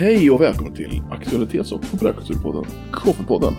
Hej 0.00 0.30
och 0.30 0.40
välkommen 0.40 0.74
till 0.74 1.02
Aktualitets 1.10 1.72
och 1.72 1.90
populärkulturpodden 1.90 2.64
KP-podden. 2.92 3.54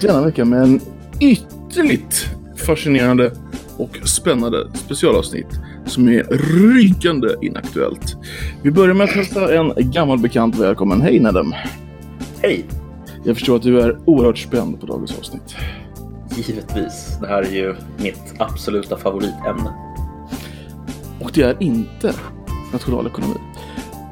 Denna 0.00 0.24
vecka 0.24 0.44
med 0.44 0.62
en 0.62 0.80
ytterligt 1.20 2.30
fascinerande 2.56 3.32
och 3.76 3.98
spännande 4.04 4.70
specialavsnitt 4.74 5.46
som 5.86 6.08
är 6.08 6.22
rykande 6.30 7.28
inaktuellt. 7.42 8.16
Vi 8.62 8.70
börjar 8.70 8.94
med 8.94 9.04
att 9.04 9.10
hälsa 9.10 9.54
en 9.54 9.72
gammal 9.90 10.18
bekant 10.18 10.56
välkommen. 10.56 11.00
Hej 11.00 11.20
Nedem! 11.20 11.54
Hej! 12.42 12.64
Jag 13.24 13.36
förstår 13.36 13.56
att 13.56 13.62
du 13.62 13.80
är 13.80 13.98
oerhört 14.04 14.38
spänd 14.38 14.80
på 14.80 14.86
dagens 14.86 15.18
avsnitt. 15.18 15.56
Givetvis. 16.36 17.18
Det 17.20 17.26
här 17.26 17.42
är 17.42 17.52
ju 17.52 17.74
mitt 17.98 18.34
absoluta 18.38 18.96
favoritämne. 18.96 19.74
Och 21.20 21.30
det 21.34 21.42
är 21.42 21.56
inte 21.60 22.14
nationalekonomi. 22.72 23.49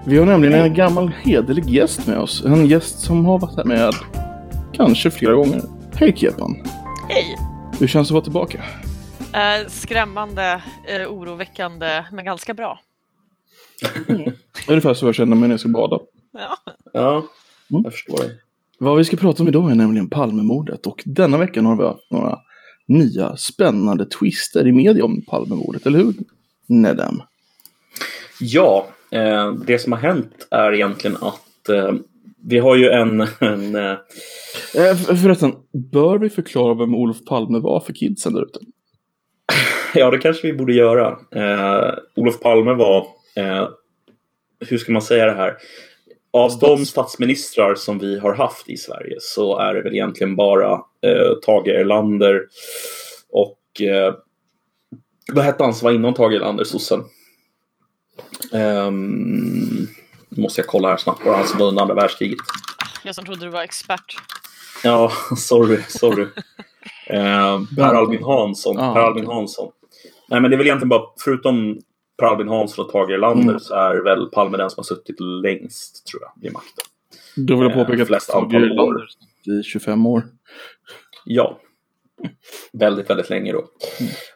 Vi 0.09 0.19
har 0.19 0.27
nämligen 0.27 0.55
en 0.61 0.75
gammal 0.75 1.09
hederlig 1.09 1.69
gäst 1.71 2.07
med 2.07 2.19
oss. 2.19 2.45
En 2.45 2.67
gäst 2.67 3.01
som 3.01 3.25
har 3.27 3.39
varit 3.39 3.57
här 3.57 3.65
med 3.65 3.95
kanske 4.73 5.11
flera 5.11 5.33
gånger. 5.33 5.63
Hej 5.95 6.17
Kepan! 6.17 6.57
Hej! 7.09 7.39
Hur 7.79 7.87
känns 7.87 8.09
det 8.09 8.13
att 8.13 8.15
vara 8.15 8.25
tillbaka? 8.25 8.65
Eh, 9.33 9.69
skrämmande, 9.69 10.63
eh, 10.89 11.13
oroväckande, 11.13 12.05
men 12.13 12.25
ganska 12.25 12.55
bra. 12.55 12.81
Ungefär 14.69 14.95
så 14.95 15.07
jag 15.07 15.15
känner 15.15 15.37
mig 15.37 15.49
när 15.49 15.53
jag 15.55 15.61
ska 15.61 15.69
bada. 15.69 15.99
Ja. 16.33 16.57
Ja, 16.93 17.25
Mm. 17.71 17.83
jag 17.85 17.93
förstår 17.93 18.19
det. 18.19 18.31
Vad 18.79 18.97
vi 18.99 19.05
ska 19.05 19.17
prata 19.17 19.43
om 19.43 19.49
idag 19.49 19.71
är 19.71 19.75
nämligen 19.75 20.11
Palmemordet 20.11 20.87
och 20.87 21.03
denna 21.05 21.39
veckan 21.39 21.67
har 21.67 21.77
vi 21.77 21.85
haft 21.85 22.11
några 22.11 22.39
nya 22.87 23.37
spännande 23.37 24.07
twister 24.07 24.67
i 24.67 24.73
media 24.73 25.05
om 25.05 25.23
Palmemordet, 25.23 25.87
eller 25.87 25.99
hur? 25.99 26.15
Nedem? 26.67 27.23
Ja, 28.41 28.87
eh, 29.11 29.53
det 29.53 29.79
som 29.79 29.93
har 29.93 29.99
hänt 30.01 30.49
är 30.51 30.73
egentligen 30.75 31.17
att 31.21 31.69
eh, 31.69 31.93
vi 32.45 32.59
har 32.59 32.77
ju 32.77 32.89
en... 32.91 33.21
en 33.41 33.75
eh, 33.75 33.97
Eh, 34.75 34.97
för- 34.97 35.15
förresten, 35.15 35.53
bör 35.93 36.19
vi 36.19 36.31
förklara 36.31 36.75
vem 36.75 36.95
Olof 36.95 37.25
Palme 37.25 37.59
var 37.59 37.81
för 37.81 37.93
kidsen 37.93 38.33
där 38.35 38.43
ute? 38.43 38.59
ja, 39.95 40.11
det 40.11 40.19
kanske 40.19 40.47
vi 40.47 40.53
borde 40.53 40.73
göra. 40.75 41.19
Eh, 41.35 41.95
Olof 42.17 42.41
Palme 42.41 42.73
var... 42.75 43.07
Eh, 43.37 43.69
hur 44.69 44.79
ska 44.79 44.93
man 44.93 45.03
säga 45.03 45.27
det 45.27 45.33
här? 45.33 45.57
Av 46.31 46.59
de 46.61 46.87
statsministrar 46.87 47.75
som 47.75 47.99
vi 47.99 48.19
har 48.19 48.35
haft 48.35 48.69
i 48.71 48.77
Sverige 48.77 49.17
så 49.21 49.59
är 49.59 49.75
det 49.75 49.83
väl 49.83 49.95
egentligen 49.95 50.37
bara 50.37 50.81
Tage 51.47 51.69
Erlander 51.69 52.43
och 53.31 53.59
vad 55.33 55.45
hette 55.45 55.65
han 55.65 55.75
som 55.75 55.87
var 55.87 55.93
innan 55.93 56.15
Tage 56.15 56.35
Erlander, 56.35 56.65
sossen? 56.65 57.01
Um, 58.53 59.89
måste 60.29 60.61
jag 60.61 60.69
kolla 60.69 60.89
här 60.89 60.97
snabbt 60.97 61.25
bara, 61.25 61.37
han 61.37 61.47
som 61.47 61.59
var 61.59 61.67
under 61.69 61.83
andra 61.83 61.95
världskriget. 61.95 62.39
Jag 63.05 63.15
som 63.15 63.25
trodde 63.25 63.41
du 63.45 63.49
var 63.51 63.63
expert. 63.63 64.17
Ja, 64.85 65.13
sorry, 65.37 65.79
sorry. 65.89 66.27
Eh, 67.11 67.61
per 67.77 67.95
Albin 67.95 68.23
Hansson. 68.23 68.77
Ja. 68.79 68.95
Per 68.95 69.01
Albin 69.01 69.27
Hansson. 69.27 69.73
Nej, 70.29 70.41
men 70.41 70.51
det 70.51 70.55
är 70.55 70.59
väl 70.59 70.67
egentligen 70.67 70.89
bara, 70.89 71.03
förutom 71.25 71.79
Per 72.19 72.27
Albin 72.27 72.49
Hansson 72.49 72.85
och 72.85 72.93
Tage 72.93 73.11
Erlander 73.11 73.43
Mm. 73.49 73.61
så 73.61 73.75
är 73.75 74.05
väl 74.05 74.27
Palme 74.27 74.57
den 74.57 74.71
som 74.71 74.79
har 74.79 74.85
suttit 74.85 75.21
längst, 75.21 76.07
tror 76.07 76.23
jag, 76.23 76.33
vid 76.43 76.53
makten. 76.53 76.85
Då 77.37 77.55
vill 77.57 77.63
jag 77.69 77.79
Eh, 77.79 77.85
påpeka 77.85 78.03
att 78.03 78.09
flest 78.09 78.31
Tage. 78.31 78.55
Erlander 78.55 79.07
i 79.61 79.63
25 79.63 80.07
år. 80.07 80.23
Ja. 81.25 81.59
Väldigt, 82.73 83.11
väldigt 83.11 83.31
länge 83.31 83.53
då. 83.53 83.65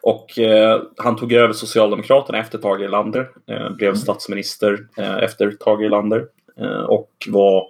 Och 0.01 0.39
eh, 0.39 0.81
han 0.97 1.15
tog 1.15 1.33
över 1.33 1.53
Socialdemokraterna 1.53 2.39
efter 2.39 2.57
Tage 2.57 2.81
Erlander. 2.81 3.29
Eh, 3.51 3.75
blev 3.75 3.95
statsminister 3.95 4.87
eh, 4.97 5.17
efter 5.17 5.51
Tage 5.51 5.81
Erlander. 5.81 6.25
Eh, 6.59 6.83
och 6.83 7.09
var 7.27 7.67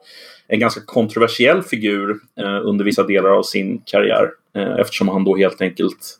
en 0.47 0.59
ganska 0.59 0.81
kontroversiell 0.85 1.63
figur 1.63 2.19
eh, 2.39 2.59
under 2.63 2.85
vissa 2.85 3.03
delar 3.03 3.29
av 3.29 3.43
sin 3.43 3.81
karriär. 3.85 4.29
Eh, 4.55 4.79
eftersom 4.79 5.07
han 5.07 5.23
då 5.23 5.35
helt 5.35 5.61
enkelt 5.61 6.19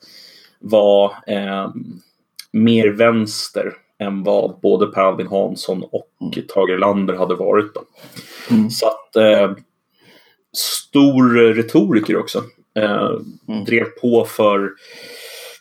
var 0.59 1.13
mer 2.51 2.88
vänster 2.88 3.73
än 4.00 4.23
vad 4.23 4.59
både 4.59 4.88
Per 4.88 5.01
Albin 5.01 5.28
Hansson 5.28 5.84
och 5.84 6.09
Tage 6.53 6.69
Erlander 6.69 7.13
hade 7.13 7.35
varit. 7.35 7.73
Då. 7.73 7.81
Mm. 8.51 8.69
Så 8.69 8.88
att 8.88 9.16
stor 10.57 11.53
retoriker 11.53 12.17
också. 12.17 12.44
Eh, 12.79 13.09
Mm. 13.47 13.66
Drev 13.66 13.85
på 14.01 14.25
för 14.25 14.69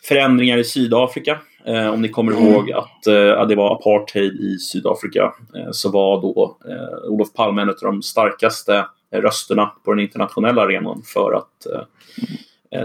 förändringar 0.07 0.57
i 0.57 0.63
Sydafrika. 0.63 1.39
Eh, 1.65 1.87
om 1.93 2.01
ni 2.01 2.09
kommer 2.09 2.31
Mm. 2.31 2.43
ihåg 2.47 2.71
att 2.71 3.07
eh, 3.07 3.47
det 3.47 3.55
var 3.55 3.75
apartheid 3.75 4.33
i 4.41 4.57
Sydafrika 4.59 5.33
eh, 5.55 5.71
så 5.71 5.91
var 5.91 6.21
då 6.21 6.57
eh, 6.69 7.09
Olof 7.11 7.33
Palme 7.33 7.61
en 7.61 7.69
av 7.69 7.75
de 7.81 8.01
starkaste 8.01 8.85
rösterna 9.11 9.71
på 9.85 9.91
den 9.93 9.99
internationella 9.99 10.61
arenan 10.61 11.01
för 11.05 11.33
att 11.33 11.67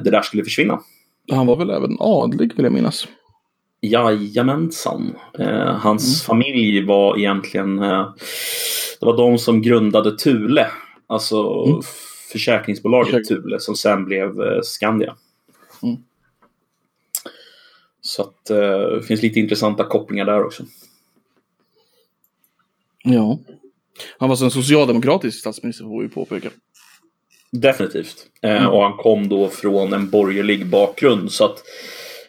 det 0.04 0.10
där 0.10 0.22
skulle 0.22 0.44
försvinna. 0.44 0.80
Han 1.32 1.46
var 1.46 1.56
väl 1.56 1.70
även 1.70 1.96
adlig 2.00 2.52
vill 2.56 2.64
jag 2.64 2.72
minnas. 2.72 3.08
Jajamensan. 3.80 5.14
Eh, 5.38 5.74
hans 5.74 6.28
Mm. 6.30 6.40
familj 6.42 6.84
var 6.86 7.18
egentligen 7.18 7.78
eh, 7.78 8.08
det 9.00 9.06
var 9.06 9.16
de 9.16 9.38
som 9.38 9.62
grundade 9.62 10.18
Thule. 10.18 10.66
Alltså 11.06 11.64
Mm. 11.66 11.80
Försäkringsbolaget 12.32 13.14
Försäk- 13.14 13.28
Thule 13.28 13.60
som 13.60 13.76
sen 13.76 14.04
blev 14.04 14.42
eh, 14.42 14.60
Skandia. 14.62 15.16
Mm. 15.82 15.96
Så 18.00 18.22
att 18.22 18.50
eh, 18.50 18.78
det 18.78 19.02
finns 19.02 19.22
lite 19.22 19.40
intressanta 19.40 19.84
kopplingar 19.84 20.24
där 20.24 20.44
också. 20.44 20.64
Ja. 23.04 23.38
Han 24.18 24.28
var 24.28 24.32
alltså 24.32 24.44
en 24.44 24.50
socialdemokratisk 24.50 25.38
statsminister 25.40 25.84
får 25.84 26.02
vi 26.02 26.08
påpeka. 26.08 26.50
Definitivt. 27.50 28.26
Eh, 28.42 28.50
Mm. 28.62 28.70
Och 28.72 28.82
han 28.82 28.96
kom 28.96 29.28
då 29.28 29.48
från 29.48 29.92
en 29.92 30.10
borgerlig 30.10 30.66
bakgrund 30.66 31.32
så 31.32 31.44
att 31.44 31.62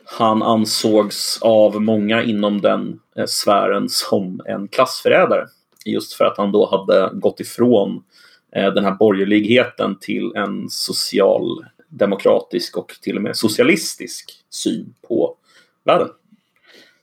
han 0.05 0.43
ansågs 0.43 1.39
av 1.41 1.81
många 1.81 2.23
inom 2.23 2.61
den 2.61 2.99
eh, 3.15 3.25
sfären 3.25 3.89
som 3.89 4.41
en 4.45 4.67
klassförrädare. 4.67 5.47
Just 5.85 6.13
för 6.13 6.25
att 6.25 6.37
han 6.37 6.51
då 6.51 6.69
hade 6.71 7.09
gått 7.13 7.39
ifrån 7.39 8.03
den 8.51 8.83
här 8.83 8.95
borgerligheten 8.95 9.97
till 9.99 10.31
en 10.35 10.69
socialdemokratisk 10.69 12.77
och 12.77 12.91
till 13.01 13.15
och 13.15 13.21
med 13.21 13.37
socialistisk 13.37 14.31
syn 14.49 14.93
på 15.07 15.35
världen. 15.83 16.09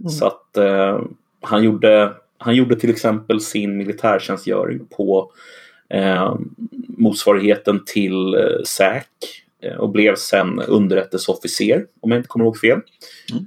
Mm. 0.01 0.11
Så 0.11 0.27
att 0.27 0.57
eh, 0.57 1.01
han, 1.41 1.65
gjorde, 1.65 2.15
han 2.39 2.55
gjorde 2.55 2.77
till 2.77 2.91
exempel 2.91 3.41
sin 3.41 3.77
militärtjänstgöring 3.77 4.87
på 4.97 5.33
eh, 5.89 6.37
motsvarigheten 6.89 7.83
till 7.87 8.35
eh, 8.35 8.63
SÄK 8.65 9.09
eh, 9.63 9.77
och 9.77 9.91
blev 9.91 10.15
sen 10.15 10.61
underrättelseofficer, 10.61 11.87
om 12.01 12.11
jag 12.11 12.19
inte 12.19 12.29
kommer 12.29 12.45
ihåg 12.45 12.59
fel. 12.59 12.81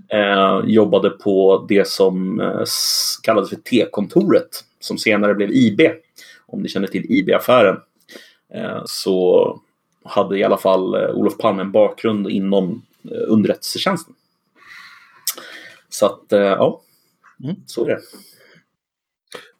Eh, 0.08 0.62
jobbade 0.66 1.10
på 1.10 1.66
det 1.70 1.88
som 1.88 2.40
eh, 2.40 2.64
kallades 3.24 3.50
för 3.50 3.56
T-kontoret, 3.56 4.64
som 4.80 4.98
senare 4.98 5.36
blev 5.36 5.52
IB, 5.52 5.82
om 6.46 6.62
ni 6.62 6.70
känner 6.70 6.88
till 6.88 7.12
IB-affären. 7.12 7.78
Eh, 8.54 8.82
så 8.86 9.60
hade 10.04 10.38
i 10.38 10.44
alla 10.44 10.58
fall 10.58 10.96
eh, 10.96 11.10
Olof 11.10 11.38
Palme 11.38 11.62
en 11.62 11.72
bakgrund 11.72 12.30
inom 12.30 12.82
eh, 13.12 13.18
underrättelsetjänsten. 13.28 14.14
Så 15.90 16.06
att, 16.06 16.24
ja, 16.30 16.82
Mm. 17.44 17.56
så 17.66 17.86
är 17.86 17.90
det. 17.90 18.00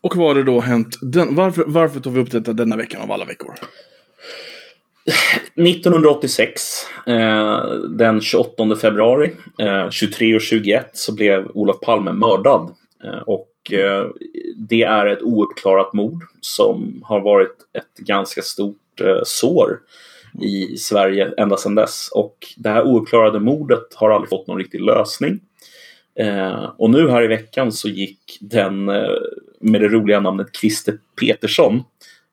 Och 0.02 0.16
vad 0.16 0.28
har 0.28 0.36
det 0.36 0.44
då 0.44 0.60
hänt? 0.60 0.98
Den, 1.02 1.36
varför, 1.36 1.64
varför 1.68 2.00
tar 2.00 2.12
vi 2.12 2.22
upp 2.22 2.32
detta 2.32 2.54
denna 2.54 2.76
veckan 2.76 3.02
av 3.02 3.12
alla 3.12 3.26
veckor? 3.26 3.54
1986, 5.56 6.62
eh, 7.08 7.60
den 7.90 8.22
28 8.22 8.76
februari, 8.76 9.36
eh, 9.60 9.90
23 9.90 10.36
och 10.36 10.42
21, 10.42 10.90
så 10.94 11.16
blev 11.16 11.48
Olof 11.54 11.80
Palme 11.80 12.12
mördad. 12.12 12.76
Eh, 13.04 13.20
och 13.20 13.49
eh, 13.74 14.06
det 14.56 14.84
är 14.84 15.06
ett 15.06 15.22
ouppklarat 15.22 15.94
mord 15.94 16.24
som 16.42 17.02
har 17.06 17.22
varit 17.22 17.56
ett 17.74 17.98
ganska 17.98 18.42
stort 18.42 19.02
eh, 19.02 19.22
sår 19.24 19.80
i 20.42 20.78
Sverige 20.78 21.34
ända 21.38 21.58
sedan 21.58 21.76
dess. 21.76 22.10
Och 22.14 22.38
det 22.58 22.70
här 22.70 22.88
ouppklarade 22.88 23.40
mordet 23.40 23.94
har 23.96 24.10
aldrig 24.10 24.30
fått 24.30 24.48
någon 24.48 24.58
riktig 24.58 24.82
lösning. 24.82 25.40
Eh, 26.20 26.72
och 26.78 26.90
nu 26.90 27.10
här 27.10 27.24
i 27.24 27.28
veckan 27.28 27.72
så 27.72 27.90
gick 27.90 28.38
den 28.42 28.90
eh, 28.90 29.10
med 29.60 29.82
det 29.82 29.88
roliga 29.88 30.20
namnet 30.20 30.56
Christer 30.56 30.98
Petersson, 31.20 31.84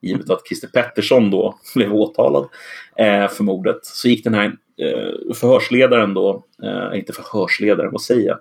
givet 0.01 0.31
att 0.31 0.47
Christer 0.49 0.69
Pettersson 0.69 1.31
då 1.31 1.59
blev 1.75 1.95
åtalad 1.95 2.49
eh, 2.97 3.29
för 3.29 3.45
mordet, 3.45 3.79
så 3.83 4.09
gick 4.09 4.25
den 4.25 4.35
här 4.35 4.45
eh, 4.81 5.35
förhörsledaren 5.35 6.15
då, 6.15 6.45
eh, 6.63 6.99
inte 6.99 7.13
förhörsledaren, 7.13 7.93
vad 7.93 8.03
säger 8.03 8.29
jag? 8.29 8.39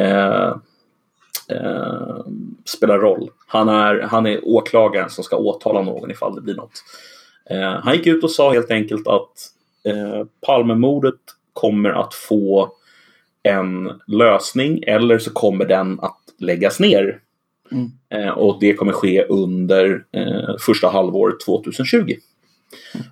Eh, 0.00 0.56
Eh, 1.48 2.26
spelar 2.64 2.98
roll. 2.98 3.30
Han 3.46 3.68
är, 3.68 4.00
han 4.00 4.26
är 4.26 4.40
åklagaren 4.48 5.10
som 5.10 5.24
ska 5.24 5.36
åtala 5.36 5.82
någon 5.82 6.10
ifall 6.10 6.34
det 6.34 6.40
blir 6.40 6.54
något. 6.54 6.72
Eh, 7.50 7.80
han 7.82 7.96
gick 7.96 8.06
ut 8.06 8.24
och 8.24 8.30
sa 8.30 8.52
helt 8.52 8.70
enkelt 8.70 9.08
att 9.08 9.32
eh, 9.84 10.26
Palmemordet 10.46 11.20
kommer 11.52 11.90
att 11.90 12.14
få 12.14 12.72
en 13.42 14.00
lösning 14.06 14.82
eller 14.86 15.18
så 15.18 15.30
kommer 15.30 15.64
den 15.64 16.00
att 16.00 16.20
läggas 16.38 16.80
ner. 16.80 17.20
Mm. 17.72 17.90
Eh, 18.08 18.30
och 18.30 18.56
det 18.60 18.74
kommer 18.74 18.92
ske 18.92 19.24
under 19.24 20.04
eh, 20.12 20.56
första 20.60 20.88
halvåret 20.88 21.40
2020. 21.40 22.16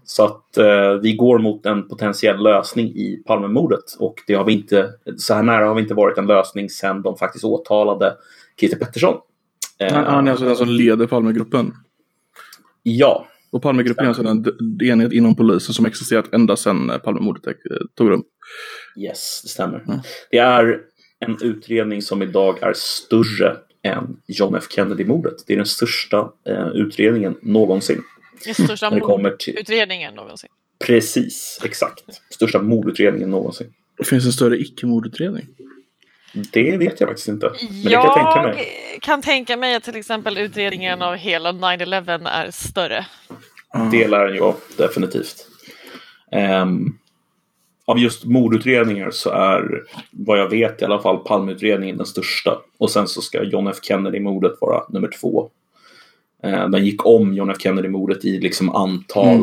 Så 0.04 0.24
att 0.24 0.58
eh, 0.58 0.92
vi 1.02 1.12
går 1.12 1.38
mot 1.38 1.66
en 1.66 1.88
potentiell 1.88 2.42
lösning 2.42 2.86
i 2.86 3.22
Palmemordet 3.26 3.96
och 3.98 4.14
det 4.26 4.34
har 4.34 4.44
vi 4.44 4.52
inte, 4.52 4.90
så 5.16 5.34
här 5.34 5.42
nära 5.42 5.66
har 5.66 5.74
vi 5.74 5.82
inte 5.82 5.94
varit 5.94 6.18
en 6.18 6.26
lösning 6.26 6.70
sedan 6.70 7.02
de 7.02 7.16
faktiskt 7.16 7.44
åtalade 7.44 8.14
Christer 8.60 8.78
Pettersson. 8.78 9.16
Eh, 9.78 9.94
Han, 9.94 10.04
han 10.04 10.26
är 10.26 10.30
alltså 10.30 10.46
den 10.46 10.56
som 10.56 10.68
leder 10.68 11.06
Palmegruppen. 11.06 11.72
Ja, 12.82 13.26
Och 13.50 13.62
Palmegruppen 13.62 14.04
är 14.04 14.08
alltså 14.08 14.22
den 14.22 14.44
enhet 14.82 15.12
inom 15.12 15.34
polisen 15.36 15.74
som 15.74 15.86
existerat 15.86 16.32
ända 16.34 16.56
sedan 16.56 16.90
eh, 16.90 16.98
Palmemordet 16.98 17.46
eh, 17.46 17.52
tog 17.94 18.10
rum. 18.10 18.22
yes, 18.96 19.40
det 19.42 19.48
stämmer. 19.48 19.84
Mm. 19.88 20.00
Det 20.30 20.38
är 20.38 20.80
en 21.18 21.38
utredning 21.42 22.02
som 22.02 22.22
idag 22.22 22.62
är 22.62 22.72
större 22.76 23.56
än 23.82 24.16
John 24.26 24.54
F 24.54 24.64
Kennedy-mordet. 24.70 25.34
Det 25.46 25.52
är 25.52 25.56
den 25.56 25.66
största 25.66 26.30
eh, 26.48 26.68
utredningen 26.68 27.36
någonsin. 27.42 28.02
Största 28.54 28.90
När 28.90 28.96
det 28.96 29.00
kommer 29.00 29.30
till... 29.30 29.54
mordutredningen 29.54 30.14
någonsin. 30.14 30.50
Precis, 30.84 31.60
exakt. 31.64 32.04
Största 32.30 32.62
mordutredningen 32.62 33.30
någonsin. 33.30 33.72
Det 33.98 34.04
finns 34.04 34.26
en 34.26 34.32
större 34.32 34.58
icke-mordutredning. 34.58 35.46
Det 36.52 36.76
vet 36.76 37.00
jag 37.00 37.08
faktiskt 37.08 37.28
inte. 37.28 37.52
Men 37.60 37.82
det 37.82 37.90
kan 37.90 37.92
jag 37.92 38.14
tänka 38.14 38.42
mig. 38.42 38.98
kan 39.00 39.22
tänka 39.22 39.56
mig 39.56 39.74
att 39.74 39.84
till 39.84 39.96
exempel 39.96 40.38
utredningen 40.38 41.02
av 41.02 41.14
hela 41.14 41.52
9-11 41.52 42.28
är 42.28 42.50
större. 42.50 43.06
Det 43.90 44.08
lär 44.08 44.26
den 44.26 44.34
ju 44.34 44.52
definitivt. 44.76 45.46
Ehm, 46.32 46.98
av 47.84 47.98
just 47.98 48.24
mordutredningar 48.24 49.10
så 49.10 49.30
är, 49.30 49.82
vad 50.10 50.38
jag 50.38 50.48
vet 50.48 50.82
i 50.82 50.84
alla 50.84 51.02
fall, 51.02 51.18
Palmeutredningen 51.18 51.96
den 51.96 52.06
största. 52.06 52.58
Och 52.78 52.90
sen 52.90 53.08
så 53.08 53.20
ska 53.20 53.42
John 53.42 53.68
F 53.68 53.76
Kennedy-mordet 53.82 54.52
vara 54.60 54.84
nummer 54.88 55.10
två. 55.20 55.50
Eh, 56.42 56.68
den 56.68 56.84
gick 56.84 57.06
om 57.06 57.34
John 57.34 57.50
F 57.50 57.56
Kennedy-mordet 57.60 58.24
i 58.24 58.40
liksom 58.40 58.70
antal 58.74 59.36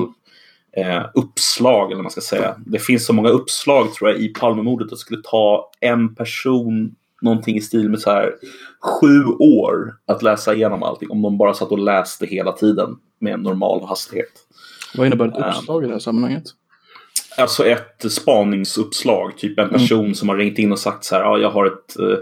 Mm. 0.78 0.92
eh, 0.98 1.06
uppslag, 1.14 1.86
eller 1.86 1.96
vad 1.96 2.04
man 2.04 2.12
ska 2.12 2.22
säga. 2.22 2.56
Det 2.66 2.80
finns 2.80 3.06
så 3.06 3.14
många 3.14 3.30
uppslag 3.30 3.94
tror 3.94 4.10
jag 4.10 4.20
i 4.20 4.28
Palmemordet 4.28 4.86
att 4.86 4.90
det 4.90 4.98
skulle 4.98 5.22
ta 5.24 5.72
en 5.80 6.16
person 6.16 6.96
någonting 7.22 7.58
i 7.58 7.62
stil 7.62 7.90
med 7.90 8.00
så 8.00 8.10
här 8.10 8.34
sju 8.82 9.26
år 9.40 9.94
att 10.06 10.22
läsa 10.24 10.54
igenom 10.56 10.84
allting 10.84 11.10
om 11.12 11.22
de 11.22 11.38
bara 11.38 11.54
satt 11.54 11.72
och 11.72 11.80
läste 11.80 12.26
hela 12.26 12.52
tiden 12.52 12.96
med 13.20 13.34
en 13.34 13.40
normal 13.42 13.86
hastighet. 13.86 14.32
Vad 14.98 15.08
innebär 15.08 15.26
ett 15.28 15.34
Ja. 15.38 15.54
uppslag 15.58 15.84
i 15.84 15.88
det 15.88 15.94
här 15.94 16.00
sammanhanget? 16.00 16.44
Alltså 17.38 17.66
ett 17.66 18.12
spaningsuppslag, 18.12 19.38
typ 19.38 19.60
en 19.60 19.70
person 19.70 20.16
som 20.16 20.30
har 20.30 20.38
ringt 20.38 20.60
in 20.60 20.72
och 20.72 20.80
sagt 20.80 21.04
så 21.04 21.16
här, 21.16 21.22
ja, 21.24 21.38
jag 21.38 21.50
har 21.52 21.66
ett 21.66 22.00
eh, 22.00 22.18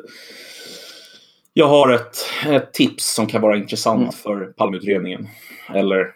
jag 1.57 1.67
har 1.67 1.93
ett, 1.93 2.17
ett 2.47 2.73
tips 2.73 3.13
som 3.13 3.27
kan 3.27 3.41
vara 3.41 3.57
intressant 3.57 4.01
Mm. 4.01 4.11
för 4.11 4.45
Palmeutredningen. 4.45 5.27
Eller 5.73 6.13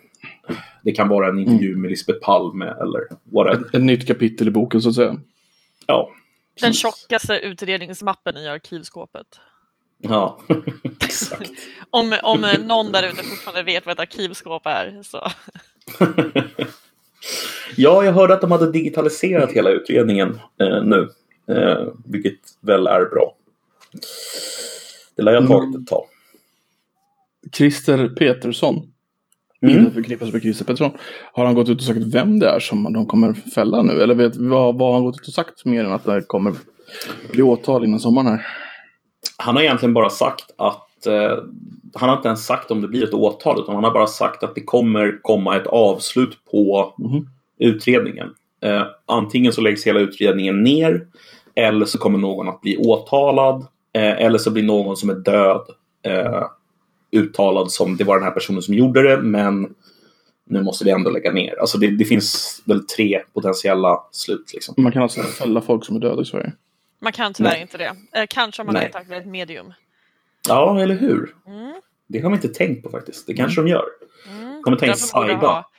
det 0.84 0.92
kan 0.92 1.08
vara 1.08 1.28
en 1.28 1.40
intervju 1.40 1.76
med 1.76 1.92
Lisbeth 1.92 2.20
Palme 2.20 2.66
eller 2.66 3.02
whatever. 3.24 3.66
Ett, 3.68 3.76
ett 3.76 3.82
nytt 3.84 4.08
kapitel 4.08 4.48
i 4.48 4.52
boken 4.52 4.82
så 4.82 4.90
att 4.90 4.96
säga. 4.96 5.16
Ja, 5.86 6.12
Den 6.62 6.74
tjockaste 6.74 7.34
utredningsmappen 7.40 8.38
i 8.38 8.48
arkivskåpet. 8.48 9.28
ja. 9.98 10.40
exakt. 11.02 11.52
Om, 11.90 12.18
om 12.24 12.46
någon 12.68 12.92
där 12.92 13.04
ute 13.08 13.24
fortfarande 13.24 13.64
vet 13.64 13.86
vad 13.86 13.94
ett 13.94 14.00
arkivskåp 14.00 14.66
är 14.66 15.04
så 15.04 15.28
Ja, 17.78 18.04
jag 18.06 18.14
hörde 18.14 18.34
att 18.34 18.42
de 18.42 18.52
hade 18.52 18.72
digitaliserat 18.72 19.52
hela 19.52 19.70
utredningen 19.70 20.40
eh, 20.62 20.84
nu. 20.84 21.10
Eh, 21.48 21.88
vilket 22.06 22.40
väl 22.62 22.88
är 22.88 23.06
bra. 23.06 23.36
Det 25.22 25.26
lär 25.26 25.34
jag 25.34 25.42
ha 25.42 25.48
tagit 25.60 25.76
ett 25.76 25.88
tag. 25.88 26.04
Christer 27.54 28.10
Petersson, 28.10 28.88
Mm. 29.64 29.80
inte 29.80 29.92
förknippas 29.92 30.34
med 30.34 30.42
Christer 30.42 30.66
Pettersson. 30.66 30.92
Har 31.34 31.46
han 31.46 31.56
gått 31.56 31.70
ut 31.70 31.78
och 31.78 31.84
sagt 31.84 31.98
vem 32.00 32.40
det 32.40 32.48
är 32.50 32.60
som 32.60 32.94
de 32.94 33.06
kommer 33.06 33.34
fälla 33.34 33.82
nu? 33.82 34.02
Eller 34.02 34.16
vet, 34.16 34.36
vad, 34.36 34.78
vad 34.78 34.88
har 34.88 34.94
han 34.94 35.04
gått 35.04 35.16
ut 35.22 35.28
och 35.28 35.34
sagt 35.34 35.66
mer 35.66 35.84
än 35.84 35.92
att 35.92 36.04
det 36.04 36.22
kommer 36.28 36.54
bli 37.32 37.42
åtal 37.42 37.84
innan 37.86 38.00
sommaren 38.00 38.28
här? 38.28 38.48
Han 39.38 39.56
har 39.56 39.64
egentligen 39.64 39.94
bara 39.94 40.10
sagt 40.10 40.46
att 40.58 41.06
eh, 41.08 41.38
han 41.94 42.10
har 42.10 42.16
inte 42.18 42.28
ens 42.28 42.46
sagt 42.46 42.72
om 42.72 42.82
det 42.82 42.88
blir 42.88 43.04
ett 43.04 43.14
åtal 43.14 43.60
utan 43.62 43.76
han 43.76 43.84
har 43.84 43.92
bara 43.92 44.08
sagt 44.08 44.44
att 44.44 44.56
det 44.56 44.62
kommer 44.64 45.20
komma 45.22 45.58
ett 45.58 45.68
avslut 45.68 46.38
på 46.52 46.94
Mhm. 46.98 47.28
utredningen. 47.60 48.28
Eh, 48.64 48.84
antingen 49.06 49.54
så 49.54 49.62
läggs 49.62 49.88
hela 49.88 50.00
utredningen 50.00 50.64
ner 50.64 51.08
eller 51.56 51.86
så 51.86 51.98
kommer 51.98 52.18
någon 52.20 52.50
att 52.50 52.62
bli 52.62 52.78
åtalad 52.78 53.68
eller 53.94 54.38
så 54.38 54.52
blir 54.52 54.64
någon 54.64 54.98
som 54.98 55.10
är 55.10 55.14
död 55.16 55.66
eh, 56.04 56.48
uttalad 57.12 57.72
som 57.72 57.98
det 57.98 58.04
var 58.04 58.16
den 58.16 58.24
här 58.24 58.32
personen 58.32 58.62
som 58.62 58.74
gjorde 58.74 59.02
det 59.02 59.22
men 59.22 59.76
nu 60.46 60.64
måste 60.64 60.86
vi 60.86 60.92
ändå 60.92 61.10
lägga 61.10 61.32
ner. 61.32 61.60
Alltså 61.62 61.78
det, 61.78 61.88
det 61.98 62.06
finns 62.06 62.62
väl 62.66 62.88
tre 62.88 63.22
potentiella 63.34 64.04
slut. 64.12 64.52
Liksom. 64.54 64.76
Man 64.78 64.92
kan 64.92 65.02
alltså 65.04 65.22
fälla 65.22 65.62
folk 65.62 65.86
som 65.86 65.96
är 65.96 66.00
döda 66.00 66.22
i 66.22 66.26
Sverige. 66.26 66.52
man 67.02 67.12
kan 67.14 67.34
tyvärr 67.34 67.52
Nej. 67.52 67.62
inte 67.62 67.78
det. 67.78 67.96
Eh, 68.12 68.26
kanske 68.30 68.62
om 68.62 68.66
man 68.66 68.74
Nej. 68.74 68.84
har 68.84 68.90
kontakt 68.90 69.10
med 69.10 69.18
ett 69.20 69.28
medium. 69.28 69.74
Ja, 70.48 70.82
eller 70.82 70.96
hur? 70.96 71.36
Mm. 71.48 71.74
Det 72.08 72.20
har 72.20 72.30
vi 72.30 72.36
inte 72.36 72.48
tänkt 72.48 72.84
på 72.84 72.90
faktiskt. 72.90 73.28
Det 73.28 73.34
kanske 73.34 73.62
de 73.62 73.68
gör. 73.68 73.86
Mm. 74.30 74.62
Kommer 74.64 74.78
tänka 74.78 74.96
Saida. 74.96 75.36
ha- 75.48 75.70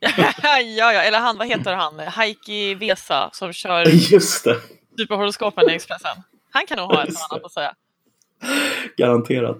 ja, 0.76 0.92
ja, 0.92 1.02
eller 1.02 1.18
han, 1.18 1.36
vad 1.38 1.48
heter 1.48 1.74
han? 1.74 1.98
Heikki 1.98 2.74
Vesa 2.74 3.30
som 3.32 3.52
kör 3.52 3.84
Just 4.12 4.44
det, 4.44 4.56
superhoroskopen 4.98 5.70
i 5.70 5.72
Expressen. 5.72 6.16
Han 6.50 6.66
kan 6.66 6.78
nog 6.78 6.86
ha 6.92 7.02
ett 7.04 7.14
annat 7.30 7.44
att 7.44 7.52
säga. 7.52 7.74
garanterat. 8.96 9.58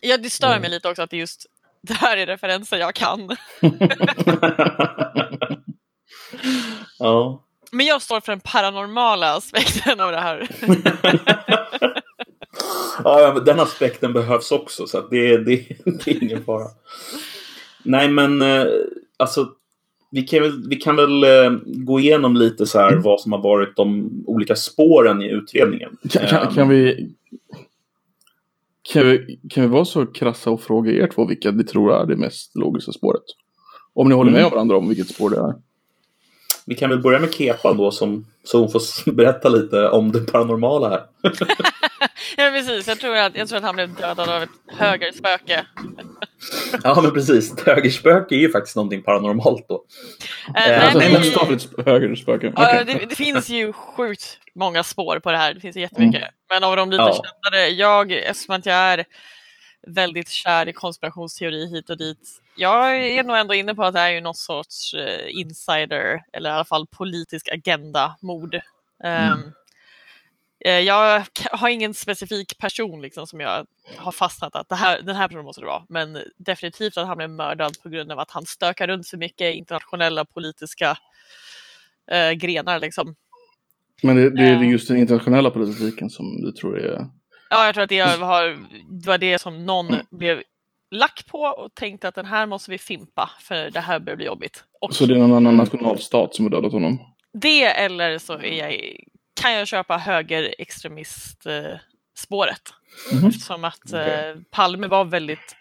Ja, 0.00 0.16
det 0.16 0.30
stör 0.30 0.48
Mm. 0.48 0.60
mig 0.60 0.70
lite 0.70 0.88
också 0.88 1.02
att 1.02 1.10
det 1.10 1.16
just 1.16 1.46
det 1.82 1.94
här 1.94 2.16
är 2.16 2.26
referenser 2.26 2.76
jag 2.76 2.94
kan. 2.94 3.36
ja. 6.98 7.44
Men 7.70 7.86
jag 7.86 8.02
står 8.02 8.20
för 8.20 8.32
den 8.32 8.40
paranormala 8.40 9.34
aspekten 9.34 10.00
av 10.00 10.12
det 10.12 10.20
här. 10.20 10.48
ja, 13.04 13.32
men 13.34 13.44
den 13.44 13.60
aspekten 13.60 14.12
behövs 14.12 14.52
också 14.52 14.86
så 14.86 15.00
det, 15.08 15.36
det, 15.36 15.66
det 15.84 16.10
är 16.10 16.22
ingen 16.22 16.44
fara. 16.44 16.68
Nej, 17.82 18.08
men 18.08 18.42
eh, 18.42 18.66
alltså 19.16 19.48
vi 20.10 20.22
kan 20.22 20.42
väl, 20.42 20.68
vi 20.68 20.76
kan 20.76 20.96
väl 20.96 21.24
eh, 21.24 21.58
gå 21.64 22.00
igenom 22.00 22.36
lite 22.36 22.66
så 22.66 22.78
här 22.78 22.96
vad 22.96 23.20
som 23.20 23.32
har 23.32 23.42
varit 23.42 23.76
de 23.76 24.10
olika 24.26 24.56
spåren 24.56 25.22
i 25.22 25.28
utredningen. 25.28 25.96
Kan, 26.10 26.26
kan, 26.26 26.48
Ehm, 26.48 26.54
kan, 26.54 26.68
vi, 26.68 27.10
kan, 28.92 29.06
vi, 29.06 29.40
kan 29.50 29.62
vi 29.62 29.68
vara 29.68 29.84
så 29.84 30.06
krassa 30.06 30.50
och 30.50 30.60
fråga 30.62 30.92
er 30.92 31.06
två 31.06 31.26
vilka 31.26 31.50
ni 31.50 31.64
tror 31.64 31.92
är 32.02 32.06
det 32.06 32.16
mest 32.16 32.56
logiska 32.56 32.92
spåret? 32.92 33.22
Om 33.94 34.08
ni 34.08 34.14
håller 34.14 34.30
med 34.30 34.40
Mm. 34.40 34.50
varandra 34.50 34.76
om 34.76 34.88
vilket 34.88 35.08
spår 35.08 35.30
det 35.30 35.36
är. 35.36 35.54
Vi 36.68 36.74
kan 36.74 36.90
väl 36.90 36.98
börja 36.98 37.18
med 37.18 37.34
Kepa 37.34 37.72
då 37.72 37.90
som, 37.90 38.26
så 38.44 38.58
hon 38.60 38.70
får 38.70 39.10
berätta 39.12 39.48
lite 39.48 39.88
om 39.88 40.12
det 40.12 40.20
paranormala 40.32 40.88
här. 40.88 41.02
ja, 42.36 42.50
precis. 42.50 42.88
Jag 42.88 43.00
tror, 43.00 43.16
att, 43.16 43.36
jag 43.36 43.48
tror 43.48 43.58
att 43.58 43.64
han 43.64 43.74
blev 43.74 43.94
dödad 43.94 44.28
av 44.28 44.42
ett 44.42 44.48
högerspöke. 44.78 45.66
Ja, 46.84 47.00
men 47.02 47.10
precis. 47.12 47.60
Högerspöke 47.66 48.34
är 48.34 48.38
ju 48.38 48.50
faktiskt 48.52 48.76
någonting 48.76 49.02
paranormalt 49.02 49.68
då. 49.68 49.84
Eh, 50.56 50.62
Eh, 50.64 50.68
nej, 50.68 50.80
Alltså 50.80 50.98
men 50.98 51.08
ett 51.08 51.14
bokstavligt 51.22 51.86
högerspöke. 51.86 52.52
Ja, 52.56 52.68
Okej. 52.70 52.84
det, 53.00 53.06
det 53.06 53.14
finns 53.16 53.48
ju 53.50 53.72
sjukt 53.96 54.38
många 54.54 54.82
spår 54.84 55.18
på 55.18 55.30
det 55.32 55.38
här. 55.38 55.54
Det 55.54 55.60
finns 55.60 55.76
jättemycket. 55.76 56.24
Men 56.52 56.64
av 56.64 56.76
de 56.76 56.90
lite 56.90 57.02
Ja. 57.02 57.12
kändare, 57.24 57.68
jag, 57.68 58.12
eftersom 58.12 58.54
att 58.54 58.66
jag 58.66 58.76
är 58.76 59.04
väldigt 59.86 60.28
kär 60.28 60.68
i 60.68 60.72
konspirationsteori 60.72 61.66
hit 61.66 61.90
och 61.90 61.98
dit. 61.98 62.42
Jag 62.56 62.96
är 62.96 63.24
nog 63.24 63.36
ändå 63.36 63.54
inne 63.54 63.74
på 63.74 63.84
att 63.84 63.94
det 63.94 64.00
är 64.00 64.10
ju 64.10 64.20
något 64.20 64.36
sorts 64.36 64.94
eh, 64.94 65.38
insider 65.38 66.22
eller 66.32 66.50
i 66.50 66.52
alla 66.52 66.64
fall 66.64 66.86
politisk 66.86 67.48
agenda-mord. 67.52 68.60
Ehm, 69.04 69.52
eh, 70.64 70.78
jag 70.78 71.24
har 71.52 71.68
ingen 71.68 71.94
specifik 71.94 72.58
person 72.58 73.02
liksom 73.02 73.26
som 73.26 73.40
jag 73.40 73.66
har 73.96 74.12
fastnat 74.12 74.56
att 74.56 74.68
det 74.68 74.74
här, 74.74 75.02
den 75.02 75.16
här 75.16 75.28
personen 75.28 75.44
måste 75.44 75.60
det 75.60 75.66
vara. 75.66 75.84
Men 75.88 76.18
definitivt 76.36 76.96
att 76.96 77.06
han 77.06 77.16
blev 77.16 77.30
mördad 77.30 77.82
på 77.82 77.88
grund 77.88 78.12
av 78.12 78.18
att 78.18 78.30
han 78.30 78.46
stökar 78.46 78.86
runt 78.86 79.08
för 79.08 79.16
mycket 79.16 79.54
internationella 79.54 80.24
politiska 80.24 80.98
eh, 82.10 82.30
grenar. 82.30 82.80
Liksom. 82.80 83.14
Men 84.02 84.16
det, 84.16 84.30
det 84.30 84.42
är 84.42 84.62
Eh. 84.62 84.70
just 84.70 84.88
den 84.88 84.96
internationella 84.96 85.50
politiken 85.50 86.10
som 86.10 86.42
du 86.42 86.52
tror 86.52 86.78
är... 86.78 87.06
Ja, 87.50 87.64
jag 87.66 87.74
tror 87.74 87.84
att 87.84 87.88
det, 87.90 87.98
har, 88.00 88.58
det 89.00 89.06
var 89.06 89.18
det 89.18 89.38
som 89.38 89.66
någon 89.66 89.86
blev 90.10 90.42
lack 90.90 91.26
på 91.26 91.38
och 91.40 91.74
tänkte 91.74 92.08
att 92.08 92.14
den 92.14 92.26
här 92.26 92.46
måste 92.46 92.70
vi 92.70 92.78
fimpa 92.78 93.30
för 93.40 93.70
det 93.70 93.80
här 93.80 93.98
börjar 93.98 94.16
bli 94.16 94.26
jobbigt. 94.26 94.64
Och 94.80 94.94
Så 94.94 95.06
det 95.06 95.14
är 95.14 95.18
någon 95.18 95.32
annan 95.32 95.56
nationalstat 95.56 96.34
som 96.34 96.44
har 96.44 96.50
dödat 96.50 96.72
honom? 96.72 96.98
det 97.32 97.64
eller 97.64 98.18
så 98.18 98.32
jag, 98.42 98.96
kan 99.40 99.52
jag 99.52 99.68
köpa 99.68 99.96
högerextremist-spåret. 99.96 102.62
Mhm. 103.12 103.26
Eftersom 103.28 103.64
att 103.64 103.80
Okej. 103.86 104.30
eh, 104.30 104.36
Palme 104.50 104.86
var 104.86 105.04
väldigt 105.04 105.56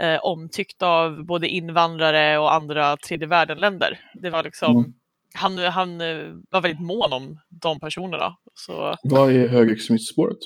eh, 0.00 0.18
omtyckt 0.22 0.82
av 0.82 1.24
både 1.24 1.48
invandrare 1.48 2.38
och 2.38 2.54
andra 2.54 2.96
tredje 2.96 3.26
världen-länder. 3.26 4.00
Det 4.14 4.30
var 4.30 4.42
liksom, 4.42 4.76
Mm. 4.76 4.92
han, 5.34 5.58
han 5.58 6.00
eh, 6.00 6.24
var 6.50 6.60
väldigt 6.60 6.80
mån 6.80 7.12
om 7.12 7.38
de 7.48 7.80
personerna. 7.80 8.36
Så 8.54 8.96
Vad 9.02 9.32
är 9.32 9.48
högerextremistspåret? 9.48 10.38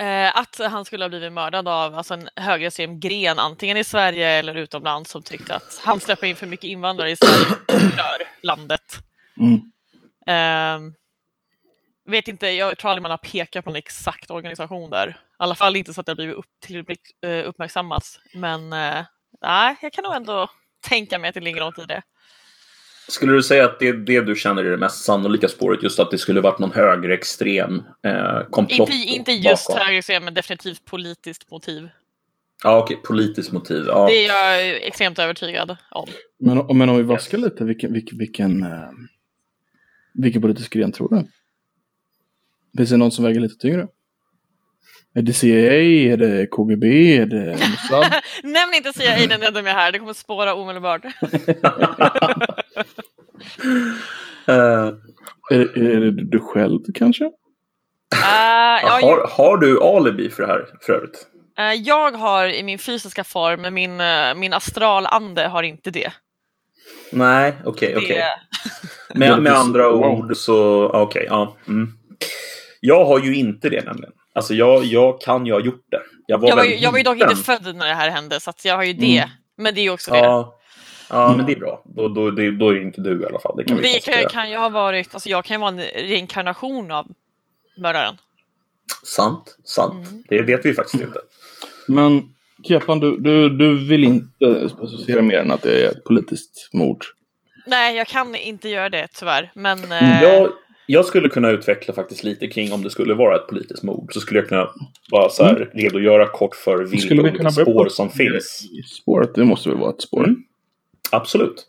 Eh, 0.00 0.36
att 0.36 0.58
han 0.58 0.84
skulle 0.84 1.04
ha 1.04 1.08
blivit 1.08 1.32
mördad 1.32 1.68
av 1.68 1.94
alltså 1.94 2.14
en 2.14 2.28
högerextrem 2.36 3.00
gren, 3.00 3.38
antingen 3.38 3.76
i 3.76 3.84
Sverige 3.84 4.28
eller 4.28 4.54
utomlands, 4.54 5.10
som 5.10 5.22
tyckte 5.22 5.54
att 5.54 5.80
han 5.84 6.00
släpper 6.00 6.26
in 6.26 6.36
för 6.36 6.46
mycket 6.46 6.64
invandrare 6.64 7.10
i 7.10 7.16
Sverige 7.16 7.56
och 7.68 7.80
förstör 7.80 8.22
landet. 8.42 8.98
Mm. 9.36 9.72
Eh, 10.26 10.92
vet 12.04 12.28
inte, 12.28 12.46
jag 12.46 12.78
tror 12.78 12.90
aldrig 12.90 13.02
man 13.02 13.10
har 13.10 13.18
pekat 13.18 13.64
på 13.64 13.70
en 13.70 13.76
exakt 13.76 14.30
organisation 14.30 14.90
där. 14.90 15.08
I 15.08 15.14
alla 15.36 15.54
fall 15.54 15.76
inte 15.76 15.94
så 15.94 16.00
att 16.00 16.06
det 16.06 16.10
har 16.10 16.16
blivit 16.16 16.36
upp, 16.36 16.46
tillräckligt 16.60 17.00
eh, 17.26 17.48
uppmärksammat. 17.48 18.20
Men 18.34 18.72
eh, 18.72 19.04
nej, 19.42 19.76
jag 19.82 19.92
kan 19.92 20.04
nog 20.04 20.14
ändå 20.14 20.50
tänka 20.88 21.18
mig 21.18 21.28
att 21.28 21.34
det 21.34 21.40
ligger 21.40 21.60
något 21.60 21.78
i 21.78 21.84
det. 21.84 22.02
Skulle 23.08 23.32
du 23.32 23.42
säga 23.42 23.64
att 23.64 23.78
det 23.78 23.88
är 23.88 23.92
det 23.92 24.20
du 24.20 24.34
känner 24.34 24.64
är 24.64 24.70
det 24.70 24.76
mest 24.76 25.04
sannolika 25.04 25.48
spåret? 25.48 25.82
Just 25.82 26.00
att 26.00 26.10
det 26.10 26.18
skulle 26.18 26.40
varit 26.40 26.58
någon 26.58 26.72
högerextrem 26.72 27.82
eh, 28.02 28.40
komplott? 28.50 28.88
Inte, 28.90 29.08
inte 29.08 29.32
just 29.32 29.68
bakom? 29.68 29.82
högerextrem, 29.82 30.24
men 30.24 30.34
definitivt 30.34 30.84
politiskt 30.84 31.50
motiv. 31.50 31.88
Ja, 32.64 32.78
okej. 32.78 32.96
Politiskt 32.96 33.52
motiv. 33.52 33.84
Ja. 33.86 34.06
Det 34.06 34.26
är 34.26 34.28
jag 34.28 34.76
extremt 34.82 35.18
övertygad 35.18 35.76
om. 35.90 36.08
Men, 36.38 36.78
men 36.78 36.88
om 36.88 36.96
vi 36.96 37.02
vaskar 37.02 37.38
lite, 37.38 37.64
vilken, 37.64 37.92
vilken, 37.92 38.18
vilken, 38.18 38.62
eh, 38.62 38.90
vilken 40.14 40.42
politisk 40.42 40.72
gren 40.72 40.92
tror 40.92 41.08
du? 41.08 41.26
Finns 42.76 42.90
det 42.90 42.96
någon 42.96 43.12
som 43.12 43.24
väger 43.24 43.40
lite 43.40 43.56
tyngre? 43.56 43.88
Är 45.14 45.22
det 45.22 45.32
CIA? 45.32 45.72
Är 46.12 46.16
det 46.16 46.46
KGB? 46.46 47.16
Är 47.16 47.26
det 47.26 47.50
Mossad? 47.50 48.12
Nämn 48.42 48.74
inte 48.74 48.92
CIA 48.92 49.38
när 49.38 49.50
de 49.50 49.66
är 49.66 49.72
här, 49.74 49.92
det 49.92 49.98
kommer 49.98 50.12
spåra 50.12 50.54
omedelbart. 50.54 51.02
Eh, 54.48 54.88
är, 55.50 55.58
det- 55.58 55.80
är 55.94 56.00
det 56.00 56.10
du 56.24 56.38
själv 56.38 56.80
kanske? 56.94 57.24
Eh, 57.24 57.30
ja, 58.82 58.98
har, 59.02 59.28
har 59.30 59.56
du 59.56 59.82
alibi 59.82 60.30
för 60.30 60.42
det 60.42 60.48
här 60.48 60.66
för 60.80 60.92
övrigt? 60.92 61.26
eh, 61.58 61.72
jag 61.72 62.10
har 62.12 62.46
i 62.48 62.62
min 62.62 62.78
fysiska 62.78 63.24
form, 63.24 63.60
men 63.62 63.74
min, 63.74 64.00
uh, 64.00 64.34
min 64.36 64.52
astralande 64.52 65.46
har 65.48 65.62
inte 65.62 65.90
det. 65.90 66.12
Nej, 67.12 67.54
okej, 67.64 67.96
okej. 67.96 68.08
det 69.12 69.18
Med, 69.18 69.42
med 69.42 69.52
andra 69.52 69.92
ord 69.92 70.36
så, 70.36 70.88
okej, 70.88 71.26
ja. 71.28 71.56
Mm. 71.68 71.88
Jag 72.80 73.04
har 73.04 73.18
ju 73.20 73.34
inte 73.36 73.68
det 73.68 73.84
nämligen. 73.84 74.12
Alltså 74.34 74.54
jag, 74.54 74.84
jag 74.84 75.20
kan 75.20 75.46
ju 75.46 75.52
ha 75.52 75.60
gjort 75.60 75.84
det. 75.90 76.02
Jag 76.26 76.38
var, 76.38 76.48
jag, 76.48 76.56
var 76.56 76.64
ju, 76.64 76.76
jag 76.76 76.90
var 76.90 76.98
ju 76.98 77.04
dock 77.04 77.16
inte 77.16 77.36
född 77.36 77.76
när 77.76 77.88
det 77.88 77.94
här 77.94 78.10
hände, 78.10 78.40
så 78.40 78.50
att 78.50 78.64
jag 78.64 78.76
har 78.76 78.84
ju 78.84 78.92
det. 78.92 79.18
Mm. 79.18 79.30
Men 79.56 79.74
det 79.74 79.80
är 79.80 79.82
ju 79.82 79.90
också 79.90 80.10
det. 80.10 80.18
Ja, 80.18 80.58
ja 81.10 81.34
men 81.36 81.46
det 81.46 81.52
är 81.52 81.58
bra. 81.58 81.82
Då, 81.84 82.08
då, 82.08 82.30
det, 82.30 82.50
då 82.50 82.70
är 82.70 82.74
det 82.74 82.82
inte 82.82 83.00
du 83.00 83.22
i 83.22 83.26
alla 83.26 83.38
fall. 83.38 83.56
Det 83.56 83.64
kan 83.64 83.76
Det 83.76 84.04
kan, 84.04 84.28
kan 84.30 84.50
ju 84.50 84.56
ha 84.56 84.68
varit, 84.68 85.14
alltså 85.14 85.28
jag 85.28 85.44
kan 85.44 85.54
ju 85.54 85.60
vara 85.60 85.70
en 85.70 85.80
reinkarnation 85.80 86.90
av 86.90 87.06
mördaren. 87.76 88.14
Sant, 89.02 89.58
sant. 89.64 90.08
Mm. 90.08 90.22
Det 90.28 90.42
vet 90.42 90.66
vi 90.66 90.74
faktiskt 90.74 91.02
inte. 91.02 91.20
Men 91.88 92.22
Kepan, 92.68 93.00
du, 93.00 93.16
du, 93.16 93.48
du 93.48 93.88
vill 93.88 94.04
inte 94.04 94.68
specificera 94.68 95.22
mer 95.22 95.38
än 95.38 95.50
att 95.50 95.62
det 95.62 95.84
är 95.84 95.90
ett 95.90 96.04
politiskt 96.04 96.70
mord? 96.72 97.04
Nej, 97.66 97.96
jag 97.96 98.06
kan 98.06 98.34
inte 98.34 98.68
göra 98.68 98.88
det 98.88 99.08
tyvärr. 99.14 99.52
Men 99.54 99.92
eh, 99.92 100.22
Jag, 100.22 100.48
jag 100.86 101.04
skulle 101.04 101.28
kunna 101.28 101.50
utveckla 101.50 101.94
faktiskt 101.94 102.24
lite 102.24 102.46
kring 102.46 102.72
om 102.72 102.82
det 102.82 102.90
skulle 102.90 103.14
vara 103.14 103.36
ett 103.36 103.46
politiskt 103.46 103.82
mord. 103.82 104.12
Så 104.14 104.20
skulle 104.20 104.40
jag 104.40 104.48
kunna 104.48 104.68
bara 105.10 105.28
så 105.28 105.44
här 105.44 105.70
redogöra 105.74 106.26
kort 106.26 106.54
för 106.54 106.84
vilka 106.84 107.14
vi 107.14 107.20
olika 107.20 107.50
spår 107.50 107.84
på- 107.84 107.90
som 107.90 108.10
finns. 108.10 108.64
Spåret, 109.02 109.34
det 109.34 109.44
måste 109.44 109.68
väl 109.68 109.78
vara 109.78 109.90
ett 109.90 110.02
spår? 110.02 110.24
Mm. 110.24 110.36
Absolut. 111.10 111.66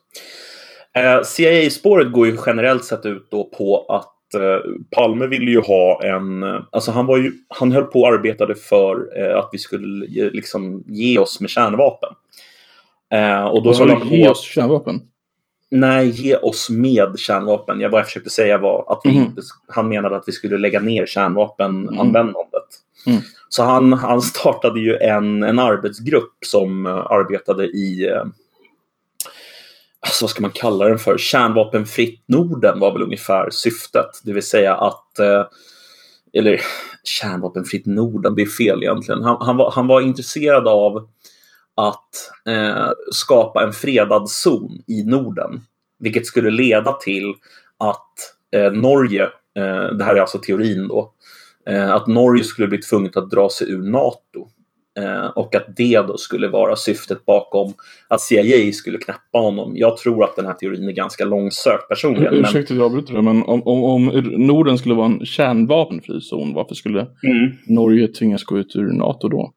Eh, 0.96 1.24
CIA-spåret 1.24 2.12
går 2.12 2.28
ju 2.28 2.38
generellt 2.46 2.84
sett 2.86 3.06
ut 3.06 3.28
då 3.32 3.44
på 3.44 3.86
att 3.90 4.34
eh, 4.42 4.72
Palme 4.96 5.28
ville 5.28 5.52
ju 5.52 5.60
ha 5.60 6.04
en... 6.04 6.44
Alltså 6.72 6.92
han, 6.92 7.06
var 7.06 7.18
ju, 7.18 7.32
han 7.48 7.72
höll 7.72 7.84
på 7.84 8.02
och 8.02 8.08
arbetade 8.08 8.56
för 8.56 9.20
eh, 9.20 9.38
att 9.38 9.50
vi 9.52 9.58
skulle 9.58 10.06
ge, 10.06 10.30
liksom, 10.30 10.84
ge 10.88 11.18
oss 11.20 11.40
med 11.42 11.50
kärnvapen. 11.50 12.10
Eh, 13.14 13.44
och 13.46 13.64
då 13.64 13.74
så 13.74 13.80
höll 13.88 13.98
han 13.98 14.08
ge 14.10 14.28
oss 14.30 14.42
kärnvapen? 14.42 15.02
Nej, 15.76 16.10
ge 16.10 16.36
oss 16.38 16.70
med 16.70 17.20
kärnvapen. 17.20 17.80
Jag 17.80 17.94
jag 17.94 18.06
försökte 18.06 18.30
säga 18.30 18.58
var 18.58 18.86
att 18.92 19.02
vi 19.04 19.10
Mhm. 19.10 19.24
inte, 19.24 19.42
han 19.68 19.90
menade 19.90 20.16
att 20.16 20.28
vi 20.28 20.32
skulle 20.32 20.58
lägga 20.58 20.80
ner 20.80 21.06
kärnvapenanvändandet. 21.06 22.68
Mm. 23.06 23.22
Så 23.50 23.64
han, 23.64 23.94
han 23.94 24.22
startade 24.22 24.80
ju 24.80 24.96
en, 24.98 25.44
en 25.44 25.60
arbetsgrupp 25.60 26.34
som 26.46 26.86
eh, 26.86 26.94
arbetade 26.96 27.66
i, 27.66 28.08
eh, 28.10 28.24
alltså 30.00 30.24
vad 30.26 30.30
ska 30.30 30.42
man 30.42 30.52
kalla 30.52 30.86
den 30.86 31.00
för, 31.00 31.18
kärnvapenfritt 31.18 32.24
Norden 32.28 32.80
var 32.80 32.92
väl 32.94 33.02
ungefär 33.04 33.50
syftet. 33.50 34.10
Det 34.24 34.34
vill 34.34 34.44
säga 34.44 34.76
att, 34.76 35.20
eh, 35.20 35.46
eller 36.34 36.62
kärnvapenfritt 37.04 37.86
Norden, 37.86 38.36
det 38.36 38.42
är 38.42 38.46
fel 38.46 38.84
egentligen. 38.84 39.24
Han, 39.24 39.38
han, 39.40 39.58
var, 39.58 39.72
han 39.72 39.88
var 39.88 40.02
intresserad 40.02 40.68
av 40.68 41.08
att 41.76 42.32
eh, 42.50 42.90
skapa 43.12 43.64
en 43.64 43.74
fredad 43.74 44.30
zon 44.30 44.82
i 44.88 45.04
Norden. 45.04 45.62
Vilket 46.00 46.26
skulle 46.26 46.50
leda 46.50 46.94
till 46.94 47.34
att 47.78 48.14
eh, 48.56 48.72
Norge, 48.72 49.24
eh, 49.58 49.96
det 49.98 50.04
här 50.04 50.16
är 50.16 50.20
alltså 50.20 50.38
teorin 50.38 50.88
då, 50.88 51.14
eh, 51.70 51.92
att 51.92 52.08
Norge 52.08 52.44
skulle 52.44 52.68
bli 52.68 52.78
tvunget 52.78 53.18
att 53.18 53.30
dra 53.30 53.50
sig 53.50 53.72
ur 53.72 53.82
NATO. 53.82 54.48
Eh, 55.00 55.26
och 55.26 55.56
att 55.56 55.78
det 55.78 56.02
då 56.08 56.18
skulle 56.18 56.48
vara 56.48 56.76
syftet 56.76 57.26
bakom 57.26 57.74
att 58.08 58.22
CIA 58.22 58.72
skulle 58.72 58.98
knäppa 58.98 59.40
honom. 59.40 59.72
Jag 59.76 59.98
tror 59.98 60.24
att 60.24 60.36
den 60.36 60.46
här 60.46 60.54
teorin 60.54 60.88
är 60.88 60.92
ganska 60.92 61.26
långsökt 61.26 61.90
personligen. 61.90 62.34
Men, 62.34 62.42
Ursäkta 62.42 62.74
att 62.74 62.78
jag 62.78 62.86
avbryter 62.86 63.14
det, 63.14 63.22
men 63.22 63.44
om, 63.44 63.64
om, 63.64 63.84
om 63.84 64.06
Norden 64.38 64.78
skulle 64.78 64.96
vara 64.96 65.06
en 65.06 65.26
kärnvapenfri 65.26 66.22
zon, 66.22 66.54
varför 66.54 66.76
skulle 66.76 67.00
mm, 67.00 67.52
Norge 67.68 68.08
tvingas 68.08 68.44
gå 68.44 68.58
ut 68.58 68.76
ur 68.76 68.92
NATO 68.92 69.30
då? 69.30 69.54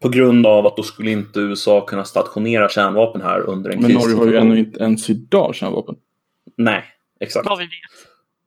På 0.00 0.08
grund 0.08 0.46
av 0.46 0.66
att 0.66 0.76
då 0.76 0.82
skulle 0.82 1.10
inte 1.10 1.40
USA 1.40 1.80
kunna 1.80 2.04
stationera 2.04 2.68
kärnvapen 2.68 3.20
här 3.20 3.40
under 3.40 3.70
en 3.70 3.82
Men 3.82 3.92
Norge 3.92 4.16
har 4.16 4.26
ju 4.26 4.36
ännu 4.36 4.58
inte 4.58 4.80
ens 4.80 5.10
idag 5.10 5.54
kärnvapen. 5.54 5.94
Nej, 6.56 6.84
exakt. 7.20 7.46
vad 7.48 7.58
vi 7.58 7.64
vet. 7.64 7.70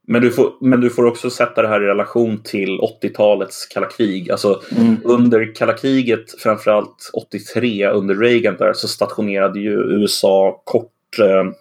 Men 0.10 0.22
du, 0.22 0.32
får, 0.32 0.54
men 0.62 0.82
du 0.82 0.90
får 0.90 1.06
också 1.06 1.30
sätta 1.30 1.62
det 1.62 1.68
här 1.68 1.84
i 1.84 1.86
relation 1.86 2.44
till 2.44 2.80
80-talets 2.80 3.66
kalla 3.66 3.88
krig. 3.88 4.32
Alltså 4.32 4.62
Mm. 4.78 4.98
under 5.04 5.56
kalla 5.56 5.74
kriget, 5.74 6.42
framförallt 6.42 7.12
83 7.14 7.88
under 7.88 8.16
Reagan 8.16 8.56
där, 8.58 8.74
så 8.74 8.88
stationerade 8.88 9.60
ju 9.60 9.72
USA 9.72 10.62
kort 10.66 11.20
eh, 11.20 11.52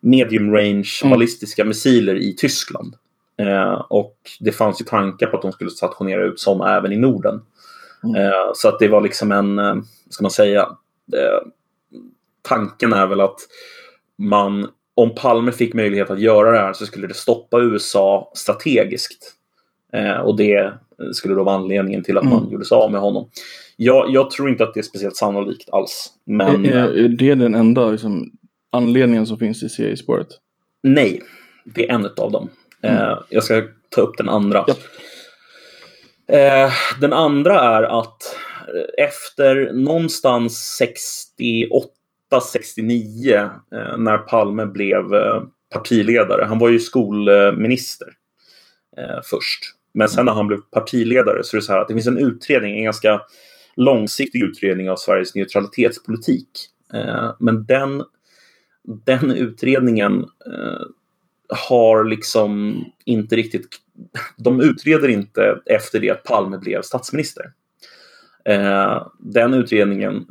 medium 0.00 0.52
range 0.52 1.00
Mm. 1.02 1.10
ballistiska 1.10 1.64
missiler 1.64 2.14
i 2.14 2.34
Tyskland. 2.36 2.94
Eh, 3.38 3.72
och 3.72 4.16
det 4.40 4.52
fanns 4.52 4.80
ju 4.80 4.84
tankar 4.84 5.26
på 5.26 5.36
att 5.36 5.42
de 5.42 5.52
skulle 5.52 5.70
stationera 5.70 6.24
ut 6.24 6.40
sådana 6.40 6.76
även 6.76 6.92
i 6.92 6.96
Norden. 6.96 7.40
Mm. 8.04 8.22
Eh, 8.22 8.50
så 8.54 8.68
att 8.68 8.78
det 8.78 8.88
var 8.88 9.00
liksom 9.00 9.32
en, 9.32 9.58
eh, 9.58 9.74
ska 10.10 10.22
man 10.22 10.30
säga, 10.30 10.60
eh, 11.16 11.48
tanken 12.42 12.92
är 12.92 13.06
väl 13.06 13.20
att 13.20 13.36
man, 14.18 14.68
om 14.94 15.14
Palme 15.14 15.52
fick 15.52 15.74
möjlighet 15.74 16.10
att 16.10 16.20
göra 16.20 16.52
det 16.52 16.58
här 16.58 16.72
så 16.72 16.86
skulle 16.86 17.06
det 17.06 17.14
stoppa 17.14 17.60
USA 17.60 18.32
strategiskt. 18.34 19.32
Och 20.24 20.36
det 20.36 20.72
skulle 21.12 21.34
då 21.34 21.44
vara 21.44 21.54
anledningen 21.54 22.02
till 22.02 22.18
att 22.18 22.24
man 22.24 22.38
Mm. 22.38 22.52
gjorde 22.52 22.64
sig 22.64 22.76
av 22.76 22.92
med 22.92 23.00
honom. 23.00 23.28
Jag, 23.76 24.10
jag 24.10 24.30
tror 24.30 24.48
inte 24.48 24.64
att 24.64 24.74
det 24.74 24.80
är 24.80 24.82
speciellt 24.82 25.16
sannolikt 25.16 25.68
alls. 25.72 26.12
Men 26.24 26.64
Är, 26.66 26.98
är 27.04 27.08
det 27.08 27.34
den 27.34 27.54
enda 27.54 27.90
liksom, 27.90 28.30
anledningen 28.70 29.26
som 29.26 29.38
finns 29.38 29.62
i 29.62 29.68
CIA-spåret? 29.68 30.28
nej, 30.82 31.22
det 31.64 31.88
är 31.90 31.94
en 31.94 32.08
av 32.16 32.32
dem. 32.32 32.48
Eh, 32.82 33.18
jag 33.28 33.44
ska 33.44 33.62
ta 33.90 34.00
upp 34.00 34.16
den 34.16 34.28
andra. 34.28 34.64
Japp. 34.68 34.78
Eh, 36.28 36.72
den 37.00 37.12
andra 37.12 37.60
är 37.60 37.82
att 37.82 38.36
eh, 38.68 39.04
efter 39.04 39.72
någonstans 39.72 40.80
68-69 42.32 43.50
eh, 43.72 43.98
när 43.98 44.18
Palme 44.18 44.66
blev 44.66 45.14
eh, 45.14 45.42
partiledare, 45.72 46.44
han 46.44 46.58
var 46.58 46.68
ju 46.68 46.78
skolminister 46.78 48.08
eh, 48.96 49.20
först. 49.24 49.60
Men 49.94 50.08
sen 50.08 50.24
när 50.26 50.32
han 50.32 50.46
blev 50.46 50.60
partiledare 50.70 51.44
så 51.44 51.56
är 51.56 51.60
det 51.60 51.64
så 51.64 51.72
här 51.72 51.80
att 51.80 51.88
det 51.88 51.94
finns 51.94 52.06
en 52.06 52.18
utredning, 52.18 52.78
en 52.78 52.84
ganska 52.84 53.20
långsiktig 53.76 54.42
utredning 54.42 54.90
av 54.90 54.96
Sveriges 54.96 55.34
neutralitetspolitik. 55.34 56.48
Eh, 56.94 57.32
men 57.40 57.64
den, 57.64 58.04
den 58.84 59.30
utredningen 59.30 60.24
har 61.48 62.04
liksom 62.04 62.84
inte 63.04 63.36
riktigt... 63.36 63.68
De 64.36 64.60
utreder 64.60 65.08
inte 65.08 65.60
efter 65.66 66.00
det 66.00 66.10
att 66.10 66.24
Palme 66.24 66.58
blev 66.58 66.82
statsminister. 66.82 67.52
Eh, 68.44 69.06
den 69.18 69.54
utredningen 69.54 70.26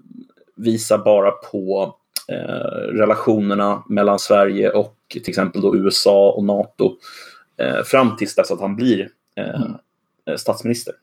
visar 0.56 0.98
bara 0.98 1.32
på 1.32 1.96
eh, 2.28 2.98
relationerna 2.98 3.84
mellan 3.90 4.20
Sverige 4.20 4.70
och 4.70 4.98
till 5.10 5.30
exempel 5.30 5.62
då 5.62 5.76
USA 5.76 6.32
och 6.32 6.44
NATO 6.44 6.98
eh, 7.58 7.84
fram 7.84 8.16
tills 8.16 8.36
dess 8.36 8.52
att 8.52 8.62
han 8.62 8.76
blir 8.76 9.10
eh, 9.36 9.62
eh, 10.28 10.36
statsminister. 10.36 10.94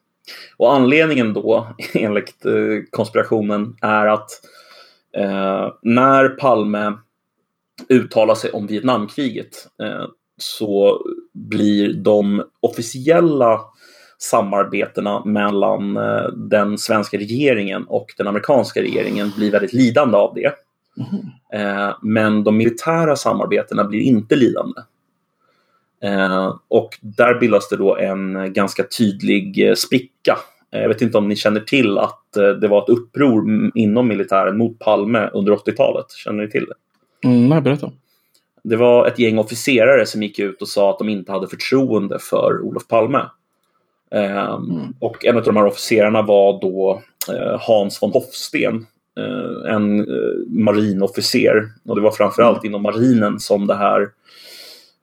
Och 0.56 0.74
anledningen 0.74 1.32
då, 1.32 1.68
enligt 1.94 2.44
eh, 2.44 2.52
konspirationen, 2.90 3.76
är 3.82 4.06
att 4.06 4.30
eh, 5.16 5.72
när 5.82 6.28
Palme 6.28 6.92
uttalar 7.88 8.34
sig 8.34 8.50
om 8.50 8.66
Vietnamkriget 8.66 9.68
eh, 9.82 10.04
så 10.36 11.02
blir 11.32 11.94
de 11.94 12.42
officiella 12.60 13.60
samarbetena 14.18 15.24
mellan 15.24 15.96
eh, 15.96 16.28
den 16.36 16.78
svenska 16.78 17.18
regeringen 17.18 17.84
och 17.84 18.06
den 18.16 18.26
amerikanska 18.26 18.82
regeringen 18.82 19.32
blir 19.36 19.52
väldigt 19.52 19.72
lidande 19.72 20.16
av 20.16 20.34
det. 20.34 20.54
Eh, 21.52 21.96
men 22.02 22.44
de 22.44 22.56
militära 22.56 23.16
samarbetena 23.16 23.84
blir 23.84 24.00
inte 24.00 24.36
lidande. 24.36 24.80
Och 26.68 26.98
där 27.00 27.40
bildas 27.40 27.68
det 27.68 27.76
då 27.76 27.96
en 27.96 28.52
ganska 28.52 28.84
tydlig 28.98 29.78
spricka. 29.78 30.38
Jag 30.70 30.88
vet 30.88 31.02
inte 31.02 31.18
om 31.18 31.28
ni 31.28 31.36
känner 31.36 31.60
till 31.60 31.98
att 31.98 32.24
det 32.32 32.68
var 32.68 32.82
ett 32.82 32.88
uppror 32.88 33.70
inom 33.74 34.08
militären 34.08 34.58
mot 34.58 34.78
Palme 34.78 35.30
under 35.32 35.52
80-talet. 35.52 36.10
Känner 36.10 36.42
ni 36.42 36.50
till 36.50 36.64
det? 36.64 36.74
Mm, 37.24 37.48
nej, 37.48 37.60
berätta. 37.60 37.92
Det 38.64 38.76
var 38.76 39.06
ett 39.06 39.18
gäng 39.18 39.38
officerare 39.38 40.06
som 40.06 40.22
gick 40.22 40.38
ut 40.38 40.62
och 40.62 40.68
sa 40.68 40.90
att 40.90 40.98
de 40.98 41.08
inte 41.08 41.32
hade 41.32 41.48
förtroende 41.48 42.18
för 42.18 42.60
Olof 42.62 42.88
Palme. 42.88 43.22
Ehm, 44.10 44.94
Och 44.98 45.24
en 45.24 45.36
av 45.36 45.42
de 45.42 45.56
här 45.56 45.66
officerarna 45.66 46.22
var 46.22 46.60
då 46.60 47.02
eh, 47.32 47.60
Hans 47.60 48.02
von 48.02 48.12
Hofsten, 48.12 48.86
eh, 49.18 49.74
en 49.74 50.00
eh, 50.00 50.46
marinofficer. 50.48 51.68
Och 51.88 51.96
det 51.96 52.02
var 52.02 52.10
framförallt 52.10 52.64
inom 52.64 52.82
marinen 52.82 53.40
som 53.40 53.66
det 53.66 53.74
här 53.74 54.08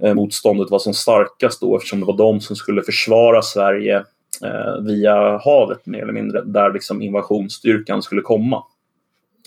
eh, 0.04 0.14
motståndet 0.14 0.72
var 0.72 0.80
som 0.80 0.94
starkast 0.94 1.62
då 1.62 1.78
eftersom 1.78 2.00
det 2.00 2.06
var 2.06 2.18
de 2.18 2.42
som 2.42 2.56
skulle 2.56 2.82
försvara 2.82 3.42
Sverige 3.42 4.04
eh, 4.44 4.82
via 4.86 5.38
havet 5.38 5.86
mer 5.86 6.02
eller 6.02 6.14
mindre, 6.14 6.42
där 6.46 6.74
liksom 6.74 7.02
invasionsstyrkan 7.02 8.02
skulle 8.02 8.22
komma. 8.22 8.64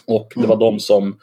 Och 0.07 0.33
det 0.37 0.47
var 0.47 0.57
de 0.57 0.81
som 0.81 1.19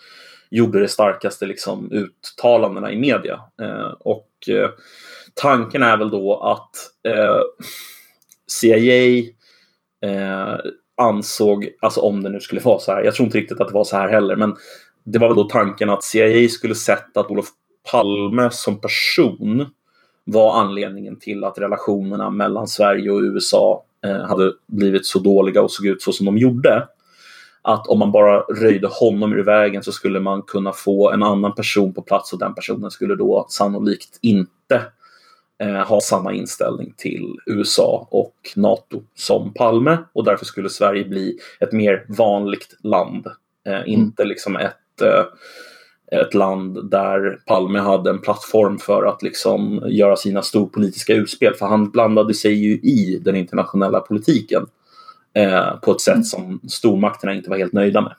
gjorde 0.49 0.79
det 0.79 0.87
starkaste 0.87 1.45
liksom, 1.45 1.91
uttalandena 1.91 2.91
i 2.91 2.97
media. 2.97 3.39
Eh, 3.61 3.93
och 3.99 4.29
eh, 4.49 4.69
tanken 5.33 5.83
är 5.83 5.97
väl 5.97 6.09
då 6.09 6.39
att 6.39 6.75
eh, 7.13 7.41
CIA 8.47 9.23
eh, 10.01 10.57
ansåg, 10.97 11.69
alltså 11.81 12.01
om 12.01 12.23
det 12.23 12.29
nu 12.29 12.39
skulle 12.39 12.61
vara 12.61 12.79
så 12.79 12.91
här, 12.91 13.03
jag 13.03 13.15
tror 13.15 13.25
inte 13.25 13.37
riktigt 13.37 13.61
att 13.61 13.67
det 13.67 13.73
var 13.73 13.83
så 13.83 13.97
här 13.97 14.09
heller, 14.09 14.35
men 14.35 14.55
det 15.03 15.19
var 15.19 15.27
väl 15.27 15.37
då 15.37 15.43
tanken 15.43 15.89
att 15.89 16.03
CIA 16.03 16.49
skulle 16.49 16.75
sett 16.75 17.17
att 17.17 17.31
Olof 17.31 17.47
Palme 17.91 18.49
som 18.51 18.81
person 18.81 19.65
var 20.23 20.59
anledningen 20.61 21.19
till 21.19 21.43
att 21.43 21.57
relationerna 21.57 22.29
mellan 22.29 22.67
Sverige 22.67 23.11
och 23.11 23.21
USA 23.21 23.83
eh, 24.05 24.21
hade 24.21 24.53
blivit 24.67 25.05
så 25.05 25.19
dåliga 25.19 25.61
och 25.61 25.71
såg 25.71 25.85
ut 25.85 26.01
så 26.01 26.11
som 26.11 26.25
de 26.25 26.37
gjorde. 26.37 26.87
Att 27.67 27.87
om 27.87 27.99
man 27.99 28.11
bara 28.11 28.39
röjde 28.39 28.87
honom 28.87 29.33
ur 29.33 29.43
vägen 29.43 29.83
så 29.83 29.91
skulle 29.91 30.19
man 30.19 30.41
kunna 30.41 30.71
få 30.71 31.11
en 31.11 31.23
annan 31.23 31.55
person 31.55 31.93
på 31.93 32.01
plats 32.01 32.33
och 32.33 32.39
den 32.39 32.55
personen 32.55 32.91
skulle 32.91 33.15
då 33.15 33.45
sannolikt 33.49 34.19
inte 34.21 34.81
eh, 35.59 35.87
ha 35.87 36.01
samma 36.01 36.33
inställning 36.33 36.93
till 36.97 37.35
USA 37.45 38.07
och 38.11 38.35
NATO 38.55 39.01
som 39.15 39.53
Palme. 39.53 39.97
Och 40.13 40.23
därför 40.23 40.45
skulle 40.45 40.69
Sverige 40.69 41.05
bli 41.05 41.37
ett 41.59 41.71
mer 41.71 42.05
vanligt 42.07 42.77
land. 42.83 43.27
Eh, 43.67 43.81
inte 43.85 44.25
liksom 44.25 44.55
ett, 44.55 45.01
eh, 45.01 46.19
ett 46.21 46.33
land 46.33 46.91
där 46.91 47.39
Palme 47.45 47.79
hade 47.79 48.09
en 48.09 48.21
plattform 48.21 48.77
för 48.77 49.03
att 49.05 49.23
liksom 49.23 49.83
göra 49.87 50.15
sina 50.15 50.41
storpolitiska 50.41 51.13
utspel. 51.13 51.53
För 51.53 51.65
han 51.65 51.89
blandade 51.89 52.33
sig 52.33 52.53
ju 52.53 52.73
i 52.73 53.21
den 53.25 53.35
internationella 53.35 53.99
politiken 53.99 54.65
på 55.81 55.91
ett 55.91 56.01
sätt 56.01 56.25
som 56.25 56.59
stormakterna 56.69 57.33
inte 57.33 57.49
var 57.49 57.57
helt 57.57 57.73
nöjda 57.73 58.01
med. 58.01 58.15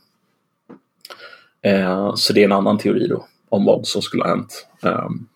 Eh, 1.62 2.14
så 2.14 2.32
det 2.32 2.40
är 2.40 2.44
en 2.44 2.52
annan 2.52 2.78
teori 2.78 3.06
då 3.08 3.26
om 3.48 3.64
vad 3.64 3.86
som 3.86 4.02
skulle 4.02 4.22
ha 4.22 4.30
hänt. 4.30 4.66
Um, 4.82 5.28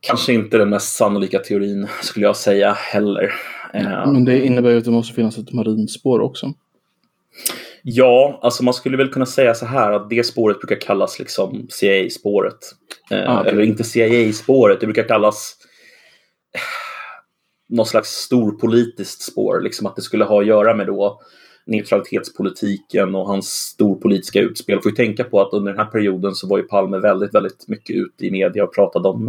kanske 0.00 0.32
inte 0.32 0.58
den 0.58 0.68
mest 0.70 0.96
sannolika 0.96 1.38
teorin 1.38 1.88
skulle 2.02 2.26
jag 2.26 2.36
säga 2.36 2.72
heller. 2.72 3.34
Eh, 3.74 4.12
Men 4.12 4.24
det 4.24 4.46
innebär 4.46 4.70
ju 4.70 4.78
att 4.78 4.84
det 4.84 4.90
måste 4.90 5.14
finnas 5.14 5.38
ett 5.38 5.52
marinspår 5.52 6.20
också. 6.20 6.52
Ja, 7.82 8.38
alltså 8.42 8.64
man 8.64 8.74
skulle 8.74 8.96
väl 8.96 9.08
kunna 9.12 9.26
säga 9.26 9.54
så 9.54 9.66
här 9.66 9.92
att 9.92 10.10
det 10.10 10.26
spåret 10.26 10.58
brukar 10.60 10.80
kallas 10.80 11.18
liksom 11.18 11.66
CIA-spåret. 11.70 12.58
Eh, 13.10 13.30
Ah, 13.30 13.40
okej. 13.40 13.52
Eller 13.52 13.62
inte 13.62 13.84
CIA-spåret, 13.84 14.80
det 14.80 14.86
brukar 14.86 15.08
kallas 15.08 15.56
eh, 17.70 17.76
någon 17.76 17.86
slags 17.86 18.08
storpolitiskt 18.08 19.22
spår. 19.22 19.60
Liksom 19.60 19.86
att 19.86 19.96
det 19.96 20.02
skulle 20.02 20.24
ha 20.24 20.40
att 20.40 20.46
göra 20.46 20.74
med 20.74 20.86
då 20.86 21.20
neutralitetspolitiken 21.66 23.14
och 23.14 23.26
hans 23.26 23.48
storpolitiska 23.48 24.40
utspel. 24.40 24.80
Får 24.82 24.90
ju 24.92 24.96
tänka 24.96 25.24
på 25.24 25.40
att 25.40 25.52
under 25.52 25.72
den 25.72 25.84
här 25.84 25.90
perioden 25.90 26.34
så 26.34 26.48
var 26.48 26.58
ju 26.58 26.64
Palme 26.64 26.98
väldigt, 26.98 27.34
väldigt 27.34 27.68
mycket 27.68 27.96
ute 27.96 28.26
i 28.26 28.30
media 28.30 28.64
och 28.64 28.74
pratade 28.74 29.08
om 29.08 29.28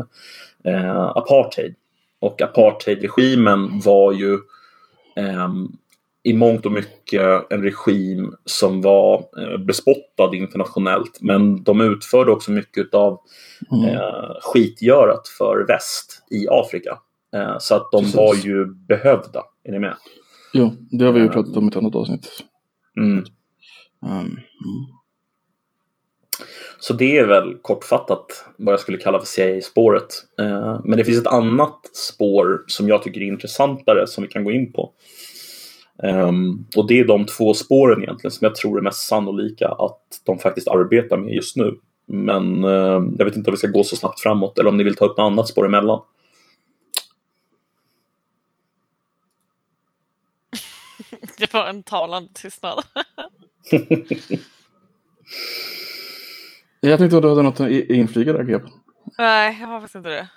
eh, 0.63 0.99
apartheid. 0.99 1.75
Och 2.19 2.41
apartheidregimen 2.41 3.79
var 3.79 4.11
ju 4.11 4.37
ehm, 5.15 5.67
i 6.23 6.33
mångt 6.33 6.65
och 6.65 6.71
mycket 6.71 7.51
en 7.51 7.63
regim 7.63 8.35
som 8.45 8.81
var 8.81 9.25
eh, 9.37 9.57
bespottad 9.57 10.35
internationellt. 10.35 11.17
Men 11.21 11.63
de 11.63 11.81
utförde 11.81 12.31
också 12.31 12.51
mycket 12.51 12.93
av 12.93 13.19
Mm. 13.71 13.95
eh, 13.95 14.35
skitgörat 14.41 15.27
för 15.27 15.65
väst 15.67 16.23
i 16.31 16.47
Afrika. 16.49 16.99
Eh, 17.35 17.55
så 17.59 17.75
att 17.75 17.91
de 17.91 18.01
Precis. 18.03 18.15
var 18.15 18.35
ju 18.35 18.65
behövda. 18.65 19.43
Är 19.63 19.71
ni 19.71 19.79
med? 19.79 19.95
Jo, 20.53 20.71
det 20.91 21.05
har 21.05 21.11
vi 21.11 21.19
ju 21.19 21.25
Ja. 21.25 21.31
pratat 21.31 21.57
om 21.57 21.65
i 21.65 21.67
ett 21.67 21.75
annat 21.77 21.95
avsnitt. 21.95 22.43
Mm. 22.97 23.17
Um, 24.05 24.11
mm. 24.11 24.39
Så 26.79 26.93
det 26.93 27.17
är 27.17 27.25
väl 27.27 27.57
kortfattat 27.61 28.45
vad 28.57 28.73
jag 28.73 28.79
skulle 28.79 28.97
kalla 28.97 29.19
för 29.19 29.25
CIA-spåret. 29.25 30.07
Eh, 30.39 30.79
men 30.83 30.97
det 30.97 31.05
finns 31.05 31.17
ett 31.21 31.27
annat 31.27 31.79
spår 31.93 32.63
som 32.67 32.87
jag 32.87 33.03
tycker 33.03 33.21
är 33.21 33.25
intressantare 33.25 34.07
som 34.07 34.21
vi 34.21 34.27
kan 34.27 34.43
gå 34.43 34.51
in 34.51 34.71
på. 34.73 34.91
Ehm, 36.03 36.65
och 36.75 36.87
det 36.87 36.99
är 36.99 37.05
de 37.07 37.25
två 37.25 37.53
spåren 37.53 38.03
egentligen 38.03 38.31
som 38.31 38.45
jag 38.45 38.55
tror 38.55 38.77
är 38.77 38.81
mest 38.81 39.07
sannolika 39.07 39.67
att 39.67 40.01
de 40.25 40.39
faktiskt 40.39 40.67
arbetar 40.67 41.17
med 41.17 41.33
just 41.33 41.55
nu. 41.55 41.75
Men 42.05 42.63
eh, 42.63 43.01
jag 43.17 43.25
vet 43.25 43.35
inte 43.35 43.49
om 43.49 43.53
vi 43.53 43.57
ska 43.57 43.67
gå 43.67 43.83
så 43.83 43.95
snabbt 43.95 44.19
framåt 44.19 44.59
eller 44.59 44.69
om 44.69 44.77
ni 44.77 44.83
vill 44.83 44.95
ta 44.95 45.05
upp 45.05 45.17
något 45.17 45.31
annat 45.31 45.47
spår 45.47 45.65
emellan. 45.65 46.01
Det 51.39 51.53
var 51.53 51.67
en 51.67 51.83
talande 51.83 52.29
tystnad. 52.33 52.83
Jag 56.81 56.99
tänkte 56.99 57.17
att 57.17 57.23
du 57.23 57.29
hade 57.29 57.41
något 57.43 57.59
att 57.59 57.69
i- 57.69 57.95
inflika 57.95 58.33
där, 58.33 58.43
Gep. 58.43 58.61
Nej, 59.17 59.57
jag 59.61 59.67
har 59.67 59.79
faktiskt 59.79 59.95
inte 59.95 60.09
det. 60.09 60.27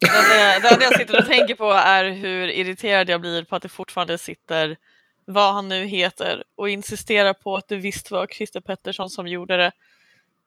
Det 0.00 0.54
enda- 0.56 0.84
jag 0.84 0.98
sitter 0.98 1.18
och 1.18 1.26
tänker 1.26 1.54
på 1.54 1.70
är 1.72 2.10
hur 2.10 2.48
irriterad 2.48 3.08
jag 3.08 3.20
blir 3.20 3.44
på 3.44 3.56
att 3.56 3.62
det 3.62 3.68
fortfarande 3.68 4.18
sitter 4.18 4.76
vad 5.24 5.54
han 5.54 5.68
nu 5.68 5.84
heter 5.84 6.44
och 6.56 6.68
insisterar 6.68 7.32
på 7.32 7.56
att 7.56 7.68
det 7.68 7.76
visst 7.76 8.10
var 8.10 8.26
Christer 8.26 8.60
Pettersson 8.60 9.10
som 9.10 9.26
gjorde 9.28 9.56
det. 9.56 9.72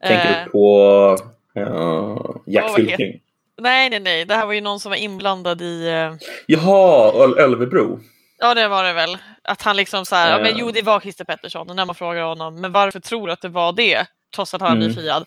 Tänker 0.07 0.39
Eh, 0.39 0.43
du 0.45 0.49
på 0.51 1.17
eh, 1.55 2.35
Jack 2.45 2.75
Fylking? 2.75 3.21
nej, 3.61 3.89
nej, 3.89 3.99
nej. 3.99 4.25
Det 4.25 4.35
här 4.35 4.45
var 4.45 4.53
ju 4.53 4.61
någon 4.61 4.79
som 4.79 4.89
var 4.89 4.97
inblandad 4.97 5.61
i 5.61 5.87
eh, 5.87 6.13
Jaha, 6.47 7.11
Öl- 7.13 7.37
Ölvebro. 7.39 7.99
Ja, 8.37 8.53
det 8.53 8.67
var 8.67 8.83
det 8.83 8.93
väl. 8.93 9.17
Att 9.43 9.61
han 9.61 9.75
liksom 9.75 10.05
så 10.05 10.15
här, 10.15 10.31
ja, 10.31 10.37
men 10.37 10.45
Eh. 10.51 10.57
jo 10.59 10.71
det 10.71 10.81
var 10.81 10.99
Christer 10.99 11.25
Pettersson. 11.25 11.69
Och 11.69 11.75
när 11.75 11.85
man 11.85 11.95
frågar 11.95 12.23
honom, 12.23 12.61
men 12.61 12.71
varför 12.71 12.99
tror 12.99 13.27
du 13.27 13.33
att 13.33 13.41
det 13.41 13.49
var 13.49 13.73
det? 13.73 14.05
Trots 14.35 14.53
att 14.53 14.61
han 14.61 14.71
Mm. 14.77 14.79
blir 14.79 14.95
friad. 14.95 15.25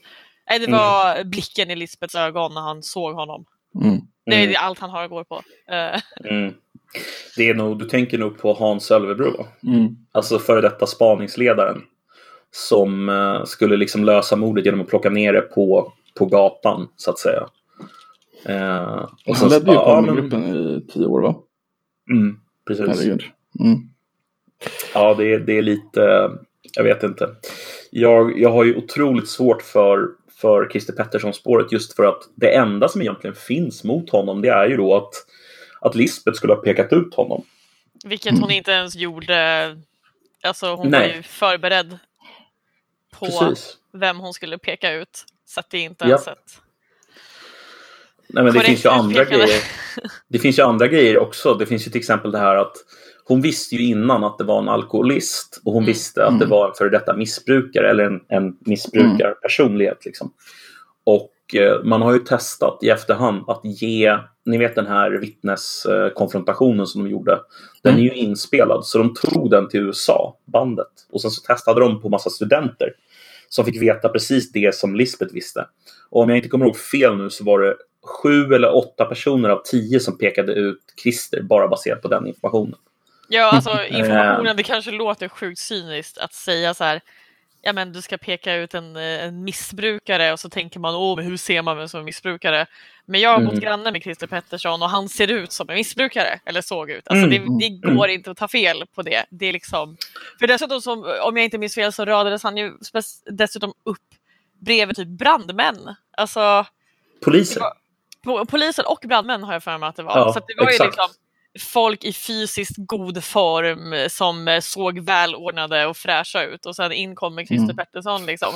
Nej, 0.50 0.58
det 0.58 0.72
var 0.72 1.24
blicken 1.24 1.70
i 1.70 1.76
Lisbeths 1.76 2.14
ögon 2.14 2.54
när 2.54 2.60
han 2.60 2.82
såg 2.82 3.14
honom. 3.14 3.44
Mm. 3.82 4.00
Det 4.26 4.36
är 4.36 4.42
Mm. 4.44 4.54
allt 4.58 4.78
han 4.78 4.90
har 4.90 5.04
att 5.04 5.10
gå 5.10 5.24
på. 5.24 5.42
Eh, 5.70 6.00
Mm. 6.30 6.54
Det 7.36 7.48
är 7.48 7.54
nog, 7.54 7.78
du 7.78 7.84
tänker 7.84 8.18
nog 8.18 8.38
på 8.38 8.54
Hans 8.54 8.90
Ölvebro. 8.90 9.46
Mm. 9.66 9.96
Alltså 10.12 10.38
före 10.38 10.60
detta 10.60 10.86
spaningsledaren. 10.86 11.82
Som 12.52 13.08
eh, 13.08 13.44
skulle 13.44 13.76
liksom 13.76 14.04
lösa 14.04 14.36
mordet 14.36 14.64
genom 14.64 14.80
att 14.80 14.88
plocka 14.88 15.10
ner 15.10 15.32
det 15.32 15.40
på, 15.40 15.92
på 16.18 16.26
gatan, 16.26 16.88
så 16.96 17.10
att 17.10 17.18
säga. 17.18 17.46
Eh, 18.46 18.84
och 19.26 19.26
Han 19.26 19.36
sen- 19.36 19.48
ledde 19.48 19.70
ju 19.70 19.76
ja, 19.76 20.00
men- 20.00 20.06
Palmegruppen 20.06 20.44
i 20.56 20.86
tio 20.92 21.06
år, 21.06 21.20
va? 21.20 21.34
Mm, 22.10 22.40
precis. 22.78 23.04
Herregud. 23.04 23.22
Mm. 23.60 23.78
Ja, 24.94 25.14
det, 25.14 25.32
är- 25.34 25.38
det 25.38 25.58
är 25.58 25.62
lite... 25.62 26.30
Jag 26.76 26.84
vet 26.84 27.02
inte. 27.02 27.28
Jag, 27.90 28.38
jag 28.40 28.50
har 28.52 28.64
ju 28.64 28.76
otroligt 28.76 29.28
svårt 29.28 29.62
för, 29.62 30.08
för 30.40 30.68
Christer 30.70 30.92
Pettersson-spåret 30.92 31.72
just 31.72 31.96
för 31.96 32.04
att 32.04 32.22
det 32.34 32.54
enda 32.54 32.88
som 32.88 33.00
egentligen 33.00 33.36
finns 33.36 33.84
mot 33.84 34.10
honom 34.10 34.42
det 34.42 34.48
är 34.48 34.68
ju 34.68 34.76
då 34.76 34.96
att, 34.96 35.12
att 35.80 35.94
Lisbeth 35.94 36.36
skulle 36.36 36.52
ha 36.52 36.60
pekat 36.62 36.92
ut 36.92 37.14
honom. 37.14 37.42
vilket 38.04 38.38
hon 38.38 38.50
inte 38.50 38.70
ens 38.70 38.94
gjorde. 38.96 39.76
Alltså 40.42 40.74
hon 40.74 40.88
Nej. 40.90 41.08
var 41.08 41.16
ju 41.16 41.22
förberedd 41.22 41.98
på 43.10 43.26
Precis. 43.26 43.76
vem 43.92 44.18
hon 44.20 44.32
skulle 44.34 44.58
peka 44.58 44.92
ut. 44.92 45.24
Så 45.46 45.60
att 45.60 45.70
det 45.70 45.78
är 45.78 45.82
inte 45.84 46.04
Ja. 46.04 46.08
ens 46.08 46.26
ett... 46.28 46.60
Nej, 48.32 48.44
men 48.44 48.52
det 48.52 48.60
finns 48.60 48.84
ju 48.84 48.88
andra 48.88 49.24
grejer. 49.24 49.48
Det 50.28 50.38
finns 50.38 50.58
ju 50.58 50.62
andra 50.62 50.88
grejer 50.88 51.18
också. 51.18 51.54
Det 51.54 51.66
finns 51.66 51.86
ju 51.86 51.90
till 51.90 51.98
exempel 51.98 52.30
det 52.30 52.38
här 52.38 52.56
att 52.56 52.72
hon 53.24 53.40
visste 53.40 53.74
ju 53.76 53.84
innan 53.86 54.24
att 54.24 54.38
det 54.38 54.44
var 54.44 54.58
en 54.62 54.68
alkoholist 54.68 55.60
och 55.64 55.72
hon 55.72 55.82
Mm. 55.82 55.86
visste 55.92 56.24
att 56.26 56.38
det 56.38 56.44
Mm. 56.44 56.48
var 56.48 56.68
en 56.68 56.74
före 56.74 56.88
detta 56.88 57.16
missbrukare 57.16 57.90
eller 57.90 58.04
en, 58.04 58.20
en 58.28 58.56
missbrukarpersonlighet. 58.60 60.04
Liksom. 60.04 60.32
Och 61.04 61.54
eh, 61.54 61.82
man 61.84 62.02
har 62.02 62.12
ju 62.12 62.18
testat 62.18 62.78
i 62.82 62.88
efterhand 62.88 63.44
att 63.48 63.60
ge, 63.64 64.18
ni 64.44 64.58
vet 64.58 64.74
den 64.74 64.86
här 64.86 65.10
vittneskonfrontationen 65.10 66.86
som 66.86 67.04
de 67.04 67.10
gjorde. 67.10 67.38
Den 67.82 67.94
är 67.94 68.00
ju 68.02 68.12
inspelad, 68.14 68.84
så 68.86 68.98
de 68.98 69.14
tog 69.14 69.50
den 69.50 69.68
till 69.68 69.80
USA, 69.80 70.36
bandet. 70.44 70.86
Och 71.12 71.20
sen 71.22 71.30
så 71.30 71.42
testade 71.42 71.80
de 71.80 72.00
på 72.02 72.08
massa 72.08 72.30
studenter 72.30 72.92
som 73.48 73.64
fick 73.64 73.82
veta 73.82 74.08
precis 74.08 74.52
det 74.52 74.74
som 74.74 74.94
Lisbeth 74.96 75.34
visste. 75.34 75.66
Och 76.10 76.22
om 76.22 76.28
jag 76.28 76.38
inte 76.38 76.48
kommer 76.48 76.66
ihåg 76.66 76.76
fel 76.76 77.16
nu 77.16 77.30
så 77.30 77.44
var 77.44 77.58
det 77.60 77.76
sju 78.02 78.54
eller 78.54 78.76
åtta 78.76 79.04
personer 79.04 79.48
av 79.48 79.62
tio 79.64 80.00
som 80.00 80.18
pekade 80.18 80.52
ut 80.52 80.80
Christer 81.02 81.42
bara 81.42 81.68
baserat 81.68 82.02
på 82.02 82.08
den 82.08 82.26
informationen. 82.26 82.78
Ja, 83.28 83.44
alltså 83.50 83.84
informationen, 83.88 84.56
det 84.56 84.62
kanske 84.62 84.90
låter 84.90 85.28
sjukt 85.28 85.58
cyniskt 85.60 86.18
att 86.18 86.34
säga 86.34 86.74
så 86.74 86.84
här, 86.84 87.00
ja 87.62 87.72
men 87.72 87.92
du 87.92 88.02
ska 88.02 88.18
peka 88.18 88.54
ut 88.54 88.74
en, 88.74 88.96
en 88.96 89.44
missbrukare 89.44 90.32
och 90.32 90.40
så 90.40 90.48
tänker 90.50 90.80
man, 90.80 90.94
åh, 90.94 91.20
hur 91.20 91.36
ser 91.36 91.62
man 91.62 91.76
vem 91.76 91.88
som 91.88 92.00
är 92.00 92.04
missbrukare? 92.04 92.66
Men 93.06 93.20
jag 93.20 93.30
har 93.30 93.40
bott 93.40 93.48
Mm. 93.52 93.60
granne 93.60 93.92
med 93.92 94.02
Christer 94.02 94.26
Pettersson 94.26 94.82
och 94.82 94.90
han 94.90 95.08
ser 95.08 95.28
ut 95.30 95.52
som 95.52 95.68
en 95.68 95.74
missbrukare, 95.74 96.40
eller 96.44 96.60
såg 96.60 96.90
ut. 96.90 97.08
Alltså 97.08 97.26
Mm. 97.26 97.58
det, 97.58 97.68
det 97.68 97.94
går 97.94 98.08
inte 98.08 98.30
att 98.30 98.36
ta 98.36 98.48
fel 98.48 98.84
på 98.94 99.02
det. 99.02 99.24
Det 99.30 99.46
är 99.46 99.52
liksom, 99.52 99.96
för 100.38 100.46
dessutom, 100.46 100.80
som, 100.80 100.98
om 101.22 101.36
jag 101.36 101.44
inte 101.44 101.58
minns 101.58 101.74
fel, 101.74 101.92
så 101.92 102.04
radades 102.04 102.42
han 102.42 102.56
ju 102.56 102.72
dessutom 103.26 103.72
upp 103.84 103.98
bredvid 104.58 104.96
typ 104.96 105.08
brandmän. 105.08 105.94
Alltså, 106.16 106.66
Poliser. 107.24 107.62
Po- 108.26 108.46
polisen 108.46 108.84
och 108.86 108.98
brandmän 109.08 109.42
har 109.42 109.52
jag 109.52 109.62
för 109.62 109.78
mig 109.78 109.88
att 109.88 109.96
det 109.96 110.02
var. 110.02 110.18
Ja, 110.18 110.32
så 110.32 110.38
att 110.38 110.46
det 110.46 110.54
var 110.58 110.64
ju 110.70 110.74
exakt. 110.74 110.86
liksom 110.96 111.08
folk 111.72 112.04
i 112.04 112.12
fysiskt 112.12 112.74
god 112.78 113.24
form 113.24 114.08
som 114.10 114.58
såg 114.62 114.98
välordnade 115.00 115.86
och 115.86 115.96
fräscha 115.96 116.44
ut 116.44 116.66
och 116.66 116.76
sen 116.76 116.92
in 116.92 117.14
kommer 117.14 117.44
Christer 117.44 117.64
Mm. 117.64 117.76
Pettersson. 117.76 118.26
Liksom. 118.26 118.48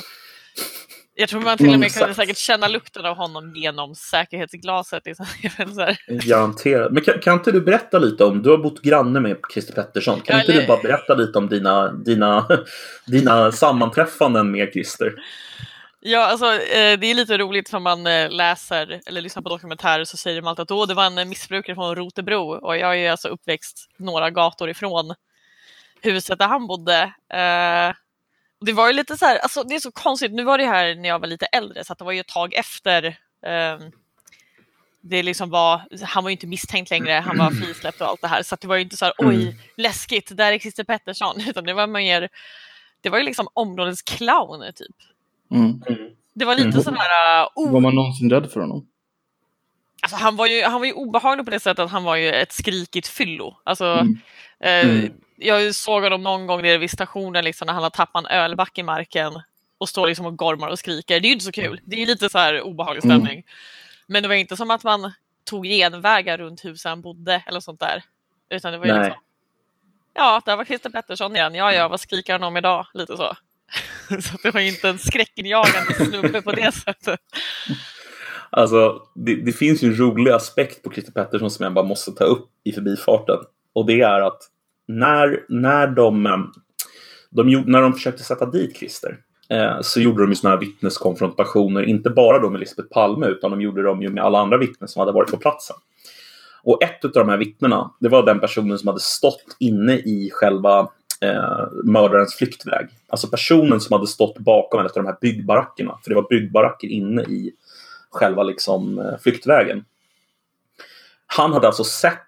Jag 1.17 1.29
tror 1.29 1.41
man 1.41 1.59
till 1.59 1.75
och 1.75 1.79
med 1.81 1.93
kunde 1.95 2.15
säkert 2.15 2.37
känna 2.37 2.69
lukten 2.69 3.07
av 3.07 3.17
honom 3.17 3.53
genom 3.57 3.95
säkerhetsglaset. 3.95 5.07
Liksom. 5.07 5.27
Garanterat. 6.09 6.93
Men 6.93 7.03
kan, 7.05 7.19
kan 7.21 7.35
inte 7.35 7.53
du 7.53 7.61
berätta 7.61 7.99
lite 7.99 8.25
om, 8.25 8.43
du 8.43 8.51
har 8.51 8.59
bott 8.59 8.83
granne 8.83 9.21
med 9.21 9.37
Christer 9.53 9.75
Pettersson. 9.75 10.21
Kan 10.21 10.37
Ja, 10.37 10.41
inte 10.41 10.53
eller- 10.53 10.61
du 10.63 10.67
bara 10.69 10.83
berätta 10.83 11.15
lite 11.15 11.39
om 11.39 11.49
dina, 11.49 11.93
dina, 11.93 12.47
dina 13.07 13.53
sammanträffanden 13.53 14.51
med 14.51 14.73
Christer? 14.73 15.13
Ja, 16.07 16.27
alltså, 16.27 16.47
eh, 16.53 16.99
det 16.99 17.07
är 17.07 17.15
lite 17.15 17.39
roligt 17.39 17.69
för 17.69 17.79
man 17.79 18.07
eh, 18.07 18.31
läser 18.31 19.01
eller 19.07 19.21
lyssnar 19.21 19.43
på 19.43 19.49
dokumentärer 19.49 20.05
så 20.05 20.17
säger 20.17 20.41
de 20.41 20.49
alltid 20.49 20.63
att 20.63 20.71
Åh, 20.71 20.87
det 20.87 20.95
var 20.95 21.05
en 21.05 21.19
eh, 21.19 21.25
missbrukare 21.25 21.75
från 21.75 21.97
Rotebro. 21.97 22.67
Och 22.67 22.77
jag 22.77 22.99
är 22.99 23.11
alltså 23.11 23.29
uppväxt 23.29 23.89
några 23.97 24.31
gator 24.31 24.71
ifrån 24.71 25.15
huset 26.03 26.39
där 26.39 26.49
han 26.49 26.67
bodde. 26.67 27.13
Det 28.61 28.73
var 28.73 28.87
ju 28.87 28.93
lite 28.93 29.17
så 29.17 29.27
här, 29.27 29.39
alltså 29.39 29.63
det 29.63 29.75
är 29.75 29.81
så 29.81 29.93
konstigt, 29.93 30.33
nu 30.33 30.45
var 30.45 30.59
det 30.59 30.67
här 30.67 30.95
när 30.95 31.09
jag 31.09 31.19
var 31.19 31.27
lite 31.27 31.47
äldre 31.47 31.85
så 31.85 31.93
att 31.93 31.99
det 31.99 32.05
var 32.05 32.13
ju 32.13 32.21
ett 32.21 32.29
tag 32.29 32.55
efter 32.55 33.05
eh, 33.47 33.79
det 35.01 35.23
liksom 35.23 35.51
var, 35.51 35.83
han 36.03 36.25
var 36.25 36.31
ju 36.31 36.33
inte 36.33 36.47
misstänkt 36.47 36.91
längre, 36.91 37.13
han 37.13 37.39
var 37.39 37.51
frisläppt 37.51 38.01
och 38.01 38.09
allt 38.09 38.21
det 38.21 38.29
här. 38.29 38.43
Så 38.43 38.55
att 38.55 38.61
det 38.61 38.69
var 38.69 38.77
ju 38.77 38.83
inte 38.83 38.97
så 38.97 39.05
här 39.05 39.15
oj 39.19 39.57
läskigt, 39.77 40.37
där 40.37 40.53
är 40.53 40.59
Christer 40.59 40.85
Pettersson. 40.85 41.41
Utan 41.49 41.65
det 41.65 41.75
var 41.75 41.87
mer, 41.87 42.29
det 43.01 43.09
var 43.11 43.19
ju 43.19 43.25
liksom 43.25 43.49
områdets 43.55 44.03
clown 44.03 44.73
typ. 44.75 44.97
Mm. 45.55 45.81
Det 46.35 46.45
var 46.45 46.55
lite 46.55 46.69
Mm. 46.69 46.83
sådär, 46.83 46.99
uh, 47.43 47.49
oh, 47.55 47.73
Var 47.73 47.81
man 47.81 47.95
någonsin 47.95 48.31
rädd 48.31 48.51
för 48.51 48.61
honom? 48.61 48.87
alltså 50.03 50.17
han 50.17 50.37
var, 50.37 50.47
ju, 50.47 50.63
han 50.63 50.81
var 50.81 50.87
ju 50.87 50.93
obehaglig 50.93 51.45
på 51.45 51.51
det 51.51 51.61
sättet 51.61 51.79
att 51.85 51.91
han 51.91 52.05
var 52.05 52.17
ju 52.17 52.29
ett 52.33 52.53
skrikigt 52.53 53.07
fyllo. 53.09 53.57
Alltså, 53.65 53.85
Mm. 53.87 54.19
eh, 54.61 54.91
Mm. 54.91 55.13
Jag 55.37 55.75
såg 55.75 56.03
honom 56.03 56.23
någon 56.23 56.47
gång 56.47 56.63
nere 56.63 56.79
vid 56.79 56.91
stationen 56.91 57.45
liksom, 57.45 57.67
när 57.67 57.73
han 57.75 57.83
har 57.83 57.91
tappat 57.91 58.25
en 58.25 58.31
ölback 58.31 58.79
i 58.79 58.83
marken 58.83 59.33
och 59.79 59.89
står 59.89 60.07
liksom 60.07 60.27
och 60.27 60.37
gormar 60.39 60.69
och 60.69 60.79
skriker. 60.79 61.21
Det 61.21 61.27
är 61.27 61.29
ju 61.29 61.33
inte 61.33 61.45
så 61.45 61.53
kul. 61.53 61.81
Det 61.85 61.97
är 61.97 62.01
ju 62.01 62.07
lite 62.07 62.29
så 62.29 62.39
här 62.39 62.61
obehaglig 62.63 63.05
Mm. 63.05 63.17
stämning. 63.21 63.45
Men 64.07 64.23
det 64.23 64.29
var 64.29 64.35
inte 64.35 64.57
som 64.57 64.71
att 64.71 64.85
man 64.85 65.13
tog 65.45 65.65
genvägar 65.67 66.39
runt 66.39 66.65
huset 66.65 66.89
han 66.89 67.01
bodde 67.01 67.43
eller 67.47 67.61
sånt 67.61 67.81
där. 67.81 68.03
Utan 68.51 68.73
det 68.73 68.79
var 68.79 68.87
ju 68.87 68.93
Nej. 68.93 69.05
liksom, 69.05 69.23
ja, 70.15 70.43
där 70.45 70.57
var 70.57 70.65
Christer 70.65 70.91
Pettersson 70.91 71.37
igen. 71.37 71.55
Ja, 71.55 71.73
ja, 71.73 71.89
vad 71.89 72.01
skriker 72.01 72.33
han 72.33 72.43
om 72.43 72.57
idag? 72.57 72.87
Lite 72.95 73.17
så. 73.17 73.37
så 74.21 74.39
det 74.43 74.51
var 74.51 74.61
ju 74.61 74.69
inte 74.69 74.89
en 74.89 74.99
skräckinjagande 74.99 75.95
snubbe 75.95 76.43
på 76.43 76.53
det 76.53 76.73
sättet. 76.73 77.21
Alltså, 78.51 79.03
det, 79.15 79.35
det 79.35 79.53
finns 79.53 79.83
ju 79.83 79.89
en 79.89 79.97
rolig 79.97 80.31
aspekt 80.31 80.83
på 80.83 80.91
Christer 80.91 81.13
Pettersson 81.13 81.51
som 81.51 81.65
jag 81.65 81.75
bara 81.75 81.85
måste 81.85 82.13
ta 82.13 82.25
upp 82.25 82.49
i 82.65 82.73
förbifarten. 82.73 83.39
Och 83.73 83.87
det 83.87 84.01
är 84.01 84.21
att 84.21 84.39
när, 84.87 85.41
när, 85.49 85.87
de, 85.87 86.27
eh, 86.27 86.39
de, 87.31 87.65
när 87.67 87.83
de 87.83 87.93
försökte 87.93 88.25
sätta 88.25 88.47
dit 88.47 88.77
Christer 88.77 89.19
eh, 89.51 89.81
så 89.81 90.01
gjorde 90.01 90.23
de 90.23 90.31
ju 90.31 90.35
sådana 90.35 90.57
här 90.57 90.61
vittneskonfrontationer, 90.61 91.83
inte 91.83 92.11
bara 92.11 92.39
då 92.39 92.51
med 92.51 92.61
Lisbeth 92.61 92.89
Palme 92.89 93.27
utan 93.27 93.51
de 93.51 93.61
gjorde 93.61 93.83
dem 93.83 94.03
ju 94.03 94.09
med 94.11 94.25
alla 94.25 94.39
andra 94.39 94.59
vittnen 94.59 94.89
som 94.89 95.01
hade 95.01 95.13
varit 95.13 95.31
på 95.31 95.37
platsen. 95.37 95.77
Och 96.63 96.83
ett 96.83 97.05
av 97.05 97.11
de 97.13 97.29
här 97.29 97.37
vittnena, 97.37 97.95
det 98.01 98.09
var 98.09 98.27
den 98.27 98.41
personen 98.41 98.79
som 98.79 98.89
hade 98.89 99.01
stått 99.01 99.57
inne 99.61 99.95
i 99.95 100.31
själva 100.33 100.89
eh, 101.21 101.67
mördarens 101.85 102.35
flyktväg. 102.35 102.89
Alltså 103.07 103.29
personen 103.29 103.81
som 103.81 103.93
hade 103.93 104.07
stått 104.07 104.39
bakom 104.39 104.81
en 104.81 104.87
av 104.87 104.93
de 104.95 105.07
här 105.07 105.17
byggbarackerna. 105.21 105.99
För 106.03 106.11
det 106.11 106.17
var 106.17 106.29
byggbaracker 106.29 106.89
inne 106.89 107.23
i 107.23 107.53
själva 108.11 108.43
liksom, 108.43 108.99
eh, 108.99 109.19
flyktvägen. 109.19 109.85
Han 111.27 111.53
hade 111.53 111.67
alltså 111.67 111.85
sett 111.85 112.21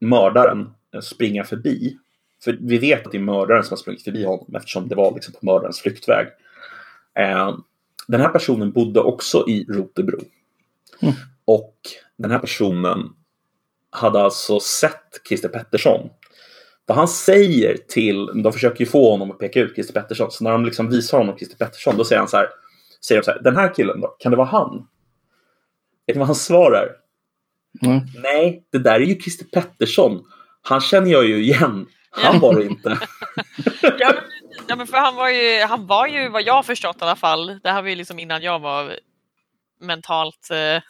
mördaren 0.00 0.74
eh, 0.94 1.00
springa 1.00 1.44
förbi. 1.44 1.98
För 2.44 2.58
vi 2.60 2.78
vet 2.78 3.06
att 3.06 3.12
det 3.12 3.18
är 3.18 3.22
mördaren 3.22 3.64
som 3.64 3.72
har 3.72 3.76
sprungit 3.76 4.04
förbi 4.04 4.24
honom 4.24 4.54
eftersom 4.56 4.88
det 4.88 4.94
var 4.94 5.14
liksom 5.14 5.34
på 5.34 5.46
mördarens 5.46 5.80
flyktväg. 5.80 6.26
Eh, 7.18 7.56
den 8.06 8.20
här 8.20 8.28
personen 8.28 8.72
bodde 8.72 9.00
också 9.00 9.48
i 9.48 9.64
Rotebro. 9.68 10.20
Mm. 11.00 11.14
Och 11.44 11.76
den 12.16 12.30
här 12.30 12.38
personen 12.38 13.12
hade 13.90 14.22
alltså 14.22 14.60
sett 14.60 15.20
Christer 15.28 15.48
Pettersson. 15.48 16.10
För 16.86 16.94
han 16.94 17.08
säger 17.08 17.76
till, 17.88 18.26
de 18.26 18.52
försöker 18.52 18.80
ju 18.80 18.86
få 18.86 19.10
honom 19.10 19.30
att 19.30 19.38
peka 19.38 19.60
ut 19.60 19.74
Christer 19.74 19.94
Pettersson, 19.94 20.30
så 20.30 20.44
när 20.44 20.50
de 20.50 20.64
liksom 20.64 20.90
visar 20.90 21.18
honom 21.18 21.38
Christer 21.38 21.56
Pettersson 21.56 21.96
då 21.96 22.04
säger 22.04 22.18
han 22.18 22.28
så 22.28 22.36
här, 22.36 22.48
säger 23.06 23.20
de 23.20 23.24
så 23.24 23.30
här, 23.30 23.42
den 23.42 23.56
här 23.56 23.74
killen 23.74 24.00
då, 24.00 24.08
kan 24.18 24.30
det 24.30 24.36
vara 24.36 24.48
han? 24.48 24.86
Vet 26.06 26.16
ni 26.16 26.18
vad 26.18 26.28
han 26.28 26.34
svarar? 26.34 26.88
Nej. 27.80 28.02
Nej, 28.22 28.64
det 28.72 28.78
där 28.78 28.94
är 28.94 29.04
ju 29.04 29.20
Christer 29.20 29.44
Pettersson. 29.44 30.24
Han 30.62 30.80
känner 30.80 31.10
jag 31.10 31.26
ju 31.26 31.42
igen. 31.42 31.86
Han 32.10 32.40
var 32.40 32.54
det 32.54 32.64
inte. 32.66 32.98
ja, 33.82 34.12
men, 34.14 34.24
ja, 34.68 34.76
men 34.76 34.86
för 34.86 34.96
han 34.96 35.14
var, 35.14 35.28
ju, 35.28 35.60
han 35.60 35.86
var 35.86 36.06
ju, 36.06 36.28
vad 36.28 36.42
jag 36.42 36.66
förstått 36.66 36.96
i 37.00 37.04
alla 37.04 37.16
fall, 37.16 37.60
det 37.62 37.70
här 37.70 37.82
var 37.82 37.88
ju 37.88 37.94
liksom 37.94 38.18
innan 38.18 38.42
jag 38.42 38.58
var 38.58 38.98
mentalt 39.80 40.50
eh, 40.50 40.82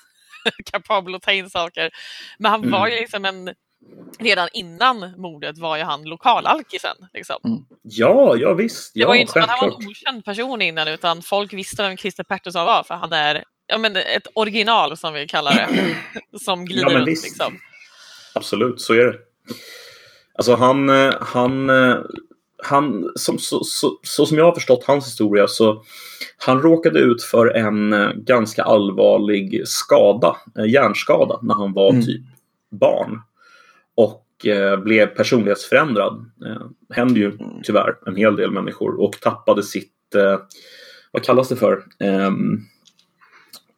kapabel 0.73 1.15
att 1.15 1.23
ta 1.23 1.33
in 1.33 1.51
saker. 1.51 1.91
Men 2.39 2.51
han 2.51 2.71
var 2.71 2.89
ju 2.89 2.95
liksom 2.95 3.25
en, 3.25 3.55
redan 4.19 4.49
innan 4.53 5.13
mordet 5.17 5.59
var 5.59 5.77
ju 5.77 5.83
han 5.83 6.03
lokalalkisen. 6.03 6.97
Liksom. 7.15 7.67
Ja, 7.83 8.37
ja 8.37 8.55
visst. 8.55 8.95
Det 8.95 9.01
Ja, 9.01 9.07
var 9.07 9.15
ju 9.15 9.21
inte 9.21 9.33
som 9.33 9.43
att 9.43 9.49
han 9.51 9.69
var 9.71 9.77
en 9.81 9.89
okänd 9.89 10.25
person 10.25 10.63
innan 10.63 10.89
utan 10.89 11.23
folk 11.23 11.53
visste 11.53 11.83
vem 11.83 11.97
Christer 11.97 12.25
Pettersson 12.25 12.67
var 12.67 12.83
för 12.83 12.95
han 12.95 13.13
är 13.13 13.45
ja, 13.67 13.79
men 13.79 13.97
ett 13.97 14.27
original 14.35 14.97
som 14.97 15.15
vi 15.15 15.27
kallar 15.27 15.53
det. 15.55 15.69
Som 16.45 16.65
glider 16.65 16.83
Ja, 16.83 16.89
men 16.89 16.97
runt 16.99 17.09
visst. 17.09 17.25
liksom. 17.25 17.59
Absolut, 18.35 18.81
så 18.81 18.93
är 18.95 19.05
det. 19.05 19.19
Alltså 20.39 20.55
han, 20.55 20.89
eh, 20.89 21.15
han, 21.21 21.71
eh, 21.71 21.97
han 22.65 23.13
som, 23.17 23.39
så, 23.39 23.65
så, 23.65 23.99
så 24.03 24.27
som 24.27 24.39
jag 24.39 24.45
har 24.45 24.53
förstått 24.55 24.85
hans 24.85 25.07
historia 25.07 25.49
så 25.49 25.83
han 26.39 26.63
råkade 26.63 26.99
ut 26.99 27.23
för 27.23 27.47
en 27.47 27.93
eh, 27.93 28.11
ganska 28.13 28.63
allvarlig 28.63 29.69
skada, 29.69 30.37
hjärnskada, 30.69 31.39
när 31.43 31.55
han 31.55 31.73
var 31.73 31.91
Mm. 31.91 32.05
typ 32.05 32.23
barn. 32.71 33.21
Och 33.95 34.47
eh, 34.47 34.77
blev 34.77 35.07
personlighetsförändrad. 35.07 36.31
Eh, 36.47 36.67
hände 36.91 37.21
ju 37.21 37.39
tyvärr 37.63 37.97
en 38.07 38.17
hel 38.17 38.37
del 38.37 38.51
människor 38.51 39.01
och 39.01 39.13
tappade 39.21 39.63
sitt, 39.63 40.15
eh, 40.15 40.39
vad 41.13 41.23
kallas 41.23 41.49
det 41.49 41.57
för? 41.57 41.85
Ehm, 41.99 42.61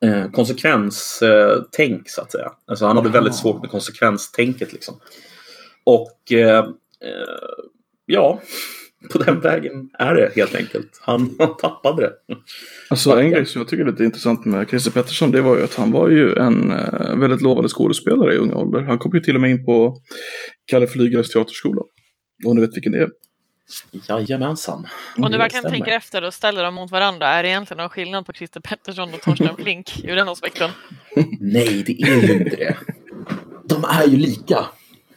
eh, 0.05 0.31
konsekvenstänk 0.31 2.11
så 2.11 2.22
att 2.22 2.33
säga. 2.33 2.52
Alltså 2.66 2.87
han 2.87 2.96
hade 2.96 3.09
väldigt 3.09 3.35
svårt 3.35 3.61
med 3.61 3.70
konsekvenstänket 3.70 4.72
liksom. 4.72 5.00
Och 5.85 6.18
ja, 8.07 8.40
på 9.12 9.19
den 9.19 9.40
vägen 9.40 9.90
är 9.99 10.14
det 10.14 10.33
helt 10.37 10.55
enkelt. 10.55 11.01
Han, 11.03 11.35
han 11.38 11.57
tappade 11.57 12.03
det. 12.03 12.12
Alltså 12.90 13.21
en 13.21 13.31
grej 13.31 13.47
som 13.47 13.61
jag 13.61 13.69
tycker 13.69 13.85
är 13.85 13.90
lite 13.90 14.05
intressant 14.05 14.45
med 14.45 14.69
Christer 14.69 14.90
Pettersson 14.90 15.31
det 15.31 15.40
var 15.40 15.57
ju 15.57 15.64
att 15.64 15.75
han 15.75 15.92
var 15.92 16.09
ju 16.09 16.35
en 16.35 16.71
eh, 16.71 17.16
väldigt 17.16 17.42
lovande 17.42 17.69
skådespelare 17.69 18.35
i 18.35 18.38
ung 18.38 18.53
ålder. 18.53 18.83
Han 18.83 18.99
kom 18.99 19.14
ju 19.14 19.21
till 19.21 19.35
och 19.35 19.40
med 19.40 19.51
in 19.51 19.64
på 19.64 19.97
Kalle 20.66 20.87
Flygares 20.87 21.31
teaterskola. 21.31 21.83
Om 22.47 22.57
ni 22.57 22.61
vet 22.61 22.77
vilken 22.77 22.92
det 22.92 22.99
är. 22.99 23.09
Jajamensan. 24.09 24.87
Om 25.16 25.31
du 25.33 25.38
verkligen 25.38 25.71
tänker 25.71 25.92
efter 25.92 26.25
och 26.25 26.35
ställer 26.35 26.64
dem 26.64 26.75
mot 26.75 26.90
varandra, 26.90 27.27
är 27.27 27.42
det 27.42 27.49
egentligen 27.49 27.79
någon 27.79 27.88
skillnad 27.88 28.27
på 28.27 28.33
Christer 28.33 28.61
Pettersson 28.61 29.14
och 29.14 29.21
Torsten 29.21 29.57
Flink 29.62 30.05
ur 30.05 30.16
den 30.16 30.29
aspekten? 30.29 30.71
Nej, 31.40 31.83
det 31.87 32.03
är 32.03 32.23
ju 32.23 32.33
inte 32.33 32.57
det. 32.57 32.77
De 33.64 33.85
är 33.85 34.07
ju 34.07 34.16
lika. 34.16 34.66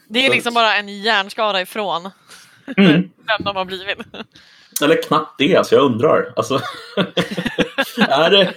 Det 0.07 0.25
är 0.25 0.31
liksom 0.31 0.53
bara 0.53 0.75
en 0.75 1.01
hjärnskada 1.01 1.61
ifrån 1.61 2.09
Mm. 2.77 3.09
vem 3.27 3.43
de 3.45 3.55
har 3.55 3.65
blivit. 3.65 3.97
Eller 4.83 5.01
knappt 5.03 5.35
det, 5.37 5.55
alltså 5.55 5.75
jag 5.75 5.83
undrar. 5.83 6.33
Alltså, 6.35 6.55
är, 7.97 8.29
det, 8.31 8.53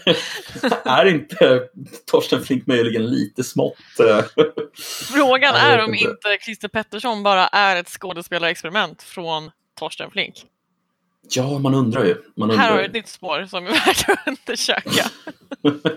är 0.84 1.04
inte 1.06 1.62
Torsten 2.06 2.42
Flink 2.44 2.66
möjligen 2.66 3.06
lite 3.06 3.44
smått? 3.44 3.76
eh, 4.08 4.24
Frågan 5.12 5.54
är 5.54 5.84
om 5.84 5.94
inte. 5.94 6.10
inte 6.10 6.38
Christer 6.44 6.68
Pettersson 6.68 7.22
bara 7.22 7.46
är 7.46 7.76
ett 7.76 7.88
skådespelarexperiment 7.88 9.02
från 9.02 9.50
Torsten 9.78 10.10
Flink. 10.10 10.34
Ja, 11.30 11.58
man 11.58 11.74
undrar 11.74 12.04
ju. 12.04 12.16
Man 12.36 12.50
undrar 12.50 12.64
Här 12.64 12.70
har 12.72 12.78
du 12.78 12.84
ett 12.84 12.92
nytt 12.92 13.08
spår 13.08 13.46
som 13.50 13.64
vi 13.64 13.70
verkar 13.86 14.22
undersöka. 14.26 15.04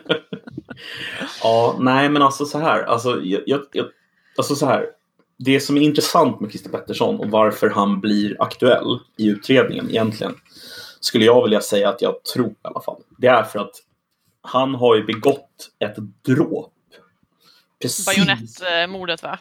Ja, 1.43 1.77
nej 1.79 2.09
men 2.09 2.21
alltså 2.21 2.45
så 2.45 2.59
här. 2.59 2.83
Alltså, 2.83 3.21
jag, 3.23 3.41
jag, 3.71 3.85
alltså 4.37 4.55
så 4.55 4.65
här. 4.65 4.85
Det 5.37 5.59
som 5.59 5.77
är 5.77 5.81
intressant 5.81 6.39
med 6.39 6.49
Christer 6.49 6.69
Pettersson 6.69 7.19
och 7.19 7.27
varför 7.27 7.69
han 7.69 7.99
blir 7.99 8.41
aktuell 8.41 8.99
i 9.17 9.27
utredningen 9.27 9.89
egentligen 9.89 10.35
skulle 10.99 11.25
jag 11.25 11.43
vilja 11.43 11.61
säga 11.61 11.89
att 11.89 12.01
jag 12.01 12.23
tror 12.23 12.49
i 12.49 12.55
alla 12.61 12.81
fall. 12.81 13.01
Det 13.17 13.27
är 13.27 13.43
för 13.43 13.59
att 13.59 13.75
han 14.41 14.75
har 14.75 14.95
ju 14.95 15.03
begått 15.05 15.69
ett 15.79 15.95
dråp. 16.25 16.71
Precis, 17.81 18.05
Bajonettmordet 18.05 19.23
va? 19.23 19.39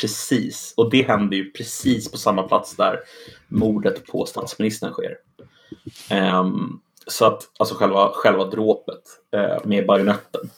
precis. 0.00 0.74
Och 0.76 0.90
det 0.90 1.02
hände 1.02 1.36
ju 1.36 1.50
precis 1.50 2.10
på 2.10 2.18
samma 2.18 2.42
plats 2.42 2.76
där 2.76 3.00
mordet 3.48 4.06
på 4.06 4.26
statsministern 4.26 4.92
sker. 4.92 5.16
Ehm, 6.08 6.80
så 7.06 7.24
att 7.24 7.42
alltså 7.58 7.74
själva, 7.74 8.10
själva 8.14 8.44
dråpet 8.44 9.02
eh, 9.34 9.58
med 9.64 9.86
bajonetten. 9.86 10.50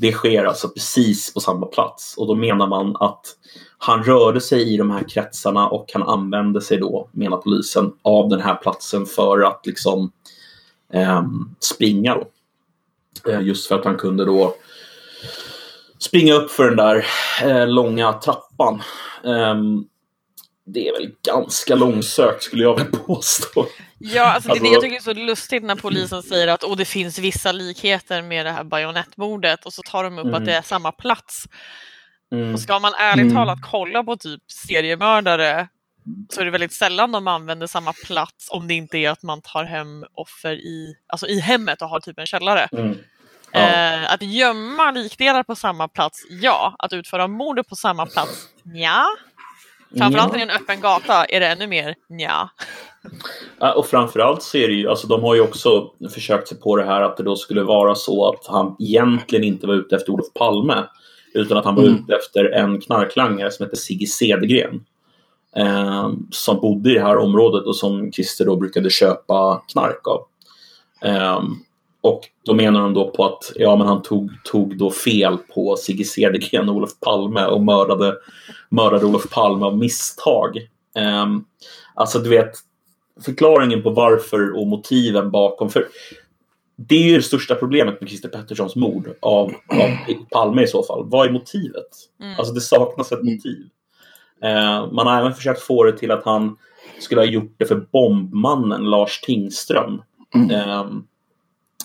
Det 0.00 0.12
sker 0.12 0.44
alltså 0.44 0.68
precis 0.68 1.34
på 1.34 1.40
samma 1.40 1.66
plats 1.66 2.14
och 2.16 2.26
då 2.26 2.34
menar 2.34 2.66
man 2.66 2.96
att 3.00 3.26
han 3.78 4.04
rörde 4.04 4.40
sig 4.40 4.74
i 4.74 4.76
de 4.76 4.90
här 4.90 5.08
kretsarna 5.08 5.68
och 5.68 5.90
han 5.92 6.02
använde 6.02 6.60
sig 6.60 6.78
då, 6.78 7.08
menar 7.12 7.36
polisen, 7.36 7.92
av 8.02 8.28
den 8.28 8.40
här 8.40 8.54
platsen 8.54 9.06
för 9.06 9.40
att 9.40 9.66
liksom 9.66 10.12
eh, 10.92 11.22
springa 11.60 12.14
då. 12.14 12.26
Eh, 13.30 13.40
just 13.40 13.66
för 13.66 13.78
att 13.78 13.84
han 13.84 13.96
kunde 13.96 14.24
då 14.24 14.54
springa 15.98 16.34
upp 16.34 16.50
för 16.50 16.64
den 16.64 16.76
där 16.76 17.06
eh, 17.44 17.68
långa 17.68 18.12
trappan. 18.12 18.82
Ehm, 19.24 19.84
det 20.72 20.88
är 20.88 20.92
väl 20.92 21.10
ganska 21.26 21.74
långsökt 21.74 22.42
skulle 22.42 22.62
jag 22.62 22.76
vilja 22.76 22.90
påstå. 23.06 23.66
Ja, 23.98 24.24
alltså 24.24 24.48
det 24.48 24.58
är 24.58 24.60
det 24.60 24.66
Alltså- 24.68 24.72
jag 24.74 24.82
tycker 24.82 24.96
är 24.96 25.14
så 25.14 25.20
lustigt 25.26 25.62
när 25.62 25.76
polisen 25.76 26.22
säger 26.22 26.48
att 26.48 26.64
oh, 26.64 26.76
det 26.76 26.84
finns 26.84 27.18
vissa 27.18 27.52
likheter 27.52 28.22
med 28.22 28.46
det 28.46 28.52
här 28.52 28.64
bajonettmordet 28.64 29.66
och 29.66 29.72
så 29.72 29.82
tar 29.82 30.04
de 30.04 30.18
upp 30.18 30.24
Mm. 30.24 30.34
att 30.34 30.44
det 30.46 30.52
är 30.54 30.62
samma 30.62 30.92
plats. 30.92 31.44
Mm. 32.32 32.54
Och 32.54 32.60
ska 32.60 32.78
man 32.78 32.92
ärligt 32.98 33.22
Mm. 33.22 33.34
talat 33.36 33.58
kolla 33.70 34.04
på 34.04 34.16
typ 34.16 34.40
seriemördare 34.66 35.68
så 36.34 36.40
är 36.40 36.44
det 36.44 36.50
väldigt 36.50 36.72
sällan 36.72 37.12
de 37.12 37.28
använder 37.28 37.66
samma 37.66 37.92
plats 37.92 38.48
om 38.50 38.68
det 38.68 38.74
inte 38.74 38.98
är 38.98 39.10
att 39.10 39.22
man 39.22 39.42
tar 39.42 39.64
hem 39.64 40.04
offer 40.14 40.52
i, 40.52 40.94
alltså 41.06 41.26
i 41.26 41.40
hemmet 41.40 41.82
och 41.82 41.88
har 41.88 42.00
typ 42.00 42.18
en 42.18 42.26
källare. 42.26 42.68
Mm. 42.72 42.98
Ja. 43.52 43.60
Eh, 43.60 44.12
att 44.12 44.22
gömma 44.22 44.90
likdelar 44.90 45.42
på 45.42 45.56
samma 45.56 45.88
plats, 45.88 46.18
ja. 46.30 46.74
Att 46.78 46.92
utföra 46.92 47.26
mordet 47.28 47.68
på 47.68 47.76
samma 47.76 48.06
plats, 48.06 48.48
ja. 48.74 49.06
Framförallt 49.98 50.36
i 50.36 50.40
en 50.42 50.50
öppen 50.50 50.80
gata 50.80 51.24
är 51.24 51.40
det 51.40 51.46
ännu 51.46 51.66
mer 51.66 51.94
ja. 52.08 52.48
Ja, 53.60 53.72
Och 53.74 53.86
framförallt 53.86 54.42
så 54.42 54.56
är 54.56 54.68
det 54.68 54.74
ju, 54.74 54.88
alltså 54.88 55.06
de 55.06 55.22
har 55.22 55.34
ju 55.34 55.40
också 55.40 55.90
försökt 56.14 56.48
sig 56.48 56.60
på 56.60 56.76
det 56.76 56.84
här 56.84 57.02
att 57.02 57.16
det 57.16 57.22
då 57.22 57.36
skulle 57.36 57.62
vara 57.62 57.94
så 57.94 58.28
att 58.28 58.46
han 58.46 58.76
egentligen 58.78 59.44
inte 59.44 59.66
var 59.66 59.74
ute 59.74 59.96
efter 59.96 60.12
Olof 60.12 60.32
Palme 60.34 60.84
utan 61.34 61.58
att 61.58 61.64
han 61.64 61.74
var 61.74 61.82
Mm. 61.82 61.94
ute 61.94 62.14
efter 62.14 62.44
en 62.44 62.80
knarklangare 62.80 63.50
som 63.50 63.64
hette 63.66 63.76
Sigge 63.76 64.06
Cedergren. 64.06 64.84
Eh, 65.56 66.10
som 66.30 66.60
bodde 66.60 66.90
i 66.90 66.94
det 66.94 67.02
här 67.02 67.16
området 67.16 67.66
och 67.66 67.76
som 67.76 68.12
Christer 68.12 68.44
då 68.44 68.56
brukade 68.56 68.90
köpa 68.90 69.62
knark 69.72 70.08
av. 70.08 70.26
Eh, 71.02 71.42
och 72.00 72.20
då 72.44 72.54
menar 72.54 72.80
de 72.80 72.94
då 72.94 73.10
på 73.10 73.24
att 73.24 73.52
ja, 73.54 73.76
men 73.76 73.86
han 73.86 74.02
tog, 74.02 74.30
tog 74.44 74.78
då 74.78 74.90
fel 74.90 75.36
på 75.54 75.76
Sigge 75.76 76.04
Cedergren 76.04 76.68
och 76.68 76.74
Olof 76.74 77.00
Palme 77.00 77.44
och 77.44 77.62
mördade, 77.62 78.16
mördade 78.68 79.06
Olof 79.06 79.30
Palme 79.30 79.66
av 79.66 79.78
misstag. 79.78 80.56
Eh, 80.96 81.26
alltså 81.94 82.18
du 82.18 82.30
vet, 82.30 82.52
förklaringen 83.24 83.82
på 83.82 83.90
varför 83.90 84.58
och 84.60 84.66
motiven 84.66 85.30
bakom. 85.30 85.70
För 85.70 85.86
det 86.76 86.94
är 86.94 87.08
ju 87.08 87.16
det 87.16 87.22
största 87.22 87.54
problemet 87.54 88.00
med 88.00 88.08
Christer 88.08 88.28
Petterssons 88.28 88.76
mord 88.76 89.08
av, 89.20 89.52
av 89.66 89.90
Palme 90.30 90.62
i 90.62 90.66
så 90.66 90.82
fall. 90.82 91.08
Vad 91.08 91.26
är 91.26 91.32
motivet? 91.32 91.88
Mm. 92.20 92.34
Alltså 92.38 92.54
det 92.54 92.60
saknas 92.60 93.12
ett 93.12 93.24
motiv. 93.24 93.66
Eh, 94.42 94.92
man 94.92 95.06
har 95.06 95.18
även 95.18 95.34
försökt 95.34 95.60
få 95.60 95.84
det 95.84 95.98
till 95.98 96.10
att 96.10 96.24
han 96.24 96.56
skulle 97.00 97.20
ha 97.20 97.26
gjort 97.26 97.54
det 97.56 97.66
för 97.66 97.86
bombmannen 97.92 98.90
Lars 98.90 99.20
Tingström. 99.20 100.02
Mm. 100.34 100.50
Eh, 100.50 100.86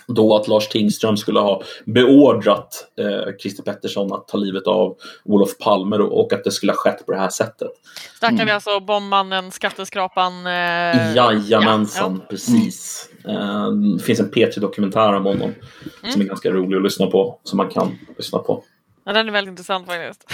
då 0.07 0.35
att 0.35 0.47
Lars 0.47 0.67
Tingström 0.67 1.17
skulle 1.17 1.39
ha 1.39 1.61
beordrat 1.85 2.87
eh, 2.99 3.35
Christer 3.41 3.63
Pettersson 3.63 4.13
att 4.13 4.27
ta 4.27 4.37
livet 4.37 4.67
av 4.67 4.97
Olof 5.25 5.57
Palme 5.57 5.95
och 5.97 6.33
att 6.33 6.43
det 6.43 6.51
skulle 6.51 6.71
ha 6.71 6.77
skett 6.77 7.05
på 7.05 7.11
det 7.11 7.17
här 7.19 7.29
sättet. 7.29 7.71
Snackar 8.19 8.33
Mm. 8.35 8.45
vi 8.45 8.51
alltså 8.51 8.79
bombmannen, 8.79 9.51
skatteskrapan? 9.51 10.47
Eh, 10.47 11.15
Jajamensan, 11.15 12.19
ja, 12.21 12.27
precis. 12.29 13.09
Eh, 13.27 13.67
det 13.97 14.03
finns 14.03 14.19
en 14.19 14.31
P3-dokumentär 14.31 15.13
om 15.13 15.25
honom 15.25 15.53
Mm. 16.01 16.11
som 16.11 16.21
är 16.21 16.25
ganska 16.25 16.51
rolig 16.51 16.77
att 16.77 16.83
lyssna 16.83 17.07
på, 17.07 17.39
som 17.43 17.57
man 17.57 17.69
kan 17.69 17.97
lyssna 18.17 18.39
på. 18.39 18.63
Ja, 19.05 19.13
den 19.13 19.27
är 19.27 19.31
väldigt 19.31 19.49
intressant 19.51 19.87
faktiskt. 19.87 20.23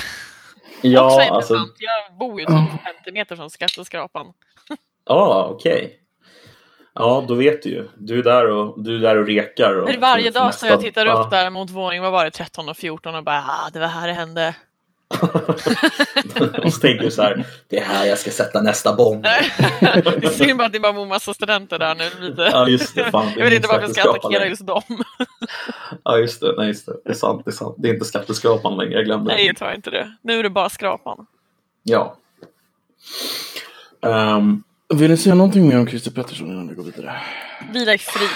Också 0.78 0.88
Ja, 0.88 1.12
intressant. 1.12 1.32
alltså, 1.36 1.54
Jag 1.78 2.18
bor 2.20 2.40
ju 2.40 2.46
typ 2.46 2.56
50 2.96 3.12
meter 3.12 3.36
från 3.36 3.50
skatteskrapan. 3.50 4.26
ja, 5.06 5.48
okej. 5.52 5.98
Ja, 6.94 7.26
då 7.28 7.34
vet 7.36 7.64
du 7.64 7.70
ju. 7.70 7.88
Du 7.98 8.20
är 8.20 8.24
där 8.24 8.48
och, 8.48 8.84
du 8.84 8.96
är 8.96 9.00
där 9.00 9.18
och 9.18 9.28
rekar. 9.28 9.76
Och, 9.76 9.90
varje 10.00 10.32
för 10.32 10.40
dag 10.40 10.54
så 10.54 10.66
nästa- 10.66 10.68
jag 10.68 10.82
tittar 10.82 11.06
upp 11.06 11.32
där 11.32 11.50
mot 11.50 11.70
våning, 11.70 12.02
vad 12.02 12.12
var 12.12 12.26
det, 12.26 12.32
13 12.32 12.70
och 12.70 12.78
14 12.78 13.16
och 13.16 13.24
bara 13.24 13.44
ah, 13.48 13.70
det 13.74 13.80
var 13.80 13.88
här 13.88 14.08
det 14.08 14.14
hände. 14.14 14.56
och 16.64 16.74
så 16.74 16.80
tänker 16.80 17.10
så 17.10 17.22
här, 17.22 17.46
det 17.68 17.80
är 17.80 17.86
här 17.86 18.06
jag 18.06 18.18
ska 18.18 18.32
sätta 18.32 18.62
nästa 18.62 18.96
bomb. 18.96 19.24
det 19.24 20.26
är 20.26 20.30
synd 20.30 20.58
bara 20.58 20.66
att 20.66 20.74
det 20.74 20.80
bara 20.80 20.94
bor 20.94 21.06
massa 21.06 21.34
studenter 21.34 21.80
där 21.80 21.96
nu. 21.96 22.30
Lite. 22.30 22.42
Ja, 22.42 22.68
just 22.68 22.96
det. 22.96 23.12
Fan, 23.12 23.26
det 23.26 23.32
är 23.34 23.38
jag 23.40 23.46
vet 23.46 23.54
inte 23.54 23.68
varför 23.68 23.82
jag 23.82 23.92
ska 23.92 24.10
attackera 24.10 24.30
längre. 24.30 24.48
just 24.50 24.68
dem. 24.68 24.82
Ja, 26.04 26.18
just 26.18 26.42
det. 26.42 26.54
Nej, 26.58 26.68
just 26.68 26.86
det. 26.86 26.94
Det 27.06 27.10
är 27.10 27.14
sant. 27.14 27.42
Det 27.46 27.52
är 27.52 27.54
sant. 27.54 27.76
Det 27.78 27.90
är 27.90 27.94
inte 27.94 28.06
skatteskrapan 28.06 28.78
längre. 28.78 28.94
Jag 28.94 29.06
glömde. 29.06 29.34
Nej, 29.34 29.46
jag 29.46 29.58
tror 29.58 29.72
inte 29.72 29.90
det. 29.90 30.16
Nu 30.22 30.40
är 30.40 30.44
det 30.44 30.50
bara 30.50 30.70
skrapan. 30.70 31.26
Ja. 31.84 32.16
Ehm, 34.06 34.64
Vill 34.94 35.12
ni 35.12 35.18
säga 35.18 35.36
någonting 35.36 35.68
mer 35.68 35.80
om 35.80 35.88
Christer 35.88 36.12
Pettersson 36.12 36.48
innan 36.48 36.68
vi 36.68 36.76
går 36.76 36.84
vidare? 36.84 37.14
Vila 37.74 37.94
i 37.94 37.98
frid. 37.98 38.30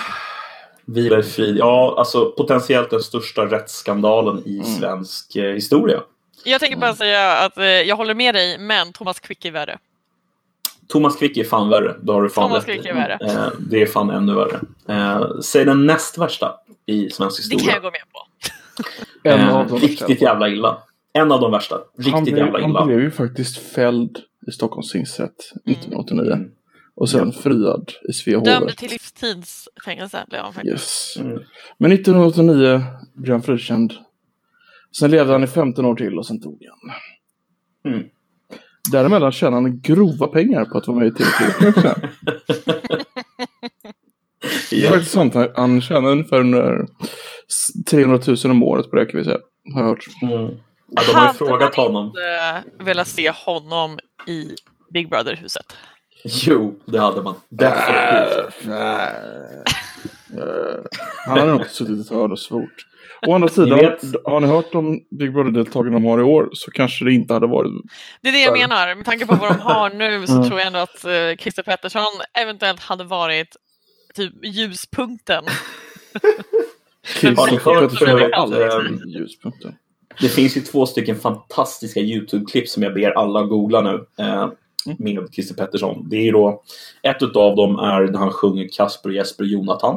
Vila 0.86 1.20
i 1.20 1.24
frid. 1.24 1.58
Ja, 1.58 1.96
alltså 1.98 2.32
potentiellt 2.32 2.90
den 2.90 3.00
största 3.02 3.42
rättsskandalen 3.46 4.44
i 4.46 4.54
Mm. 4.60 4.66
svensk 4.66 5.36
eh, 5.36 5.54
historia. 5.54 6.02
Jag 6.46 6.60
tänker 6.62 6.78
bara 6.78 6.96
säga 6.96 7.32
att 7.38 7.58
eh, 7.58 7.66
jag 7.66 7.96
håller 7.96 8.14
med 8.14 8.36
dig, 8.36 8.58
men 8.58 8.94
Thomas 8.94 9.20
Quick 9.20 9.46
är 9.46 9.52
värre. 9.52 9.78
Thomas 10.88 11.16
Quick 11.18 11.38
är 11.38 11.44
fan 11.44 11.70
värre. 11.70 11.96
Då 12.02 12.14
har 12.14 12.22
du 12.24 12.30
fan 12.30 12.50
Thomas. 12.50 12.66
Quick 12.66 12.86
är 12.86 12.94
värre. 12.94 13.18
Eh, 13.22 13.48
det 13.60 13.82
är 13.82 13.86
fan 13.86 14.10
ännu 14.10 14.34
värre. 14.36 14.60
Eh, 14.90 15.40
säg 15.42 15.66
den 15.66 15.86
näst 15.86 16.18
värsta 16.18 16.56
i 16.86 17.10
svensk 17.10 17.50
Det 17.50 17.56
historia. 17.56 17.74
kan 17.74 17.84
jag 17.84 17.84
gå 17.84 17.92
med 17.92 18.02
på. 18.12 19.30
En 19.30 19.40
Eh, 19.40 19.56
av 19.58 19.68
de 19.68 19.80
riktigt 19.80 20.10
värsta. 20.10 20.24
jävla 20.26 20.50
illa. 20.50 20.78
En 21.14 21.32
av 21.32 21.42
de 21.42 21.52
värsta. 21.52 21.76
Riktigt 21.98 22.14
han, 22.14 22.24
blev, 22.24 22.38
jävla 22.38 22.60
illa. 22.60 22.80
han 22.80 22.88
blev 22.88 23.00
ju 23.00 23.12
faktiskt 23.12 23.74
fälld 23.74 24.20
i 24.48 24.52
Stockholms 24.52 24.92
tingsrätt 24.92 25.40
1989. 25.66 26.32
Mm. 26.34 26.52
Och 26.96 27.10
sen 27.10 27.32
friad 27.32 27.92
i 28.10 28.14
Svea 28.14 28.40
Dömd 28.40 28.78
till 28.78 28.90
livstidsfängelse 28.90 30.26
blev 30.30 30.42
han 30.42 30.54
faktiskt. 30.54 30.74
Yes. 30.74 31.18
Mm. 31.20 31.40
Men 31.78 31.92
1989 31.92 32.82
blev 33.14 33.32
han 33.34 33.42
frikänd. 33.44 33.94
Sen 35.00 35.12
levde 35.12 35.32
han 35.34 35.44
i 35.44 35.48
15 35.48 35.86
år 35.86 35.96
till 35.96 36.18
och 36.18 36.26
sen 36.26 36.40
dog 36.40 36.64
han. 36.70 37.94
Mm. 37.94 38.08
Däremellan 38.92 39.32
tjänade 39.32 39.62
han 39.62 39.82
grova 39.82 40.28
pengar 40.28 40.66
på 40.66 40.78
att 40.78 40.88
vara 40.88 40.98
med 41.00 41.08
i 41.08 41.12
TV4 41.12 41.70
också. 41.70 41.96
Det 44.70 44.76
är 44.76 44.84
Ja. 44.84 44.90
faktiskt 44.90 45.12
sant. 45.12 45.36
Han, 45.56 45.82
tjänar 45.82 46.10
ungefär 46.12 46.40
under 46.40 46.86
300 47.90 48.20
000 48.28 48.38
om 48.52 48.64
året 48.64 48.90
på 48.90 48.96
det 48.96 49.06
kan 49.06 49.18
vi 49.18 49.24
säga. 49.24 49.38
Har 49.74 49.82
jag 49.82 49.88
hört. 49.90 50.06
Mm. 50.22 50.34
Ja, 50.34 51.02
de 51.08 51.14
har 51.14 51.22
ju 51.22 51.28
Hade 51.28 51.38
frågat 51.38 51.78
man 51.78 51.86
honom. 51.86 52.06
inte 52.08 52.84
velat 52.84 53.08
se 53.08 53.32
honom 53.46 54.00
i 54.28 54.56
Big 54.94 55.10
Brother-huset? 55.10 55.66
Jo, 56.24 56.80
det 56.86 57.00
hade 57.00 57.22
man. 57.22 57.36
Definitivt. 57.50 58.68
Eh, 58.68 58.74
Han 61.26 61.40
hade 61.40 61.52
nog 61.52 61.66
suttit 61.66 61.98
i 61.98 62.02
ett 62.02 62.10
hörn 62.10 62.32
och 62.32 62.40
svort. 62.40 62.86
Å 63.28 63.34
andra 63.36 63.50
sidan, 63.50 63.80
har 64.26 64.40
ni 64.40 64.48
hört 64.48 64.76
om 64.76 65.00
Big 65.20 65.34
Brother-deltagarna 65.34 65.94
de 65.96 66.06
har 66.06 66.20
i 66.20 66.24
år 66.24 66.50
så 66.54 66.72
kanske 66.72 67.06
det 67.06 67.14
inte 67.14 67.34
hade 67.34 67.48
varit... 67.48 67.72
Det 68.22 68.30
är 68.30 68.34
det 68.34 68.42
jag 68.42 68.54
menar. 68.54 68.96
Med 68.96 69.06
tanke 69.06 69.26
på 69.26 69.36
vad 69.36 69.52
de 69.52 69.60
har 69.60 69.90
nu 69.90 70.28
så 70.28 70.44
tror 70.48 70.60
jag 70.60 70.68
ändå 70.68 70.80
att 70.80 71.06
eh, 71.06 71.36
Christer 71.40 71.64
Pettersson 71.64 72.04
eventuellt 72.34 72.80
hade 72.80 73.04
varit 73.04 73.56
typ 74.14 74.34
ljuspunkten. 74.46 75.44
Christer 77.06 77.58
Pettersson 77.58 78.08
är 78.08 78.12
övrigt, 78.12 78.34
alltid 78.34 79.00
ljuspunkten. 79.08 79.76
Det 80.22 80.30
finns 80.30 80.58
ju 80.58 80.62
två 80.62 80.86
stycken 80.86 81.16
fantastiska 81.16 82.00
YouTube-klipp 82.00 82.70
som 82.70 82.84
jag 82.84 82.94
ber 82.94 83.12
alla 83.12 83.42
googla 83.42 83.82
nu. 83.82 84.06
Eh, 84.20 84.50
med 85.00 85.34
Christer 85.34 85.56
Pettersson. 85.56 86.10
Det 86.10 86.28
är 86.28 86.32
då, 86.32 86.64
ett 87.04 87.22
av 87.24 87.56
dem 87.56 87.80
är 87.80 88.02
när 88.12 88.20
han 88.20 88.32
sjunger 88.32 88.68
Kasper, 88.78 89.10
Jesper, 89.10 89.44
Jonathan. 89.44 89.96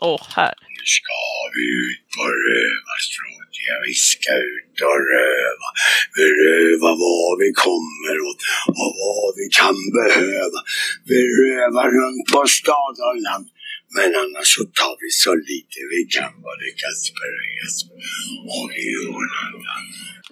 Åh, 0.00 0.22
här. 0.36 0.54
Nu 0.76 0.84
ska 0.98 1.20
vi 1.54 1.64
ut 1.84 2.04
på 2.16 2.24
rövarstråt, 2.48 3.52
ja 3.66 3.74
vi 3.86 3.94
ska 3.94 4.32
ut 4.54 4.76
och 4.90 5.00
röva. 5.14 5.68
Vi 6.16 6.24
röva 6.46 6.90
vad 7.04 7.32
vi 7.42 7.50
kommer 7.66 8.14
åt 8.28 8.40
och 8.80 8.92
vad 9.02 9.30
vi 9.38 9.46
kan 9.60 9.78
behöva. 10.00 10.58
Vi 11.10 11.20
rövar 11.40 11.88
runt 11.98 12.24
på 12.32 12.40
stad 12.58 12.96
och 13.08 13.18
land. 13.28 13.46
Men 13.96 14.10
annars 14.22 14.48
så 14.56 14.62
tar 14.80 14.94
vi 15.02 15.10
så 15.10 15.34
lite 15.34 15.78
vi 15.92 16.00
kan, 16.16 16.32
både 16.46 16.64
Kasper 16.82 17.30
och 17.40 17.48
Jesper 17.58 17.98
och 18.56 18.70
Jonathan. 18.94 19.84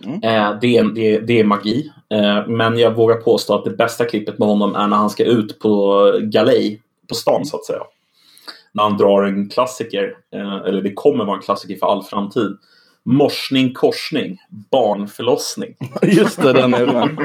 Mm. 0.04 0.16
Eh, 0.22 0.60
det, 0.60 0.76
är, 0.76 0.84
det, 0.94 1.14
är, 1.14 1.20
det 1.20 1.40
är 1.40 1.44
magi. 1.44 1.92
Eh, 2.12 2.48
men 2.48 2.78
jag 2.78 2.96
vågar 2.96 3.16
påstå 3.16 3.54
att 3.54 3.64
det 3.64 3.70
bästa 3.70 4.04
klippet 4.04 4.38
med 4.38 4.48
honom 4.48 4.74
är 4.74 4.86
när 4.86 4.96
han 4.96 5.10
ska 5.10 5.24
ut 5.24 5.58
på 5.58 6.04
galej 6.22 6.82
på 7.08 7.14
stan 7.14 7.44
så 7.46 7.56
att 7.56 7.64
säga. 7.64 7.82
När 8.72 8.82
han 8.82 8.96
drar 8.96 9.22
en 9.22 9.48
klassiker, 9.48 10.14
eh, 10.34 10.56
eller 10.56 10.82
det 10.82 10.92
kommer 10.92 11.24
vara 11.24 11.36
en 11.36 11.42
klassiker 11.42 11.76
för 11.76 11.86
all 11.86 12.02
framtid. 12.02 12.56
Morsning, 13.04 13.72
korsning, 13.74 14.38
barnförlossning. 14.70 15.76
Just 16.02 16.42
det, 16.42 16.52
den 16.52 16.74
är 16.74 16.86
den. 16.86 17.18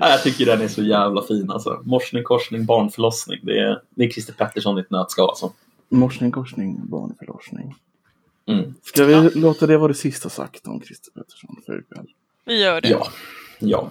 Ja, 0.00 0.08
jag 0.10 0.22
tycker 0.22 0.46
den 0.46 0.60
är 0.60 0.68
så 0.68 0.82
jävla 0.82 1.22
fin 1.22 1.50
alltså. 1.50 1.82
Morsning, 1.84 2.24
korsning, 2.24 2.64
barnförlossning. 2.66 3.40
Det 3.42 3.58
är, 3.58 3.82
det 3.90 4.04
är 4.04 4.10
Christer 4.10 4.32
Pettersson 4.32 4.78
i 4.78 4.80
ett 4.80 4.90
nötskal 4.90 5.28
alltså. 5.28 5.52
Morsning, 5.88 6.30
korsning, 6.30 6.80
barnförlossning. 6.88 7.74
Mm. 8.46 8.74
Ska 8.82 9.04
vi 9.04 9.30
låta 9.34 9.66
det 9.66 9.76
vara 9.76 9.88
det 9.88 9.94
sista 9.94 10.28
sagt 10.28 10.66
om 10.66 10.82
Christer 10.82 11.10
Pettersson 11.10 11.56
för 11.66 11.80
ikväll? 11.80 12.06
Vi 12.44 12.62
gör 12.62 12.80
det. 12.80 12.88
Ja. 12.88 13.06
Ja. 13.58 13.90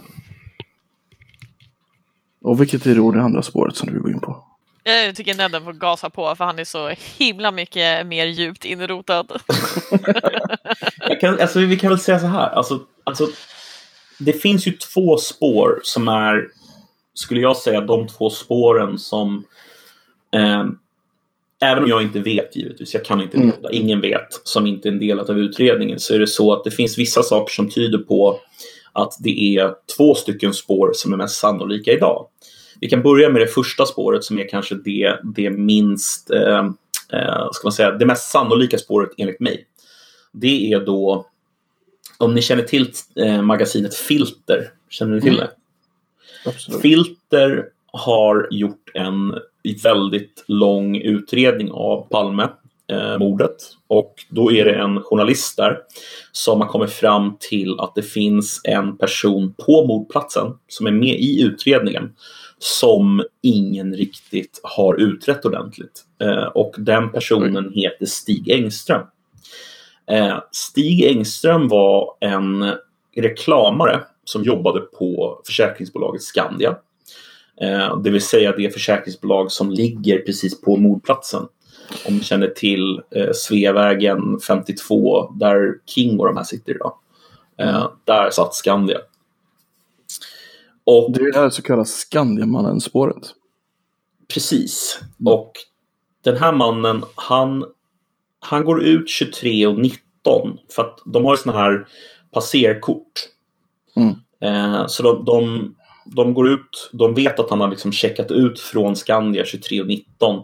Och 2.41 2.61
vilket 2.61 2.85
är 2.85 2.95
då 2.95 3.11
det 3.11 3.21
andra 3.21 3.41
spåret 3.41 3.75
som 3.75 3.87
du 3.87 3.93
vill 3.93 4.01
gå 4.01 4.09
in 4.09 4.19
på? 4.19 4.43
Jag 4.83 5.15
tycker 5.15 5.35
Nedden 5.35 5.63
får 5.63 5.73
gasa 5.73 6.09
på 6.09 6.35
för 6.35 6.45
han 6.45 6.59
är 6.59 6.63
så 6.63 6.93
himla 7.17 7.51
mycket 7.51 8.07
mer 8.07 8.25
djupt 8.25 8.65
inrotad. 8.65 9.31
Jag 11.09 11.19
kan, 11.19 11.39
alltså, 11.39 11.59
vi 11.59 11.79
kan 11.79 11.89
väl 11.89 11.99
säga 11.99 12.19
så 12.19 12.25
här. 12.25 12.49
Alltså, 12.49 12.79
alltså, 13.03 13.27
det 14.19 14.33
finns 14.33 14.67
ju 14.67 14.71
två 14.71 15.17
spår 15.17 15.79
som 15.83 16.07
är, 16.07 16.47
skulle 17.13 17.41
jag 17.41 17.57
säga, 17.57 17.81
de 17.81 18.07
två 18.07 18.29
spåren 18.29 18.99
som 18.99 19.43
eh, 20.35 20.65
Även 21.63 21.83
om 21.83 21.89
jag 21.89 22.01
inte 22.01 22.19
vet 22.19 22.55
givetvis, 22.55 22.93
jag 22.93 23.05
kan 23.05 23.21
inte 23.21 23.37
Mm. 23.37 23.49
veta, 23.49 23.71
ingen 23.71 24.01
vet 24.01 24.41
som 24.43 24.67
inte 24.67 24.87
är 24.87 24.91
en 24.91 24.99
del 24.99 25.19
av 25.19 25.39
utredningen, 25.39 25.99
så 25.99 26.13
är 26.13 26.19
det 26.19 26.27
så 26.27 26.53
att 26.53 26.63
det 26.63 26.71
finns 26.71 26.97
vissa 26.97 27.23
saker 27.23 27.53
som 27.53 27.69
tyder 27.69 27.97
på 27.97 28.39
att 28.93 29.13
det 29.19 29.57
är 29.57 29.73
två 29.97 30.15
stycken 30.15 30.53
spår 30.53 30.91
som 30.95 31.13
är 31.13 31.17
mest 31.17 31.35
sannolika 31.39 31.91
idag. 31.91 32.27
Vi 32.81 32.89
kan 32.89 33.01
börja 33.01 33.29
med 33.29 33.41
det 33.41 33.47
första 33.47 33.85
spåret 33.85 34.23
som 34.23 34.39
är 34.39 34.49
kanske 34.49 34.75
det, 34.75 35.19
det 35.23 35.49
minst, 35.49 36.31
eh, 36.31 36.65
eh, 37.13 37.47
ska 37.51 37.65
man 37.65 37.71
säga, 37.71 37.91
det 37.91 38.05
mest 38.05 38.31
sannolika 38.31 38.77
spåret 38.77 39.09
enligt 39.17 39.39
mig. 39.39 39.65
Det 40.31 40.73
är 40.73 40.79
då, 40.79 41.25
om 42.17 42.33
ni 42.35 42.41
känner 42.41 42.63
till 42.63 42.91
eh, 43.15 43.41
magasinet 43.41 43.95
Filter, 43.95 44.71
känner 44.89 45.15
ni 45.15 45.21
till 45.21 45.33
Mm. 45.33 45.39
det? 45.39 45.51
Absolut. 46.49 46.81
Filter 46.81 47.65
har 47.93 48.47
gjort 48.51 48.89
en 48.93 49.35
väldigt 49.83 50.43
lång 50.47 50.97
utredning 50.97 51.71
av 51.71 52.07
Palme-mordet. 52.91 53.55
och 53.87 54.13
då 54.29 54.51
är 54.51 54.65
det 54.65 54.75
en 54.75 55.01
journalist 55.01 55.57
där 55.57 55.77
som 56.31 56.61
har 56.61 56.67
kommit 56.67 56.91
fram 56.91 57.37
till 57.39 57.79
att 57.79 57.95
det 57.95 58.01
finns 58.01 58.61
en 58.63 58.97
person 58.97 59.53
på 59.65 59.85
mordplatsen 59.85 60.53
som 60.67 60.87
är 60.87 60.91
med 60.91 61.19
i 61.19 61.41
utredningen 61.41 62.13
som 62.59 63.23
ingen 63.41 63.93
riktigt 63.93 64.59
har 64.63 64.95
utrett 64.95 65.45
ordentligt. 65.45 66.03
Eh, 66.21 66.43
och 66.43 66.75
den 66.77 67.11
personen 67.11 67.71
heter 67.75 68.05
Stig 68.05 68.49
Engström. 68.49 69.01
Eh, 70.11 70.37
Stig 70.51 71.03
Engström 71.03 71.67
var 71.67 72.17
en 72.19 72.73
reklamare 73.15 73.99
som 74.25 74.43
jobbade 74.43 74.79
på 74.79 75.41
försäkringsbolaget 75.45 76.21
Skandia. 76.21 76.75
Eh, 77.61 78.01
det 78.01 78.09
vill 78.09 78.21
säga 78.21 78.51
det 78.51 78.73
försäkringsbolag 78.73 79.51
som 79.51 79.71
ligger 79.71 80.17
precis 80.17 80.61
på 80.61 80.77
mordplatsen. 80.77 81.47
Om 82.05 82.17
ni 82.17 82.23
känner 82.23 82.47
till 82.47 83.01
eh, 83.15 83.31
Sveavägen 83.33 84.39
52 84.47 85.31
där 85.31 85.79
King 85.85 86.19
och 86.19 86.25
de 86.25 86.37
här 86.37 86.43
sitter 86.43 86.75
idag. 86.75 86.93
Eh, 87.57 87.89
där 88.05 88.29
satt 88.29 88.55
Skandia. 88.55 88.97
Och 90.83 91.11
Det 91.11 91.21
är 91.21 91.49
så 91.49 91.61
kallat 91.61 91.87
Skandiamannen-spåret. 91.87 93.33
Precis. 94.33 94.99
Och 95.25 95.51
den 96.23 96.37
här 96.37 96.51
mannen, 96.51 97.03
han, 97.15 97.65
han 98.39 98.65
går 98.65 98.83
ut 98.83 99.09
23 99.09 99.67
och 99.67 99.79
19 99.79 100.57
för 100.75 100.81
att 100.81 100.99
de 101.05 101.25
har 101.25 101.35
såna 101.35 101.57
här 101.57 101.87
passerkort. 102.31 103.27
Mm. 103.95 104.15
Eh, 104.41 104.87
så 104.87 105.03
de, 105.03 105.25
de, 105.25 105.75
de 106.05 106.33
går 106.33 106.49
ut, 106.49 106.89
de 106.93 107.13
vet 107.13 107.39
att 107.39 107.49
han 107.49 107.61
har 107.61 107.69
liksom 107.69 107.91
checkat 107.91 108.31
ut 108.31 108.59
från 108.59 108.95
Skandia 108.95 109.45
23 109.45 109.81
och 109.81 109.87
19. 109.87 110.43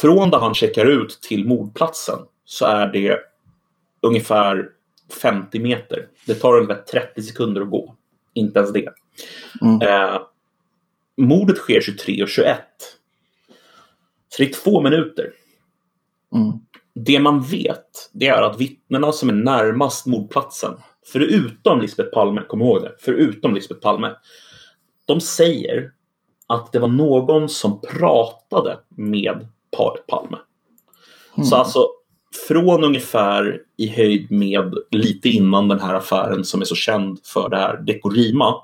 Från 0.00 0.30
där 0.30 0.38
han 0.38 0.54
checkar 0.54 0.86
ut 0.86 1.20
till 1.22 1.46
mordplatsen 1.46 2.18
så 2.44 2.66
är 2.66 2.86
det 2.86 3.18
ungefär 4.00 4.68
50 5.22 5.58
meter. 5.58 6.08
Det 6.26 6.34
tar 6.34 6.56
ungefär 6.56 6.82
30 6.82 7.22
sekunder 7.22 7.60
att 7.60 7.70
gå. 7.70 7.94
Inte 8.34 8.58
ens 8.58 8.72
det. 8.72 8.88
Mm. 9.62 9.82
Eh, 9.82 10.20
mordet 11.16 11.56
sker 11.56 11.80
23 11.80 12.22
och 12.22 12.28
21. 12.28 12.58
Så 14.28 14.42
det 14.42 14.48
är 14.48 14.52
två 14.52 14.80
minuter. 14.80 15.32
Mm. 16.34 16.52
Det 16.94 17.20
man 17.20 17.42
vet, 17.42 18.10
det 18.12 18.26
är 18.26 18.42
att 18.42 18.60
vittnena 18.60 19.12
som 19.12 19.28
är 19.28 19.32
närmast 19.32 20.06
mordplatsen, 20.06 20.74
förutom 21.12 21.80
Lisbeth 21.80 22.10
Palme, 22.10 22.42
kom 22.48 22.62
ihåg 22.62 22.82
det, 22.82 22.94
förutom 22.98 23.54
Lisbeth 23.54 23.80
Palme, 23.80 24.14
de 25.04 25.20
säger 25.20 25.92
att 26.46 26.72
det 26.72 26.78
var 26.78 26.88
någon 26.88 27.48
som 27.48 27.80
pratade 27.80 28.78
med 28.88 29.48
paret 29.76 30.06
Palme. 30.06 30.38
Så 31.44 31.56
alltså 31.56 31.88
från 32.48 32.84
ungefär 32.84 33.62
i 33.76 33.88
höjd 33.88 34.30
med 34.30 34.74
lite 34.90 35.28
innan 35.28 35.68
den 35.68 35.80
här 35.80 35.94
affären 35.94 36.44
som 36.44 36.60
är 36.60 36.64
så 36.64 36.74
känd 36.74 37.18
för 37.24 37.48
det 37.48 37.56
här 37.56 37.76
Dekorima 37.76 38.54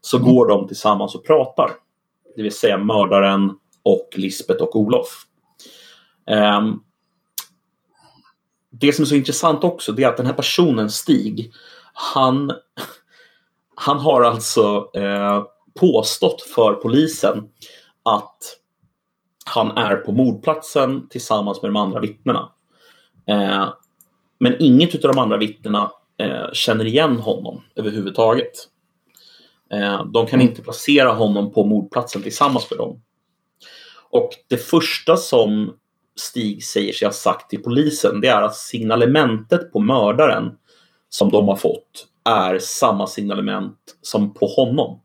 så 0.00 0.18
går 0.18 0.46
de 0.48 0.68
tillsammans 0.68 1.14
och 1.14 1.26
pratar. 1.26 1.70
Det 2.36 2.42
vill 2.42 2.54
säga 2.54 2.78
mördaren 2.78 3.52
och 3.82 4.08
Lisbeth 4.16 4.62
och 4.62 4.76
Olof. 4.76 5.26
Ehm, 6.26 6.80
det 8.70 8.92
som 8.92 9.02
är 9.02 9.06
så 9.06 9.14
intressant 9.14 9.64
också 9.64 9.92
det 9.92 10.02
är 10.02 10.08
att 10.08 10.16
den 10.16 10.26
här 10.26 10.32
personen 10.32 10.90
Stig 10.90 11.52
han, 11.92 12.52
han 13.74 13.98
har 13.98 14.22
alltså 14.22 14.90
eh, 14.94 15.42
påstått 15.80 16.42
för 16.42 16.74
polisen 16.74 17.48
att 18.02 18.38
han 19.44 19.70
är 19.70 19.96
på 19.96 20.12
mordplatsen 20.12 21.08
tillsammans 21.08 21.62
med 21.62 21.68
de 21.68 21.76
andra 21.76 22.00
vittnena. 22.00 22.52
Eh, 23.26 23.68
men 24.38 24.56
inget 24.58 25.04
av 25.04 25.12
de 25.14 25.18
andra 25.18 25.36
vittnena 25.36 25.90
eh, 26.18 26.52
känner 26.52 26.84
igen 26.84 27.16
honom 27.16 27.62
överhuvudtaget. 27.76 28.52
Eh, 29.72 30.04
de 30.04 30.26
kan 30.26 30.40
inte 30.40 30.62
placera 30.62 31.12
honom 31.12 31.52
på 31.52 31.64
mordplatsen 31.64 32.22
tillsammans 32.22 32.70
med 32.70 32.78
dem. 32.78 33.02
Och 34.10 34.30
det 34.48 34.56
första 34.56 35.16
som 35.16 35.76
Stig 36.16 36.64
säger 36.64 36.92
sig 36.92 37.08
ha 37.08 37.12
sagt 37.12 37.50
till 37.50 37.62
polisen 37.62 38.20
det 38.20 38.28
är 38.28 38.42
att 38.42 38.56
signalementet 38.56 39.72
på 39.72 39.80
mördaren 39.80 40.52
som 41.08 41.30
de 41.30 41.48
har 41.48 41.56
fått 41.56 42.06
är 42.24 42.58
samma 42.58 43.06
signalement 43.06 43.78
som 44.02 44.34
på 44.34 44.46
honom. 44.46 45.00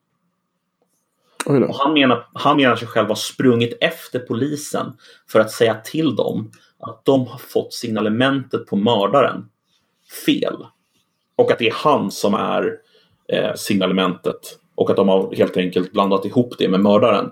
Och 1.46 1.76
han, 1.76 1.94
menar, 1.94 2.28
han 2.34 2.58
menar 2.58 2.76
sig 2.76 2.88
själv 2.88 3.08
ha 3.08 3.16
sprungit 3.16 3.78
efter 3.82 4.20
polisen 4.20 4.94
för 5.28 5.40
att 5.40 5.52
säga 5.52 5.76
till 5.76 6.16
dem 6.16 6.52
att 6.80 7.06
de 7.06 7.28
har 7.28 7.38
fått 7.38 7.74
signalementet 7.74 8.66
på 8.66 8.76
mördaren 8.76 9.46
fel. 10.26 10.66
Och 11.36 11.52
att 11.52 11.60
det 11.60 11.68
är 11.68 11.74
han 11.74 12.12
som 12.12 12.34
är 12.34 12.78
eh, 13.34 13.54
signalementet. 13.56 14.60
Och 14.76 14.90
att 14.90 14.96
de 14.96 15.08
har 15.08 15.36
helt 15.36 15.58
enkelt 15.58 15.92
blandat 15.92 16.26
ihop 16.26 16.54
det 16.58 16.70
med 16.70 16.80
mördaren. 16.80 17.32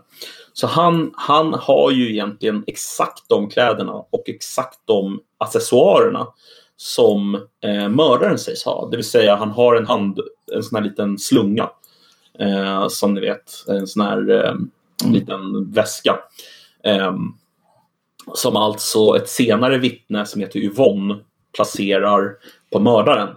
Så 0.54 0.68
han, 0.68 1.12
han 1.16 1.54
har 1.54 1.92
ju 1.92 2.12
egentligen 2.12 2.64
exakt 2.68 3.30
de 3.30 3.50
kläderna 3.50 3.94
och 3.94 4.24
exakt 4.26 4.80
de 4.86 5.20
accessoarerna 5.38 6.28
som 6.76 7.36
eh, 7.64 7.90
mördaren 7.90 8.38
sägs 8.38 8.66
ha. 8.66 8.88
Det 8.90 8.98
vill 8.98 9.06
säga 9.06 9.36
han 9.36 9.52
har 9.52 9.76
en 9.76 9.88
hand, 9.88 10.20
en 10.56 10.64
sån 10.64 10.76
här 10.76 10.84
liten 10.84 11.18
slunga. 11.18 11.70
Eh, 12.40 12.88
som 12.88 13.14
ni 13.14 13.22
vet, 13.22 13.66
en 13.68 13.88
sån 13.88 14.06
här 14.06 14.46
eh, 14.46 14.56
liten 15.12 15.72
väska. 15.72 16.20
Eh, 16.84 17.16
som 18.34 18.56
alltså 18.56 19.18
ett 19.18 19.30
senare 19.30 19.78
vittne 19.78 20.26
som 20.26 20.42
heter 20.42 20.60
Yvonne 20.60 21.16
placerar 21.56 22.36
på 22.72 22.80
mördaren. 22.80 23.30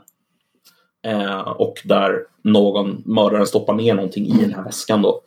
Eh, 1.03 1.41
och 1.41 1.75
där 1.85 2.25
någon 2.43 3.03
mördaren 3.07 3.47
stoppar 3.47 3.75
ner 3.75 3.95
någonting 3.95 4.27
i 4.27 4.41
den 4.41 4.55
här 4.55 4.65
väskan 4.65 5.03
då. 5.03 5.21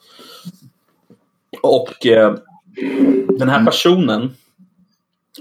Och 1.62 2.06
eh, 2.06 2.36
den 3.28 3.50
här 3.50 3.66
personen 3.66 4.32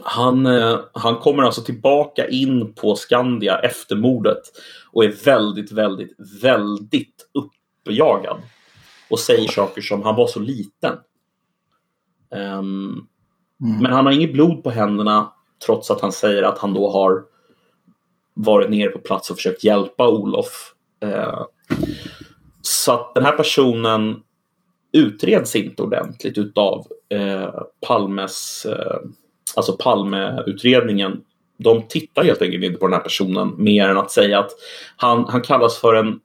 han, 0.02 0.46
eh, 0.46 0.80
han 0.92 1.16
kommer 1.16 1.42
alltså 1.42 1.62
tillbaka 1.62 2.28
in 2.28 2.72
på 2.74 2.96
Skandia 2.96 3.58
efter 3.58 3.96
mordet 3.96 4.40
och 4.92 5.04
är 5.04 5.24
väldigt, 5.24 5.72
väldigt, 5.72 6.14
väldigt 6.42 7.28
uppjagad. 7.84 8.42
Och 9.10 9.18
säger 9.18 9.48
saker 9.48 9.82
som 9.82 10.02
han 10.02 10.16
var 10.16 10.26
så 10.26 10.40
liten. 10.40 10.98
Ehm, 12.34 13.06
Men 13.82 13.92
han 13.92 14.06
har 14.06 14.12
inget 14.12 14.32
blod 14.32 14.62
på 14.62 14.70
händerna 14.70 15.32
trots 15.66 15.90
att 15.90 16.00
han 16.00 16.12
säger 16.12 16.42
att 16.42 16.58
han 16.58 16.74
då 16.74 16.90
har 16.90 17.24
varit 18.34 18.70
nere 18.70 18.88
på 18.88 18.98
plats 18.98 19.30
och 19.30 19.36
försökt 19.36 19.64
hjälpa 19.64 20.08
Olof. 20.08 20.74
Eh, 21.02 21.42
så 22.62 22.92
att 22.92 23.14
den 23.14 23.24
här 23.24 23.36
personen 23.36 24.22
utreds 24.92 25.56
inte 25.56 25.82
ordentligt 25.82 26.38
utav 26.38 26.86
eh, 27.08 27.54
Palmes, 27.86 28.66
eh, 28.66 29.00
alltså 29.56 29.72
Palmeutredningen. 29.72 31.20
De 31.56 31.82
tittar 31.88 32.24
helt 32.24 32.42
enkelt 32.42 32.64
inte 32.64 32.78
på 32.78 32.86
den 32.86 32.94
här 32.94 33.02
personen 33.02 33.54
mer 33.58 33.88
än 33.88 33.98
att 33.98 34.10
säga 34.10 34.38
att 34.38 34.50
han, 34.96 35.24
han 35.28 35.42
kallas 35.42 35.78
för 35.78 35.94
en, 35.94 36.20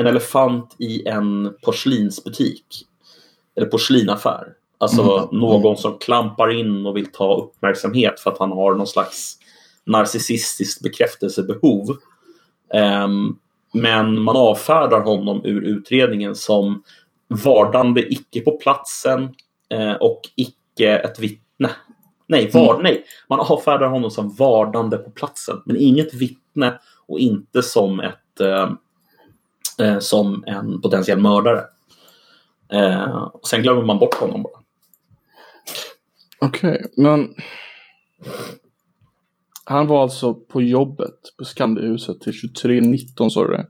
en 0.00 0.06
elefant 0.06 0.76
i 0.78 1.08
en 1.08 1.54
porslinsbutik. 1.62 2.86
Eller 3.56 3.66
porslinaffär. 3.66 4.54
Alltså 4.78 5.28
någon 5.32 5.76
som 5.76 5.98
klampar 5.98 6.50
in 6.50 6.86
och 6.86 6.96
vill 6.96 7.12
ta 7.12 7.36
uppmärksamhet 7.36 8.20
för 8.20 8.30
att 8.30 8.38
han 8.38 8.52
har 8.52 8.74
någon 8.74 8.86
slags 8.86 9.38
narcissistiskt 9.84 10.82
bekräftelsebehov. 10.82 11.96
Ehm, 12.74 13.36
men 13.72 14.22
man 14.22 14.36
avfärdar 14.36 15.00
honom 15.00 15.44
ur 15.44 15.62
utredningen 15.62 16.34
som 16.34 16.82
vardande 17.28 18.12
icke 18.12 18.40
på 18.40 18.58
platsen 18.58 19.34
eh, 19.68 19.92
och 19.92 20.20
icke 20.36 20.98
ett 20.98 21.18
vittne. 21.18 21.70
Nej, 22.26 22.50
var, 22.52 22.82
nej, 22.82 23.04
man 23.28 23.40
avfärdar 23.40 23.88
honom 23.88 24.10
som 24.10 24.34
vardande 24.34 24.96
på 24.96 25.10
platsen, 25.10 25.62
men 25.64 25.76
inget 25.76 26.14
vittne 26.14 26.78
och 27.06 27.18
inte 27.18 27.62
som, 27.62 28.00
ett, 28.00 28.40
eh, 28.40 28.70
eh, 29.80 29.98
som 29.98 30.44
en 30.46 30.80
potentiell 30.80 31.20
mördare. 31.20 31.64
Eh, 32.72 33.22
och 33.32 33.48
sen 33.48 33.62
glömmer 33.62 33.82
man 33.82 33.98
bort 33.98 34.14
honom 34.14 34.42
bara. 34.42 34.62
Okej, 36.38 36.86
men... 36.96 37.34
Han 39.64 39.86
var 39.86 40.02
alltså 40.02 40.34
på 40.34 40.62
jobbet 40.62 41.14
på 41.38 41.44
Skandiahuset 41.44 42.20
till 42.20 42.32
23.19 42.32 43.28
sa 43.28 43.46
du 43.46 43.52
det? 43.52 43.66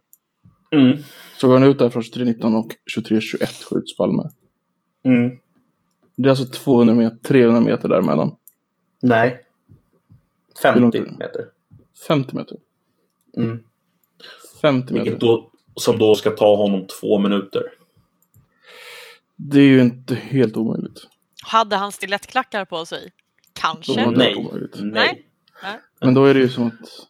Mm. 0.77 0.99
Så 1.37 1.49
går 1.49 1.55
han 1.55 1.69
ut 1.69 1.79
där 1.79 1.91
från 1.91 2.03
23.19 2.03 2.59
och 2.59 2.73
23.21 2.97 3.65
skjuts 3.65 3.97
Palme. 3.97 4.23
Mm. 5.05 5.39
Det 6.17 6.29
är 6.29 6.31
alltså 6.31 6.45
200 6.45 6.95
meter, 6.95 7.17
300 7.17 7.61
meter 7.61 7.89
däremellan. 7.89 8.37
Nej. 9.03 9.47
Hur 10.49 10.63
50 10.63 10.81
långt 10.81 10.95
är 10.95 11.01
det? 11.01 11.11
meter. 11.11 11.45
50 12.09 12.37
meter. 12.37 12.57
Mm. 13.37 13.59
50 14.61 14.93
meter. 14.93 15.05
Vilket 15.05 15.21
då, 15.21 15.51
som 15.75 15.99
då 15.99 16.14
ska 16.14 16.31
ta 16.31 16.57
honom 16.57 16.87
två 17.01 17.18
minuter. 17.18 17.62
Det 19.37 19.59
är 19.59 19.64
ju 19.64 19.81
inte 19.81 20.14
helt 20.14 20.57
omöjligt. 20.57 21.07
Hade 21.43 21.77
han 21.77 21.93
stilettklackar 21.93 22.64
på 22.64 22.87
sig? 22.87 23.12
Kanske. 23.61 24.11
Nej. 24.11 24.47
Nej. 24.81 25.27
Nej. 25.62 25.79
Men 26.01 26.14
då 26.14 26.25
är 26.25 26.35
det 26.35 26.41
ju 26.41 26.49
som 26.49 26.66
att... 26.66 27.07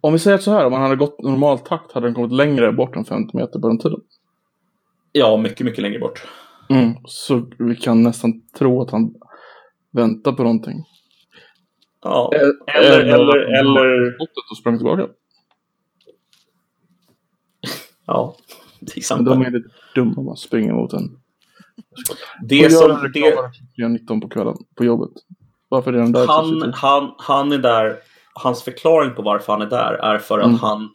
Om 0.00 0.12
vi 0.12 0.18
säger 0.18 0.38
så 0.38 0.50
här, 0.50 0.66
om 0.66 0.72
han 0.72 0.82
hade 0.82 0.96
gått 0.96 1.22
normal 1.22 1.58
takt 1.58 1.92
hade 1.92 2.06
han 2.06 2.14
kommit 2.14 2.32
längre 2.32 2.72
bort 2.72 2.96
än 2.96 3.04
50 3.04 3.36
meter 3.36 3.58
på 3.58 3.68
den 3.68 3.78
tiden. 3.78 4.00
Ja, 5.12 5.36
mycket, 5.36 5.60
mycket 5.60 5.82
längre 5.82 5.98
bort. 5.98 6.26
Mm. 6.70 6.94
Så 7.04 7.50
vi 7.58 7.76
kan 7.76 8.02
nästan 8.02 8.42
tro 8.58 8.82
att 8.82 8.90
han 8.90 9.14
väntar 9.92 10.32
på 10.32 10.42
någonting. 10.42 10.84
Ja. 12.02 12.30
Eh, 12.34 12.76
Eller, 12.76 13.06
eh, 13.06 13.14
eller, 13.14 13.58
eller... 13.60 14.12
Skottet 14.14 14.50
och 14.50 14.56
sprang 14.60 14.78
tillbaka. 14.78 15.08
Ja, 18.06 18.34
till 18.78 18.86
Men 18.86 18.96
exempel. 18.96 19.24
de 19.24 19.42
är 19.42 19.50
lite 19.50 19.68
dumma 19.94 20.22
man 20.22 20.36
springer 20.36 20.72
mot 20.72 20.92
en. 20.92 21.16
Det 22.42 22.56
gör 22.56 22.68
som... 22.68 22.88
Det, 22.88 23.20
reklamare 23.20 23.88
19 23.88 24.20
på 24.20 24.28
kvällen 24.28 24.56
på 24.74 24.84
jobbet? 24.84 25.10
Varför 25.68 25.92
är 25.92 25.98
den 25.98 26.12
där? 26.12 26.26
han, 26.26 26.72
han, 26.74 27.14
han 27.18 27.52
är 27.52 27.58
där... 27.58 27.96
Hans 28.32 28.62
förklaring 28.62 29.14
på 29.14 29.22
varför 29.22 29.52
han 29.52 29.62
är 29.62 29.66
där 29.70 29.92
är 29.92 30.18
för 30.18 30.38
att 30.38 30.44
Mm. 30.46 30.58
han... 30.58 30.88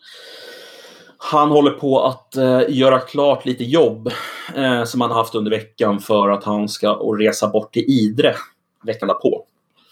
Han 1.18 1.50
håller 1.50 1.72
på 1.72 2.04
att 2.06 2.36
eh, 2.36 2.62
göra 2.70 3.00
klart 3.00 3.46
lite 3.46 3.64
jobb 3.64 4.10
eh, 4.56 4.84
som 4.84 5.02
han 5.02 5.12
haft 5.12 5.36
under 5.36 5.52
veckan 5.52 6.00
för 6.00 6.30
att 6.30 6.44
han 6.44 6.70
ska 6.70 6.94
och 6.94 7.18
resa 7.18 7.48
bort 7.48 7.74
till 7.74 7.84
Idre 7.84 8.36
veckan 8.84 9.08
därpå. 9.08 9.46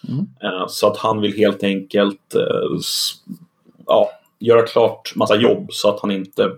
Mm. 0.10 0.20
Eh, 0.44 0.68
så 0.68 0.88
att 0.88 0.98
han 0.98 1.22
vill 1.22 1.34
helt 1.38 1.64
enkelt 1.64 2.36
eh, 2.36 2.80
ja, 3.86 4.10
göra 4.48 4.66
klart 4.68 5.14
massa 5.16 5.36
jobb 5.36 5.68
så 5.74 5.90
att 5.90 6.00
han 6.02 6.12
inte 6.12 6.52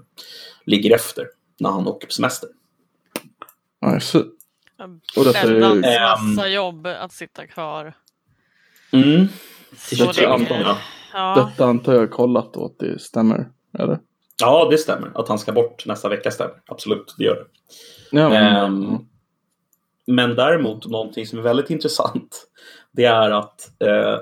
ligger 0.65 0.95
efter 0.95 1.27
när 1.59 1.69
han 1.69 1.87
åker 1.87 2.07
på 2.07 2.13
semester. 2.13 2.49
Så. 4.01 4.19
Och 5.17 5.23
detta 5.25 5.39
är- 5.39 5.61
Ehm. 5.61 5.81
massa 6.35 6.47
jobb 6.47 6.87
att 6.87 7.11
sitta 7.11 7.47
kvar. 7.47 7.93
Mm. 8.91 9.27
Så 9.77 9.95
23 9.95 10.27
länge. 10.29 10.61
ja. 10.61 10.77
Ja. 11.13 11.35
Detta 11.49 11.65
antar 11.65 11.93
jag 11.93 12.11
kollat 12.11 12.53
då 12.53 12.65
att 12.65 12.79
det 12.79 13.01
stämmer. 13.01 13.49
Eller? 13.79 13.99
ja, 14.41 14.67
det 14.71 14.77
stämmer. 14.77 15.11
Att 15.15 15.27
han 15.27 15.39
ska 15.39 15.51
bort 15.51 15.85
nästa 15.85 16.09
vecka 16.09 16.31
stämmer. 16.31 16.55
Absolut, 16.65 17.15
det 17.17 17.23
gör 17.23 17.35
det. 17.35 17.45
Ja, 18.19 18.29
men, 18.29 18.55
Ehm, 18.55 18.97
Men 20.07 20.35
däremot, 20.35 20.85
någonting 20.85 21.27
som 21.27 21.39
är 21.39 21.43
väldigt 21.43 21.69
intressant, 21.69 22.47
det 22.91 23.05
är 23.05 23.31
att 23.31 23.81
eh, 23.81 24.19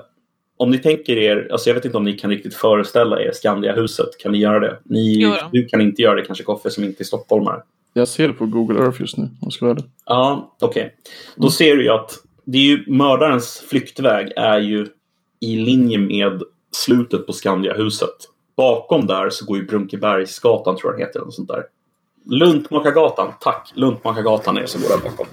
om 0.56 0.70
ni 0.70 0.78
tänker 0.78 1.16
er, 1.16 1.48
alltså 1.52 1.70
jag 1.70 1.74
vet 1.74 1.84
inte 1.84 1.96
om 1.96 2.04
ni 2.04 2.12
kan 2.12 2.30
riktigt 2.30 2.54
föreställa 2.54 3.20
er 3.20 3.32
Skandiahuset, 3.32 4.18
kan 4.18 4.32
ni 4.32 4.38
göra 4.38 4.60
det? 4.60 4.78
Ni, 4.84 5.36
du 5.52 5.66
kan 5.66 5.80
inte 5.80 6.02
göra 6.02 6.14
det 6.14 6.22
kanske 6.24 6.44
Koffe 6.44 6.70
som 6.70 6.84
inte 6.84 7.02
är 7.02 7.04
stockholmare. 7.04 7.62
jag 7.92 8.08
ser 8.08 8.28
det 8.28 8.34
på 8.34 8.46
Google 8.46 8.80
Earth 8.80 9.00
just 9.00 9.16
nu. 9.16 9.24
Om 9.24 9.36
jag 9.40 9.52
ska 9.52 9.64
vara 9.66 9.76
ärlig. 9.76 9.90
Ja, 10.06 10.56
okej. 10.60 10.94
Då 11.36 11.50
ser 11.50 11.76
du 11.76 11.82
ju 11.82 11.90
att 11.90 12.12
det 12.44 12.58
är 12.58 12.62
ju, 12.62 12.84
mördarens 12.86 13.64
flyktväg 13.68 14.32
är 14.36 14.58
ju 14.58 14.86
i 15.40 15.56
linje 15.56 15.98
med 15.98 16.42
slutet 16.72 17.26
på 17.26 17.32
Skandiahuset. 17.32 18.14
Bakom 18.56 19.06
där 19.06 19.30
så 19.30 19.44
går 19.44 19.56
ju 19.56 19.66
Brunkebergsgatan, 19.66 20.76
tror 20.76 20.92
jag 20.92 21.00
den 21.00 21.06
heter. 21.06 21.20
Eller 21.20 21.30
sånt 21.30 21.48
där. 21.48 21.62
Luntmakargatan, 22.26 23.32
tack. 23.40 23.72
Luntmakargatan 23.74 24.56
är 24.56 24.60
det 24.60 24.66
som 24.66 24.82
går 24.82 24.88
där 24.88 24.98
bakom. 24.98 25.26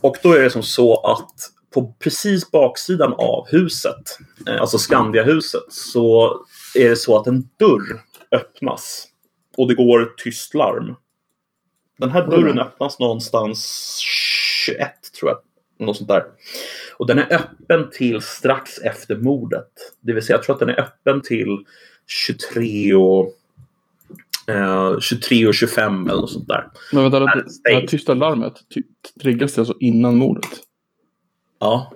Och 0.00 0.16
då 0.22 0.32
är 0.32 0.42
det 0.42 0.50
som 0.50 0.62
så 0.62 0.96
att 0.96 1.34
på 1.72 1.94
precis 1.98 2.50
baksidan 2.50 3.12
av 3.12 3.46
huset, 3.48 4.18
eh, 4.48 4.60
alltså 4.60 4.78
Skandiahuset, 4.78 5.72
så 5.72 6.36
är 6.74 6.88
det 6.88 6.96
så 6.96 7.18
att 7.18 7.26
en 7.26 7.48
dörr 7.56 8.02
öppnas. 8.30 9.08
Och 9.56 9.68
det 9.68 9.74
går 9.74 10.02
ett 10.02 10.18
tyst 10.18 10.54
larm. 10.54 10.94
Den 11.98 12.10
här 12.10 12.26
dörren 12.26 12.58
öppnas 12.58 12.98
någonstans 12.98 13.98
21, 14.66 14.92
tror 15.18 15.30
jag. 15.30 15.38
Något 15.86 15.96
sånt 15.96 16.08
där. 16.08 16.24
Och 16.96 17.06
den 17.06 17.18
är 17.18 17.32
öppen 17.32 17.90
till 17.90 18.20
strax 18.20 18.78
efter 18.78 19.16
mordet. 19.16 19.68
Det 20.00 20.12
vill 20.12 20.22
säga, 20.22 20.36
jag 20.36 20.42
tror 20.44 20.54
att 20.54 20.60
den 20.60 20.68
är 20.68 20.80
öppen 20.80 21.22
till 21.22 21.64
23 22.06 22.94
och, 22.94 23.32
eh, 24.48 24.98
23 25.00 25.46
och 25.46 25.54
25 25.54 26.08
eller 26.08 26.20
något 26.20 26.32
sånt 26.32 26.48
där. 26.48 26.70
Men 26.92 27.02
vänta, 27.02 27.20
det, 27.20 27.44
det 27.64 27.74
här 27.74 27.86
tysta 27.86 28.14
larmet 28.14 28.54
triggas 29.22 29.54
det 29.54 29.60
alltså 29.60 29.74
innan 29.80 30.16
mordet? 30.16 30.50
Ja, 31.62 31.92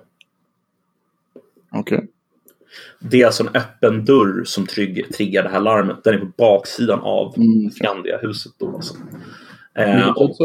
Okej. 1.71 2.07
det 2.99 3.21
är 3.21 3.25
alltså 3.25 3.43
en 3.43 3.55
öppen 3.55 4.05
dörr 4.05 4.43
som 4.43 4.67
trygg, 4.67 5.13
triggar 5.13 5.43
det 5.43 5.49
här 5.49 5.59
larmet. 5.59 6.03
Den 6.03 6.13
är 6.13 6.19
på 6.19 6.31
baksidan 6.37 6.99
av 6.99 7.33
Mm. 7.37 7.71
Skandiahuset 7.71 8.51
då 8.57 8.75
alltså. 8.75 8.95
Eh, 9.75 10.09
och, 10.09 10.35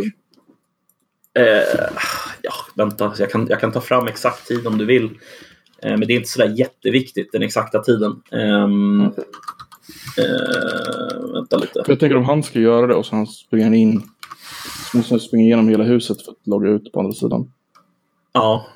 eh, 1.39 1.89
ja, 2.43 2.53
vänta, 2.75 3.13
jag 3.19 3.31
kan, 3.31 3.47
jag 3.51 3.61
kan 3.61 3.73
ta 3.73 3.81
fram 3.81 4.07
exakt 4.07 4.49
tid 4.49 4.67
om 4.67 4.79
du 4.79 4.85
vill. 4.85 5.05
Eh, 5.83 5.91
men 5.91 6.01
det 6.01 6.13
är 6.13 6.17
inte 6.17 6.29
sådär 6.29 6.55
jätteviktigt, 6.59 7.33
den 7.33 7.43
exakta 7.43 7.83
tiden. 7.83 8.23
Eh, 8.31 8.69
vänta 11.35 11.57
lite. 11.57 11.85
Jag 11.87 12.01
tänker 12.01 12.17
om 12.17 12.25
han 12.25 12.43
ska 12.43 12.61
göra 12.61 12.87
det 12.87 12.95
och 12.95 13.07
han 13.11 13.27
springer 13.27 13.65
han 13.65 13.75
in. 13.75 14.03
Så 14.91 14.97
måste 14.97 15.15
han 15.15 15.21
springa 15.21 15.45
igenom 15.45 15.69
hela 15.69 15.85
huset 15.85 16.23
för 16.25 16.33
att 16.33 16.47
logga 16.47 16.71
ut 16.71 16.93
på 16.93 17.01
andra 17.01 17.13
sidan. 17.13 17.53
Ja. 18.33 18.67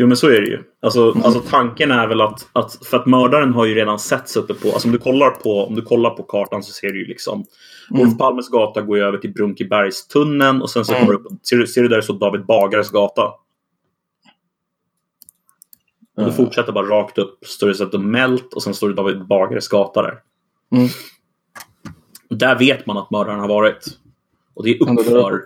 Jo 0.00 0.06
men 0.06 0.16
så 0.16 0.26
är 0.26 0.40
det 0.40 0.46
ju. 0.46 0.62
Alltså, 0.82 1.12
alltså 1.24 1.40
tanken 1.40 1.90
är 1.90 2.06
väl 2.06 2.20
att, 2.20 2.48
att, 2.52 2.86
för 2.86 2.96
att 2.96 3.06
mördaren 3.06 3.54
har 3.54 3.64
ju 3.64 3.74
redan 3.74 3.98
setts 3.98 4.36
uppe 4.36 4.54
på, 4.54 4.72
alltså 4.72 4.88
om 4.88 4.92
du 4.92 4.98
kollar 4.98 5.30
på, 5.30 5.66
om 5.66 5.74
du 5.74 5.82
kollar 5.82 6.10
på 6.10 6.22
kartan 6.22 6.62
så 6.62 6.72
ser 6.72 6.88
du 6.88 7.00
ju 7.00 7.06
liksom 7.06 7.44
Olof 7.90 8.18
Palmes 8.18 8.48
gata 8.48 8.82
går 8.82 8.98
ju 8.98 9.04
över 9.04 9.18
till 9.18 9.32
Brunkebergstunneln 9.32 10.62
och 10.62 10.70
sen 10.70 10.84
så 10.84 10.92
kommer 10.92 11.12
du 11.12 11.14
upp, 11.14 11.26
ser 11.48 11.56
du, 11.56 11.66
ser 11.66 11.82
du 11.82 11.88
där 11.88 12.00
står 12.00 12.18
David 12.18 12.46
Bagares 12.46 12.90
gata? 12.90 13.22
Och 16.16 16.24
du 16.24 16.32
fortsätter 16.32 16.72
bara 16.72 16.86
rakt 16.86 17.18
upp, 17.18 17.46
står 17.46 17.68
det 17.68 17.74
så 17.74 17.84
att 17.84 17.92
det 17.92 17.98
Mält 17.98 18.54
och 18.54 18.62
sen 18.62 18.74
står 18.74 18.88
det 18.88 18.94
David 18.94 19.26
Bagares 19.26 19.68
gata 19.68 20.02
där. 20.02 20.18
Mm. 20.72 20.88
Där 22.30 22.58
vet 22.58 22.86
man 22.86 22.96
att 22.96 23.10
mördaren 23.10 23.40
har 23.40 23.48
varit. 23.48 23.86
Och 24.54 24.64
det 24.64 24.70
är 24.70 24.82
uppför. 24.82 25.42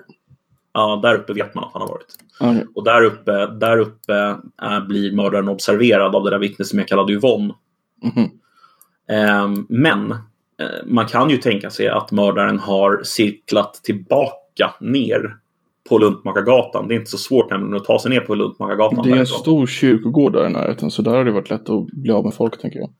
Ja, 0.74 1.00
där 1.02 1.14
uppe 1.14 1.32
vet 1.32 1.54
man 1.54 1.64
att 1.64 1.70
han 1.72 1.82
har 1.82 1.88
varit. 1.88 2.06
Okej. 2.40 2.66
Och 2.74 2.84
där 2.84 3.02
uppe, 3.02 3.46
där 3.46 3.78
uppe 3.78 4.36
äh, 4.62 4.86
blir 4.86 5.12
mördaren 5.12 5.48
observerad 5.48 6.14
av 6.14 6.24
det 6.24 6.30
där 6.30 6.38
vittnet 6.38 6.68
som 6.68 6.78
jag 6.78 6.88
kallade 6.88 7.12
Yvonne. 7.12 7.54
Mhm. 8.02 8.30
Ehm, 9.08 9.66
men 9.68 10.10
eh, 10.10 10.16
man 10.86 11.06
kan 11.06 11.30
ju 11.30 11.36
tänka 11.36 11.70
sig 11.70 11.88
att 11.88 12.12
mördaren 12.12 12.58
har 12.58 13.00
cirklat 13.04 13.74
tillbaka 13.74 14.74
ner 14.80 15.36
på 15.88 15.98
Luntmakargatan. 15.98 16.88
Det 16.88 16.94
är 16.94 16.96
inte 16.96 17.10
så 17.10 17.18
svårt 17.18 17.50
nämligen 17.50 17.76
att 17.76 17.84
ta 17.84 17.98
sig 17.98 18.10
ner 18.10 18.20
på 18.20 18.34
Luntmakargatan. 18.34 19.02
Det 19.02 19.08
är 19.08 19.12
en 19.12 19.18
därifrån. 19.18 19.38
stor 19.38 19.66
kyrkogård 19.66 20.32
där 20.32 20.46
i 20.46 20.50
närheten 20.50 20.90
så 20.90 21.02
där 21.02 21.10
har 21.14 21.24
det 21.24 21.32
varit 21.32 21.50
lätt 21.50 21.70
att 21.70 21.86
bli 21.86 22.12
av 22.12 22.24
med 22.24 22.34
folk 22.34 22.60
tänker 22.60 22.78
jag. 22.78 22.90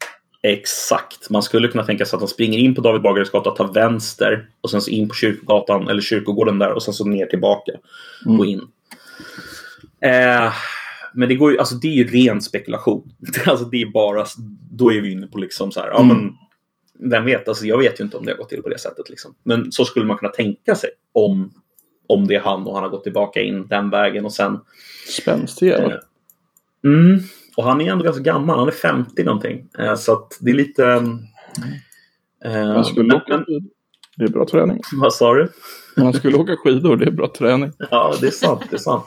Exakt. 0.43 1.31
Man 1.31 1.43
skulle 1.43 1.69
kunna 1.69 1.85
tänka 1.85 2.05
sig 2.07 2.17
att 2.17 2.21
han 2.21 2.29
springer 2.29 2.59
in 2.59 2.75
på 2.75 2.81
David 2.81 3.03
Bagares 3.03 3.31
gata, 3.31 3.51
tar 3.51 3.73
vänster 3.73 4.47
och 4.61 4.71
sen 4.71 4.81
så 4.83 4.91
in 4.91 5.09
på 5.09 5.15
kyrkogatan 5.15 5.89
eller 5.89 6.01
kyrkogården 6.01 6.59
där 6.59 6.73
och 6.73 6.83
sen 6.83 6.95
så 6.95 7.05
ner 7.05 7.27
tillbaka 7.27 7.73
Mm. 8.27 8.41
och 8.41 8.47
in. 8.47 8.61
Eh, 10.01 10.53
men 11.15 11.29
det 11.29 11.35
går 11.35 11.53
ju, 11.53 11.59
alltså 11.59 11.75
det 11.75 11.89
är 11.89 11.93
ju 11.93 12.05
ren 12.09 12.43
spekulation. 12.43 13.13
alltså 13.47 13.65
det 13.65 13.83
är 13.83 13.87
bara, 13.87 14.27
då 14.71 14.93
är 14.93 15.01
vi 15.01 15.13
inne 15.13 15.27
på 15.27 15.39
liksom 15.39 15.73
så 15.73 15.81
här, 15.81 15.89
ja 15.89 16.01
Mm. 16.01 16.17
men 16.17 16.33
vem 17.11 17.25
vet, 17.25 17.49
alltså 17.49 17.65
jag 17.67 17.79
vet 17.79 18.01
ju 18.01 18.05
inte 18.05 18.17
om 18.17 18.25
det 18.25 18.33
har 18.33 18.39
gått 18.39 18.49
till 18.49 18.63
på 18.63 18.69
det 18.69 18.79
sättet 18.79 19.11
liksom. 19.11 19.35
Men 19.43 19.73
så 19.73 19.85
skulle 19.85 20.05
man 20.07 20.17
kunna 20.19 20.33
tänka 20.33 20.75
sig 20.75 20.91
om, 21.13 21.53
om 22.07 22.27
det 22.27 22.35
är 22.35 22.41
han 22.41 22.67
och 22.67 22.75
han 22.75 22.83
har 22.83 22.91
gått 22.91 23.03
tillbaka 23.05 23.41
in 23.43 23.67
den 23.67 23.91
vägen 23.91 24.25
och 24.25 24.33
sen 24.33 24.61
Spänstig 25.21 25.67
jävel. 25.69 25.99
Mm. 26.85 27.21
Och 27.57 27.65
han 27.65 27.81
är 27.81 27.93
ändå 27.93 28.05
ganska 28.05 28.23
gammal, 28.23 28.59
han 28.59 28.69
är 28.69 28.73
50 28.73 29.25
någonting. 29.25 29.69
Eh, 29.79 29.95
så 29.95 30.13
att 30.13 30.39
det 30.41 30.51
är 30.51 30.55
lite... 30.55 30.85
Eh, 32.45 32.53
Han 32.53 32.85
skulle 32.85 33.07
men- 33.07 33.17
åka 33.17 33.39
skidor. 33.39 33.63
Det 34.17 34.25
är 34.25 34.29
bra 34.29 34.47
träning. 34.47 34.81
Vad 34.93 35.15
sa 35.15 35.35
du? 35.35 35.49
Han 35.97 36.13
skulle 36.13 36.37
åka 36.37 36.57
skidor, 36.57 36.97
det 36.97 37.05
är 37.07 37.11
bra 37.11 37.33
träning. 37.39 37.73
Ja, 37.91 38.15
det 38.21 38.27
är 38.27 38.31
sant. 38.31 38.61
Det 38.71 38.77
är 38.77 38.79
sant. 38.79 39.05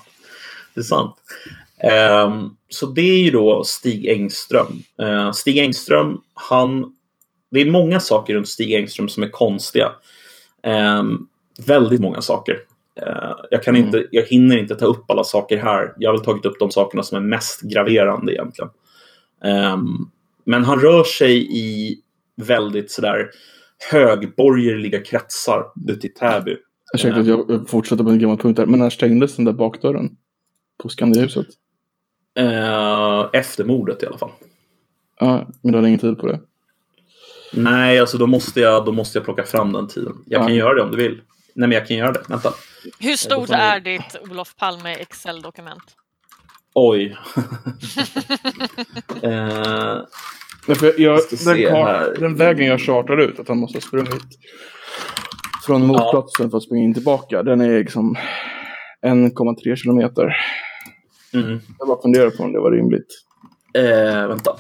Det 0.74 0.80
är 0.82 0.84
sant. 0.84 1.16
Ehm, 1.84 2.50
så 2.70 2.86
det 2.86 3.02
är 3.02 3.24
ju 3.24 3.32
då 3.32 3.64
Stig 3.64 4.06
Engström. 4.08 4.68
Eh, 5.02 5.32
Stig 5.32 5.58
Engström, 5.58 6.18
han... 6.34 6.94
Det 7.52 7.60
är 7.62 7.72
många 7.72 8.00
saker 8.00 8.34
runt 8.34 8.48
Stig 8.48 8.74
Engström 8.74 9.10
som 9.10 9.24
är 9.24 9.30
konstiga. 9.30 9.92
Ehm, 10.64 11.18
väldigt 11.66 12.02
många 12.02 12.22
saker. 12.22 12.58
Eh, 13.02 13.32
jag, 13.52 13.64
kan 13.64 13.76
Mm. 13.76 13.86
inte, 13.88 14.06
jag 14.12 14.24
hinner 14.24 14.58
inte 14.58 14.76
ta 14.76 14.86
upp 14.86 15.12
alla 15.12 15.24
saker 15.24 15.58
här. 15.58 15.94
Jag 15.98 16.10
har 16.10 16.18
väl 16.18 16.26
tagit 16.26 16.46
upp 16.46 16.60
de 16.60 16.72
sakerna 16.72 17.04
som 17.04 17.18
är 17.18 17.22
mest 17.22 17.62
graverande 17.62 18.34
egentligen. 18.34 18.70
Ehm, 19.44 19.86
men 20.44 20.64
han 20.64 20.80
rör 20.80 21.04
sig 21.04 21.58
i 21.58 21.98
väldigt 22.36 22.92
sådär 22.92 23.30
högborgerliga 23.92 25.02
kretsar 25.02 25.66
ute 25.88 26.08
i 26.08 26.10
Täby. 26.10 26.58
Ursäkta 26.94 27.20
att 27.20 27.28
jag 27.28 27.70
fortsätter 27.70 28.04
på 28.04 28.10
en 28.10 28.20
gammal 28.20 28.38
punkt 28.38 28.58
där. 28.58 28.66
Men 28.66 28.80
när 28.80 28.90
stängdes 28.90 29.36
den 29.36 29.46
där 29.46 29.54
bakdörren? 29.54 30.10
På 30.84 30.90
Skandiahuset? 30.90 31.48
Eh, 32.38 33.26
efter 33.34 33.64
mordet 33.64 34.04
i 34.04 34.06
alla 34.06 34.18
fall. 34.18 34.32
Ja, 35.20 35.48
men 35.62 35.72
du 35.72 35.78
hade 35.78 35.88
ingen 35.88 36.00
tid 36.00 36.18
på 36.20 36.28
det. 36.28 36.40
Nej, 37.54 38.00
alltså 38.00 38.18
då 38.18 38.28
måste 38.28 38.60
jag, 38.62 38.86
då 38.86 38.92
måste 38.92 39.18
jag 39.18 39.26
plocka 39.26 39.44
fram 39.44 39.74
den 39.74 39.88
tiden. 39.88 40.14
Jag 40.26 40.42
Ja. 40.42 40.48
kan 40.48 40.56
göra 40.56 40.74
det 40.74 40.82
om 40.82 40.92
du 40.92 40.98
vill. 40.98 41.12
Nej, 41.54 41.70
men 41.70 41.72
jag 41.72 41.88
kan 41.88 41.98
göra 41.98 42.12
det. 42.12 42.22
Vänta. 42.30 42.54
Hur 43.00 43.16
stort 43.16 43.50
är 43.50 43.80
ditt 43.80 44.16
Olof 44.32 44.56
Palme 44.56 44.94
Excel-dokument? 44.94 45.84
Oj. 46.74 47.18
eh, 49.22 49.98
jag, 50.98 51.20
ska 51.22 51.36
den, 51.36 51.56
se 51.56 51.68
kar- 51.70 51.86
här. 51.86 52.16
den 52.20 52.36
vägen 52.36 52.68
jag 52.68 52.82
chartar 52.82 53.18
ut, 53.18 53.40
att 53.40 53.48
han 53.48 53.58
måste 53.58 53.76
ha 53.78 53.82
sprungit 53.82 54.24
från 55.66 55.88
motplatsen 55.88 56.50
för 56.50 56.58
att 56.58 56.64
springa 56.64 56.84
in 56.84 56.94
tillbaka, 56.94 57.44
den 57.44 57.62
är 57.62 57.78
liksom 57.80 58.16
1,3 59.06 59.76
kilometer. 59.76 60.36
mm, 61.34 61.60
Jag 61.80 61.88
bara 61.88 62.02
funderar 62.02 62.30
på 62.30 62.44
om 62.44 62.54
det 62.54 62.60
var 62.60 62.72
rimligt. 62.72 63.08
eh, 63.74 64.28
vänta. 64.28 64.56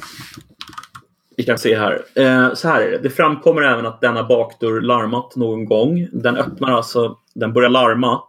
Vi 1.37 1.43
kan 1.43 1.57
se 1.57 1.77
här. 1.77 2.01
Eh, 2.15 2.53
så 2.53 2.67
här 2.67 2.81
är 2.81 2.91
det. 2.91 2.97
Det 2.97 3.09
framkommer 3.09 3.61
även 3.61 3.85
att 3.85 4.01
denna 4.01 4.23
bakdörr 4.23 4.81
larmat 4.81 5.35
någon 5.35 5.65
gång. 5.65 6.07
Den 6.11 6.37
öppnar 6.37 6.71
alltså, 6.71 7.17
den 7.35 7.53
börjar 7.53 7.69
larma 7.69 8.21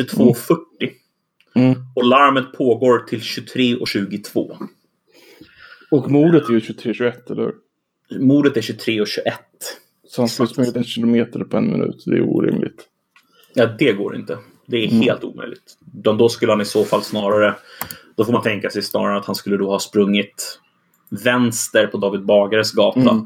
22.40 0.00 0.56
Mm. 1.54 1.74
och 1.96 2.04
larmet 2.04 2.52
pågår 2.52 2.98
till 2.98 3.20
23.22. 3.20 4.56
Och 5.90 6.10
mordet 6.10 6.48
är 6.48 6.52
ju 6.52 6.60
23-21, 6.60 7.32
eller 7.32 7.42
hur? 7.42 7.54
Mordet 8.20 8.56
är 8.56 8.60
23.21. 8.60 9.32
Så 10.08 10.22
han 10.22 10.28
skulle 10.28 10.48
sprungit 10.48 10.76
en 10.76 10.84
kilometer 10.84 11.40
på 11.40 11.56
en 11.56 11.70
minut. 11.72 12.02
Det 12.06 12.16
är 12.16 12.22
orimligt. 12.22 12.84
Ja, 13.54 13.66
det 13.78 13.92
går 13.92 14.16
inte. 14.16 14.38
Det 14.66 14.76
är 14.76 14.88
Mm. 14.88 15.00
helt 15.00 15.24
omöjligt. 15.24 15.78
Då 15.92 16.28
skulle 16.28 16.52
han 16.52 16.60
i 16.60 16.64
så 16.64 16.84
fall 16.84 17.02
snarare... 17.02 17.54
Då 18.16 18.24
får 18.24 18.32
man 18.32 18.42
tänka 18.42 18.70
sig 18.70 18.82
snarare 18.82 19.18
att 19.18 19.24
han 19.26 19.34
skulle 19.34 19.56
då 19.56 19.70
ha 19.70 19.78
sprungit 19.78 20.60
vänster 21.10 21.86
på 21.86 21.96
David 21.98 22.24
Bagares 22.24 22.72
gata. 22.72 23.00
Mm. 23.00 23.24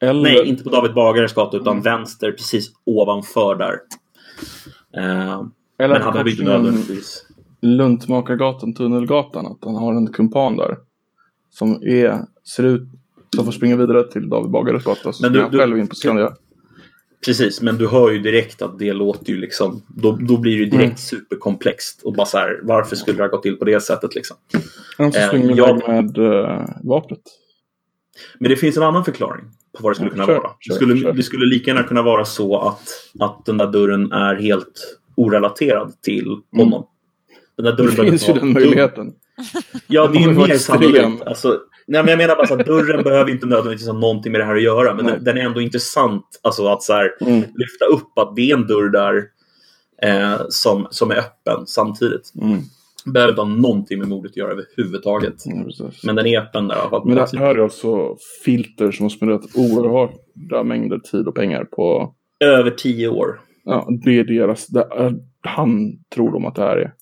Eller, 0.00 0.22
Nej, 0.22 0.46
inte 0.48 0.64
på 0.64 0.70
David 0.70 0.94
Bagares 0.94 1.34
gata 1.34 1.56
utan 1.56 1.72
Mm. 1.72 1.82
vänster 1.82 2.32
precis 2.32 2.72
ovanför 2.84 3.54
där. 3.54 3.76
Eh, 4.96 5.42
eller 5.78 5.94
men 5.94 6.02
han 6.02 6.12
behöver 6.12 6.30
inte 6.30 6.42
nödvändigtvis... 6.44 7.26
Luntmakargatan, 7.62 8.74
Tunnelgatan, 8.74 9.46
att 9.46 9.58
han 9.64 9.74
har 9.74 9.94
en 9.94 10.06
kumpan 10.12 10.56
där. 10.56 10.76
Som 11.50 11.82
är, 11.82 12.18
ser 12.56 12.62
ut, 12.62 12.82
som 13.36 13.44
får 13.44 13.52
springa 13.52 13.76
vidare 13.76 14.08
till 14.12 14.28
David 14.28 14.50
Bagares 14.50 14.84
gata. 14.84 15.12
Så 15.12 15.22
Men 15.22 15.32
du- 15.32 15.40
han 15.42 15.50
själv 15.50 15.78
in 15.78 15.88
på 15.88 15.94
Skandia. 15.94 16.32
Precis, 17.24 17.60
men 17.62 17.76
du 17.78 17.88
hör 17.88 18.10
ju 18.10 18.18
direkt 18.18 18.62
att 18.62 18.78
det 18.78 18.92
låter 18.92 19.32
ju 19.32 19.36
liksom... 19.40 19.82
Då, 19.88 20.12
då 20.16 20.36
blir 20.36 20.52
det 20.52 20.58
ju 20.58 20.64
direkt 20.64 20.82
Mm. 20.84 20.96
superkomplext. 20.96 22.02
Och 22.02 22.12
bara 22.14 22.26
så 22.26 22.38
här, 22.38 22.60
varför 22.62 22.96
skulle 22.96 23.16
det 23.16 23.22
ha 23.22 23.28
gått 23.28 23.42
till 23.42 23.56
på 23.56 23.64
det 23.64 23.80
sättet 23.80 24.14
liksom? 24.14 24.36
De 24.98 25.12
som 25.12 25.22
Eh, 25.22 25.28
springer 25.28 25.56
jag- 25.56 25.68
iväg 25.82 25.88
med 25.88 26.18
äh, 26.18 26.64
vapnet. 26.82 27.20
Men 28.38 28.50
det 28.50 28.56
finns 28.56 28.76
en 28.76 28.82
annan 28.82 29.04
förklaring 29.04 29.44
på 29.78 29.82
vad 29.82 29.92
det 29.92 29.94
skulle 29.94 30.10
kunna 30.10 30.26
kör, 30.26 30.36
vara. 30.36 30.50
det, 30.68 30.74
skulle, 30.74 30.96
kör. 31.00 31.12
det 31.12 31.22
skulle 31.22 31.46
lika 31.46 31.70
gärna 31.70 31.82
kunna 31.82 32.02
vara 32.02 32.24
så 32.24 32.58
att, 32.58 32.88
att 33.20 33.44
den 33.46 33.58
där 33.58 33.66
dörren 33.66 34.12
är 34.12 34.34
helt 34.34 34.96
orelaterad 35.16 35.92
till 36.02 36.36
honom. 36.56 36.86
Den 37.56 37.64
där 37.64 37.72
dörren 37.72 37.90
Mm. 37.92 38.04
Det 38.04 38.10
finns 38.10 38.28
ju 38.28 38.32
den 38.32 38.52
möjligheten. 38.52 39.12
Ja, 39.86 40.06
det 40.06 40.18
är 40.18 40.20
ju 40.20 40.32
mer 40.32 40.58
sannolikt. 40.58 41.22
Alltså, 41.26 41.48
nej, 41.86 42.02
men 42.02 42.08
jag 42.08 42.18
menar 42.18 42.36
bara 42.36 42.60
att 42.60 42.66
dörren 42.66 43.02
behöver 43.02 43.30
inte 43.30 43.46
nödvändigtvis 43.46 43.88
ha 43.88 43.94
någonting 43.98 44.32
med 44.32 44.40
det 44.40 44.44
här 44.44 44.56
att 44.56 44.62
göra. 44.62 44.94
Men 44.94 45.06
den, 45.06 45.24
den 45.24 45.38
är 45.38 45.40
ändå 45.40 45.60
intressant 45.60 46.24
alltså, 46.42 46.66
att 46.66 46.82
så 46.82 46.92
här, 46.92 47.10
Mm. 47.20 47.38
lyfta 47.40 47.84
upp 47.84 48.18
att 48.18 48.36
det 48.36 48.50
är 48.50 48.56
en 48.56 48.66
dörr 48.66 48.88
där 48.88 49.24
eh, 50.02 50.40
som, 50.48 50.86
som 50.90 51.10
är 51.10 51.16
öppen 51.16 51.66
samtidigt. 51.66 52.32
Mm. 52.42 52.60
Behöver 53.06 53.32
inte 53.32 53.40
ha 53.42 53.48
någonting 53.48 53.98
med 53.98 54.08
mordet 54.08 54.30
att 54.30 54.36
göra 54.36 54.50
överhuvudtaget. 54.52 55.34
Precis. 55.64 56.04
Men 56.04 56.16
den 56.16 56.26
är 56.26 56.40
öppen 56.40 56.68
där. 56.68 56.76
i 56.76 56.78
alla 56.78 56.90
fall. 56.90 57.02
Men 57.06 57.16
det 57.16 57.38
här 57.38 57.54
är 57.54 57.58
alltså 57.62 58.16
filter 58.44 58.90
som 58.90 59.04
har 59.04 59.10
spenderat 59.10 59.42
oerhörda 59.56 60.62
mängder 60.64 60.98
tid 60.98 61.26
och 61.26 61.34
pengar 61.34 61.64
på... 61.64 62.14
Över 62.44 62.70
tio 62.70 63.08
år. 63.08 63.40
Ja, 63.64 63.88
det 64.04 64.18
är 64.18 64.24
deras... 64.24 64.66
Det 64.66 64.80
är, 64.80 65.14
han 65.40 65.92
tror 66.14 66.32
de 66.32 66.44
att 66.46 66.54
det 66.54 66.62
här 66.62 66.76
är. 66.76 66.92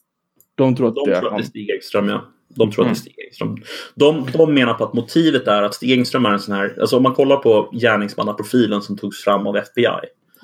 De 0.55 0.77
tror 0.77 0.89
att 0.89 0.95
De 0.95 1.11
det 1.11 1.17
är 1.17 1.21
tror 1.21 1.27
att 1.29 1.33
han. 1.33 1.41
det 1.41 1.45
är 1.45 1.49
Stig 1.49 1.71
Ekström, 1.71 2.09
ja. 2.09 2.25
De 2.49 2.71
tror 2.71 2.85
Mm. 2.85 2.93
att 2.93 3.05
det 3.05 3.11
är 3.11 3.13
Stig 3.13 3.25
Ekström. 3.27 3.57
De, 3.95 4.27
de 4.33 4.55
menar 4.55 4.75
på 4.75 4.85
att 4.85 4.95
motivet 4.95 5.47
är 5.49 5.63
att 5.63 5.75
Stig 5.75 5.91
Engström 5.93 6.27
är 6.27 6.31
en 6.31 6.39
sån 6.41 6.55
här... 6.55 6.77
Alltså 6.81 6.97
om 6.97 7.03
man 7.03 7.15
kollar 7.15 7.37
på 7.37 7.71
gärningsmannaprofilen 7.73 8.83
som 8.83 8.97
togs 8.99 9.25
fram 9.25 9.47
av 9.47 9.57
FBI 9.57 9.87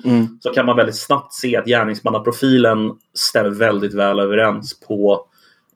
Mm. 0.05 0.27
så 0.39 0.49
kan 0.49 0.65
man 0.65 0.77
väldigt 0.77 0.95
snabbt 0.95 1.33
se 1.33 1.57
att 1.57 1.65
gärningsmannaprofilen 1.65 2.91
stämmer 3.13 3.49
väldigt 3.49 3.93
väl 3.93 4.19
överens 4.19 4.79
på 4.87 5.25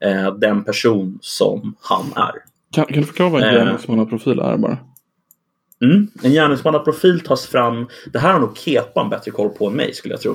eh, 0.05 0.33
den 0.35 0.63
person 0.63 1.19
som 1.21 1.75
han 1.81 2.13
är. 2.15 2.31
Kan, 2.73 2.85
kan 2.85 2.99
du 3.01 3.05
förklara 3.05 3.29
vad 3.29 3.43
en 3.43 3.49
Eh. 3.49 3.55
gärningsmannaprofil 3.55 4.39
är 4.39 4.57
bara? 4.57 4.77
Mm. 5.83 6.07
En 6.23 6.31
gärningsmannaprofil 6.31 7.19
tas 7.19 7.45
fram... 7.47 7.89
Det 8.13 8.19
här 8.19 8.33
har 8.33 8.39
nog 8.39 8.57
Kepan 8.57 9.09
bättre 9.09 9.31
koll 9.31 9.49
på 9.49 9.67
än 9.67 9.73
mig, 9.73 9.93
skulle 9.93 10.13
jag 10.13 10.21
tro. 10.21 10.31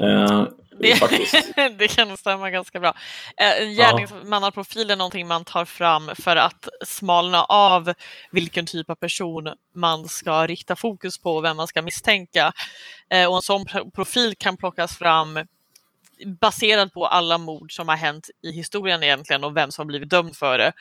Eh, 0.00 0.44
Det, 0.78 0.94
faktiskt. 0.96 1.52
det 1.78 1.88
kan 1.88 2.08
nog 2.08 2.18
stämma 2.18 2.50
ganska 2.50 2.80
bra. 2.80 2.94
Eh, 3.36 3.62
En 3.62 3.74
gärningsmannaprofil 3.74 4.90
är 4.90 4.96
någonting 4.96 5.26
man 5.28 5.44
tar 5.44 5.64
fram 5.64 6.10
för 6.18 6.36
att 6.36 6.68
smalna 6.86 7.44
av 7.44 7.92
vilken 8.30 8.66
typ 8.66 8.90
av 8.90 8.94
person 8.94 9.48
man 9.74 10.08
ska 10.08 10.46
rikta 10.46 10.76
fokus 10.76 11.18
på 11.18 11.36
och 11.36 11.44
vem 11.44 11.56
man 11.56 11.66
ska 11.66 11.82
misstänka. 11.82 12.52
Eh, 13.10 13.28
Och 13.30 13.36
en 13.36 13.42
sån 13.42 13.64
pro- 13.64 13.90
profil 13.90 14.34
kan 14.38 14.56
plockas 14.56 14.96
fram 14.98 15.38
baserad 16.26 16.92
på 16.92 17.06
alla 17.06 17.38
mord 17.38 17.76
som 17.76 17.88
har 17.88 17.96
hänt 17.96 18.30
i 18.42 18.52
historien 18.52 19.02
egentligen 19.02 19.44
och 19.44 19.56
vem 19.56 19.70
som 19.70 19.86
blivit 19.86 20.10
dömd 20.10 20.36
för 20.36 20.58
det. 20.58 20.72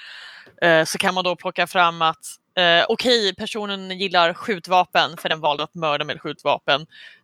Eh, 0.68 0.86
Så 0.86 0.98
kan 0.98 1.14
man 1.14 1.24
då 1.24 1.36
plocka 1.36 1.68
fram 1.68 2.02
att 2.02 2.26
eh, 2.58 2.86
okej, 2.90 3.36
personen 3.36 4.00
gillar 4.00 4.34
skjutvapen 4.34 5.18
för 5.18 5.30
den 5.30 5.40
valde 5.40 5.64
att 5.64 5.76
mörda 5.76 6.06
med 6.06 6.22
skjutvapen. 6.22 6.82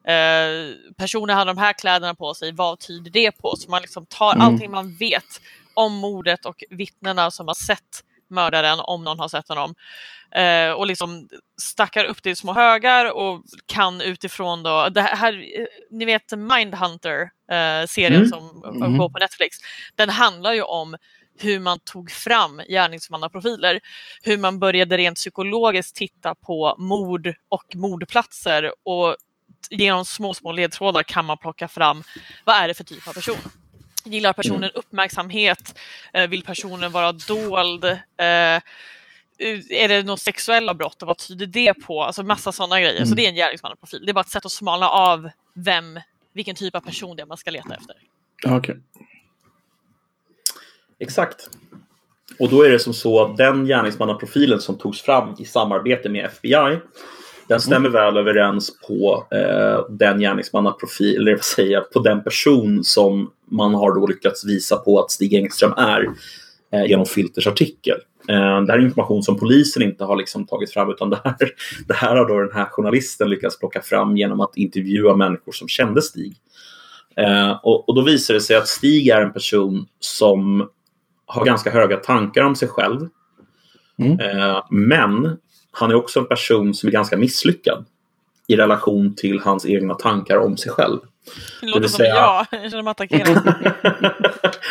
Eh, 0.08 0.76
personen 0.98 1.38
hade 1.38 1.52
de 1.52 1.58
här 1.58 1.74
kläderna 1.74 2.16
på 2.16 2.34
sig, 2.34 2.52
vad 2.52 2.80
tyder 2.80 3.12
det 3.12 3.32
på? 3.32 3.56
Så 3.58 3.70
man 3.72 3.82
liksom 3.82 4.06
tar 4.06 4.34
Mm. 4.36 4.42
allting 4.48 4.72
man 4.72 4.96
vet 4.96 5.42
om 5.74 5.94
mordet 5.94 6.46
och 6.46 6.64
vittnena 6.70 7.32
som 7.32 7.48
har 7.48 7.56
sett 7.56 8.04
mördaren 8.30 8.80
om 8.80 9.04
någon 9.04 9.20
har 9.20 9.28
sett 9.28 9.48
honom. 9.50 9.76
Eh, 10.32 10.72
och 10.72 10.88
liksom 10.88 11.28
stackar 11.62 12.06
upp 12.06 12.24
det 12.24 12.30
i 12.30 12.36
små 12.36 12.54
högar 12.54 13.12
och 13.14 13.44
kan 13.66 14.02
utifrån 14.02 14.64
då, 14.64 14.90
det 14.90 15.02
här, 15.02 15.34
eh, 15.60 15.66
ni 15.92 16.06
vet 16.06 16.32
Mindhunter, 16.32 17.22
eh, 17.52 17.88
serien 17.88 18.16
Mm. 18.26 18.30
som 18.30 18.64
Mm. 18.76 18.98
går 18.98 19.10
på 19.10 19.20
Netflix, 19.20 19.58
den 19.96 20.10
handlar 20.10 20.54
ju 20.54 20.62
om 20.62 20.96
hur 21.40 21.60
man 21.60 21.80
tog 21.80 22.12
fram 22.12 22.62
gärningsmannaprofiler, 22.70 23.80
hur 24.24 24.38
man 24.38 24.60
började 24.60 24.98
rent 24.98 25.16
psykologiskt 25.18 25.96
titta 25.96 26.36
på 26.36 26.76
mord 26.78 27.34
och 27.50 27.76
mordplatser 27.76 28.72
och 28.84 29.16
genom 29.70 30.06
små, 30.06 30.34
små 30.34 30.52
ledtrådar 30.52 31.04
kan 31.04 31.26
man 31.26 31.38
plocka 31.38 31.68
fram 31.68 32.04
vad 32.46 32.56
är 32.56 32.68
det 32.68 32.74
för 32.74 32.84
typ 32.84 33.08
av 33.08 33.14
person. 33.14 33.38
Gillar 34.06 34.34
personen 34.34 34.72
uppmärksamhet? 34.74 35.80
Eh, 36.14 36.28
Vill 36.30 36.44
personen 36.44 36.92
vara 36.92 37.12
dold? 37.12 37.84
Eh, 37.84 38.62
Är 39.70 39.88
det 39.88 40.04
något 40.04 40.20
sexuella 40.20 40.74
brott 40.74 41.02
och 41.02 41.08
vad 41.08 41.18
tyder 41.18 41.46
det 41.46 41.74
på? 41.74 42.04
Alltså 42.04 42.24
massa 42.24 42.52
sådana 42.52 42.82
grejer. 42.82 42.98
Så 42.98 43.04
Mm. 43.04 43.16
det 43.16 43.26
är 43.26 43.30
en 43.30 43.36
gärningsmannaprofil. 43.36 44.06
Det 44.06 44.12
är 44.12 44.14
bara 44.14 44.22
ett 44.22 44.30
sätt 44.30 44.46
att 44.46 44.52
smalna 44.52 44.90
av 44.90 45.30
vem, 45.54 46.00
vilken 46.34 46.56
typ 46.56 46.76
av 46.76 46.80
person 46.80 47.16
det 47.16 47.22
är 47.22 47.26
man 47.26 47.38
ska 47.38 47.52
leta 47.52 47.76
efter. 47.76 47.96
Okej. 48.48 48.76
Exakt. 51.00 51.50
Och 52.40 52.50
då 52.50 52.62
är 52.64 52.70
det 52.70 52.80
som 52.80 52.94
så 52.94 53.22
att 53.26 53.38
den 53.38 53.66
gärningsmannaprofilen 53.66 54.62
som 54.62 54.78
togs 54.78 55.02
fram 55.02 55.36
i 55.40 55.46
samarbete 55.46 56.10
med 56.10 56.26
FBI 56.26 56.80
den 57.48 57.60
stämmer 57.60 57.90
väl 57.90 58.18
överens 58.18 58.72
på 58.88 59.28
eh, 59.32 59.96
den 59.96 60.20
gärningsmannaprofil, 60.20 61.18
eller 61.18 61.32
vad 61.32 61.44
säger 61.44 61.72
jag, 61.72 61.92
på 61.92 62.00
den 62.00 62.24
person 62.24 62.84
som 62.84 63.32
man 63.52 63.74
har 63.74 63.96
då 63.96 64.08
lyckats 64.08 64.46
visa 64.46 64.78
på 64.78 65.00
att 65.00 65.12
Stig 65.12 65.34
Engström 65.34 65.74
är 65.78 66.10
eh, 66.72 66.86
genom 66.86 67.06
Filters 67.06 67.48
artikel. 67.48 67.98
Eh, 68.28 68.62
det 68.62 68.72
här 68.72 68.80
är 68.80 68.86
information 68.86 69.24
som 69.24 69.40
polisen 69.40 69.84
inte 69.84 70.04
har 70.04 70.16
liksom 70.16 70.46
tagit 70.48 70.74
fram 70.74 70.90
utan 70.90 71.10
det 71.10 71.20
här, 71.24 71.36
det 71.88 71.94
här 71.94 72.16
har 72.16 72.28
då 72.28 72.40
den 72.40 72.54
här 72.54 72.66
journalisten 72.66 73.30
lyckats 73.30 73.60
plocka 73.60 73.82
fram 73.82 74.18
genom 74.18 74.40
att 74.40 74.58
intervjua 74.58 75.16
människor 75.16 75.52
som 75.52 75.68
kände 75.68 76.02
Stig. 76.02 76.36
Eh, 77.18 77.52
och, 77.64 77.90
och 77.90 77.96
då 77.96 78.02
visar 78.02 78.34
det 78.34 78.42
sig 78.42 78.56
att 78.56 78.68
Stig 78.68 79.08
är 79.08 79.22
en 79.22 79.34
person 79.34 79.86
som 80.00 80.70
har 81.26 81.46
ganska 81.46 81.72
höga 81.72 81.98
tankar 81.98 82.44
om 82.44 82.56
sig 82.56 82.68
själv. 82.68 83.08
Mm. 83.98 84.20
Eh, 84.20 84.66
men 84.70 85.38
han 85.76 85.92
är 85.92 85.96
också 85.96 86.20
en 86.20 86.26
person 86.28 86.74
som 86.74 86.88
är 86.88 86.92
ganska 86.92 87.18
misslyckad 87.18 87.86
i 88.48 88.56
relation 88.56 89.16
till 89.16 89.40
hans 89.40 89.66
egna 89.66 89.94
tankar 89.94 90.38
om 90.38 90.58
sig 90.58 90.72
själv. 90.72 91.00
Det 91.62 91.68
låter 91.68 91.80
vill 91.80 91.90
som 91.90 91.98
säga- 91.98 92.16
jag, 92.16 92.46
jag 92.62 92.72
känner 92.72 92.84
mig 92.84 92.92
attackerad. 92.92 93.54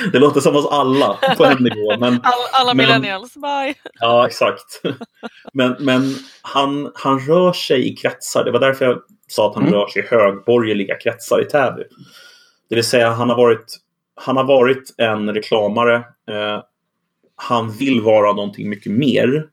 det 0.13 0.19
låter 0.19 0.41
som 0.41 0.57
oss 0.57 0.67
alla 0.71 1.19
på 1.37 1.45
en 1.45 1.63
nivå. 1.63 1.99
Men, 1.99 2.13
Alla, 2.23 2.23
alla 2.53 2.75
Men- 2.75 2.77
millennials, 2.87 3.35
bye! 3.35 3.75
ja, 4.01 4.27
exakt. 4.27 4.83
Men, 5.53 5.77
men 5.81 6.15
han, 6.43 6.91
han 6.95 7.19
rör 7.21 7.53
sig 7.53 7.93
i 7.93 7.97
kretsar. 7.97 8.45
Det 8.45 8.51
var 8.51 8.61
därför 8.61 8.85
jag 8.85 8.99
sa 9.29 9.49
att 9.49 9.55
han 9.55 9.63
Mm. 9.67 9.75
rör 9.75 9.87
sig 9.89 10.03
i 10.03 10.07
högborgerliga 10.07 10.95
kretsar 10.99 11.43
i 11.43 11.45
Täby. 11.45 11.83
Det 12.69 12.75
vill 12.75 12.85
säga, 12.85 13.11
han 13.11 13.29
har 13.31 13.37
varit, 13.37 13.77
han 14.21 14.37
har 14.37 14.45
varit 14.45 14.95
en 14.99 15.35
reklamare. 15.35 15.97
Eh, 16.31 16.63
han 17.37 17.71
vill 17.73 18.01
vara 18.01 18.33
någonting 18.33 18.69
mycket 18.71 18.93
mer. 18.93 19.47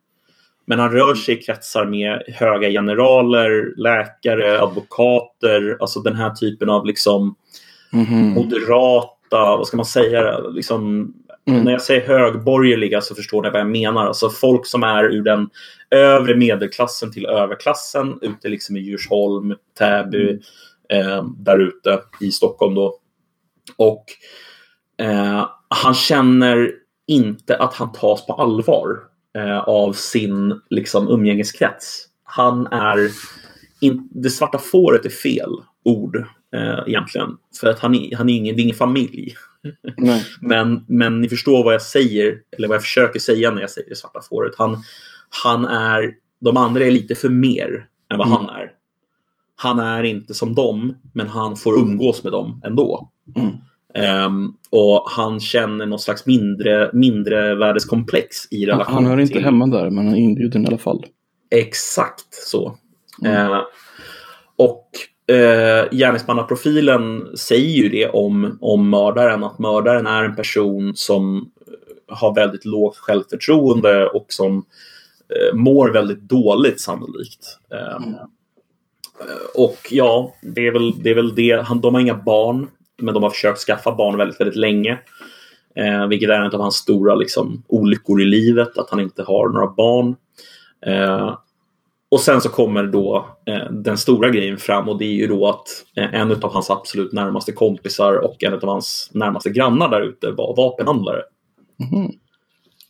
Men 0.72 0.80
han 0.80 0.92
rör 0.92 1.16
sig 1.16 1.36
i 1.38 1.42
kretsar 1.42 1.86
med 1.86 2.24
höga 2.28 2.70
generaler, 2.70 3.74
läkare, 3.78 4.62
advokater, 4.62 5.78
alltså 5.80 6.00
den 6.00 6.16
här 6.16 6.30
typen 6.30 6.70
av 6.70 6.86
liksom 6.86 7.36
Mhm. 7.92 8.30
moderata, 8.34 9.58
vad 9.58 9.68
ska 9.68 9.78
man 9.78 9.86
säga, 9.86 10.40
liksom, 10.40 11.14
Mm. 11.48 11.64
när 11.64 11.72
jag 11.72 11.82
säger 11.82 12.08
högborgerliga 12.08 13.02
så 13.02 13.16
förstår 13.16 13.42
ni 13.44 13.50
vad 13.50 13.60
jag 13.60 13.70
menar. 13.70 14.06
Alltså 14.08 14.30
folk 14.30 14.66
som 14.66 14.84
är 14.84 15.04
ur 15.04 15.24
den 15.24 15.50
övre 15.90 16.36
medelklassen 16.36 17.12
till 17.12 17.26
överklassen 17.26 18.20
ute 18.22 18.50
liksom 18.50 18.78
i 18.78 18.80
Djursholm, 18.80 19.56
Täby, 19.80 20.40
eh, 20.90 21.24
där 21.38 21.60
ute 21.60 22.00
i 22.22 22.32
Stockholm 22.32 22.76
då. 22.76 22.96
Och 23.78 24.06
eh, 25.06 25.50
han 25.70 25.94
känner 25.94 26.72
inte 27.08 27.58
att 27.58 27.74
han 27.74 27.92
tas 27.92 28.26
på 28.26 28.34
allvar 28.34 29.11
eh, 29.38 29.60
av 29.60 29.94
sin 29.94 30.62
liksom, 30.70 31.08
umgängeskrets. 31.08 32.06
Han 32.24 32.68
är... 32.68 33.10
In, 33.84 34.10
det 34.12 34.30
svarta 34.30 34.58
fåret 34.58 35.06
är 35.06 35.10
fel 35.10 35.50
ord 35.86 36.16
eh, 36.56 36.80
egentligen. 36.88 37.30
För 37.60 37.68
att 37.68 37.80
han 37.80 37.96
är, 37.96 38.16
han 38.16 38.30
är 38.30 38.34
ingen, 38.34 38.56
det 38.56 38.62
är 38.62 38.64
ingen 38.64 38.76
familj. 38.76 39.36
Men, 40.42 40.86
men 40.88 41.22
ni 41.22 41.30
förstår 41.30 41.64
vad 41.64 41.74
jag 41.74 41.82
säger, 41.82 42.38
eller 42.58 42.68
vad 42.68 42.76
jag 42.76 42.82
försöker 42.82 43.20
säga 43.20 43.52
när 43.52 43.62
jag 43.62 43.70
säger 43.70 43.90
det 43.90 43.96
svarta 43.96 44.22
fåret. 44.30 44.54
Han, 44.58 44.84
han 45.44 45.66
är, 45.66 46.14
de 46.40 46.58
andra 46.58 46.84
är 46.86 46.92
lite 46.92 47.16
för 47.16 47.30
mer 47.30 47.88
än 48.12 48.18
vad 48.18 48.28
Mm. 48.28 48.40
han 48.40 48.50
är. 48.56 48.72
Han 49.56 49.80
är 49.80 50.04
inte 50.04 50.34
som 50.34 50.56
dem, 50.56 50.96
men 51.14 51.28
han 51.28 51.56
får 51.56 51.80
umgås 51.80 52.24
med 52.24 52.34
dem 52.34 52.62
ändå. 52.66 53.12
Mm. 53.36 53.52
Ehm, 53.94 54.54
och 54.70 55.04
han 55.10 55.40
känner 55.40 55.86
något 55.86 56.02
slags 56.02 56.26
mindre, 56.26 56.90
mindre 56.94 57.56
värdeskomplex 57.56 58.52
i 58.52 58.66
relation 58.66 58.94
han 58.94 59.06
hör 59.06 59.20
inte 59.20 59.34
till... 59.34 59.44
hemma 59.44 59.68
där, 59.68 59.90
men 59.90 60.06
han 60.06 60.16
är 60.16 60.20
inbjuden 60.20 60.64
i 60.64 60.68
alla 60.68 60.78
fall. 60.78 61.06
Exakt 61.50 62.34
så. 62.34 62.76
Mm. 63.26 63.52
Eh, 63.52 63.62
och 64.56 64.90
eh, 65.36 65.90
gärningsmannaprofilen 65.92 67.28
säger 67.38 67.84
ju 67.84 67.90
det 67.90 68.08
om, 68.10 68.58
om 68.62 68.90
mördaren, 68.90 69.44
att 69.44 69.60
mördaren 69.60 70.08
är 70.08 70.24
en 70.24 70.36
person 70.36 70.92
som 70.96 71.38
eh, 71.38 72.16
har 72.18 72.36
väldigt 72.36 72.66
lågt 72.66 72.98
självförtroende 72.98 74.08
och 74.08 74.26
som 74.30 74.66
eh, 75.30 75.56
mår 75.58 75.90
väldigt 75.90 76.22
dåligt 76.22 76.82
sannolikt. 76.82 77.58
Eh, 77.74 78.04
Mm. 78.04 78.16
och 79.56 79.78
ja, 79.92 80.34
det 80.42 80.68
är 80.68 80.72
väl 80.72 81.04
det. 81.04 81.10
Är 81.10 81.16
väl 81.16 81.36
det. 81.36 81.62
Han, 81.66 81.82
de 81.82 81.94
har 81.94 82.02
inga 82.02 82.16
barn, 82.16 82.68
men 83.02 83.14
de 83.14 83.24
har 83.24 83.30
försökt 83.30 83.60
skaffa 83.60 83.96
barn 83.96 84.18
väldigt, 84.18 84.40
väldigt 84.40 84.56
länge. 84.56 85.00
Eh, 85.76 86.08
vilket 86.08 86.30
är 86.30 86.34
en 86.34 86.52
av 86.52 86.62
hans 86.62 86.76
stora 86.76 87.16
liksom, 87.16 87.64
olyckor 87.68 88.22
i 88.22 88.26
livet, 88.26 88.78
att 88.78 88.90
han 88.90 89.00
inte 89.00 89.24
har 89.24 89.50
några 89.50 89.68
barn. 89.68 90.16
Eh, 90.86 91.38
och 92.12 92.20
sen 92.20 92.42
så 92.42 92.50
kommer 92.50 92.84
då 92.84 93.30
eh, 93.46 93.72
den 93.72 93.98
stora 93.98 94.30
grejen 94.30 94.58
fram 94.58 94.90
och 94.90 94.98
det 94.98 95.06
är 95.06 95.14
ju 95.14 95.28
då 95.28 95.48
att 95.48 95.68
eh, 95.96 96.14
en 96.14 96.32
av 96.32 96.54
hans 96.54 96.70
absolut 96.70 97.12
närmaste 97.12 97.52
kompisar 97.52 98.14
och 98.14 98.44
en 98.44 98.54
av 98.54 98.66
hans 98.66 99.10
närmaste 99.14 99.50
grannar 99.50 99.90
där 99.90 100.02
ute 100.02 100.32
var 100.32 100.56
vapenhandlare. 100.56 101.22
Mhm. 101.80 102.12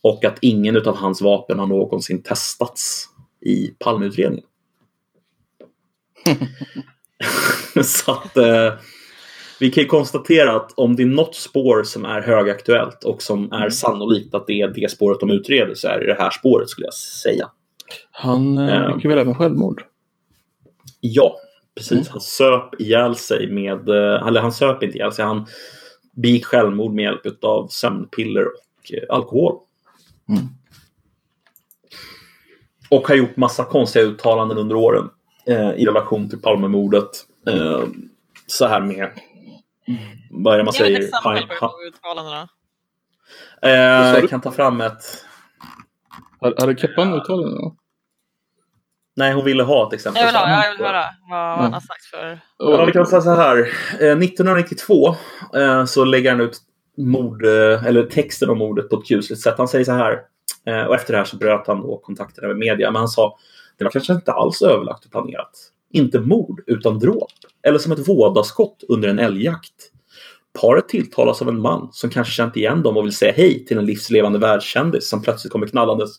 Och 0.02 0.24
att 0.24 0.38
ingen 0.40 0.76
av 0.76 0.96
hans 0.96 1.22
vapen 1.22 1.58
har 1.58 1.66
någonsin 1.66 2.22
testats 2.22 3.08
i 3.40 3.66
Palmeutredningen. 3.78 4.46
så 7.84 8.12
att 8.12 8.36
eh, 8.36 8.72
vi 9.62 9.70
kan 9.70 9.82
ju 9.82 9.88
konstatera 9.88 10.56
att 10.56 10.72
om 10.76 10.96
det 10.96 11.02
är 11.02 11.06
något 11.06 11.34
spår 11.34 11.82
som 11.82 12.04
är 12.04 12.20
högaktuellt 12.20 13.04
och 13.04 13.22
som 13.22 13.52
är 13.52 13.70
sannolikt 13.70 14.34
att 14.34 14.46
det 14.46 14.60
är 14.60 14.68
det 14.68 14.90
spåret 14.90 15.20
de 15.20 15.30
utreder 15.30 15.74
så 15.74 15.88
är 15.88 16.00
det 16.00 16.06
det 16.06 16.22
här 16.22 16.30
spåret 16.30 16.68
skulle 16.68 16.86
jag 16.86 16.94
säga. 16.94 17.50
Han 18.10 18.58
eh, 18.58 18.94
gick 18.94 19.04
ju 19.04 19.10
väl 19.10 19.18
även 19.18 19.34
självmord. 19.34 19.82
Ja, 21.00 21.36
precis. 21.74 21.92
Mm. 21.92 22.04
Han 22.10 22.20
söp 22.20 22.80
ihjäl 22.80 23.16
sig 23.16 23.50
med, 23.50 23.88
eh, 23.88 24.26
eller 24.26 24.40
han 24.40 24.52
söp 24.52 24.82
inte 24.82 24.98
ihjäl 24.98 25.12
sig, 25.12 25.24
han 25.24 25.46
begick 26.12 26.44
självmord 26.44 26.92
med 26.92 27.02
hjälp 27.02 27.44
av 27.44 27.68
sömnpiller 27.68 28.44
och 28.46 28.92
eh, 28.92 29.16
alkohol. 29.16 29.56
Mm. 30.28 30.42
Och 32.90 33.08
har 33.08 33.14
gjort 33.14 33.36
massa 33.36 33.64
konstiga 33.64 34.04
uttalanden 34.04 34.58
under 34.58 34.76
åren 34.76 35.10
eh, 35.46 35.70
i 35.70 35.86
relation 35.86 36.28
till 36.28 36.40
Palmemordet. 36.40 37.10
Eh, 37.48 37.82
så 38.46 38.66
här 38.66 38.80
med, 38.80 39.10
vad 40.30 40.54
är 40.54 40.58
det 40.58 40.64
man 40.64 40.72
Ge 40.74 40.78
säger? 40.78 41.00
exempel 41.00 41.56
på 41.60 41.72
uttalandena. 41.88 42.48
Eh, 43.62 43.70
jag 44.20 44.30
kan 44.30 44.40
ta 44.40 44.50
fram 44.50 44.80
ett... 44.80 45.24
Hade 46.58 46.76
Keppan 46.76 47.14
uttalat 47.14 47.50
det? 47.50 47.56
då? 47.56 47.76
Nej, 49.16 49.32
hon 49.32 49.44
ville 49.44 49.62
ha 49.62 49.86
ett 49.86 49.92
exempel. 49.92 50.20
Jag 50.20 50.26
vill, 50.26 50.36
ha, 50.36 50.64
jag 50.64 50.70
vill 50.76 50.86
höra 50.86 51.04
vad 51.30 51.52
Mm. 51.52 51.60
han 51.62 51.72
har 51.72 51.80
sagt 51.80 52.04
för... 52.04 52.40
Ja, 52.58 52.84
vi 52.84 52.92
kan 52.92 53.06
säga 53.06 53.20
så 53.22 53.34
här. 53.34 53.58
Eh, 54.00 54.18
1992 54.18 55.14
eh, 55.56 55.84
så 55.84 56.04
lägger 56.04 56.30
han 56.30 56.40
ut 56.40 56.58
mord, 56.96 57.44
eh, 57.44 57.84
eller 57.86 58.06
texten 58.06 58.50
om 58.50 58.58
mordet 58.58 58.90
på 58.90 58.96
ett 58.96 59.06
kusligt 59.08 59.42
sätt. 59.42 59.54
Han 59.58 59.68
säger 59.68 59.84
så 59.84 59.92
här. 59.92 60.18
Eh, 60.66 60.82
och 60.84 60.94
efter 60.94 61.12
det 61.12 61.18
här 61.18 61.24
så 61.24 61.36
bröt 61.36 61.66
han 61.66 61.80
då 61.82 61.98
kontakterna 61.98 62.48
med 62.48 62.56
media. 62.56 62.90
Men 62.90 62.98
han 63.00 63.08
sa 63.08 63.38
det 63.78 63.84
var 63.84 63.90
kanske 63.90 64.12
inte 64.12 64.32
alls 64.32 64.62
överlagt 64.62 65.04
och 65.04 65.10
planerat. 65.10 65.50
Inte 65.92 66.20
mord, 66.20 66.60
utan 66.66 66.98
dråp. 66.98 67.30
Eller 67.62 67.78
som 67.78 67.92
ett 67.92 68.08
vådaskott 68.08 68.84
under 68.88 69.08
en 69.08 69.18
älgjakt. 69.18 69.92
Paret 70.60 70.88
tilltalas 70.88 71.42
av 71.42 71.48
en 71.48 71.60
man 71.60 71.88
som 71.92 72.10
kanske 72.10 72.32
känt 72.32 72.56
igen 72.56 72.82
dem 72.82 72.96
och 72.96 73.04
vill 73.04 73.16
säga 73.16 73.32
hej 73.32 73.64
till 73.64 73.78
en 73.78 73.86
livslevande 73.86 74.38
världskändis 74.38 75.08
som 75.08 75.22
plötsligt 75.22 75.52
kommer 75.52 75.66
knallandes 75.66 76.10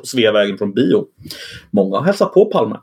på 0.00 0.06
Sveavägen 0.06 0.58
från 0.58 0.72
bio. 0.72 1.06
Många 1.70 1.98
har 1.98 2.04
hälsat 2.04 2.34
på 2.34 2.44
Palme. 2.44 2.76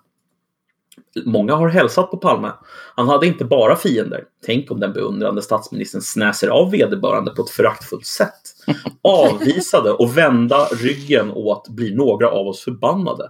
Många 1.26 1.56
har 1.56 1.68
hälsat 1.68 2.12
på 2.12 2.18
Palme. 2.18 2.52
Han 2.96 3.08
hade 3.08 3.28
inte 3.28 3.46
bara 3.46 3.76
fiender. 3.76 4.24
Tänk 4.46 4.72
om 4.72 4.80
den 4.80 4.94
beundrande 4.94 5.42
statsministern 5.42 6.02
snäser 6.02 6.48
av 6.48 6.72
vederbörande 6.72 7.32
på 7.32 7.42
ett 7.42 7.50
föraktfullt 7.50 8.06
sätt. 8.06 8.42
Avvisade 9.02 9.92
och 9.92 10.18
vända 10.18 10.66
ryggen 10.66 11.32
åt 11.32 11.70
blir 11.70 11.96
några 11.96 12.30
av 12.30 12.48
oss 12.48 12.64
förbannade. 12.64 13.30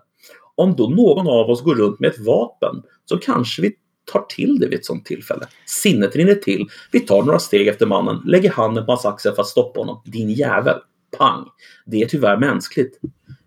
Om 0.55 0.75
då 0.75 0.87
någon 0.87 1.27
av 1.27 1.49
oss 1.49 1.61
går 1.61 1.75
runt 1.75 1.99
med 1.99 2.09
ett 2.09 2.19
vapen 2.19 2.83
så 3.05 3.17
kanske 3.17 3.61
vi 3.61 3.75
tar 4.11 4.21
till 4.29 4.59
det 4.59 4.67
vid 4.67 4.79
ett 4.79 4.85
sånt 4.85 5.05
tillfälle. 5.05 5.47
Sinnet 5.65 6.15
rinner 6.15 6.35
till. 6.35 6.67
Vi 6.91 6.99
tar 6.99 7.23
några 7.23 7.39
steg 7.39 7.67
efter 7.67 7.85
mannen, 7.85 8.21
lägger 8.25 8.49
handen 8.49 8.85
på 8.85 8.91
hans 8.91 9.05
axel 9.05 9.33
för 9.33 9.41
att 9.41 9.47
stoppa 9.47 9.79
honom. 9.79 10.01
Din 10.05 10.29
jävel. 10.29 10.79
Pang. 11.17 11.45
Det 11.85 12.01
är 12.01 12.07
tyvärr 12.07 12.37
mänskligt. 12.37 12.99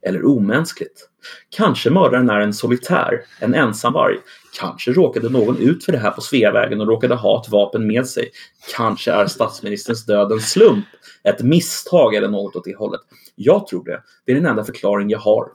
Eller 0.03 0.25
omänskligt. 0.25 1.09
Kanske 1.49 1.91
mördaren 1.91 2.31
är 2.31 2.41
en 2.41 2.55
solitär, 2.55 3.21
en 3.41 3.55
ensamvarg. 3.55 4.17
Kanske 4.59 4.93
råkade 4.93 5.29
någon 5.29 5.59
ut 5.59 5.85
för 5.85 5.93
det 5.93 5.99
här 5.99 6.11
på 6.11 6.21
Sveavägen 6.21 6.81
och 6.81 6.87
råkade 6.87 7.15
ha 7.15 7.43
ett 7.43 7.49
vapen 7.49 7.87
med 7.87 8.07
sig. 8.07 8.31
Kanske 8.77 9.13
är 9.13 9.27
statsministerns 9.27 10.07
död 10.07 10.33
en 10.33 10.41
slump, 10.41 10.87
ett 11.25 11.43
misstag 11.43 12.15
eller 12.15 12.29
något 12.29 12.57
åt 12.57 12.65
det 12.65 12.77
hållet. 12.77 13.01
Jag 13.35 13.67
tror 13.67 13.85
det. 13.85 14.03
Det 14.25 14.33
är 14.33 14.37
den 14.37 14.47
enda 14.47 14.65
förklaring 14.65 15.11
jag 15.11 15.19
har. 15.19 15.49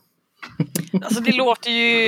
Alltså 1.03 1.21
det 1.21 1.31
låter 1.31 1.71
ju, 1.71 2.05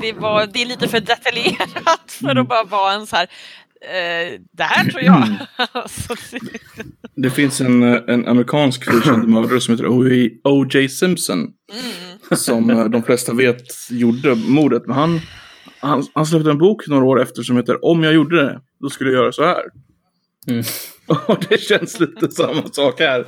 det, 0.00 0.12
var, 0.12 0.46
det 0.52 0.62
är 0.62 0.66
lite 0.66 0.88
för 0.88 1.00
detaljerat 1.00 2.00
för 2.20 2.36
att 2.36 2.48
bara 2.48 2.64
vara 2.64 2.92
en 2.92 3.06
så 3.06 3.16
här, 3.16 3.26
eh, 3.80 4.40
det 4.52 4.62
här 4.62 4.90
tror 4.90 5.02
jag. 5.02 5.28
Alltså, 5.72 6.14
det- 6.30 6.84
Det 7.22 7.30
finns 7.30 7.60
en, 7.60 7.82
en 7.82 8.28
amerikansk 8.28 8.84
frikänd 8.84 9.28
mördare 9.28 9.60
som 9.60 9.74
heter 9.74 9.86
O.J. 10.44 10.88
Simpson. 10.88 11.38
mm. 11.38 12.36
Som 12.38 12.70
eh, 12.70 12.84
de 12.84 13.02
flesta 13.02 13.32
vet 13.32 13.62
gjorde 13.90 14.34
mordet. 14.34 14.82
Men 14.86 14.96
han, 14.96 15.20
han, 15.78 16.06
han 16.14 16.26
släppte 16.26 16.50
en 16.50 16.58
bok 16.58 16.86
några 16.88 17.04
år 17.04 17.22
efter 17.22 17.42
som 17.42 17.56
heter 17.56 17.84
Om 17.84 18.04
jag 18.04 18.14
gjorde 18.14 18.42
det, 18.42 18.60
då 18.80 18.90
skulle 18.90 19.10
jag 19.10 19.22
göra 19.22 19.32
så 19.32 19.44
här. 19.44 19.62
Mm. 20.48 20.64
Och 21.26 21.44
det 21.48 21.60
känns 21.60 22.00
lite 22.00 22.30
samma 22.30 22.62
sak 22.72 23.00
här. 23.00 23.26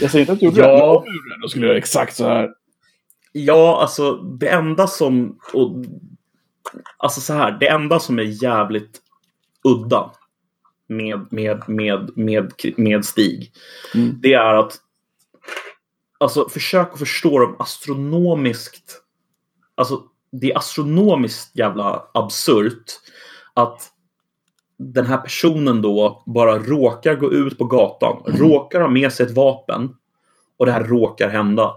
Jag 0.00 0.10
säger 0.10 0.20
inte 0.22 0.32
att 0.32 0.42
jag 0.42 0.52
gjorde 0.52 0.62
Ja. 0.68 0.74
det, 0.74 0.80
men 0.80 0.82
om 0.86 1.04
jag 1.06 1.14
gjorde 1.14 1.34
det, 1.36 1.42
då 1.42 1.48
skulle 1.48 1.64
jag 1.66 1.68
göra 1.70 1.78
exakt 1.78 2.16
så 2.16 2.28
här. 2.28 2.48
Ja, 3.36 3.80
alltså 3.80 4.12
det 4.16 4.48
enda 4.48 4.86
som... 4.86 5.38
Och, 5.52 5.84
alltså 6.96 7.20
så 7.20 7.32
här, 7.32 7.56
det 7.60 7.68
enda 7.68 8.00
som 8.00 8.18
är 8.18 8.42
jävligt 8.42 9.00
udda 9.64 10.10
med, 10.86 11.26
med, 11.30 11.68
med, 11.68 12.10
med, 12.16 12.52
med 12.76 13.04
Stig, 13.04 13.52
Mm. 13.94 14.20
det 14.20 14.34
är 14.34 14.54
att 14.54 14.80
Alltså 16.18 16.48
försök 16.48 16.92
att 16.92 16.98
förstå 16.98 17.38
dem 17.38 17.56
astronomiskt. 17.58 19.02
Alltså 19.74 20.02
det 20.32 20.52
är 20.52 20.58
astronomiskt 20.58 21.58
jävla 21.58 22.08
absurt 22.14 22.84
att 23.54 23.90
den 24.78 25.06
här 25.06 25.16
personen 25.16 25.82
då 25.82 26.22
bara 26.26 26.58
råkar 26.58 27.14
gå 27.14 27.32
ut 27.32 27.58
på 27.58 27.64
gatan, 27.64 28.22
råkar 28.26 28.80
ha 28.80 28.88
med 28.88 29.12
sig 29.12 29.26
ett 29.26 29.36
vapen 29.36 29.96
och 30.56 30.66
det 30.66 30.72
här 30.72 30.84
råkar 30.84 31.28
hända. 31.28 31.74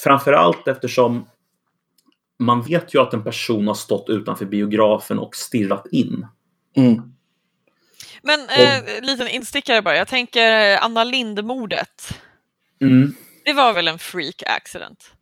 Framförallt 0.00 0.68
eftersom 0.68 1.26
man 2.38 2.62
vet 2.62 2.94
ju 2.94 3.00
att 3.02 3.14
en 3.14 3.24
person 3.24 3.66
har 3.66 3.74
stått 3.74 4.08
utanför 4.08 4.44
biografen 4.44 5.18
och 5.18 5.36
stirrat 5.36 5.86
in. 5.90 6.26
Mm. 6.76 7.02
Men 8.22 8.40
eh, 8.48 8.82
liten 9.02 9.28
instickare 9.28 9.82
bara, 9.82 9.96
jag 9.96 10.08
tänker 10.08 10.72
eh, 10.74 10.84
Anna 10.84 11.04
Lindh-mordet. 11.04 12.18
Mm. 12.80 13.14
Det 13.44 13.52
var 13.52 13.72
väl 13.72 13.88
en 13.88 13.98
freak 13.98 14.42
accident? 14.46 15.12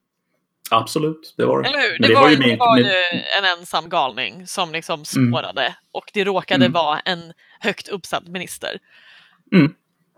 Absolut, 0.71 1.35
det 1.37 1.45
var 1.47 1.63
det. 1.63 1.69
Eller 1.69 1.79
hur? 1.79 1.99
Men 2.01 2.09
Det, 2.11 2.15
var, 2.15 2.29
ju, 2.31 2.39
med- 2.39 2.49
det 2.49 2.57
var 2.57 2.77
med- 2.77 2.85
ju 2.87 3.21
en 3.39 3.59
ensam 3.59 3.89
galning 3.89 4.47
som 4.47 4.73
liksom 4.73 5.05
spårade 5.05 5.75
och 5.93 6.11
det 6.15 6.25
råkade 6.25 6.65
Mm. 6.65 6.73
vara 6.73 7.01
en 7.01 7.33
högt 7.61 7.89
uppsatt 7.89 8.29
minister. 8.29 8.79
Mm. 9.53 9.75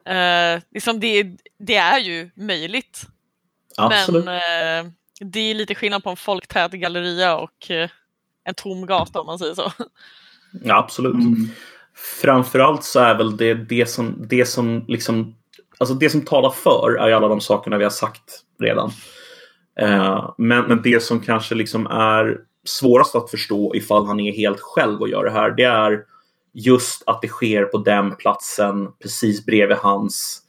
Eh, 0.07 0.62
liksom 0.74 1.00
det, 1.00 1.26
det 1.59 1.76
är 1.76 1.98
ju 1.98 2.30
möjligt, 2.34 3.03
Absolut. 3.76 4.24
men 4.24 4.84
eh, 4.84 4.92
det 5.20 5.40
är 5.40 5.54
lite 5.54 5.74
skillnad 5.74 6.04
på 6.04 6.10
en 6.10 6.16
folktät 6.16 6.72
galleria 6.72 7.36
och 7.36 7.70
eh, 7.70 7.90
en 8.44 8.54
tom 8.54 8.86
gata 8.86 9.20
om 9.20 9.26
man 9.26 9.38
säger 9.38 9.54
så. 9.54 9.72
Ja, 10.64 10.78
absolut. 10.78 11.14
Mm. 11.14 11.48
Framförallt 12.22 12.84
så 12.84 13.00
är 13.00 13.14
väl 13.14 13.36
det 13.36 13.54
det 13.54 13.86
som, 13.86 14.26
det 14.28 14.46
som 14.46 14.84
liksom 14.88 15.34
Alltså 15.78 15.94
det 15.94 16.10
som 16.10 16.20
talar 16.24 16.50
för 16.50 16.96
är 17.00 17.12
alla 17.12 17.28
de 17.28 17.40
sakerna 17.40 17.78
vi 17.78 17.84
har 17.84 17.90
sagt 17.90 18.42
redan. 18.60 18.90
Eh, 19.80 20.34
men, 20.38 20.64
men 20.64 20.82
det 20.82 21.02
som 21.02 21.20
kanske 21.20 21.54
liksom 21.54 21.86
är 21.86 22.38
svårast 22.64 23.14
att 23.14 23.30
förstå 23.30 23.74
ifall 23.74 24.06
han 24.06 24.20
är 24.20 24.32
helt 24.32 24.60
själv 24.60 25.00
och 25.00 25.08
gör 25.08 25.24
det 25.24 25.30
här, 25.30 25.50
det 25.50 25.62
är 25.62 26.04
just 26.54 27.02
att 27.06 27.22
det 27.22 27.28
sker 27.28 27.64
på 27.64 27.78
den 27.78 28.16
platsen 28.16 28.88
precis 29.02 29.46
bredvid 29.46 29.76
hans 29.76 30.41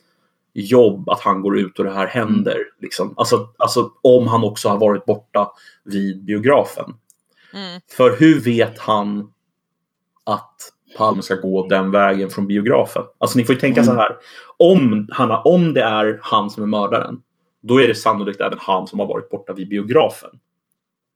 jobb, 0.54 1.10
att 1.10 1.20
han 1.20 1.42
går 1.42 1.58
ut 1.60 1.80
och 1.80 1.86
det 1.86 1.92
här 1.94 2.08
händer. 2.08 2.58
Liksom. 2.82 3.14
Alltså, 3.18 3.48
alltså 3.58 3.92
om 4.04 4.28
han 4.28 4.44
också 4.44 4.70
har 4.70 4.78
varit 4.78 5.06
borta 5.06 5.52
vid 5.86 6.24
biografen. 6.26 6.94
Mm. 7.54 7.82
För 7.98 8.18
hur 8.20 8.40
vet 8.40 8.80
han 8.80 9.20
att 10.24 10.56
Palme 10.98 11.22
ska 11.22 11.36
gå 11.36 11.68
den 11.68 11.92
vägen 11.92 12.30
från 12.30 12.48
biografen? 12.48 13.04
Alltså 13.18 13.38
ni 13.38 13.44
får 13.46 13.56
ju 13.56 13.62
tänka 13.62 13.82
Mm. 13.82 13.94
så 13.96 14.00
här. 14.02 14.16
Om, 14.58 15.08
han, 15.12 15.30
har- 15.30 15.48
om 15.48 15.74
det 15.74 15.82
är 15.84 16.20
han 16.22 16.50
som 16.50 16.64
är 16.64 16.68
mördaren, 16.68 17.20
då 17.62 17.82
är 17.82 17.88
det 17.88 17.96
sannolikt 17.96 18.42
även 18.42 18.58
han 18.62 18.88
som 18.88 19.00
har 19.00 19.08
varit 19.08 19.30
borta 19.30 19.54
vid 19.54 19.70
biografen. 19.70 20.30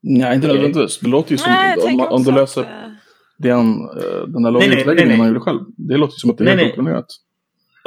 Nej, 0.01 0.35
inte 0.35 0.47
nödvändigtvis. 0.47 0.99
Det 0.99 1.07
låter 1.09 1.31
ju 1.31 1.37
som, 1.37 1.51
Nej, 1.51 1.77
om, 1.77 1.99
om 1.99 2.23
du 2.23 2.29
att, 2.31 2.35
läser 2.37 2.61
eh, 2.61 2.67
den, 3.37 3.89
eh, 3.89 4.27
den 4.27 4.43
där 4.43 4.51
långa 4.51 4.65
utläggningen 4.65 5.19
han 5.19 5.27
gjorde 5.27 5.39
själv. 5.39 5.59
Det 5.77 5.97
låter 5.97 6.13
ju 6.13 6.17
som 6.17 6.29
att 6.29 6.37
det 6.37 6.43
är 6.43 6.45
Nej, 6.45 6.55
helt 6.55 6.67
nej. 6.67 6.71
oplanerat. 6.73 7.05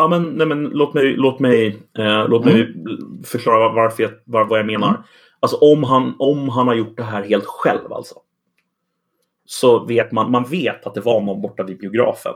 Ja, 0.01 0.09
men, 0.09 0.23
nej, 0.23 0.47
men 0.47 0.65
låt 0.65 0.95
mig, 0.95 1.17
låt 1.17 1.41
mig, 1.41 1.67
eh, 1.99 2.29
låt 2.29 2.45
mig 2.45 2.75
förklara 3.25 3.73
varför 3.73 4.03
jag, 4.03 4.13
var, 4.25 4.45
vad 4.45 4.59
jag 4.59 4.67
menar. 4.67 4.89
Mm. 4.89 5.01
Alltså 5.41 5.57
om 5.57 5.85
han, 5.85 6.15
om 6.19 6.49
han 6.49 6.69
har 6.69 6.75
gjort 6.75 6.97
det 6.97 7.03
här 7.03 7.23
helt 7.23 7.45
själv 7.47 7.93
alltså. 7.93 8.15
Så 9.45 9.85
vet 9.85 10.13
man, 10.13 10.31
man 10.31 10.45
vet 10.45 10.87
att 10.87 10.95
det 10.95 11.01
var 11.01 11.21
någon 11.21 11.43
borta 11.43 11.63
vid 11.63 11.79
biografen. 11.79 12.33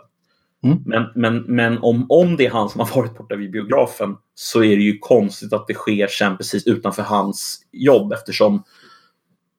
Mm. 0.65 0.79
Men, 0.87 1.05
men, 1.15 1.43
men 1.43 1.79
om, 1.79 2.07
om 2.09 2.37
det 2.37 2.47
är 2.47 2.51
han 2.51 2.69
som 2.69 2.81
har 2.81 2.97
varit 2.97 3.19
borta 3.19 3.37
vid 3.37 3.51
biografen 3.51 4.17
så 4.35 4.63
är 4.65 4.77
det 4.77 4.83
ju 4.83 4.99
konstigt 4.99 5.53
att 5.53 5.67
det 5.67 5.75
sker 5.75 6.07
sen 6.07 6.37
precis 6.37 6.67
utanför 6.67 7.03
hans 7.03 7.61
jobb 7.73 8.13
eftersom 8.13 8.63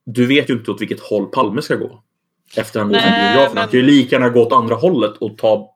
du 0.05 0.25
vet 0.25 0.49
ju 0.49 0.53
inte 0.53 0.71
åt 0.71 0.81
vilket 0.81 0.99
håll 0.99 1.25
Palme 1.25 1.61
ska 1.61 1.75
gå. 1.75 2.03
Efter 2.57 2.79
han 2.79 2.89
från 2.89 2.99
Nej, 3.01 3.33
biografen. 3.33 3.57
Han 3.57 3.67
kan 3.67 3.79
ju 3.79 3.85
lika 3.85 4.15
gärna 4.15 4.29
gå 4.29 4.41
åt 4.41 4.53
andra 4.53 4.75
hållet 4.75 5.17
och 5.17 5.37
ta, 5.37 5.74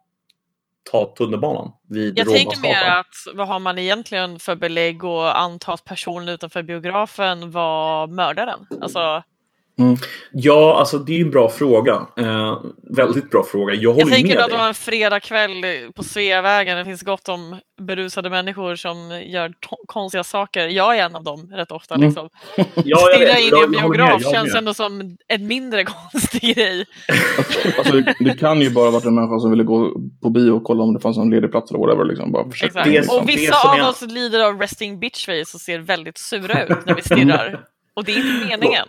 ta 0.91 1.05
tunnelbanan 1.05 1.71
vid 1.89 2.19
Jag 2.19 2.29
tänker 2.29 2.61
mer 2.61 2.83
att 2.83 3.35
vad 3.35 3.47
har 3.47 3.59
man 3.59 3.79
egentligen 3.79 4.39
för 4.39 4.55
belägg 4.55 5.03
och 5.03 5.39
anta 5.39 5.73
att 5.73 5.83
personen 5.83 6.29
utanför 6.29 6.63
biografen 6.63 7.51
var 7.51 8.07
mördaren? 8.07 8.67
Alltså, 8.81 9.23
Ja, 10.31 10.75
alltså 10.79 10.97
det 10.97 11.11
är 11.11 11.17
ju 11.17 11.23
en 11.23 11.31
bra 11.31 11.49
fråga. 11.49 12.07
Eh, 12.17 12.61
väldigt 12.97 13.31
bra 13.31 13.43
fråga. 13.51 13.73
Jag 13.73 13.89
håller 13.93 14.05
jag 14.05 14.13
tänker 14.13 14.35
med 14.35 14.43
att 14.43 14.51
det 14.51 14.57
var 14.57 14.67
en 14.67 14.73
fredagkväll 14.73 15.65
på 15.95 16.03
Sveavägen. 16.03 16.77
Det 16.77 16.85
finns 16.85 17.01
gott 17.01 17.29
om 17.29 17.59
berusade 17.81 18.29
människor 18.29 18.75
som 18.75 19.21
gör 19.25 19.53
konstiga 19.85 20.23
saker. 20.23 20.67
Jag 20.67 20.97
är 20.97 21.03
en 21.05 21.15
av 21.15 21.23
dem 21.23 21.51
rätt 21.55 21.71
ofta. 21.71 21.95
Mm. 21.95 22.07
Liksom. 22.07 22.29
Ja, 22.85 22.97
Stirra 22.97 23.39
in 23.39 23.45
i 23.45 23.63
en 23.63 23.71
med, 23.71 23.79
biograf 23.81 24.23
känns 24.31 24.55
ändå 24.55 24.73
som 24.73 25.17
en 25.27 25.47
mindre 25.47 25.83
konstig 26.11 26.55
grej. 26.55 26.85
Alltså, 27.77 27.93
det, 27.93 28.15
det 28.19 28.37
kan 28.39 28.61
ju 28.61 28.69
bara 28.69 28.91
varit 28.91 29.05
en 29.05 29.15
människa 29.15 29.39
som 29.39 29.51
ville 29.51 29.63
gå 29.63 29.93
på 30.21 30.29
bio 30.29 30.51
och 30.51 30.63
kolla 30.63 30.83
om 30.83 30.93
det 30.93 30.99
fanns 30.99 31.17
en 31.17 31.29
ledig 31.29 31.51
plats 31.51 31.71
eller 31.71 31.79
whatever. 31.79 32.05
Liksom. 32.05 32.31
Bara 32.31 32.45
Exakt. 32.47 32.73
Det- 32.73 32.89
liksom. 32.89 33.19
Och 33.19 33.29
vissa 33.29 33.69
av 33.71 33.77
jag- 33.77 33.89
oss 33.89 34.01
lider 34.01 34.39
av 34.47 34.59
resting 34.59 34.99
bitch 34.99 35.25
face 35.25 35.53
och 35.53 35.61
ser 35.61 35.79
väldigt 35.79 36.17
sura 36.17 36.63
ut 36.63 36.85
när 36.85 36.95
vi 36.95 37.01
stirrar. 37.01 37.59
Och 37.93 38.05
det 38.05 38.11
är 38.11 38.17
inte 38.17 38.45
meningen. 38.57 38.85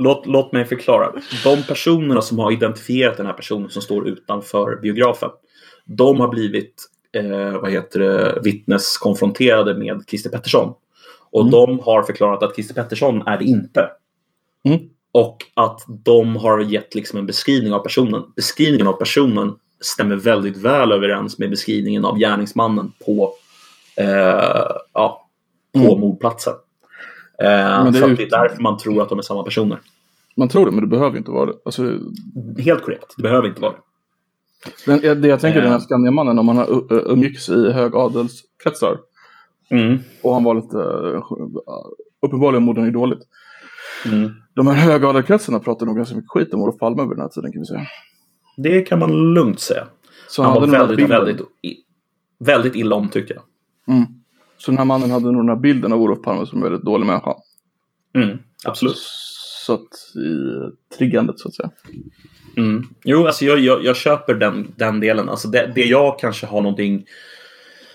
Låt, 0.00 0.26
låt 0.26 0.52
mig 0.52 0.64
förklara. 0.64 1.12
De 1.44 1.62
personerna 1.62 2.22
som 2.22 2.38
har 2.38 2.52
identifierat 2.52 3.16
den 3.16 3.26
här 3.26 3.32
personen 3.32 3.70
som 3.70 3.82
står 3.82 4.08
utanför 4.08 4.76
biografen. 4.82 5.30
De 5.84 6.20
har 6.20 6.28
blivit 6.28 6.74
eh, 7.12 7.60
vad 7.60 7.70
heter 7.70 8.00
det, 8.00 8.40
vittneskonfronterade 8.44 9.74
med 9.74 10.04
Christer 10.08 10.30
Pettersson. 10.30 10.74
Och 11.30 11.40
Mm. 11.40 11.50
de 11.50 11.78
har 11.78 12.02
förklarat 12.02 12.42
att 12.42 12.54
Christer 12.54 12.74
Pettersson 12.74 13.22
är 13.26 13.38
det 13.38 13.44
inte. 13.44 13.90
Mm. 14.64 14.78
Och 15.12 15.36
att 15.54 15.80
de 15.88 16.36
har 16.36 16.60
gett 16.60 16.94
liksom 16.94 17.18
en 17.18 17.26
beskrivning 17.26 17.72
av 17.72 17.78
personen. 17.78 18.22
Beskrivningen 18.36 18.86
av 18.86 18.92
personen 18.92 19.54
stämmer 19.80 20.16
väldigt 20.16 20.56
väl 20.56 20.92
överens 20.92 21.38
med 21.38 21.50
beskrivningen 21.50 22.04
av 22.04 22.18
gärningsmannen 22.18 22.92
på, 23.06 23.32
eh, 23.96 24.70
ja, 24.92 25.28
på 25.74 25.78
Mm. 25.80 26.00
mordplatsen. 26.00 26.54
Eh, 27.42 27.48
Men 27.84 27.92
det 27.92 27.98
är 27.98 28.02
så 28.02 28.10
att 28.10 28.16
det 28.16 28.22
är 28.22 28.30
därför 28.30 28.62
man 28.62 28.78
tror 28.78 29.02
att 29.02 29.08
de 29.08 29.18
är 29.18 29.22
samma 29.22 29.42
personer. 29.42 29.78
Man 30.36 30.48
tror 30.48 30.64
det, 30.66 30.70
men 30.72 30.80
det 30.80 30.86
behöver 30.86 31.18
inte 31.18 31.30
vara 31.30 31.46
det. 31.46 31.52
Alltså, 31.64 31.82
Helt 32.58 32.82
korrekt. 32.82 33.14
Det 33.16 33.22
behöver 33.22 33.48
inte 33.48 33.60
vara 33.60 33.72
det. 33.72 33.78
den, 35.02 35.20
det- 35.22 35.28
jag 35.28 35.40
tänker, 35.40 35.58
Eh. 35.58 35.62
den 35.62 35.72
här 35.72 35.78
Skandiamannen, 35.80 36.38
om 36.38 36.48
han 36.48 36.56
har 36.56 36.92
umgicks 37.12 37.48
i 37.48 37.72
högadelskretsar 37.72 38.98
Mm. 39.70 39.98
och 40.22 40.34
han 40.34 40.44
var 40.44 40.54
lite... 40.54 40.76
uh, 40.76 41.22
Uppenbarligen 42.26 42.62
mådde 42.62 42.80
han 42.80 42.86
ju 42.88 42.92
dåligt. 42.92 43.18
Mm. 44.06 44.30
De 44.54 44.66
här 44.66 44.74
högadelkretsarna 44.74 45.58
pratade 45.60 45.84
nog 45.86 45.96
ganska 45.96 46.14
mycket 46.16 46.30
skit 46.30 46.54
om 46.54 46.62
Olof 46.62 46.78
Palme 46.78 47.02
vid 47.02 47.10
den 47.10 47.20
här 47.20 47.28
tiden 47.28 47.52
kan 47.52 47.60
vi 47.60 47.66
säga. 47.66 47.86
Det 48.56 48.80
kan 48.82 48.98
man 48.98 49.34
lugnt 49.34 49.60
säga. 49.60 49.86
Så 50.28 50.42
Han 50.42 50.54
var 50.54 50.60
den 50.60 50.70
här 50.70 50.86
väldigt, 50.86 51.08
väldigt, 51.10 51.40
väldigt 52.38 52.74
illa 52.76 52.96
omtyckt. 52.96 53.32
Mm. 53.88 54.04
Så 54.58 54.70
den 54.70 54.78
här 54.78 54.84
mannen 54.84 55.10
hade 55.10 55.32
nog 55.32 55.42
den 55.42 55.48
här 55.48 55.56
bilden 55.56 55.92
av 55.92 56.02
Olof 56.02 56.22
Palme 56.22 56.46
som 56.46 56.58
en 56.58 56.64
väldigt 56.64 56.84
dålig 56.84 57.06
människa. 57.06 57.34
Mm, 58.14 58.38
absolut. 58.64 58.96
Så 59.66 59.74
att 59.74 60.16
i 60.16 60.96
triggandet 60.98 61.38
så 61.38 61.48
att 61.48 61.54
säga. 61.54 61.70
Mm. 62.56 62.88
Jo, 63.04 63.26
alltså 63.26 63.44
jag, 63.44 63.58
jag, 63.58 63.84
jag 63.84 63.96
köper 63.96 64.34
den, 64.34 64.74
den 64.76 65.00
delen. 65.00 65.28
Alltså 65.28 65.48
det, 65.48 65.72
det 65.74 65.84
jag 65.84 66.18
kanske 66.18 66.46
har 66.46 66.60
någonting... 66.60 67.04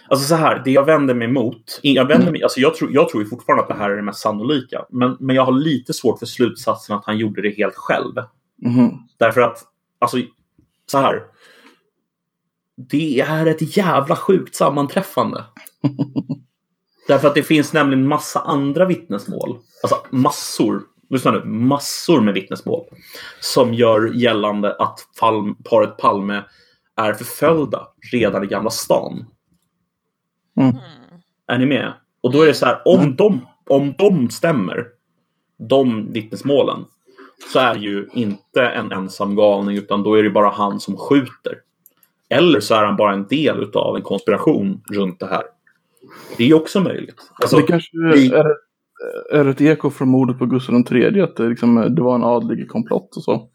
Alltså 0.08 0.28
så 0.28 0.36
här, 0.36 0.62
det 0.66 0.72
jag 0.72 0.86
vänder 0.86 1.14
mig 1.14 1.28
emot. 1.28 1.80
Jag, 1.82 2.08
vänder 2.08 2.32
mig, 2.32 2.44
alltså 2.44 2.60
jag, 2.60 2.76
tror, 2.76 2.94
jag 2.94 3.10
tror 3.10 3.24
ju 3.24 3.30
fortfarande 3.30 3.64
att 3.64 3.70
det 3.70 3.76
här 3.76 3.90
är 3.90 3.96
det 3.96 4.02
mest 4.02 4.20
sannolika. 4.20 4.86
Men, 4.90 5.18
men 5.20 5.36
jag 5.36 5.46
har 5.46 5.52
lite 5.52 5.94
svårt 5.94 6.20
för 6.20 6.26
slutsatsen 6.26 6.96
att 6.96 7.06
han 7.06 7.18
gjorde 7.18 7.42
det 7.42 7.50
helt 7.50 7.76
själv. 7.76 8.14
Mhm. 8.62 8.92
Därför 9.18 9.42
att, 9.42 9.58
alltså, 10.00 10.18
så 10.86 10.98
här. 10.98 11.24
Det 12.76 13.20
är 13.20 13.46
ett 13.46 13.78
jävla 13.78 14.16
sjukt 14.16 14.56
sammanträffande. 14.56 15.44
Därför 17.08 17.28
att 17.28 17.36
det 17.36 17.44
finns 17.44 17.74
nämligen 17.74 18.08
massa 18.08 18.40
andra 18.40 18.86
vittnesmål. 18.86 19.58
Alltså 19.84 19.98
massor. 20.10 20.82
Lyssna 21.10 21.32
nu. 21.32 21.44
Massor 21.46 22.22
med 22.22 22.34
vittnesmål. 22.34 22.86
Som 23.40 23.74
gör 23.74 24.12
gällande 24.14 24.76
att 24.76 25.00
Palm, 25.20 25.56
paret 25.64 25.98
Palme 25.98 26.44
är 26.96 27.14
förföljda 27.14 27.88
redan 28.12 28.44
i 28.44 28.48
Gamla 28.48 28.70
stan. 28.70 29.26
Mm. 30.60 30.76
Är 31.48 31.58
ni 31.58 31.66
med? 31.66 31.94
Och 32.22 32.32
då 32.32 32.42
är 32.42 32.48
det 32.48 32.54
så 32.54 32.66
här, 32.66 32.82
om 32.86 33.16
de, 33.16 33.48
om 33.70 33.94
de 33.98 34.30
stämmer, 34.30 34.88
de 35.70 36.12
vittnesmålen, 36.12 36.86
så 37.54 37.60
är 37.60 37.76
ju 37.76 38.10
inte 38.14 38.68
en 38.68 38.92
ensam 38.92 39.36
galning, 39.36 39.78
utan 39.78 40.04
då 40.04 40.16
är 40.16 40.24
det 40.24 40.30
bara 40.30 40.50
han 40.50 40.80
som 40.80 40.98
skjuter. 40.98 41.58
Eller 42.30 42.60
så 42.60 42.76
är 42.76 42.84
han 42.84 42.96
bara 42.96 43.14
en 43.14 43.28
del 43.28 43.72
av 43.74 43.96
en 43.96 44.02
konspiration 44.02 44.82
runt 44.90 45.20
det 45.20 45.26
här. 45.26 45.44
Det 46.38 46.50
är 46.50 46.54
också 46.54 46.80
möjligt. 46.80 47.16
Alltså, 47.34 47.58
det 47.58 47.64
kanske 47.64 47.90
vi- 48.14 48.32
är, 48.34 48.46
är 49.32 49.46
ett 49.46 49.62
eko 49.62 49.90
från 49.90 50.10
mordet 50.10 50.40
på 50.40 50.46
Gustav 50.46 50.84
III 50.92 51.22
att 51.22 51.36
det, 51.36 51.50
liksom, 51.50 51.96
det 51.96 52.02
var 52.02 52.16
en 52.16 52.24
adlig 52.24 52.70
komplott 52.70 53.16
och 53.18 53.24
så. 53.24 53.50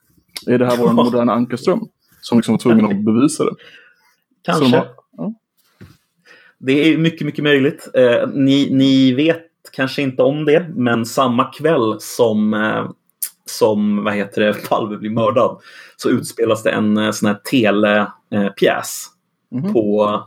Är 0.46 0.58
det 0.58 0.66
här 0.66 0.76
vår 0.76 0.92
moderna 1.04 1.32
Ankarström? 1.32 1.80
Som 2.20 2.38
liksom 2.38 2.52
var 2.54 2.58
tvungen 2.58 2.84
att 2.84 3.04
bevisa 3.04 3.44
det. 3.44 3.50
Kanske. 4.42 4.64
de 4.64 4.72
har- 4.76 4.88
ja. 5.16 5.34
Det 6.58 6.72
är 6.72 6.98
mycket, 6.98 7.26
mycket 7.26 7.44
möjligt. 7.44 7.88
Eh, 7.94 8.28
ni, 8.34 8.68
ni 8.74 9.12
vet 9.14 9.42
kanske 9.72 10.02
inte 10.02 10.22
om 10.22 10.44
det, 10.44 10.66
men 10.74 11.06
samma 11.06 11.44
kväll 11.44 11.96
som, 12.00 12.54
eh, 12.54 12.90
som 13.44 14.04
vad 14.04 14.14
heter 14.14 14.40
det, 14.42 14.54
Palme 14.68 14.96
blir 14.96 15.10
mördad 15.10 15.58
så 15.96 16.10
utspelas 16.10 16.62
det 16.62 16.70
en 16.70 16.96
eh, 16.96 17.10
sån 17.10 17.26
här 17.28 17.34
telepjäs. 17.50 19.06
Mhm. 19.50 19.72
på... 19.72 20.20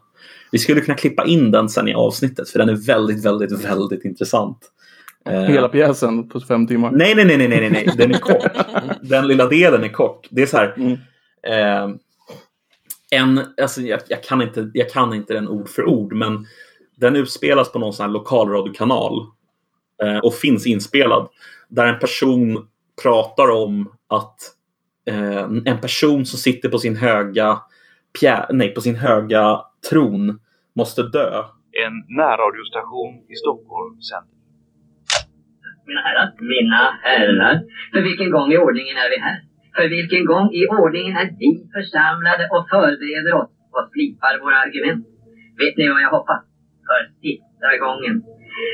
Vi 0.51 0.57
skulle 0.57 0.81
kunna 0.81 0.97
klippa 0.97 1.25
in 1.25 1.51
den 1.51 1.69
sen 1.69 1.87
i 1.87 1.93
avsnittet, 1.93 2.49
för 2.49 2.59
den 2.59 2.69
är 2.69 2.75
väldigt, 2.75 3.25
väldigt, 3.25 3.65
väldigt 3.65 4.05
intressant. 4.05 4.71
Eh, 5.25 5.41
Hela 5.41 5.69
pjäsen 5.69 6.29
på 6.29 6.39
fem 6.39 6.67
timmar. 6.67 6.91
Nej, 6.91 7.15
nej, 7.15 7.25
nej, 7.25 7.37
nej, 7.37 7.47
nej, 7.47 7.69
nej, 7.69 7.89
den 7.97 8.13
är 8.13 8.19
kort. 8.19 8.51
Den 9.01 9.27
lilla 9.27 9.47
delen 9.47 9.83
är 9.83 9.89
kort. 9.89 10.27
Det 10.29 10.41
är 10.41 10.45
så 10.45 10.57
här. 10.57 10.73
Mm. 10.77 10.97
Eh, 11.47 11.95
en, 13.11 13.41
alltså 13.61 13.81
jag, 13.81 13.99
jag, 14.07 14.23
kan 14.23 14.41
inte, 14.41 14.71
jag 14.73 14.89
kan 14.89 15.13
inte 15.13 15.33
den 15.33 15.47
ord 15.47 15.69
för 15.69 15.85
ord, 15.85 16.13
men 16.13 16.45
den 16.95 17.15
utspelas 17.15 17.71
på 17.71 17.79
någon 17.79 17.93
sån 17.93 18.05
här 18.05 18.11
lokalradiokanal 18.13 19.25
eh, 20.03 20.17
och 20.17 20.33
finns 20.33 20.67
inspelad. 20.67 21.27
Där 21.69 21.85
en 21.85 21.99
person 21.99 22.67
pratar 23.03 23.51
om 23.51 23.91
att 24.07 24.37
eh, 25.05 25.43
en 25.65 25.81
person 25.81 26.25
som 26.25 26.39
sitter 26.39 26.69
på 26.69 26.79
sin 26.79 26.95
höga, 26.95 27.59
pjä, 28.19 28.45
nej, 28.49 28.73
på 28.73 28.81
sin 28.81 28.95
höga 28.95 29.61
tron 29.89 30.39
måste 30.75 31.01
dö. 31.03 31.31
En 31.85 31.95
närradiostation 32.21 33.13
i 33.33 33.35
Stockholm 33.43 33.95
sänder. 34.09 34.37
Mina 35.87 36.01
herrar, 36.07 36.27
mina 36.53 36.83
herrar, 37.07 37.55
för 37.93 38.01
vilken 38.09 38.29
gång 38.35 38.47
i 38.53 38.57
ordningen 38.57 38.95
är 39.03 39.09
vi 39.13 39.19
här? 39.27 39.37
För 39.75 39.87
vilken 39.97 40.25
gång 40.31 40.47
i 40.59 40.61
ordningen 40.67 41.13
är 41.21 41.27
vi 41.41 41.51
församlade 41.75 42.43
och 42.53 42.63
förbereder 42.73 43.33
oss 43.41 43.51
och 43.75 43.85
slipar 43.91 44.33
våra 44.43 44.57
argument? 44.65 45.03
Vet 45.61 45.77
ni 45.77 45.89
vad 45.89 46.01
jag 46.01 46.13
hoppas? 46.17 46.41
För 46.87 47.01
sista 47.21 47.69
gången. 47.85 48.15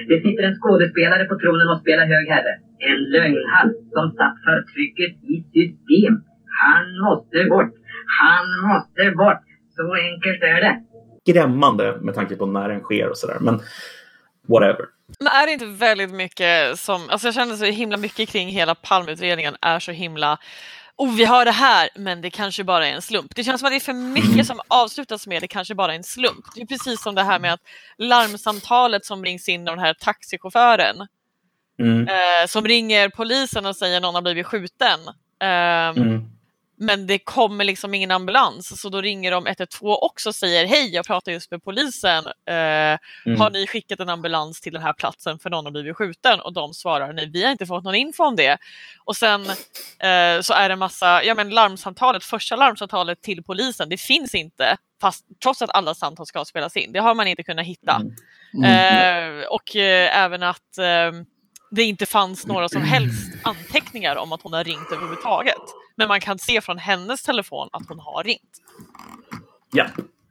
Det 0.09 0.17
sitter 0.23 0.43
en 0.43 0.59
skådespelare 0.59 1.23
på 1.29 1.35
tronen 1.39 1.67
och 1.73 1.81
spelar 1.83 2.05
hög 2.13 2.25
herre. 2.33 2.53
En 2.89 2.99
lögnhals 3.15 3.77
som 3.95 4.05
satt 4.19 4.37
förtrycket 4.47 5.13
i 5.33 5.35
system. 5.55 6.13
Han 6.63 6.85
måste 7.05 7.37
bort. 7.53 7.73
Han 8.21 8.45
måste 8.69 9.03
bort. 9.21 9.43
Så 9.75 9.83
enkelt 10.07 10.41
är 10.53 10.61
det. 10.65 10.75
Skrämmande 11.31 11.97
med 12.01 12.15
tanke 12.15 12.35
på 12.35 12.45
när 12.45 12.69
den 12.69 12.79
sker 12.81 13.09
och 13.09 13.17
sådär. 13.17 13.37
Men 13.39 13.61
whatever. 14.47 14.85
Men 15.19 15.27
är 15.27 15.45
det 15.45 15.51
inte 15.53 15.65
väldigt 15.65 16.09
mycket 16.11 16.79
som, 16.79 17.09
alltså 17.09 17.27
jag 17.27 17.35
känner 17.35 17.55
så 17.55 17.65
himla 17.65 17.97
mycket 17.97 18.29
kring 18.29 18.49
hela 18.49 18.75
Palmeutredningen 18.75 19.55
är 19.61 19.79
så 19.79 19.91
himla 19.91 20.37
Oh, 20.99 21.15
vi 21.15 21.25
har 21.25 21.45
det 21.45 21.51
här, 21.51 21.89
men 21.95 22.21
det 22.21 22.29
kanske 22.29 22.63
bara 22.63 22.87
är 22.87 22.93
en 22.93 23.01
slump. 23.01 23.35
Det 23.35 23.43
känns 23.43 23.61
som 23.61 23.67
att 23.67 23.71
det 23.71 23.77
är 23.77 23.79
för 23.79 23.93
mycket 23.93 24.47
som 24.47 24.59
avslutas 24.67 25.27
med 25.27 25.41
det 25.43 25.47
kanske 25.47 25.75
bara 25.75 25.91
är 25.93 25.97
en 25.97 26.03
slump. 26.03 26.45
Det 26.55 26.61
är 26.61 26.65
precis 26.65 27.01
som 27.01 27.15
det 27.15 27.23
här 27.23 27.39
med 27.39 27.53
att 27.53 27.59
larmsamtalet 27.97 29.05
som 29.05 29.25
rings 29.25 29.49
in 29.49 29.67
av 29.67 29.75
den 29.75 29.85
här 29.85 29.93
taxichauffören 29.93 31.07
Mm. 31.79 32.07
eh, 32.07 32.47
som 32.47 32.65
ringer 32.65 33.09
polisen 33.09 33.65
och 33.65 33.75
säger 33.75 34.01
någon 34.01 34.15
har 34.15 34.21
blivit 34.21 34.45
skjuten. 34.45 34.99
Ehm, 35.41 35.97
Mm. 35.97 36.29
Men 36.79 37.07
det 37.07 37.19
kommer 37.19 37.63
liksom 37.63 37.93
ingen 37.93 38.11
ambulans 38.11 38.81
så 38.81 38.89
då 38.89 39.01
ringer 39.01 39.31
de 39.31 39.47
112 39.47 39.91
också 39.91 40.29
och 40.29 40.35
säger 40.35 40.67
hej 40.67 40.89
jag 40.93 41.05
pratar 41.05 41.31
just 41.31 41.51
med 41.51 41.63
polisen. 41.63 42.25
Eh, 42.27 42.97
Mm. 43.25 43.39
Har 43.39 43.49
ni 43.49 43.67
skickat 43.67 43.99
en 43.99 44.09
ambulans 44.09 44.61
till 44.61 44.73
den 44.73 44.81
här 44.81 44.93
platsen 44.93 45.39
för 45.39 45.49
någon 45.49 45.65
har 45.65 45.71
blivit 45.71 45.95
skjuten? 45.95 46.39
Och 46.39 46.53
de 46.53 46.73
svarar 46.73 47.13
nej 47.13 47.29
vi 47.33 47.43
har 47.43 47.51
inte 47.51 47.65
fått 47.65 47.83
någon 47.83 47.95
info 47.95 48.23
om 48.23 48.35
det. 48.35 48.57
Och 49.05 49.15
sen 49.15 49.41
eh, 49.99 50.41
så 50.41 50.53
är 50.53 50.69
det 50.69 50.75
massa, 50.75 51.23
ja 51.23 51.35
men 51.35 51.49
larmsamtalet, 51.49 52.23
första 52.23 52.55
larmsamtalet 52.55 53.21
till 53.21 53.43
polisen 53.43 53.89
det 53.89 53.97
finns 53.97 54.35
inte 54.35 54.77
fast 55.01 55.25
trots 55.43 55.61
att 55.61 55.69
alla 55.75 55.95
samtal 55.95 56.25
ska 56.25 56.45
spelas 56.45 56.77
in. 56.77 56.91
Det 56.91 56.99
har 56.99 57.15
man 57.15 57.27
inte 57.27 57.43
kunnat 57.43 57.65
hitta. 57.65 58.01
Mm. 58.53 59.41
Eh, 59.41 59.45
och 59.47 59.75
eh, 59.75 60.17
även 60.17 60.43
att 60.43 60.77
eh, 60.77 61.11
det 61.71 61.83
inte 61.83 62.05
fanns 62.05 62.45
några 62.45 62.69
som 62.69 62.81
helst 62.81 63.33
anteckningar 63.43 64.15
om 64.15 64.33
att 64.33 64.41
hon 64.41 64.53
har 64.53 64.63
ringt 64.63 64.91
överhuvudtaget. 64.91 65.61
Men 65.95 66.07
man 66.07 66.21
kan 66.21 66.39
se 66.39 66.61
från 66.61 66.77
hennes 66.77 67.23
telefon 67.23 67.69
att 67.71 67.83
hon 67.87 67.99
har 67.99 68.23
ringt. 68.23 68.61
Ja. 69.71 69.85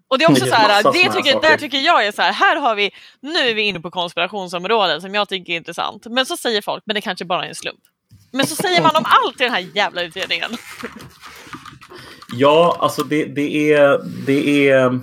Och 0.09 0.19
det 0.19 0.25
är 0.25 0.31
också 0.31 0.45
Det 0.45 0.51
så 0.51 0.57
finns 0.57 0.69
här, 0.69 0.83
det 0.93 1.23
tycker, 1.23 1.41
där 1.41 1.57
tycker 1.57 1.79
jag 1.79 2.07
är 2.07 2.13
så 2.13 2.23
här, 2.23 2.33
här 2.33 2.57
har 2.57 2.75
vi, 2.75 2.91
nu 3.21 3.39
är 3.39 3.55
vi 3.55 3.63
inne 3.63 3.81
på 3.81 3.91
konspirationsområden 3.91 5.01
som 5.01 5.15
jag 5.15 5.29
tycker 5.29 5.53
är 5.53 5.57
intressant. 5.57 6.07
Men 6.07 6.27
så 6.27 6.37
säger 6.37 6.63
folk, 6.63 6.83
men 6.87 6.95
det 6.95 7.01
kanske 7.01 7.25
bara 7.25 7.45
är 7.45 7.49
en 7.49 7.55
slump. 7.55 7.81
Men 8.33 8.47
så 8.47 8.57
säger 8.57 8.83
man 8.83 8.97
om 8.97 9.05
allt 9.07 9.41
i 9.41 9.45
den 9.45 9.53
här 9.53 9.67
jävla 9.75 10.03
utredningen. 10.03 10.51
Ja, 12.33 12.77
alltså 12.81 13.03
det, 13.03 13.25
det, 13.25 13.73
är, 13.73 14.01
det 14.27 14.69
är... 14.69 15.01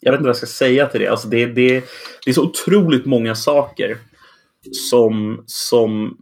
Jag 0.00 0.12
vet 0.12 0.18
inte 0.18 0.22
vad 0.22 0.28
jag 0.28 0.36
ska 0.36 0.46
säga 0.46 0.86
till 0.86 1.00
det. 1.00 1.08
Alltså 1.08 1.28
det, 1.28 1.46
det, 1.46 1.84
det 2.24 2.30
är 2.30 2.32
så 2.32 2.42
otroligt 2.42 3.06
många 3.06 3.34
saker 3.34 3.98
som, 4.72 5.44
som, 5.46 6.16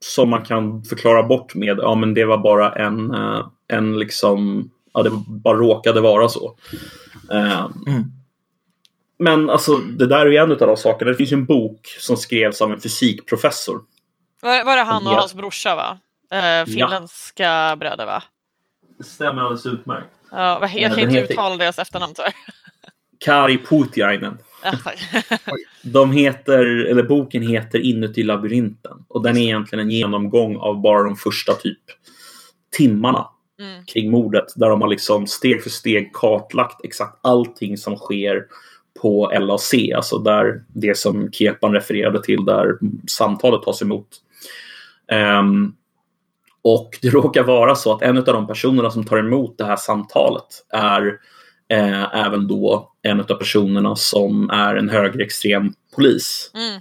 som 0.00 0.30
man 0.30 0.44
kan 0.44 0.84
förklara 0.84 1.22
bort 1.22 1.54
med 1.54 1.78
ja 1.78 1.94
men 1.94 2.14
det 2.14 2.24
var 2.24 2.38
bara 2.38 2.72
en, 2.72 3.14
eh, 3.14 3.46
en 3.68 3.98
liksom... 3.98 4.70
Ja, 4.94 5.02
det 5.02 5.10
bara 5.26 5.56
råkade 5.58 6.00
vara 6.00 6.28
så. 6.28 6.56
Eh, 7.32 7.68
Men 9.18 9.50
alltså, 9.50 9.76
det 9.76 10.06
där 10.06 10.26
är 10.26 10.30
ju 10.30 10.36
en 10.36 10.50
av 10.52 10.58
de 10.58 10.76
sakerna. 10.76 11.10
Det 11.10 11.16
finns 11.16 11.32
ju 11.32 11.36
en 11.36 11.44
bok 11.44 11.86
som 11.98 12.16
skrevs 12.16 12.60
av 12.62 12.72
en 12.72 12.80
fysikprofessor. 12.80 13.80
Var, 14.42 14.64
var 14.64 14.76
det 14.76 14.82
han 14.82 15.06
och 15.06 15.12
Ja. 15.12 15.18
hans 15.18 15.34
brorsa 15.34 15.76
va? 15.76 15.98
Eh, 16.38 16.66
finländska 16.66 17.76
bröder 17.80 18.06
va? 18.06 18.22
Det 18.98 19.04
stämmer 19.04 19.42
alldeles 19.42 19.66
utmärkt. 19.66 20.08
Ja, 20.30 20.58
vad- 20.60 20.70
jag 20.70 20.80
Ja, 20.80 20.88
kan 20.88 20.98
inte 21.00 21.20
uttala 21.32 21.56
deras 21.56 21.78
efternamn 21.78 22.14
tyvärr. 22.14 22.34
Kari 23.18 23.58
Putiainen. 23.58 24.38
De 25.82 26.12
heter, 26.12 26.66
eller 26.90 27.02
boken 27.02 27.42
heter 27.42 27.78
Inuti 27.78 28.22
labyrinten. 28.22 29.04
Och 29.08 29.22
den 29.22 29.36
är 29.36 29.42
egentligen 29.42 29.84
en 29.84 29.90
genomgång 29.90 30.56
av 30.56 30.80
bara 30.80 31.02
de 31.02 31.16
första 31.16 31.52
typ 31.54 31.80
timmarna 32.76 33.26
Mm. 33.62 33.84
kring 33.84 34.10
mordet. 34.10 34.44
Där 34.56 34.70
de 34.70 34.82
har 34.82 34.88
liksom 34.88 35.26
steg 35.26 35.62
för 35.62 35.70
steg 35.70 36.12
kartlagt 36.12 36.84
exakt 36.84 37.18
allting 37.22 37.76
som 37.76 37.96
sker 37.96 38.46
på 39.02 39.32
LAC. 39.40 39.74
Alltså 39.96 40.18
där 40.18 40.64
det 40.68 40.98
som 40.98 41.32
Kepan 41.32 41.72
refererade 41.72 42.22
till 42.22 42.44
där 42.44 42.78
samtalet 43.08 43.62
tas 43.62 43.82
emot. 43.82 44.08
Ehm, 45.12 45.72
och 46.62 46.90
det 47.02 47.08
råkar 47.10 47.42
vara 47.42 47.74
så 47.74 47.92
att 47.92 48.02
en 48.02 48.18
av 48.18 48.24
de 48.24 48.46
personerna 48.46 48.90
som 48.90 49.04
tar 49.04 49.18
emot 49.18 49.58
det 49.58 49.64
här 49.64 49.76
samtalet 49.76 50.66
är 50.68 51.18
eh, 51.72 52.26
även 52.26 52.48
då 52.48 52.92
en 53.02 53.20
av 53.20 53.24
personerna 53.24 53.96
som 53.96 54.50
är 54.50 54.76
en 54.76 54.88
högerextrem 54.88 55.72
polis. 55.94 56.50
Mm. 56.54 56.80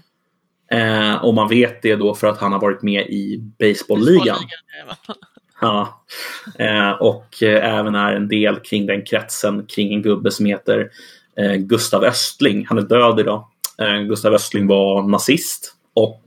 Eh, 0.71 1.15
och 1.15 1.33
man 1.33 1.49
vet 1.49 1.81
det 1.81 1.95
då 1.95 2.15
för 2.15 2.27
att 2.27 2.37
han 2.37 2.51
har 2.51 2.59
varit 2.59 2.81
med 2.81 3.01
i 3.01 3.37
baseballligan. 3.59 4.37
Ja. 5.61 6.03
Eh, 6.59 6.91
och 6.91 7.43
eh, 7.43 7.77
även 7.79 7.95
är 7.95 8.13
en 8.13 8.27
del 8.27 8.55
kring 8.55 8.85
den 8.85 9.05
kretsen 9.05 9.65
kring 9.65 9.93
en 9.93 10.01
gubbe 10.01 10.31
som 10.31 10.45
heter 10.45 10.89
eh, 11.37 11.53
Gustav 11.53 12.03
Östling. 12.03 12.65
Han 12.69 12.77
är 12.77 12.81
död 12.81 13.19
idag. 13.19 13.47
Eh, 13.77 13.99
Gustav 13.99 14.33
Östling 14.33 14.67
var 14.67 15.03
nazist 15.03 15.75
och 15.93 16.23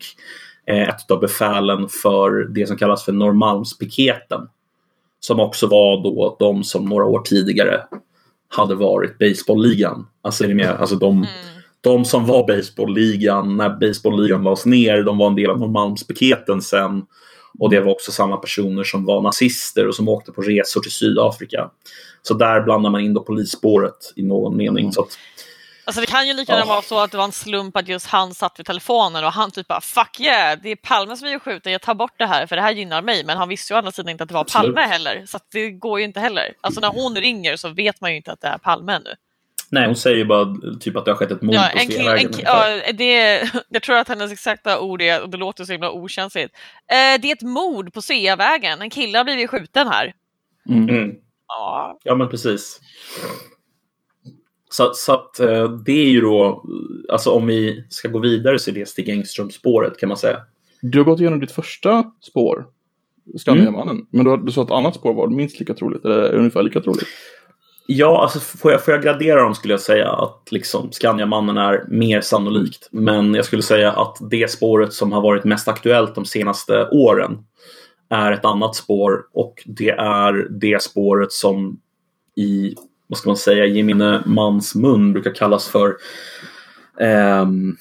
ett 0.67 1.11
av 1.11 1.21
befälen 1.21 1.89
för 1.89 2.31
det 2.31 2.67
som 2.67 2.77
kallas 2.77 3.05
för 3.05 3.12
Norrmalmspiketen. 3.12 4.49
Som 5.21 5.41
också 5.41 5.67
var 5.67 6.03
då 6.03 6.37
de 6.39 6.65
som 6.65 6.85
några 6.85 7.05
år 7.05 7.21
tidigare 7.21 7.85
hade 8.49 8.74
varit 8.74 9.18
baseballligan. 9.18 10.07
Alltså, 10.22 10.45
är 10.45 10.49
ni 10.49 10.55
med? 10.55 10.70
alltså 10.70 10.97
de, 10.97 11.16
Mm. 11.16 11.26
de 11.80 12.05
som 12.05 12.26
var 12.26 12.47
baseballligan 12.47 13.57
när 13.57 13.70
baseballligan 13.70 14.42
lades 14.42 14.66
ner, 14.66 15.03
de 15.03 15.18
var 15.18 15.26
en 15.26 15.34
del 15.34 15.51
av 15.51 15.59
Norrmalmspiketen 15.59 16.62
sen. 16.62 17.03
Och 17.59 17.70
det 17.70 17.80
var 17.80 17.92
också 17.92 18.12
samma 18.12 18.36
personer 18.36 18.84
som 18.84 19.05
var 19.05 19.22
nazister 19.22 19.88
och 19.88 19.95
som 19.95 20.09
åkte 20.09 20.32
på 20.32 20.42
resor 20.42 20.80
till 20.80 20.90
Sydafrika. 20.92 21.70
Så 22.22 22.34
där 22.34 22.61
blandar 22.61 22.90
man 22.90 23.01
in 23.01 23.14
då 23.14 23.20
polisspåret 23.20 24.12
i 24.16 24.22
någon 24.22 24.57
mening. 24.57 24.92
Så 24.92 25.01
att, 25.01 25.18
Alltså 25.87 26.01
det 26.01 26.07
kan 26.07 26.26
ju 26.28 26.32
lika 26.35 26.53
gärna 26.53 26.64
Ja. 26.66 26.68
vara 26.72 26.82
så 26.82 26.99
att 27.01 27.11
det 27.11 27.16
var 27.16 27.24
en 27.24 27.32
slump 27.32 27.76
att 27.76 27.89
just 27.89 28.07
han 28.07 28.35
satt 28.35 28.59
vid 28.59 28.66
telefonen 28.66 29.24
och 29.24 29.32
han 29.32 29.51
typ 29.51 29.68
bara 29.68 29.80
fuck 29.80 30.20
yeah, 30.20 30.59
det 30.62 30.68
är 30.70 30.76
Palme 30.76 31.16
som 31.16 31.28
är 31.28 31.39
skjuten, 31.39 31.72
jag 31.72 31.80
tar 31.82 31.95
bort 31.95 32.14
det 32.18 32.26
här 32.26 32.47
för 32.47 32.57
det 32.57 32.62
här 32.62 32.72
gynnar 32.72 33.03
mig. 33.03 33.24
Men 33.24 33.37
han 33.37 33.49
visste 33.49 33.72
ju 33.72 33.74
å 33.74 33.78
andra 33.78 33.93
sidan 33.93 34.09
inte 34.09 34.22
att 34.22 34.28
det 34.28 34.35
var 34.35 34.41
Absolut. 34.41 34.74
Palme 34.76 34.89
heller, 34.93 35.24
så 35.26 35.39
det 35.53 35.70
går 35.70 35.99
ju 35.99 36.05
inte 36.05 36.20
heller. 36.20 36.53
Alltså 36.61 36.80
när 36.80 36.89
hon 36.89 37.16
ringer 37.16 37.57
så 37.57 37.68
vet 37.68 38.01
man 38.01 38.11
ju 38.11 38.16
inte 38.16 38.32
att 38.32 38.41
det 38.41 38.49
är 38.49 38.59
Palme 38.59 38.93
ännu. 38.93 39.14
nej, 39.70 39.87
hon 39.87 39.97
säger 39.97 40.16
ju 40.16 40.24
bara 40.24 40.47
typ 40.80 40.97
att 40.97 41.05
det 41.05 41.11
har 41.11 41.16
skett 41.18 41.30
ett 41.30 41.43
mord 41.43 41.55
Ja, 41.55 41.68
på 41.72 41.78
Sveavägen. 41.78 42.32
ja, 42.45 42.93
det, 42.93 43.43
jag 43.68 43.82
tror 43.82 43.97
att 43.97 44.09
hennes 44.09 44.32
exakta 44.32 44.80
ord 44.80 45.03
är, 45.03 45.22
och 45.22 45.30
det 45.30 45.37
låter 45.37 45.64
så 45.64 45.72
himla 45.72 45.91
okänsligt, 45.91 46.55
eh, 46.91 47.20
det 47.20 47.28
är 47.30 47.32
ett 47.32 47.43
mord 47.43 47.93
på 47.93 48.03
Sveavägen, 48.03 48.82
en 48.82 48.91
kille 48.91 49.18
har 49.18 49.24
blivit 49.24 49.51
skjuten 49.51 49.89
här. 49.89 50.12
Mm. 50.68 51.11
Ja, 51.49 51.99
Ja, 52.03 52.14
men 52.14 52.28
precis. 52.28 52.80
Så, 54.77 54.91
så 54.95 55.12
att 55.12 55.41
eh, 55.41 55.70
det 55.70 55.93
är 55.93 56.11
ju 56.11 56.20
då, 56.20 56.64
alltså 57.09 57.31
om 57.31 57.47
vi 57.47 57.85
ska 57.89 58.09
gå 58.09 58.18
vidare 58.18 58.59
så 58.59 58.70
är 58.70 58.75
det 58.75 58.89
Stig 58.89 59.09
Engström-spåret 59.09 59.99
kan 59.99 60.09
man 60.09 60.18
säga. 60.18 60.41
Du 60.83 60.99
har 60.99 61.05
gått 61.05 61.20
igenom 61.20 61.41
ditt 61.41 61.53
första 61.53 62.05
spår, 62.20 62.66
Skandiamannen. 63.39 64.07
Men 64.11 64.25
du, 64.25 64.31
har- 64.31 64.37
du 64.39 64.53
sa 64.53 64.62
att 64.62 64.68
ett 64.68 64.72
annat 64.75 64.95
spår 64.95 65.14
var 65.14 65.29
minst 65.29 65.61
lika 65.61 65.75
troligt, 65.75 66.05
eller 66.05 66.35
ungefär 66.35 66.62
lika 66.62 66.81
troligt. 66.81 67.07
Ja, 67.87 68.22
alltså 68.22 68.41
får 68.41 68.72
jag, 68.72 68.85
får 68.85 68.95
jag 68.95 69.03
gradera 69.03 69.43
dem 69.43 69.55
skulle 69.55 69.75
jag 69.75 69.81
säga 69.81 70.12
att 70.12 70.49
liksom 70.51 70.93
Skandiamannen 70.93 71.57
är 71.57 71.85
mer 71.89 72.20
sannolikt. 72.20 72.89
Men 72.93 73.35
jag 73.35 73.45
skulle 73.45 73.62
säga 73.62 73.93
att 73.93 74.16
det 74.31 74.51
spåret 74.51 74.93
som 74.93 75.12
har 75.12 75.20
varit 75.20 75.45
mest 75.45 75.68
aktuellt 75.68 76.14
de 76.14 76.25
senaste 76.25 76.89
åren 76.89 77.39
är 78.11 78.33
ett 78.33 78.45
annat 78.45 78.77
spår 78.77 79.27
och 79.33 79.62
det 79.66 79.91
är 79.91 80.47
det 80.51 80.83
spåret 80.83 81.33
som 81.33 81.81
i, 82.37 82.75
vad 83.07 83.18
ska 83.18 83.28
man 83.28 83.36
säga, 83.36 83.66
gemene 83.66 84.22
mans 84.26 84.74
mun 84.74 85.12
brukar 85.12 85.34
kallas 85.34 85.68
för 85.68 85.96
ehm, 87.00 87.76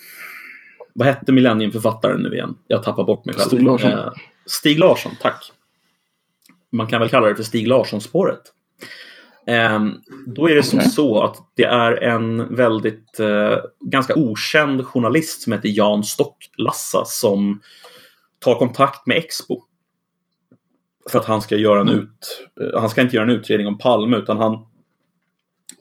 vad 0.93 1.07
hette 1.07 1.31
millenniumförfattaren 1.31 2.21
nu 2.21 2.33
igen? 2.33 2.55
Jag 2.67 2.83
tappar 2.83 3.03
bort 3.03 3.25
mig 3.25 3.35
själv. 3.35 3.47
Stig 3.47 3.63
Larsson. 3.63 3.91
Eh, 3.91 4.11
Stig 4.45 4.79
Larsson, 4.79 5.11
tack. 5.21 5.51
Man 6.71 6.87
kan 6.87 6.99
väl 6.99 7.09
kalla 7.09 7.27
det 7.27 7.35
för 7.35 7.43
Stig 7.43 7.67
Larsson-spåret. 7.67 8.41
Ehm, 9.47 9.93
då 10.25 10.49
är 10.49 10.55
det 10.55 10.63
som 10.63 10.79
Okej. 10.79 10.91
så 10.91 11.23
att 11.23 11.37
det 11.55 11.63
är 11.63 12.03
en 12.03 12.55
väldigt 12.55 13.19
eh, 13.19 13.57
ganska 13.79 14.15
okänd 14.15 14.85
journalist 14.85 15.41
som 15.41 15.53
heter 15.53 15.69
Jan 15.69 16.03
Stocklassa 16.03 17.05
som 17.05 17.61
tar 18.39 18.55
kontakt 18.55 19.07
med 19.07 19.17
Expo. 19.17 19.61
För 21.09 21.19
att 21.19 21.25
han 21.25 21.41
ska 21.41 21.55
göra 21.55 21.81
en 21.81 21.89
ut, 21.89 22.47
eh, 22.61 22.79
han 22.79 22.89
ska 22.89 23.01
inte 23.01 23.15
göra 23.15 23.25
en 23.25 23.37
utredning 23.37 23.67
om 23.67 23.77
Palme 23.77 24.17
utan 24.17 24.37
han 24.37 24.65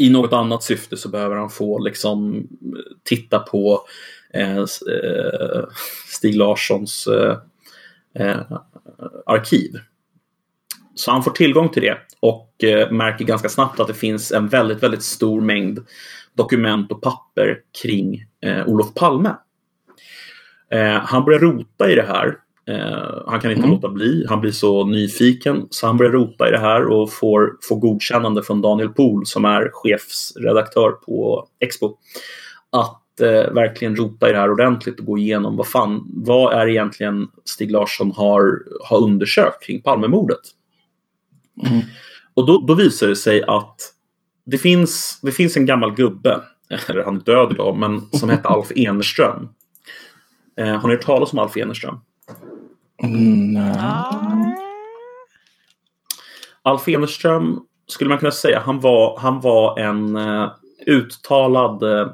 i 0.02 0.10
något 0.10 0.32
annat 0.32 0.62
syfte 0.62 0.96
så 0.96 1.08
behöver 1.08 1.36
han 1.36 1.50
få 1.50 1.78
liksom 1.78 2.48
titta 3.04 3.38
på 3.38 3.80
eh, 4.34 4.58
eh, 4.58 5.64
Stig 6.08 6.36
Larssons 6.36 7.06
eh, 7.06 7.36
eh, 8.14 8.40
arkiv. 9.26 9.78
Så 10.94 11.10
han 11.10 11.22
får 11.22 11.30
tillgång 11.30 11.68
till 11.68 11.82
det 11.82 11.98
och 12.20 12.64
eh, 12.64 12.90
märker 12.90 13.24
ganska 13.24 13.48
snabbt 13.48 13.80
att 13.80 13.86
det 13.86 13.94
finns 13.94 14.32
en 14.32 14.48
väldigt, 14.48 14.82
väldigt 14.82 15.02
stor 15.02 15.40
mängd 15.40 15.78
dokument 16.34 16.92
och 16.92 17.02
papper 17.02 17.58
kring 17.82 18.24
eh, 18.40 18.68
Olof 18.68 18.94
Palme. 18.94 19.34
Eh, 20.70 21.00
han 21.04 21.24
börjar 21.24 21.40
rota 21.40 21.90
i 21.90 21.94
det 21.94 22.06
här. 22.06 22.36
Eh, 22.66 23.22
han 23.26 23.40
kan 23.40 23.50
inte 23.50 23.62
Mm. 23.62 23.70
låta 23.70 23.88
bli. 23.88 24.26
Han 24.28 24.40
blir 24.40 24.50
så 24.52 24.84
nyfiken 24.86 25.66
så 25.70 25.86
han 25.86 25.96
börjar 25.96 26.12
rota 26.12 26.48
i 26.48 26.50
det 26.50 26.58
här 26.58 26.86
och 26.86 27.12
får, 27.12 27.56
får 27.68 27.76
godkännande 27.76 28.42
från 28.42 28.62
Daniel 28.62 28.88
Pohl 28.88 29.26
som 29.26 29.44
är 29.44 29.70
chefsredaktör 29.72 30.90
på 30.90 31.46
Expo. 31.60 31.96
Att 32.70 33.20
eh, 33.20 33.52
verkligen 33.54 33.96
rota 33.96 34.28
i 34.28 34.32
det 34.32 34.38
här 34.38 34.50
ordentligt 34.50 35.00
och 35.00 35.06
gå 35.06 35.18
igenom 35.18 35.56
vad 35.56 35.66
fan, 35.66 36.04
vad 36.14 36.52
är 36.54 36.68
egentligen 36.68 37.28
Stig 37.44 37.70
Larsson 37.70 38.12
har, 38.12 38.62
har 38.84 39.02
undersökt 39.02 39.62
kring 39.62 39.82
Palmemordet. 39.82 40.40
Mm. 41.66 41.80
Och 42.34 42.46
då, 42.46 42.64
då 42.66 42.74
visar 42.74 43.06
det 43.08 43.16
sig 43.16 43.42
att 43.42 43.76
det 44.46 44.58
finns, 44.58 45.18
det 45.22 45.32
finns 45.32 45.56
en 45.56 45.66
gammal 45.66 45.94
gubbe, 45.94 46.40
eller 46.88 47.04
han 47.04 47.16
är 47.16 47.20
död 47.20 47.52
idag, 47.52 47.76
men 47.76 48.00
som 48.10 48.28
hette 48.28 48.48
Alf 48.48 48.72
Enerström. 48.76 49.48
Eh, 50.56 50.66
har 50.76 50.88
ni 50.88 50.94
hört 50.94 51.04
talas 51.04 51.32
om 51.32 51.38
Alf 51.38 51.56
Enerström? 51.56 52.00
Mm, 53.02 53.52
nej. 53.52 53.76
Ah. 53.78 54.18
Alf 56.62 56.88
Enerström 56.88 57.60
skulle 57.86 58.08
man 58.08 58.18
kunna 58.18 58.30
säga, 58.32 58.60
han 58.60 58.80
var, 58.80 59.18
han 59.18 59.40
var 59.40 59.78
en 59.78 60.16
eh, 60.16 60.50
uttalad 60.86 61.82
eh, 61.82 62.08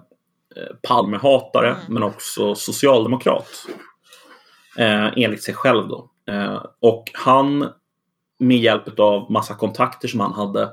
Palmehatare 0.89 1.69
Mm. 1.71 1.81
men 1.89 2.03
också 2.03 2.55
socialdemokrat. 2.55 3.67
Eh, 4.79 5.07
enligt 5.17 5.43
sig 5.43 5.55
själv 5.55 5.89
då. 5.89 6.11
Eh, 6.29 6.63
och 6.81 7.05
han 7.15 7.69
med 8.39 8.59
hjälp 8.59 9.01
av 9.01 9.31
massa 9.31 9.55
kontakter 9.55 10.09
som 10.09 10.21
han 10.21 10.33
hade 10.33 10.73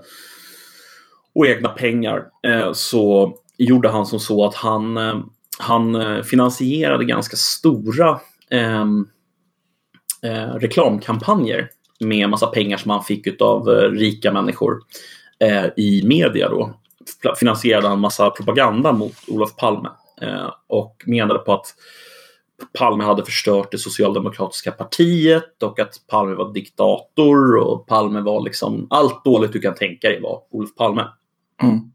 och 1.35 1.47
egna 1.47 1.69
pengar 1.69 2.25
så 2.73 3.33
gjorde 3.57 3.89
han 3.89 4.05
som 4.05 4.19
så 4.19 4.45
att 4.45 4.55
han, 4.55 4.97
han 5.59 6.23
finansierade 6.23 7.05
ganska 7.05 7.35
stora 7.37 8.19
ehm, 8.49 9.07
eh, 10.25 10.55
reklamkampanjer 10.55 11.69
med 11.99 12.29
massa 12.29 12.47
pengar 12.47 12.77
som 12.77 12.91
han 12.91 13.03
fick 13.03 13.41
av 13.41 13.69
eh, 13.69 13.91
rika 13.91 14.31
människor 14.31 14.79
eh, 15.39 15.65
i 15.77 16.01
media. 16.05 16.49
Då. 16.49 16.73
Finansierade 17.39 17.87
han 17.87 17.99
massa 17.99 18.29
propaganda 18.29 18.91
mot 18.91 19.15
Olof 19.27 19.55
Palme 19.55 19.89
eh, 20.21 20.51
och 20.67 21.03
menade 21.05 21.39
på 21.39 21.53
att 21.53 21.65
Palme 22.79 23.03
hade 23.03 23.25
förstört 23.25 23.71
det 23.71 23.77
socialdemokratiska 23.77 24.71
partiet 24.71 25.63
och 25.63 25.79
att 25.79 25.93
Palme 26.07 26.35
var 26.35 26.53
diktator 26.53 27.57
och 27.57 27.87
Palme 27.87 28.21
var 28.21 28.41
liksom 28.41 28.87
allt 28.89 29.25
dåligt 29.25 29.53
du 29.53 29.59
kan 29.59 29.75
tänka 29.75 30.09
dig 30.09 30.21
var 30.21 30.41
Olof 30.51 30.75
Palme. 30.75 31.07
Mm. 31.63 31.91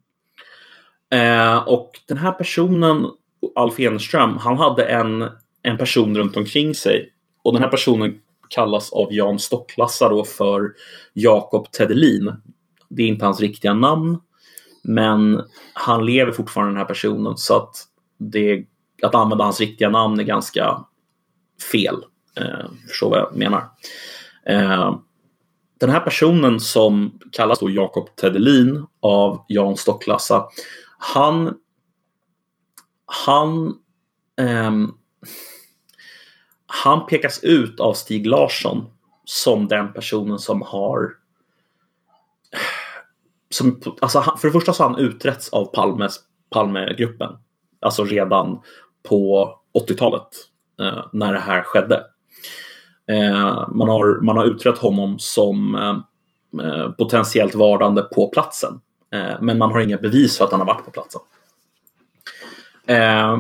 Eh, 1.13 1.69
och 1.69 1.91
den 2.07 2.17
här 2.17 2.33
personen, 2.33 3.07
Alf 3.55 3.81
Enström, 3.81 4.37
han 4.37 4.59
hade 4.59 4.85
en, 4.85 5.29
en 5.63 5.79
person 5.79 6.17
runt 6.17 6.37
omkring 6.37 6.75
sig. 6.75 7.13
Och 7.51 7.55
den 7.55 7.63
här 7.63 7.71
personen 7.71 8.21
kallas 8.49 8.93
av 8.93 9.13
Jan 9.13 9.39
Stocklassa 9.39 10.09
då 10.09 10.25
för 10.25 10.73
Jakob 11.13 11.73
Tedelin. 11.73 12.33
Det 12.89 13.03
är 13.03 13.07
inte 13.07 13.25
hans 13.25 13.41
riktiga 13.41 13.75
namn. 13.75 14.19
Men 14.83 15.43
han 15.73 16.07
lever 16.07 16.33
fortfarande 16.33 16.73
den 16.73 16.79
här 16.79 16.85
personen 16.85 17.37
så 17.37 17.57
att 17.57 17.77
det, 18.19 18.65
att 19.03 19.15
använda 19.15 19.45
hans 19.45 19.61
riktiga 19.61 19.91
namn 19.91 20.21
är 20.21 20.25
ganska 20.25 20.85
fel. 21.73 21.97
Eh, 22.37 22.71
förstår 22.89 23.11
vad 23.11 23.19
jag 23.19 23.37
menar. 23.37 23.65
Eh, 24.47 24.99
den 25.81 25.91
här 25.91 26.01
personen 26.01 26.61
som 26.61 27.19
kallas 27.33 27.59
då 27.59 27.71
Jakob 27.71 28.17
Tedelin 28.17 28.87
av 29.01 29.45
Jan 29.49 29.77
Stocklassa, 29.77 30.45
han, 30.99 31.55
han, 33.07 33.75
eh, 34.41 34.71
han 36.73 37.07
pekas 37.07 37.45
ut 37.45 37.81
av 37.81 37.95
Stig 37.95 38.27
Larsson 38.27 38.87
som 39.25 39.69
den 39.69 39.93
personen 39.93 40.39
som 40.39 40.63
har 40.63 41.15
som, 43.51 43.81
alltså, 44.01 44.23
för 44.39 44.49
det 44.49 44.53
första 44.53 44.73
så 44.73 44.83
har 44.83 44.91
han 44.91 44.99
utretts 44.99 45.49
av 45.49 45.65
Palmes, 45.65 46.21
Palmegruppen. 46.51 47.33
Alltså 47.81 48.05
redan 48.05 48.61
på 49.09 49.51
80-talet 49.89 50.29
eh, 50.81 51.05
när 51.13 51.33
det 51.33 51.39
här 51.39 51.63
skedde. 51.63 52.05
Eh, 53.09 53.69
man, 53.69 53.89
har, 53.89 54.21
man 54.21 54.37
har 54.37 54.45
utrett 54.45 54.79
honom 54.79 55.19
som 55.19 55.75
eh, 55.75 56.67
eh, 56.67 56.91
potentiellt 56.91 57.55
vardande 57.55 58.03
på 58.03 58.29
platsen. 58.29 58.81
Eh, 59.13 59.41
men 59.41 59.59
man 59.59 59.73
har 59.73 59.81
inga 59.81 59.97
bevis 59.97 60.39
för 60.39 60.45
att 60.45 60.51
han 60.51 60.61
har 60.61 60.67
varit 60.67 60.85
på 60.85 60.91
platsen. 60.91 61.21
Eh, 62.87 63.39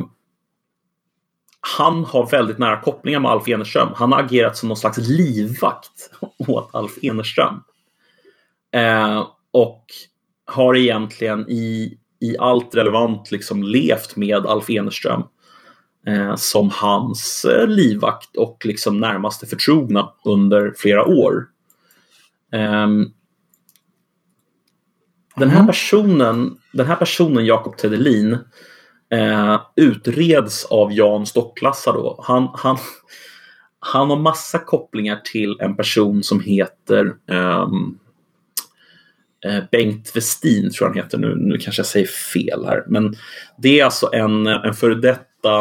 Eh, 1.70 1.82
han 1.84 2.04
har 2.04 2.30
väldigt 2.30 2.58
nära 2.58 2.80
kopplingar 2.80 3.20
med 3.20 3.30
Alf 3.30 3.48
Enerström. 3.48 3.88
Han 3.94 4.12
har 4.12 4.20
agerat 4.22 4.56
som 4.56 4.68
någon 4.68 4.76
slags 4.76 4.98
livvakt 4.98 6.10
åt 6.38 6.74
Alf 6.74 6.98
Enerström. 7.02 7.62
Eh, 8.72 9.26
och 9.52 9.84
har 10.46 10.76
egentligen 10.76 11.50
i, 11.50 11.98
i 12.20 12.38
allt 12.38 12.74
relevant 12.74 13.30
liksom 13.30 13.62
levt 13.62 14.16
med 14.16 14.46
Alf 14.46 14.70
Enerström 14.70 15.22
eh, 16.06 16.36
som 16.36 16.70
hans 16.70 17.44
eh, 17.44 17.68
livvakt 17.68 18.36
och 18.36 18.62
liksom 18.64 19.00
närmaste 19.00 19.46
förtrogna 19.46 20.12
under 20.24 20.74
flera 20.76 21.04
år. 21.04 21.46
Ehm, 22.52 23.06
den 25.36 25.50
här 25.50 25.66
personen, 25.66 26.58
den 26.72 26.86
här 26.86 26.96
personen 26.96 27.46
Jakob 27.46 27.76
Tedelin, 27.76 28.38
eh, 29.12 29.61
utreds 29.76 30.64
av 30.64 30.92
Jan 30.92 31.26
Stocklassa. 31.26 31.92
Då. 31.92 32.24
Han, 32.26 32.48
han, 32.54 32.78
han 33.80 34.11
har 34.11 34.16
massa 34.16 34.58
kopplingar 34.58 35.20
till 35.24 35.56
en 35.61 35.76
person 35.76 36.22
som 36.22 36.40
heter 36.40 37.14
eh, 37.30 37.68
Bengt 39.70 40.16
Westin, 40.16 40.70
tror 40.70 40.88
jag 40.88 40.94
han 40.94 41.04
heter. 41.04 41.18
Nu, 41.18 41.34
nu 41.36 41.58
kanske 41.58 41.80
jag 41.80 41.86
säger 41.86 42.06
fel 42.06 42.64
här. 42.64 42.84
Men 42.86 43.16
det 43.58 43.80
är 43.80 43.84
alltså 43.84 44.11
en, 44.12 44.46
en 44.46 44.74
före 44.74 44.94
detta 44.94 45.61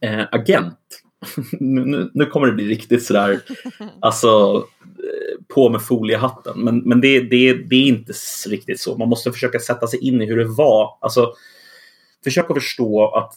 eh, 0.00 0.24
agent. 0.32 0.78
nu, 1.52 1.84
nu, 1.84 2.10
nu 2.14 2.26
kommer 2.26 2.46
det 2.46 2.52
bli 2.52 2.68
riktigt 2.68 3.02
sådär, 3.02 3.40
alltså 4.00 4.56
eh, 4.82 5.54
på 5.54 5.68
med 5.68 5.82
foliehatten. 5.82 6.60
Men, 6.60 6.78
men 6.78 7.00
det, 7.00 7.20
det, 7.20 7.52
det 7.52 7.76
är 7.76 7.86
inte 7.86 8.12
riktigt 8.46 8.80
så. 8.80 8.96
Man 8.96 9.08
måste 9.08 9.32
försöka 9.32 9.58
sätta 9.58 9.86
sig 9.86 10.08
in 10.08 10.22
i 10.22 10.26
hur 10.26 10.36
det 10.36 10.48
var. 10.48 10.98
Alltså, 11.00 11.32
försök 12.24 12.50
att 12.50 12.56
förstå 12.56 13.08
att 13.08 13.34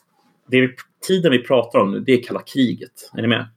det 0.47 0.61
vi, 0.61 0.75
tiden 1.07 1.31
vi 1.31 1.43
pratar 1.43 1.79
om 1.79 1.91
nu, 1.91 1.99
det 1.99 2.11
är 2.11 2.23
kalla 2.23 2.41
kriget. 2.41 3.11
Är 3.13 3.21
ni 3.21 3.27
med? 3.27 3.47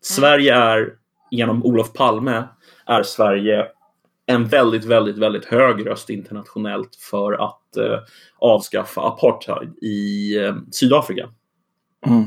Sverige 0.00 0.54
är, 0.54 0.94
genom 1.30 1.64
Olof 1.64 1.92
Palme, 1.92 2.44
är 2.86 3.02
Sverige 3.02 3.66
en 4.26 4.46
väldigt, 4.48 4.84
väldigt, 4.84 5.18
väldigt 5.18 5.44
hög 5.44 5.86
röst 5.86 6.10
internationellt 6.10 6.96
för 6.96 7.32
att 7.32 7.76
eh, 7.76 7.98
avskaffa 8.38 9.00
apartheid 9.00 9.78
i 9.82 10.36
eh, 10.38 10.56
Sydafrika. 10.70 11.28
Mm. 12.06 12.24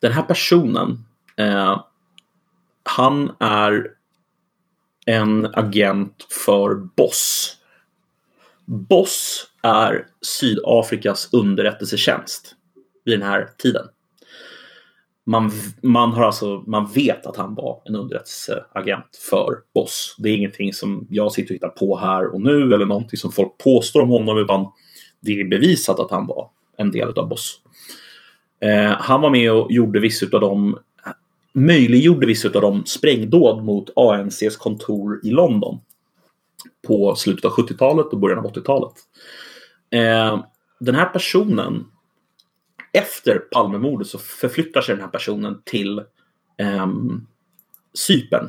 Den 0.00 0.12
här 0.12 0.22
personen, 0.22 1.04
eh, 1.36 1.84
han 2.82 3.32
är 3.40 3.86
en 5.06 5.46
agent 5.54 6.26
för 6.44 6.74
Boss. 6.74 7.56
Boss 8.70 9.46
är 9.62 10.06
Sydafrikas 10.20 11.28
underrättelsetjänst 11.32 12.54
vid 13.04 13.18
den 13.18 13.28
här 13.28 13.48
tiden. 13.58 13.86
Man, 15.26 15.50
man, 15.82 16.12
har 16.12 16.24
alltså, 16.24 16.64
man 16.66 16.92
vet 16.92 17.26
att 17.26 17.36
han 17.36 17.54
var 17.54 17.82
en 17.84 17.96
underrättelseagent 17.96 19.16
för 19.30 19.58
Boss. 19.74 20.16
Det 20.18 20.28
är 20.28 20.36
ingenting 20.36 20.72
som 20.72 21.06
jag 21.10 21.32
sitter 21.32 21.50
och 21.50 21.54
hittar 21.54 21.68
på 21.68 21.96
här 21.96 22.34
och 22.34 22.40
nu 22.40 22.74
eller 22.74 22.86
någonting 22.86 23.18
som 23.18 23.32
folk 23.32 23.58
påstår 23.58 24.02
om 24.02 24.08
honom 24.08 24.38
utan 24.38 24.66
det 25.20 25.40
är 25.40 25.44
bevisat 25.44 26.00
att 26.00 26.10
han 26.10 26.26
var 26.26 26.50
en 26.76 26.90
del 26.90 27.18
av 27.18 27.28
Boss. 27.28 27.60
Eh, 28.60 28.96
han 28.98 29.20
var 29.20 29.30
med 29.30 29.52
och 29.52 29.72
gjorde 29.72 30.00
vissa 30.00 30.26
av 30.32 30.40
de 30.40 30.78
möjliggjorde 31.52 32.26
vissa 32.26 32.48
av 32.48 32.62
de 32.62 32.86
sprängdåd 32.86 33.64
mot 33.64 33.90
ANCs 33.96 34.56
kontor 34.56 35.20
i 35.24 35.30
London 35.30 35.80
på 36.86 37.14
slutet 37.14 37.44
av 37.44 37.50
70-talet 37.50 38.06
och 38.06 38.18
början 38.18 38.38
av 38.38 38.52
80-talet. 38.52 38.92
Eh, 39.90 40.44
den 40.80 40.94
här 40.94 41.06
personen, 41.06 41.86
efter 42.92 43.38
Palmemordet 43.38 44.06
så 44.06 44.18
förflyttar 44.18 44.80
sig 44.80 44.94
den 44.94 45.04
här 45.04 45.10
personen 45.10 45.62
till 45.64 46.02
ehm, 46.58 47.26
Cypern. 47.94 48.48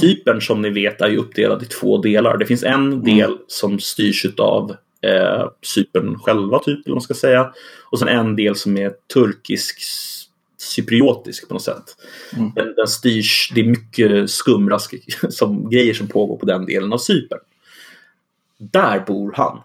Cypern 0.00 0.40
som 0.40 0.62
ni 0.62 0.70
vet 0.70 1.00
är 1.00 1.08
ju 1.08 1.16
uppdelad 1.16 1.62
i 1.62 1.66
två 1.66 1.98
delar. 1.98 2.36
Det 2.38 2.46
finns 2.46 2.62
en 2.62 3.04
del 3.04 3.38
som 3.46 3.78
styrs 3.78 4.26
av 4.38 4.76
eh, 5.00 5.48
Cypern 5.62 6.18
själva, 6.18 6.58
typ, 6.58 6.86
eller 6.86 6.94
man 6.94 7.02
ska 7.02 7.14
säga. 7.14 7.52
Och 7.90 7.98
sen 7.98 8.08
en 8.08 8.36
del 8.36 8.56
som 8.56 8.76
är 8.76 8.92
turkisk 9.14 9.82
cypriotisk 10.60 11.48
på 11.48 11.54
något 11.54 11.62
sätt. 11.62 11.96
Mm. 12.36 12.52
Den, 12.54 12.74
den 12.74 12.88
styrs, 12.88 13.52
det 13.54 13.60
är 13.60 13.64
mycket 13.64 14.30
skumrask 14.30 14.94
som 15.30 15.70
grejer 15.70 15.94
som 15.94 16.08
pågår 16.08 16.36
på 16.36 16.46
den 16.46 16.66
delen 16.66 16.92
av 16.92 16.98
Cypern. 16.98 17.40
Där 18.58 19.00
bor 19.00 19.32
han 19.36 19.60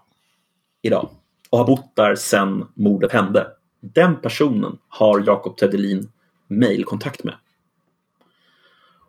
idag 0.81 1.09
och 1.49 1.57
har 1.57 1.65
bott 1.65 1.95
där 1.95 2.15
sedan 2.15 2.67
mordet 2.73 3.11
hände. 3.11 3.47
Den 3.79 4.21
personen 4.21 4.77
har 4.87 5.23
Jakob 5.27 5.57
Tedelin 5.57 6.11
mejlkontakt 6.47 7.23
med. 7.23 7.35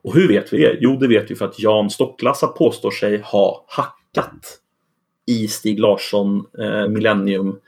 Och 0.03 0.15
hur 0.15 0.29
vet 0.29 0.53
vi 0.53 0.59
det? 0.59 0.79
Jo, 0.81 0.97
det 0.97 1.09
vet 1.09 1.31
vi 1.31 1.35
för 1.35 1.45
att 1.45 1.59
Jan 1.59 1.91
Stocklassa 1.91 2.47
påstår 2.47 2.91
sig 2.91 3.21
ha 3.21 3.65
hackat 3.69 4.61
i 5.27 5.49
Stig 5.49 5.81
Larsson 5.81 6.47
eh, 6.59 6.89
Millennium 6.89 7.59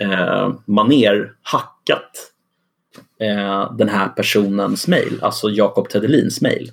eh, 0.00 0.54
maner 0.64 1.32
hackat 1.42 2.32
eh, 3.20 3.72
den 3.76 3.88
här 3.88 4.08
personens 4.08 4.88
mejl, 4.88 5.18
alltså 5.22 5.50
Jakob 5.50 5.88
Tedelins 5.88 6.40
mejl. 6.40 6.72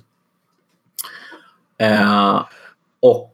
Eh, 1.78 2.44
och 3.00 3.32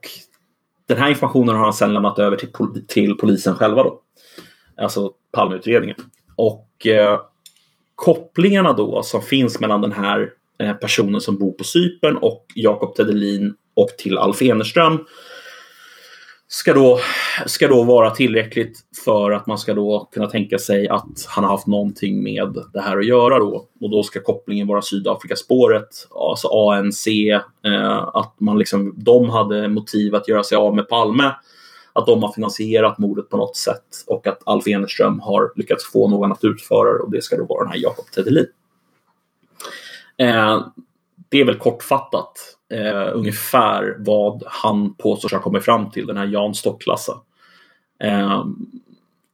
den 0.87 0.97
här 0.97 1.09
informationen 1.09 1.55
har 1.55 1.63
han 1.63 1.73
sedan 1.73 1.93
lämnat 1.93 2.19
över 2.19 2.37
till, 2.37 2.51
pol- 2.51 2.85
till 2.87 3.17
polisen 3.17 3.55
själva 3.55 3.83
då. 3.83 4.01
Alltså 4.77 5.11
Palmeutredningen. 5.31 5.97
Och 6.35 6.87
eh, 6.87 7.19
kopplingarna 7.95 8.73
då 8.73 9.03
som 9.03 9.21
finns 9.21 9.59
mellan 9.59 9.81
den 9.81 9.91
här 9.91 10.29
eh, 10.59 10.73
personen 10.73 11.21
som 11.21 11.37
bor 11.37 11.51
på 11.51 11.63
Cypern 11.63 12.17
och 12.17 12.45
Jakob 12.55 12.95
Tedelin 12.95 13.55
och 13.73 13.89
till 13.97 14.17
Alf 14.17 14.41
Enerström 14.41 15.05
ska 16.47 16.73
då, 16.73 16.99
ska 17.45 17.67
då 17.67 17.83
vara 17.83 18.09
tillräckligt 18.09 18.79
för 19.05 19.31
att 19.31 19.47
man 19.47 19.57
ska 19.57 19.73
då 19.73 20.09
kunna 20.11 20.27
tänka 20.27 20.57
sig 20.57 20.87
att 20.87 21.25
han 21.27 21.43
har 21.43 21.51
haft 21.51 21.67
någonting 21.67 22.23
med 22.23 22.55
det 22.73 22.81
här 22.81 22.97
att 22.97 23.05
göra 23.05 23.39
då. 23.39 23.67
Och 23.81 23.89
då 23.89 24.03
ska 24.03 24.21
kopplingen 24.21 24.67
vara 24.67 24.81
Sydafrikaspåret, 24.81 26.07
alltså 26.09 26.47
ANC, 26.47 27.07
eh, 27.07 28.09
att 28.13 28.35
man 28.39 28.57
liksom, 28.57 28.93
de 28.97 29.29
hade 29.29 29.67
motiv 29.67 30.15
att 30.15 30.27
göra 30.27 30.43
sig 30.43 30.55
av 30.55 30.75
med 30.75 30.89
Palme, 30.89 31.31
att 31.93 32.05
de 32.05 32.23
har 32.23 32.31
finansierat 32.31 32.97
mordet 32.97 33.29
på 33.29 33.37
något 33.37 33.55
sätt 33.55 34.03
och 34.07 34.27
att 34.27 34.41
Alf 34.45 34.67
Enerström 34.67 35.19
har 35.19 35.51
lyckats 35.55 35.91
få 35.91 36.09
någon 36.09 36.31
att 36.31 36.43
utföra 36.43 36.93
det 36.93 36.99
och 36.99 37.11
det 37.11 37.23
ska 37.23 37.37
då 37.37 37.45
vara 37.45 37.63
den 37.63 37.71
här 37.71 37.79
Jakob 37.79 38.05
Tedelin. 38.11 38.47
Eh, 40.17 40.67
det 41.29 41.41
är 41.41 41.45
väl 41.45 41.57
kortfattat 41.57 42.55
eh, 42.73 43.09
ungefär 43.13 43.95
vad 43.99 44.43
han 44.45 44.93
påstår 44.93 45.29
sig 45.29 45.37
ha 45.37 45.43
kommit 45.43 45.65
fram 45.65 45.91
till, 45.91 46.07
den 46.07 46.17
här 46.17 46.25
Jan 46.25 46.55
Stocklassa. 46.55 47.17
Eh, 48.03 48.45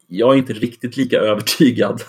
jag 0.07 0.33
är 0.33 0.37
inte 0.37 0.53
riktigt 0.53 0.97
lika 0.97 1.17
övertygad 1.17 2.01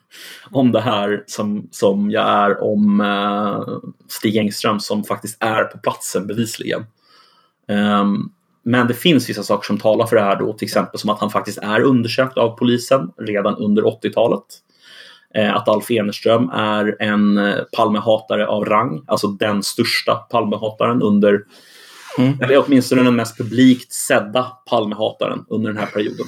om 0.50 0.72
det 0.72 0.80
här 0.80 1.24
som, 1.26 1.68
som 1.70 2.10
jag 2.10 2.28
är 2.28 2.62
om 2.62 3.00
eh, 3.00 3.90
Stig 4.08 4.36
Engström 4.36 4.80
som 4.80 5.04
faktiskt 5.04 5.42
är 5.42 5.64
på 5.64 5.78
platsen 5.78 6.26
bevisligen. 6.26 6.80
Eh, 7.68 8.04
men 8.62 8.86
det 8.86 8.94
finns 8.94 9.28
vissa 9.28 9.42
saker 9.42 9.66
som 9.66 9.78
talar 9.78 10.06
för 10.06 10.16
det 10.16 10.22
här 10.22 10.36
då, 10.36 10.52
till 10.52 10.66
exempel 10.66 11.00
som 11.00 11.10
att 11.10 11.20
han 11.20 11.30
faktiskt 11.30 11.58
är 11.58 11.80
undersökt 11.80 12.38
av 12.38 12.56
polisen 12.56 13.10
redan 13.16 13.54
under 13.54 13.82
80-talet. 13.82 14.44
Eh, 15.34 15.54
att 15.56 15.68
Alf 15.68 15.90
Enerström 15.90 16.48
är 16.50 16.96
en 17.02 17.38
eh, 17.38 17.54
Palmehatare 17.76 18.46
av 18.46 18.64
rang, 18.64 19.04
alltså 19.06 19.26
den 19.28 19.62
största 19.62 20.14
Palmehataren 20.14 21.02
under, 21.02 21.44
Mm. 22.18 22.40
eller 22.42 22.64
åtminstone 22.66 23.02
den 23.02 23.16
mest 23.16 23.36
publikt 23.38 23.92
sedda 23.92 24.42
Palmehataren 24.70 25.44
under 25.48 25.68
den 25.72 25.78
här 25.78 25.86
perioden. 25.86 26.26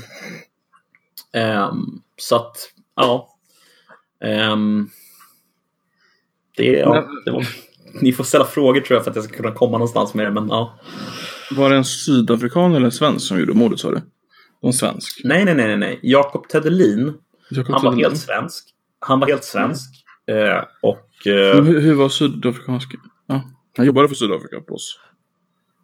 Ehm, 1.33 2.01
så 2.17 2.37
att, 2.37 2.57
ja. 2.97 3.29
Ehm, 4.25 4.89
det, 6.57 6.65
ja 6.65 7.07
det 7.25 7.31
var, 7.31 7.47
ni 8.01 8.13
får 8.13 8.25
ställa 8.25 8.45
frågor 8.45 8.81
tror 8.81 8.97
jag 8.97 9.05
för 9.05 9.11
att 9.11 9.17
jag 9.17 9.25
ska 9.25 9.37
kunna 9.37 9.53
komma 9.53 9.73
någonstans 9.73 10.15
med 10.15 10.27
det, 10.27 10.31
men 10.31 10.49
ja. 10.49 10.79
Var 11.51 11.71
det 11.71 11.77
en 11.77 11.85
sydafrikan 11.85 12.75
eller 12.75 12.87
en 12.87 12.93
svensk 12.93 13.27
som 13.29 13.39
gjorde 13.41 13.55
mordet 13.55 13.81
sa 13.81 13.91
du? 13.91 14.01
En 14.63 14.73
svensk? 14.73 15.21
Nej, 15.25 15.45
nej, 15.45 15.55
nej, 15.55 15.77
nej. 15.77 16.01
Jakob 16.03 16.49
Tedelin, 16.49 17.15
Jakob 17.51 17.75
han 17.75 17.85
var 17.85 17.91
Tedelin. 17.91 18.05
helt 18.11 18.21
svensk. 18.21 18.69
Han 19.01 19.21
var 19.21 19.27
helt 19.27 19.45
svensk. 19.45 20.05
Eh, 20.27 20.65
och 20.83 21.27
eh, 21.27 21.63
hur, 21.65 21.81
hur 21.81 21.95
var 21.95 22.09
sydafrikansk? 22.09 22.95
Ja. 23.27 23.43
Han 23.77 23.87
jobbade 23.87 24.09
för 24.09 24.15
Sydafrika 24.15 24.61
på 24.61 24.75
oss. 24.75 25.01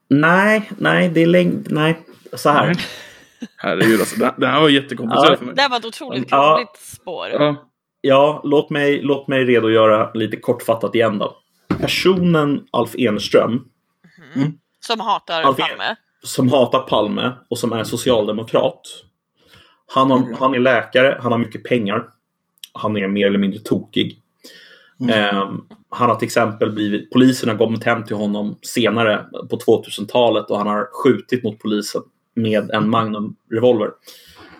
nej, 0.08 0.70
nej, 0.78 1.08
det 1.08 1.22
är 1.22 1.26
längd, 1.26 1.66
nej, 1.70 2.06
så 2.32 2.50
här. 2.50 2.66
Nej. 2.66 2.76
Herregud 3.56 4.00
alltså, 4.00 4.18
det, 4.20 4.34
det 4.38 4.46
här 4.46 4.60
var 4.60 4.68
jättekomplicerat 4.68 5.30
Ja. 5.30 5.36
för 5.36 5.44
mig. 5.44 5.54
Det 5.54 5.62
här 5.62 5.68
var 5.68 5.76
ett 5.78 5.84
otroligt 5.84 6.26
Ja. 6.30 6.54
krångligt 6.56 6.76
spår. 6.82 7.28
Ja. 7.28 7.70
Ja, 8.00 8.40
låt 8.44 8.70
mig, 8.70 9.02
låt 9.02 9.28
mig 9.28 9.44
redogöra 9.44 10.10
lite 10.14 10.36
kortfattat 10.36 10.94
igen 10.94 11.18
då. 11.18 11.36
Personen 11.80 12.64
Alf 12.70 12.94
Enerström, 12.98 13.64
Som 14.80 15.00
hatar 15.00 15.42
Alf- 15.42 15.54
Palme. 15.60 15.96
som 16.22 16.48
hatar 16.48 16.80
Palme 16.80 17.32
och 17.50 17.58
som 17.58 17.72
är 17.72 17.84
socialdemokrat. 17.84 18.80
Han, 19.94 20.10
har, 20.10 20.36
han 20.40 20.54
är 20.54 20.58
läkare, 20.58 21.18
han 21.22 21.32
har 21.32 21.38
mycket 21.38 21.64
pengar. 21.64 22.04
Han 22.76 22.96
är 22.96 23.08
mer 23.08 23.26
eller 23.26 23.38
mindre 23.38 23.60
tokig. 23.60 24.20
Eh, 25.10 25.50
han 25.88 26.10
har 26.10 26.16
till 26.16 26.26
exempel 26.26 26.72
blivit, 26.72 27.10
polisen 27.10 27.48
har 27.48 27.56
kommit 27.56 27.84
hem 27.84 28.04
till 28.04 28.16
honom 28.16 28.56
senare 28.62 29.26
på 29.50 29.56
2000-talet 29.56 30.50
och 30.50 30.58
han 30.58 30.66
har 30.66 30.88
skjutit 30.92 31.44
mot 31.44 31.58
polisen 31.58 32.02
med 32.34 32.70
en 32.70 32.90
Magnum 32.90 33.36
revolver. 33.50 33.90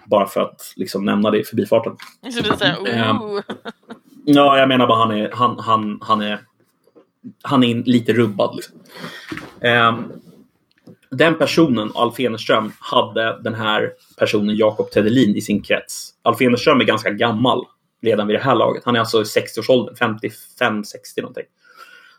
Bara 0.07 0.27
för 0.27 0.41
att 0.41 0.73
liksom 0.77 1.05
nämna 1.05 1.31
det 1.31 1.41
i 1.41 1.45
förbifarten. 1.45 1.97
Så 2.33 2.43
det 2.43 2.59
så 2.59 2.65
här, 2.65 2.77
oh. 2.77 3.41
Ja, 4.25 4.59
jag 4.59 4.69
menar 4.69 4.87
bara 4.87 4.99
han 4.99 5.17
är, 5.17 5.31
han, 5.33 5.59
han, 5.59 5.99
han 6.03 6.21
är, 6.21 6.41
han 7.43 7.65
är 7.65 7.75
lite 7.75 8.13
rubbad. 8.13 8.57
Liksom. 8.57 8.77
Ehm, 9.61 10.13
den 11.11 11.39
personen, 11.39 11.91
Alf 11.95 12.21
Enerström, 12.21 12.73
hade 12.79 13.43
den 13.43 13.55
här 13.55 13.93
personen 14.19 14.57
Jakob 14.57 14.91
Tedelin 14.91 15.37
i 15.37 15.41
sin 15.41 15.63
krets. 15.63 16.11
Alf 16.23 16.41
Enerström 16.41 16.81
är 16.81 16.85
ganska 16.85 17.11
gammal 17.11 17.65
redan 18.03 18.27
vid 18.27 18.37
det 18.37 18.43
här 18.43 18.55
laget. 18.55 18.83
Han 18.85 18.97
är 18.97 19.01
alltså 19.01 19.21
i 19.21 19.25
60-årsåldern, 19.25 19.95
55-60 20.61 20.85
någonting. 21.17 21.45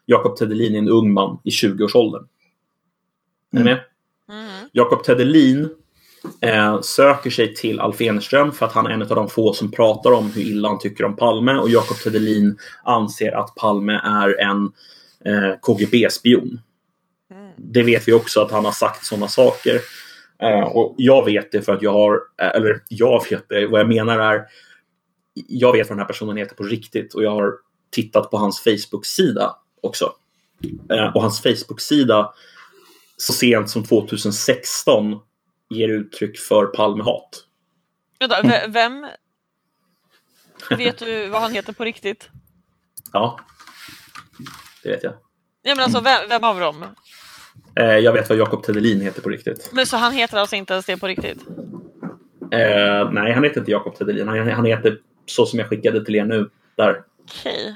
Jakob 0.05 0.37
Tedelin 0.37 0.75
är 0.75 0.79
en 0.79 0.89
ung 0.89 1.13
man 1.13 1.39
i 1.43 1.49
20-årsåldern. 1.49 2.27
Är 3.53 3.57
ni 3.57 3.63
med? 3.63 3.79
Mm. 4.29 4.69
Jakob 4.71 5.03
Tedelin 5.03 5.69
eh, 6.41 6.81
söker 6.81 7.29
sig 7.29 7.55
till 7.55 7.79
Alf 7.79 8.01
Enerström 8.01 8.51
för 8.51 8.65
att 8.65 8.71
han 8.71 8.85
är 8.85 8.89
en 8.89 9.01
av 9.01 9.07
de 9.07 9.29
få 9.29 9.53
som 9.53 9.71
pratar 9.71 10.11
om 10.11 10.31
hur 10.31 10.41
illa 10.41 10.69
han 10.69 10.79
tycker 10.79 11.05
om 11.05 11.15
Palme 11.15 11.53
och 11.53 11.69
Jakob 11.69 11.97
Tedelin 11.97 12.57
anser 12.83 13.31
att 13.31 13.55
Palme 13.55 13.93
är 14.03 14.41
en 14.41 14.71
eh, 15.25 15.59
KGB-spion. 15.61 16.59
Mm. 17.31 17.51
Det 17.57 17.83
vet 17.83 18.07
vi 18.07 18.13
också 18.13 18.41
att 18.41 18.51
han 18.51 18.65
har 18.65 18.71
sagt 18.71 19.05
sådana 19.05 19.27
saker. 19.27 19.79
Eh, 20.41 20.63
och 20.63 20.95
jag 20.97 21.25
vet 21.25 21.51
det 21.51 21.61
för 21.61 21.73
att 21.73 21.81
jag 21.81 21.93
har, 21.93 22.13
eh, 22.41 22.47
eller 22.47 22.81
jag 22.89 23.25
vet 23.29 23.49
det, 23.49 23.67
vad 23.67 23.79
jag 23.79 23.87
menar 23.87 24.19
är 24.19 24.45
jag 25.47 25.71
vet 25.71 25.89
vad 25.89 25.97
den 25.97 25.99
här 25.99 26.07
personen 26.07 26.37
heter 26.37 26.55
på 26.55 26.63
riktigt 26.63 27.13
och 27.13 27.23
jag 27.23 27.31
har 27.31 27.53
tittat 27.91 28.31
på 28.31 28.37
hans 28.37 28.59
Facebook-sida 28.63 29.55
också. 29.81 30.13
Eh, 30.89 31.15
och 31.15 31.21
hans 31.21 31.41
Facebook-sida 31.41 32.33
så 33.17 33.33
sent 33.33 33.69
som 33.69 33.83
2016 33.83 35.19
ger 35.69 35.89
uttryck 35.89 36.39
för 36.39 36.65
Palmehat. 36.65 37.43
Vänta, 38.19 38.41
ve- 38.41 38.67
vem... 38.67 39.07
Vet 40.69 40.97
du 40.97 41.27
vad 41.27 41.41
han 41.41 41.51
heter 41.51 41.73
på 41.73 41.83
riktigt? 41.83 42.29
Ja, 43.13 43.39
det 44.83 44.89
vet 44.89 45.03
jag. 45.03 45.13
Ja, 45.61 45.75
men 45.75 45.83
alltså, 45.83 46.01
vem, 46.01 46.29
vem 46.29 46.43
av 46.43 46.59
dem? 46.59 46.85
Eh, 47.75 47.85
jag 47.85 48.13
vet 48.13 48.29
vad 48.29 48.37
Jakob 48.37 48.63
Tedelin 48.63 49.01
heter 49.01 49.21
på 49.21 49.29
riktigt. 49.29 49.69
Men 49.73 49.85
så 49.85 49.97
han 49.97 50.13
heter 50.13 50.37
alltså 50.37 50.55
inte 50.55 50.73
ens 50.73 50.85
det 50.85 50.97
på 50.97 51.07
riktigt? 51.07 51.37
Eh, 52.51 53.11
nej, 53.11 53.33
han 53.33 53.43
heter 53.43 53.59
inte 53.59 53.71
Jakob 53.71 53.95
Tedelin. 53.95 54.27
Han, 54.27 54.51
han 54.51 54.65
heter 54.65 54.99
så 55.27 55.45
som 55.45 55.59
jag 55.59 55.69
skickade 55.69 56.05
till 56.05 56.15
er 56.15 56.25
nu. 56.25 56.49
Där. 56.75 57.03
Okej. 57.23 57.75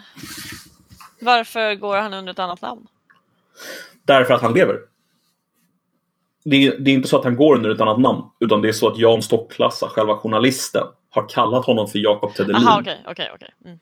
Varför 1.22 1.76
går 1.76 1.98
han 1.98 2.14
under 2.14 2.34
ett 2.34 2.40
annat 2.40 2.62
namn? 2.62 2.88
Därför 4.04 4.34
att 4.34 4.42
han 4.42 4.54
lever. 4.54 4.80
Det 6.44 6.68
är, 6.68 6.78
det 6.80 6.92
är 6.92 6.96
inte 6.96 7.08
så 7.08 7.18
att 7.18 7.24
han 7.24 7.36
går 7.36 7.56
under 7.56 7.70
ett 7.70 7.82
annat 7.82 8.00
namn, 8.00 8.22
utan 8.40 8.62
det 8.62 8.68
är 8.68 8.74
så 8.74 8.88
att 8.88 8.98
Jan 8.98 9.22
Stocklassa, 9.22 9.90
själva 9.90 10.18
journalisten, 10.18 10.88
har 11.10 11.30
kallat 11.30 11.66
honom 11.66 11.88
för 11.88 12.00
Jakob 12.00 12.34
Tedelin 12.34 12.62
Jaha, 12.62 12.80
okej, 12.82 13.04
okej, 13.08 13.32
okej. 13.36 13.50
Mm, 13.66 13.80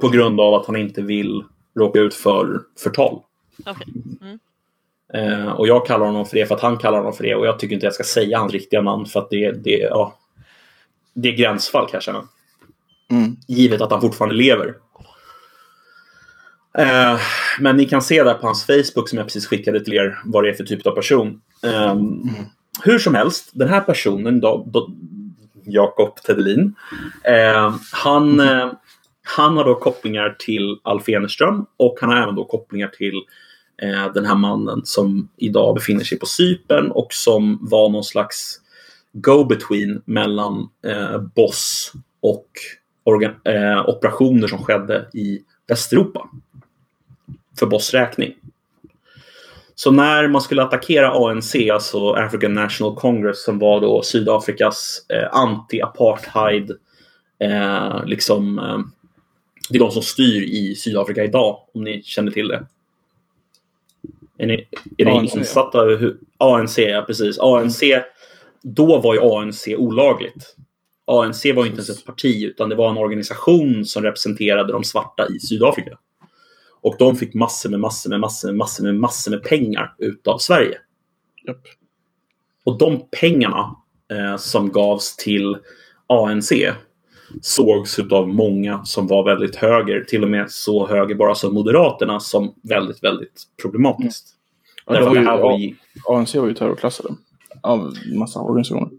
på 0.00 0.08
grund 0.08 0.40
av 0.40 0.54
att 0.54 0.66
han 0.66 0.76
inte 0.76 1.02
vill 1.02 1.44
råka 1.78 2.00
ut 2.00 2.14
för 2.14 2.60
förtal. 2.78 3.22
Mm. 4.20 4.38
Eh, 5.14 5.52
och 5.52 5.68
jag 5.68 5.86
kallar 5.86 6.06
honom 6.06 6.26
för 6.26 6.36
det 6.36 6.46
för 6.46 6.54
att 6.54 6.60
han 6.60 6.78
kallar 6.78 6.98
honom 6.98 7.12
för 7.12 7.24
det 7.24 7.34
och 7.34 7.46
jag 7.46 7.58
tycker 7.58 7.74
inte 7.74 7.86
jag 7.86 7.94
ska 7.94 8.04
säga 8.04 8.38
hans 8.38 8.52
riktiga 8.52 8.82
namn 8.82 9.06
för 9.06 9.20
att 9.20 9.30
det, 9.30 9.52
det, 9.52 9.78
ja, 9.78 10.18
det 11.12 11.28
är 11.28 11.32
gränsfall 11.32 11.86
kan 11.86 11.92
jag 11.92 12.02
känna. 12.02 12.28
Mm. 13.14 13.36
Givet 13.48 13.80
att 13.80 13.90
han 13.90 14.00
fortfarande 14.00 14.34
lever. 14.34 14.74
Eh, 16.78 17.18
men 17.60 17.76
ni 17.76 17.84
kan 17.84 18.02
se 18.02 18.22
där 18.22 18.34
på 18.34 18.46
hans 18.46 18.66
Facebook 18.66 19.08
som 19.08 19.18
jag 19.18 19.26
precis 19.26 19.46
skickade 19.46 19.84
till 19.84 19.92
er 19.92 20.18
vad 20.24 20.44
det 20.44 20.50
är 20.50 20.54
för 20.54 20.64
typ 20.64 20.86
av 20.86 20.94
person. 20.94 21.40
Eh, 21.62 21.96
Hur 22.82 22.98
som 22.98 23.14
helst, 23.14 23.50
den 23.52 23.68
här 23.68 23.80
personen, 23.80 24.40
då, 24.40 24.66
då, 24.72 24.90
Jakob 25.64 26.16
Tedelin, 26.16 26.74
eh, 27.24 27.76
han, 27.92 28.40
eh, 28.40 28.72
han 29.22 29.56
har 29.56 29.64
då 29.64 29.74
kopplingar 29.74 30.36
till 30.38 30.78
Alf 30.82 31.08
Enerström 31.08 31.66
och 31.76 31.98
han 32.00 32.10
har 32.10 32.22
även 32.22 32.34
då 32.34 32.44
kopplingar 32.44 32.88
till 32.88 33.22
eh, 33.82 34.12
den 34.12 34.26
här 34.26 34.34
mannen 34.34 34.80
som 34.84 35.28
idag 35.36 35.74
befinner 35.74 36.04
sig 36.04 36.18
på 36.18 36.26
Cypern 36.26 36.90
och 36.90 37.12
som 37.12 37.58
var 37.62 37.88
någon 37.88 38.04
slags 38.04 38.60
go-between 39.12 40.02
mellan 40.04 40.68
eh, 40.86 41.18
Boss 41.18 41.92
och 42.20 42.48
organ- 43.04 43.40
eh, 43.44 43.88
operationer 43.88 44.48
som 44.48 44.58
skedde 44.58 45.08
i 45.14 45.42
Västeuropa. 45.66 46.28
För 47.58 47.66
Boss 47.66 47.94
räkning. 47.94 48.34
Så 49.74 49.90
när 49.90 50.28
man 50.28 50.40
skulle 50.40 50.62
attackera 50.62 51.10
ANC, 51.10 51.54
alltså 51.72 52.12
African 52.12 52.54
National 52.54 52.96
Congress, 52.96 53.44
som 53.44 53.58
var 53.58 53.80
då 53.80 54.02
Sydafrikas 54.02 55.06
eh, 55.08 55.28
anti-apartheid, 55.32 56.70
eh, 57.38 58.04
liksom, 58.04 58.58
eh, 58.58 58.78
det 59.70 59.76
är 59.76 59.80
de 59.80 59.90
som 59.90 60.02
styr 60.02 60.42
i 60.42 60.74
Sydafrika 60.74 61.24
idag, 61.24 61.58
om 61.74 61.84
ni 61.84 62.02
känner 62.02 62.32
till 62.32 62.48
det. 62.48 62.66
Är 64.38 64.46
ni, 64.46 64.68
är 64.98 65.04
ni 65.04 65.30
insatta 65.34 65.80
hur... 65.82 66.16
ANC, 66.38 66.78
ja 66.78 67.04
precis. 67.06 67.38
ANC, 67.38 67.80
då 68.62 69.00
var 69.00 69.14
ju 69.14 69.20
ANC 69.20 69.68
olagligt. 69.68 70.56
ANC 71.06 71.44
var 71.44 71.66
inte 71.66 71.76
ens 71.76 71.90
ett 71.90 72.04
parti 72.04 72.44
utan 72.44 72.68
det 72.68 72.74
var 72.74 72.90
en 72.90 72.96
organisation 72.96 73.84
som 73.84 74.02
representerade 74.02 74.72
de 74.72 74.84
svarta 74.84 75.28
i 75.28 75.40
Sydafrika. 75.40 75.98
Och 76.80 76.96
de 76.98 77.16
fick 77.16 77.34
massor 77.34 77.70
med 77.70 77.80
massor 77.80 78.10
med 78.10 78.20
massor 78.20 78.48
med 78.48 78.56
massor 78.56 78.84
med 78.84 78.94
massor 78.94 79.30
med 79.30 79.42
pengar 79.42 79.94
utav 79.98 80.38
Sverige. 80.38 80.78
Japp. 81.46 81.62
Och 82.64 82.78
de 82.78 83.08
pengarna 83.20 83.76
eh, 84.10 84.36
som 84.36 84.72
gavs 84.72 85.16
till 85.16 85.56
ANC 86.06 86.52
sågs 87.42 87.98
av 87.98 88.28
många 88.28 88.84
som 88.84 89.06
var 89.06 89.24
väldigt 89.24 89.56
höger, 89.56 90.04
till 90.04 90.22
och 90.22 90.30
med 90.30 90.50
så 90.50 90.86
höger 90.86 91.14
bara 91.14 91.34
som 91.34 91.54
Moderaterna, 91.54 92.20
som 92.20 92.54
väldigt, 92.62 93.04
väldigt 93.04 93.42
problematiskt. 93.62 94.28
Ja, 94.86 94.92
Därför 94.92 95.14
det 95.14 95.24
var 95.24 95.36
ju, 95.36 95.42
var 95.42 95.58
ju, 95.58 95.74
ANC 96.08 96.34
var 96.34 96.46
ju 96.46 96.54
terrorklassade 96.54 97.14
av 97.62 97.94
massa 98.14 98.40
organisationer. 98.40 98.90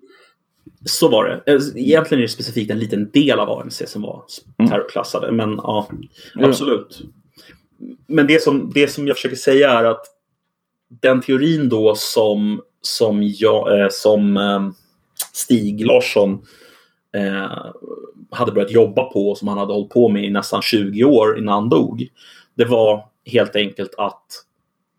Så 0.86 1.08
var 1.08 1.26
det. 1.26 1.54
Eh, 1.54 1.60
Egentligen 1.76 2.20
är 2.20 2.28
det 2.28 2.28
specifikt 2.32 2.72
en 2.72 2.80
liten 2.80 3.12
del 3.12 3.40
av 3.40 3.50
ANC 3.50 3.82
som 3.88 4.02
var 4.02 4.24
Mm. 4.60 4.72
terrorklassade, 4.72 5.32
men 5.32 5.56
ja, 5.64 5.90
absolut. 6.36 7.02
Men 8.08 8.28
det 8.28 8.42
som, 8.44 8.72
det 8.74 8.88
som 8.88 9.08
jag 9.08 9.16
försöker 9.16 9.36
säga 9.36 9.72
är 9.72 9.84
att 9.84 10.06
den 11.02 11.22
teorin 11.22 11.70
då 11.70 11.96
som, 11.96 12.62
som, 12.82 13.24
jag, 13.24 13.80
eh, 13.82 13.88
som 13.92 14.38
eh, 14.38 14.70
Stig 15.34 15.86
Larsson 15.86 16.42
hade 18.32 18.52
börjat 18.52 18.72
jobba 18.72 19.04
på 19.04 19.30
och 19.30 19.38
som 19.38 19.48
han 19.48 19.58
hade 19.58 19.74
hållit 19.74 19.90
på 19.90 20.10
med 20.10 20.24
i 20.24 20.30
nästan 20.30 20.62
20 20.62 21.04
år 21.04 21.40
innan 21.40 21.54
han 21.54 21.70
dog. 21.70 22.08
Det 22.56 22.66
var 22.66 23.06
helt 23.26 23.56
enkelt 23.56 23.96
att 23.98 24.26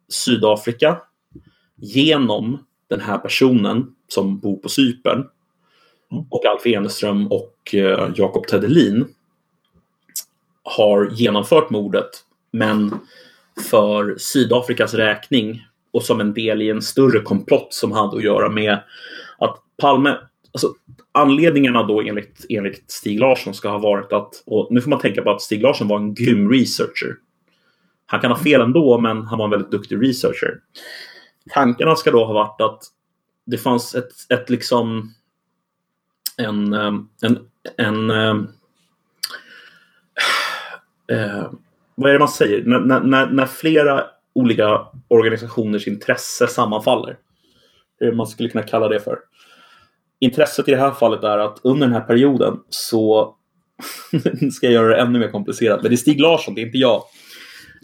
Sydafrika 0.09 0.99
genom 1.77 2.59
den 2.89 3.01
här 3.01 3.19
personen 3.19 3.87
som 4.09 4.39
bor 4.39 4.57
på 4.57 4.69
Cypern 4.69 5.25
Mm. 6.13 6.25
och 6.31 6.47
Alf 6.47 6.67
Enström 6.67 7.33
och 7.33 7.75
eh, 7.75 8.11
Jakob 8.15 8.47
Tedelin 8.47 9.07
har 10.63 11.11
genomfört 11.13 11.71
mordet 11.71 12.11
men 12.51 12.99
för 13.71 14.17
Sydafrikas 14.19 14.95
räkning 14.95 15.67
och 15.91 16.03
som 16.03 16.21
en 16.21 16.35
del 16.35 16.63
i 16.63 16.71
en 16.71 16.83
större 16.83 17.21
komplott 17.21 17.75
som 17.75 17.93
hade 17.93 18.17
att 18.17 18.25
göra 18.25 18.49
med 18.49 18.79
att 19.39 19.63
Palme, 19.77 20.17
alltså 20.53 20.75
anledningarna 21.13 21.83
då 21.83 22.01
enligt, 22.01 22.47
enligt 22.49 22.91
Stig 22.91 23.21
Larsson 23.21 23.55
ska 23.55 23.69
ha 23.69 23.79
varit 23.79 24.13
att, 24.13 24.43
och 24.47 24.69
nu 24.71 24.81
får 24.81 24.91
man 24.91 24.99
tänka 24.99 25.23
på 25.23 25.31
att 25.31 25.43
Stig 25.43 25.63
Larsson 25.63 25.89
var 25.89 25.97
en 25.97 26.15
grym 26.15 26.53
researcher. 26.53 27.17
Han 28.07 28.21
kan 28.21 28.31
ha 28.31 28.39
fel 28.39 28.61
ändå, 28.61 28.99
men 28.99 29.23
han 29.23 29.39
var 29.39 29.45
en 29.45 29.51
väldigt 29.51 29.71
duktig 29.71 30.03
researcher. 30.03 30.61
Tankarna 31.51 31.97
ska 31.97 32.11
då 32.11 32.25
ha 32.25 32.33
varit 32.33 32.61
att 32.61 32.83
det 33.47 33.59
fanns 33.59 33.95
ett, 33.95 34.13
ett 34.29 34.51
liksom 34.51 35.15
en, 36.37 36.73
eh, 36.73 36.93
en, 37.23 37.39
en 37.77 38.11
eh, 38.11 38.37
eh, 41.13 41.51
vad 41.95 42.09
är 42.11 42.13
det 42.13 42.19
man 42.19 42.29
säger? 42.29 42.65
När, 42.65 43.01
när- 43.01 43.27
när, 43.27 43.47
flera 43.47 44.05
olika 44.33 44.87
organisationers 45.09 45.87
intresse 45.89 46.47
sammanfaller. 46.47 47.19
Hur 48.01 48.13
man 48.13 48.27
skulle 48.27 48.49
kunna 48.49 48.65
kalla 48.65 48.89
det 48.89 49.01
för. 49.01 49.19
Intresset 50.19 50.69
i 50.69 50.71
det 50.71 50.77
här 50.77 50.91
fallet 50.91 51.23
är 51.25 51.39
att 51.39 51.61
under 51.63 51.87
den 51.87 51.95
här 51.95 52.01
perioden 52.01 52.61
så 52.69 53.35
ska 54.53 54.67
jag 54.67 54.73
göra 54.73 54.89
det 54.89 54.97
ännu 55.03 55.19
mer 55.19 55.31
komplicerat. 55.31 55.83
Men 55.83 55.91
det 55.91 55.95
är 55.95 55.97
Stig 55.97 56.21
Larsson, 56.21 56.55
det 56.55 56.61
är 56.61 56.67
inte 56.67 56.79
jag. 56.79 57.03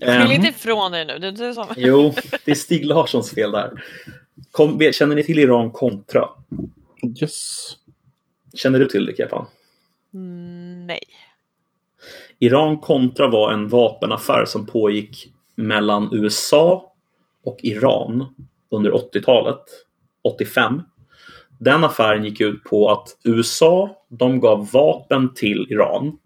Skyll 0.00 0.08
Ehm, 0.08 0.30
inte 0.30 0.48
ifrån 0.48 0.92
dig 0.92 1.04
nu. 1.04 1.18
Det 1.18 1.26
är 1.26 1.32
du 1.32 1.54
som... 1.54 1.66
Jo, 1.76 2.14
det 2.44 2.50
är 2.50 2.54
Stig 2.54 2.86
Larssons 2.86 3.30
fel 3.30 3.50
där. 3.52 3.84
Kom, 4.50 4.80
känner 4.92 5.14
ni 5.16 5.24
till 5.24 5.38
Iran 5.38 5.70
Contra? 5.70 6.28
Yes. 7.20 7.72
Känner 8.54 8.78
du 8.78 8.86
till 8.86 9.06
det, 9.06 9.16
Kepan? 9.16 9.46
Mm, 10.14 10.86
nej. 10.86 11.00
Iran-Contra 12.38 13.28
var 13.28 13.52
en 13.52 13.68
vapenaffär 13.68 14.44
som 14.44 14.66
pågick 14.66 15.32
mellan 15.54 16.08
USA 16.12 16.92
och 17.44 17.58
Iran 17.62 18.34
under 18.70 18.90
80-talet, 18.90 19.62
85. 20.22 20.82
Den 21.58 21.84
affären 21.84 22.24
gick 22.24 22.40
ut 22.40 22.64
på 22.64 22.90
att 22.90 23.08
USA, 23.24 24.04
de 24.08 24.40
gav 24.40 24.70
vapen 24.72 25.34
till 25.34 25.66
Iran. 25.70 26.18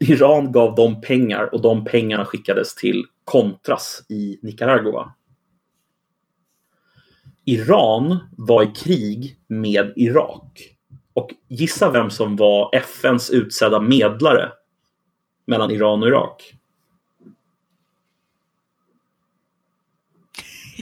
Iran 0.00 0.52
gav 0.52 0.74
dem 0.74 1.00
pengar 1.00 1.54
och 1.54 1.62
de 1.62 1.84
pengarna 1.84 2.24
skickades 2.24 2.74
till 2.74 3.04
Contras 3.24 4.02
i 4.08 4.38
Nicaragua. 4.42 5.12
Iran 7.44 8.18
var 8.36 8.62
i 8.62 8.66
krig 8.66 9.38
med 9.46 9.92
Irak. 9.96 10.73
Och 11.14 11.30
gissa 11.48 11.90
vem 11.90 12.10
som 12.10 12.36
var 12.36 12.70
FNs 12.74 13.30
utsedda 13.30 13.80
medlare 13.80 14.52
mellan 15.46 15.70
Iran 15.70 16.02
och 16.02 16.08
Irak? 16.08 16.54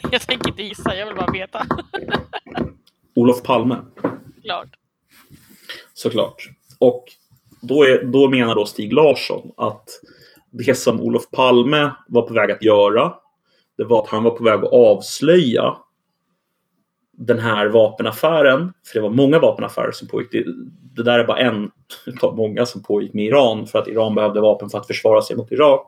Jag 0.13 0.21
tänker 0.21 0.49
inte 0.49 0.63
gissa, 0.63 0.97
jag 0.97 1.07
vill 1.07 1.17
bara 1.17 1.33
veta. 1.33 1.67
Olof 3.15 3.43
Palme. 3.43 3.77
Klart. 4.43 4.69
Såklart. 5.95 6.51
Och 6.79 7.05
då, 7.61 7.85
är, 7.85 8.05
då 8.05 8.29
menar 8.29 8.55
då 8.55 8.67
Stig 8.67 8.93
Larsson 8.93 9.53
att 9.57 9.89
det 10.51 10.75
som 10.75 11.01
Olof 11.01 11.31
Palme 11.31 11.91
var 12.09 12.23
på 12.23 12.35
väg 12.35 12.51
att 12.51 12.63
göra, 12.63 13.15
det 13.77 13.85
var 13.85 14.03
att 14.03 14.09
han 14.09 14.23
var 14.23 14.31
på 14.31 14.45
väg 14.45 14.65
att 14.65 14.73
avslöja 14.73 15.77
den 17.27 17.39
här 17.39 17.67
vapenaffären, 17.67 18.73
för 18.87 18.95
det 18.95 19.01
var 19.01 19.11
många 19.11 19.39
vapenaffärer 19.39 19.93
som 19.93 20.09
pågick. 20.09 20.33
Det, 20.33 20.45
det 20.97 21.03
där 21.03 21.19
är 21.19 21.25
bara 21.25 21.39
en 21.39 21.71
av 22.23 22.37
många 22.37 22.67
som 22.67 22.83
pågick 22.83 23.15
med 23.15 23.25
Iran 23.25 23.67
för 23.67 23.79
att 23.79 23.89
Iran 23.89 24.15
behövde 24.15 24.41
vapen 24.41 24.71
för 24.71 24.79
att 24.79 24.87
försvara 24.87 25.23
sig 25.23 25.37
mot 25.37 25.53
Irak. 25.53 25.87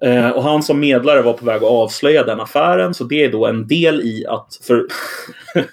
Eh, 0.00 0.30
och 0.30 0.42
han 0.42 0.62
som 0.62 0.80
medlare 0.80 1.22
var 1.22 1.32
på 1.32 1.44
väg 1.44 1.56
att 1.56 1.70
avslöja 1.70 2.24
den 2.24 2.40
affären, 2.40 2.94
så 2.94 3.04
det 3.04 3.24
är 3.24 3.32
då 3.32 3.46
en 3.46 3.66
del 3.66 4.00
i 4.00 4.26
att... 4.26 4.58
För 4.62 4.86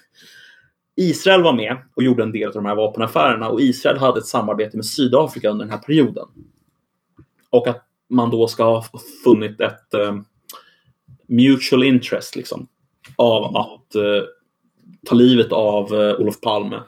Israel 0.95 1.43
var 1.43 1.53
med 1.53 1.77
och 1.95 2.03
gjorde 2.03 2.23
en 2.23 2.31
del 2.31 2.47
av 2.47 2.53
de 2.53 2.65
här 2.65 2.75
vapenaffärerna 2.75 3.49
och 3.49 3.61
Israel 3.61 3.97
hade 3.97 4.19
ett 4.19 4.25
samarbete 4.25 4.77
med 4.77 4.85
Sydafrika 4.85 5.49
under 5.49 5.65
den 5.65 5.71
här 5.71 5.81
perioden. 5.81 6.27
Och 7.49 7.67
att 7.67 7.85
man 8.09 8.29
då 8.29 8.47
ska 8.47 8.63
ha 8.63 8.85
funnit 9.23 9.61
ett 9.61 9.93
eh, 9.93 10.15
mutual 11.27 11.83
interest 11.83 12.35
liksom, 12.35 12.67
av 13.15 13.57
att 13.57 13.95
eh, 13.95 14.23
ta 15.05 15.15
livet 15.15 15.51
av 15.51 15.93
eh, 15.93 16.15
Olof 16.15 16.41
Palme. 16.41 16.79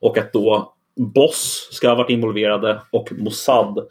Och 0.00 0.18
att 0.18 0.32
då 0.32 0.74
Boss 0.96 1.68
ska 1.72 1.88
ha 1.88 1.94
varit 1.94 2.10
involverade 2.10 2.82
och 2.90 3.12
Mossad 3.12 3.88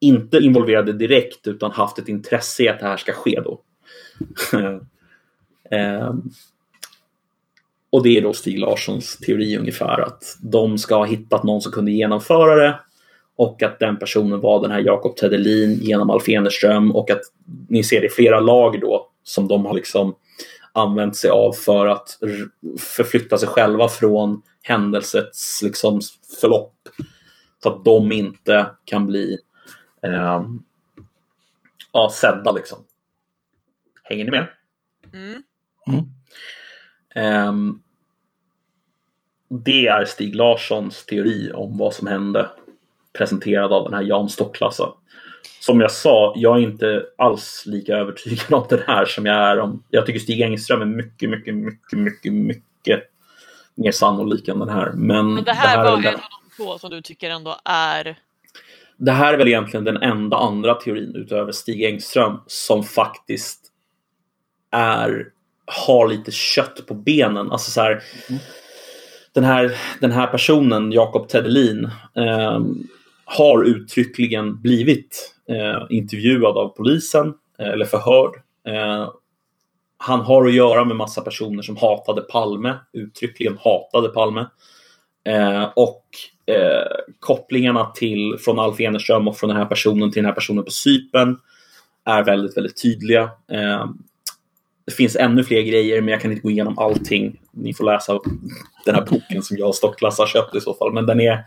inte 0.00 0.38
involverade 0.38 0.92
direkt 0.92 1.46
utan 1.46 1.70
haft 1.70 1.98
ett 1.98 2.08
intresse 2.08 2.62
i 2.62 2.68
att 2.68 2.80
det 2.80 2.86
här 2.86 2.96
ska 2.96 3.12
ske 3.12 3.40
då. 3.44 3.60
eh, 5.70 6.14
och 7.90 8.02
det 8.02 8.18
är 8.18 8.22
då 8.22 8.32
Stig 8.32 8.58
Larssons 8.58 9.16
teori 9.16 9.56
ungefär 9.58 10.00
att 10.00 10.38
de 10.42 10.78
ska 10.78 10.96
ha 10.96 11.04
hittat 11.04 11.42
någon 11.42 11.60
som 11.60 11.72
kunde 11.72 11.92
genomföra 11.92 12.54
det 12.54 12.80
och 13.36 13.62
att 13.62 13.78
den 13.78 13.98
personen 13.98 14.40
var 14.40 14.62
den 14.62 14.70
här 14.70 14.80
Jakob 14.80 15.16
Tedelin 15.16 15.78
genom 15.82 16.10
Alf 16.10 16.28
Enerström 16.28 16.96
och 16.96 17.10
att 17.10 17.20
ni 17.68 17.84
ser 17.84 18.00
det 18.00 18.06
i 18.06 18.10
flera 18.10 18.40
lag 18.40 18.80
då 18.80 19.08
som 19.22 19.48
de 19.48 19.66
har 19.66 19.74
liksom 19.74 20.14
använt 20.72 21.16
sig 21.16 21.30
av 21.30 21.52
för 21.52 21.86
att 21.86 22.18
förflytta 22.78 23.38
sig 23.38 23.48
själva 23.48 23.88
från 23.88 24.42
händelsets 24.62 25.62
liksom 25.62 26.00
förlopp 26.40 26.88
så 27.62 27.68
att 27.68 27.84
de 27.84 28.12
inte 28.12 28.70
kan 28.84 29.06
bli 29.06 29.38
eh, 30.02 30.42
ja, 31.92 32.10
sedda 32.12 32.52
liksom. 32.52 32.78
Hänger 34.02 34.24
ni 34.24 34.30
med? 34.30 34.48
Mm. 35.12 35.42
Um, 37.48 37.82
det 39.48 39.86
är 39.86 40.04
Stig 40.04 40.34
Larssons 40.34 41.06
teori 41.06 41.52
om 41.54 41.78
vad 41.78 41.94
som 41.94 42.06
hände 42.06 42.50
presenterad 43.12 43.72
av 43.72 43.84
den 43.84 43.94
här 43.94 44.02
Jan 44.02 44.28
Stocklassa. 44.28 44.92
Som 45.60 45.80
jag 45.80 45.90
sa, 45.90 46.32
jag 46.36 46.56
är 46.58 46.62
inte 46.62 47.02
alls 47.18 47.62
lika 47.66 47.96
övertygad 47.96 48.52
om 48.54 48.66
det 48.68 48.84
här 48.86 49.04
som 49.04 49.26
jag 49.26 49.36
är 49.36 49.60
om... 49.60 49.84
Jag 49.90 50.06
tycker 50.06 50.20
Stig 50.20 50.40
Engström 50.40 50.80
är 50.82 50.86
mycket, 50.86 51.30
mycket, 51.30 51.54
mycket, 51.54 51.98
mycket, 51.98 52.32
mycket 52.32 53.00
mer 53.74 53.92
sannolik 53.92 54.48
än 54.48 54.58
den 54.58 54.68
här. 54.68 54.92
Men, 54.94 55.34
Men 55.34 55.44
det 55.44 55.52
här, 55.52 55.78
är 55.78 55.84
var 55.84 55.90
väl 55.90 55.96
en 55.96 56.02
den- 56.02 56.14
av 56.14 56.20
de 56.48 56.56
två 56.64 56.78
som 56.78 56.90
du 56.90 57.02
tycker 57.02 57.30
ändå 57.30 57.56
är... 57.64 58.16
det 58.96 59.12
här 59.12 59.32
är 59.34 59.38
väl 59.38 59.48
egentligen 59.48 59.84
den 59.84 59.96
enda 59.96 60.36
andra 60.36 60.74
teorin 60.74 61.16
utöver 61.16 61.52
Stig 61.52 61.84
Engström 61.84 62.40
som 62.46 62.84
faktiskt 62.84 63.60
är, 64.70 65.26
har 65.66 66.08
lite 66.08 66.30
kött 66.30 66.86
på 66.86 66.94
benen. 66.94 67.50
Alltså 67.50 67.70
så 67.70 67.80
här, 67.80 68.02
den, 69.32 69.44
här 69.44 69.76
den 70.00 70.12
här 70.12 70.26
personen, 70.26 70.92
Jakob 70.92 71.28
Tedelin, 71.28 71.84
eh, 72.16 72.60
har 73.38 73.64
uttryckligen 73.64 74.60
blivit 74.60 75.34
eh, 75.48 75.86
intervjuad 75.90 76.58
av 76.58 76.68
polisen 76.68 77.34
eh, 77.58 77.68
eller 77.68 77.84
förhörd. 77.84 78.34
Eh, 78.68 79.10
han 79.96 80.20
har 80.20 80.46
att 80.46 80.54
göra 80.54 80.84
med 80.84 80.96
massa 80.96 81.20
personer 81.20 81.62
som 81.62 81.76
hatade 81.76 82.20
Palme, 82.20 82.74
uttryckligen 82.92 83.58
hatade 83.60 84.08
Palme. 84.08 84.46
Eh, 85.24 85.64
och 85.76 86.04
eh, 86.46 87.14
kopplingarna 87.20 87.86
till, 87.86 88.36
från 88.40 88.58
Alf 88.58 88.80
Enerström 88.80 89.28
och 89.28 89.36
från 89.36 89.48
den 89.48 89.56
här 89.56 89.66
personen 89.66 90.12
till 90.12 90.22
den 90.22 90.26
här 90.26 90.34
personen 90.34 90.64
på 90.64 90.70
Cypern 90.70 91.38
är 92.04 92.24
väldigt, 92.24 92.56
väldigt 92.56 92.82
tydliga. 92.82 93.22
Eh, 93.52 93.86
det 94.84 94.92
finns 94.92 95.16
ännu 95.16 95.44
fler 95.44 95.62
grejer, 95.62 96.00
men 96.00 96.12
jag 96.12 96.20
kan 96.20 96.30
inte 96.30 96.42
gå 96.42 96.50
igenom 96.50 96.78
allting. 96.78 97.40
Ni 97.50 97.74
får 97.74 97.84
läsa 97.84 98.20
den 98.84 98.94
här 98.94 99.06
boken 99.10 99.42
som 99.42 99.56
jag 99.56 99.68
och 99.68 99.74
Stocklas 99.74 100.18
har 100.18 100.26
köpt 100.26 100.54
i 100.54 100.60
så 100.60 100.74
fall. 100.74 100.92
Men 100.92 101.06
den 101.06 101.20
är, 101.20 101.44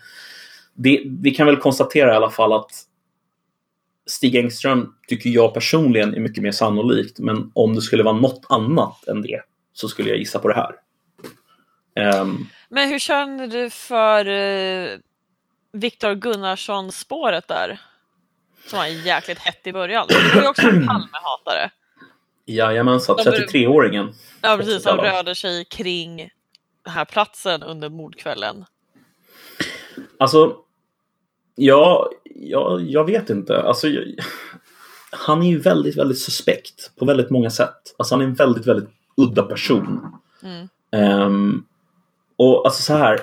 det, 0.75 1.01
vi 1.05 1.31
kan 1.31 1.45
väl 1.45 1.57
konstatera 1.57 2.13
i 2.13 2.15
alla 2.15 2.29
fall 2.29 2.53
att 2.53 2.71
Stig 4.07 4.35
Engström 4.35 4.93
tycker 5.07 5.29
jag 5.29 5.53
personligen 5.53 6.13
är 6.15 6.19
mycket 6.19 6.43
mer 6.43 6.51
sannolikt. 6.51 7.19
Men 7.19 7.51
om 7.55 7.75
det 7.75 7.81
skulle 7.81 8.03
vara 8.03 8.15
något 8.17 8.45
annat 8.49 9.07
än 9.07 9.21
det 9.21 9.41
så 9.73 9.87
skulle 9.87 10.09
jag 10.09 10.17
gissa 10.17 10.39
på 10.39 10.47
det 10.47 10.55
här. 10.55 10.75
Ehm, 11.95 12.45
Men 12.69 12.89
hur 12.89 12.99
känner 12.99 13.47
du 13.47 13.69
för 13.69 14.27
uh, 14.27 14.99
Viktor 15.73 16.13
Gunnarsson-spåret 16.15 17.47
där? 17.47 17.81
Som 18.67 18.79
var 18.79 18.85
jäkligt 18.85 19.39
hett 19.39 19.67
i 19.67 19.73
början. 19.73 20.05
Det 20.09 20.35
var 20.35 20.41
ju 20.41 20.47
också 20.47 20.61
en 20.67 20.87
Palme-hatare. 20.87 21.69
Jajamensan, 22.45 23.17
De 23.17 23.23
bör- 23.23 23.31
33-åringen. 23.37 24.13
Ja, 24.41 24.57
precis. 24.57 24.83
Som 24.83 24.97
Ja. 24.97 25.03
rörde 25.11 25.35
sig 25.35 25.65
kring 25.65 26.17
den 26.83 26.93
här 26.93 27.05
platsen 27.05 27.63
under 27.63 27.89
mordkvällen. 27.89 28.65
Alltså, 30.19 30.57
ja, 31.55 32.09
ja, 32.35 32.79
jag 32.79 33.05
vet 33.05 33.29
inte. 33.29 33.61
Alltså, 33.61 33.87
jag, 33.87 34.03
han 35.11 35.43
är 35.43 35.49
ju 35.49 35.59
väldigt, 35.59 35.97
väldigt 35.97 36.19
suspekt 36.19 36.91
på 36.99 37.05
väldigt 37.05 37.29
många 37.29 37.49
sätt. 37.49 37.95
Alltså, 37.97 38.15
han 38.15 38.21
är 38.21 38.25
en 38.25 38.33
väldigt, 38.33 38.67
väldigt 38.67 38.89
udda 39.17 39.43
person. 39.43 39.99
Mm. 40.43 40.67
Ehm, 40.91 41.63
och 42.35 42.65
alltså 42.65 42.81
så 42.83 42.93
här. 42.93 43.19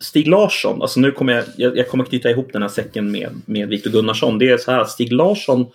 Stig 0.00 0.28
Larsson, 0.28 0.82
alltså 0.82 1.00
nu 1.00 1.12
kommer 1.12 1.32
jag, 1.32 1.44
jag, 1.56 1.76
jag 1.76 1.88
kommer 1.88 2.04
knyta 2.04 2.30
ihop 2.30 2.52
den 2.52 2.62
här 2.62 2.68
säcken 2.68 3.10
med, 3.10 3.30
med 3.46 3.68
Viktor 3.68 3.90
Gunnarsson. 3.90 4.38
Det 4.38 4.50
är 4.50 4.58
så 4.58 4.70
här 4.70 4.78
att 4.78 4.90
Stig 4.90 5.12
Larsson, 5.12 5.66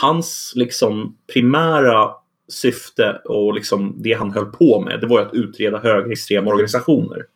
hans 0.00 0.52
liksom 0.56 1.16
primära 1.32 2.10
syfte 2.48 3.20
och 3.24 3.54
liksom 3.54 3.94
det 3.98 4.12
han 4.12 4.32
höll 4.32 4.46
på 4.46 4.80
med, 4.80 5.00
det 5.00 5.06
var 5.06 5.20
att 5.20 5.34
utreda 5.34 5.78
högerextrema 5.78 6.50
organisationer. 6.50 7.26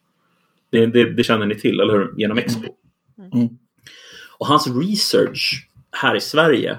Det, 0.70 0.86
det, 0.86 1.12
det 1.12 1.24
känner 1.24 1.46
ni 1.46 1.54
till, 1.54 1.80
eller 1.80 1.92
hur? 1.92 2.14
Genom 2.16 2.38
Expo. 2.38 2.74
Mm. 3.32 3.48
Och 4.38 4.46
hans 4.46 4.66
research 4.66 5.68
här 5.90 6.14
i 6.14 6.20
Sverige 6.20 6.78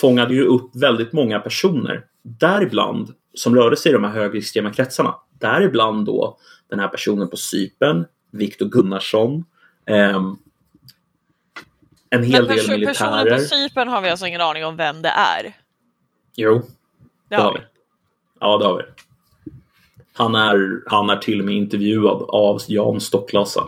fångade 0.00 0.34
ju 0.34 0.42
upp 0.44 0.70
väldigt 0.76 1.12
många 1.12 1.40
personer, 1.40 2.04
däribland 2.22 3.14
som 3.34 3.54
rörde 3.56 3.76
sig 3.76 3.90
i 3.90 3.92
de 3.92 4.04
här 4.04 4.10
högerextrema 4.12 4.72
kretsarna. 4.72 5.14
Däribland 5.38 6.06
då 6.06 6.38
den 6.70 6.78
här 6.78 6.88
personen 6.88 7.28
på 7.30 7.36
Cypern, 7.36 8.04
Viktor 8.30 8.66
Gunnarsson, 8.66 9.44
ehm, 9.86 10.36
en 12.10 12.22
hel 12.22 12.46
Men 12.46 12.56
del 12.56 12.58
perso- 12.58 12.66
personen 12.66 12.80
militärer. 12.80 13.36
på 13.38 13.40
Cypern 13.44 13.88
har 13.88 14.00
vi 14.00 14.08
alltså 14.10 14.26
ingen 14.26 14.40
aning 14.40 14.64
om 14.64 14.76
vem 14.76 15.02
det 15.02 15.08
är. 15.08 15.56
Jo, 16.36 16.54
Det 17.28 17.36
det 17.36 17.42
har 17.42 17.52
vi. 17.54 17.60
Ja, 18.40 18.58
det 18.58 18.64
har 18.64 18.76
vi. 18.76 18.82
Han 20.18 20.34
är, 20.34 20.82
han 20.86 21.10
är 21.10 21.16
till 21.16 21.40
och 21.40 21.46
med 21.46 21.54
intervjuad 21.54 22.22
av 22.28 22.60
Jan 22.68 23.00
Stocklasa. 23.00 23.64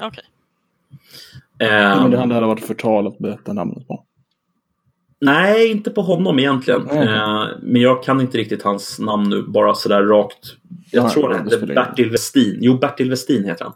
Okej. 0.00 0.24
Ehm, 1.58 2.10
Men 2.10 2.28
det 2.28 2.34
hade 2.34 2.46
varit 2.46 2.66
förtal 2.66 3.06
att 3.06 3.18
berätta 3.18 3.52
namnet 3.52 3.88
på. 3.88 4.04
Nej, 5.20 5.70
inte 5.70 5.90
på 5.90 6.02
honom 6.02 6.38
egentligen. 6.38 6.88
Mm. 6.90 7.48
Men 7.62 7.82
jag 7.82 8.02
kan 8.02 8.20
inte 8.20 8.38
riktigt 8.38 8.62
hans 8.62 8.98
namn 8.98 9.30
nu, 9.30 9.42
bara 9.42 9.74
sådär 9.74 10.02
rakt. 10.02 10.56
Jag 10.90 11.04
Nej, 11.04 11.12
tror 11.12 11.28
det 11.28 11.36
han 11.36 11.44
hette. 11.44 11.66
Bertil 11.66 12.10
Westin. 12.10 12.58
Jo, 12.60 12.78
Bertil 12.78 13.10
Westin 13.10 13.44
heter 13.44 13.64
han. 13.64 13.74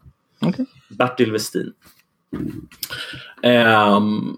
Okej. 0.49 0.66
Bertil 0.99 1.32
Westin. 1.32 1.73
Ehm, 3.43 4.36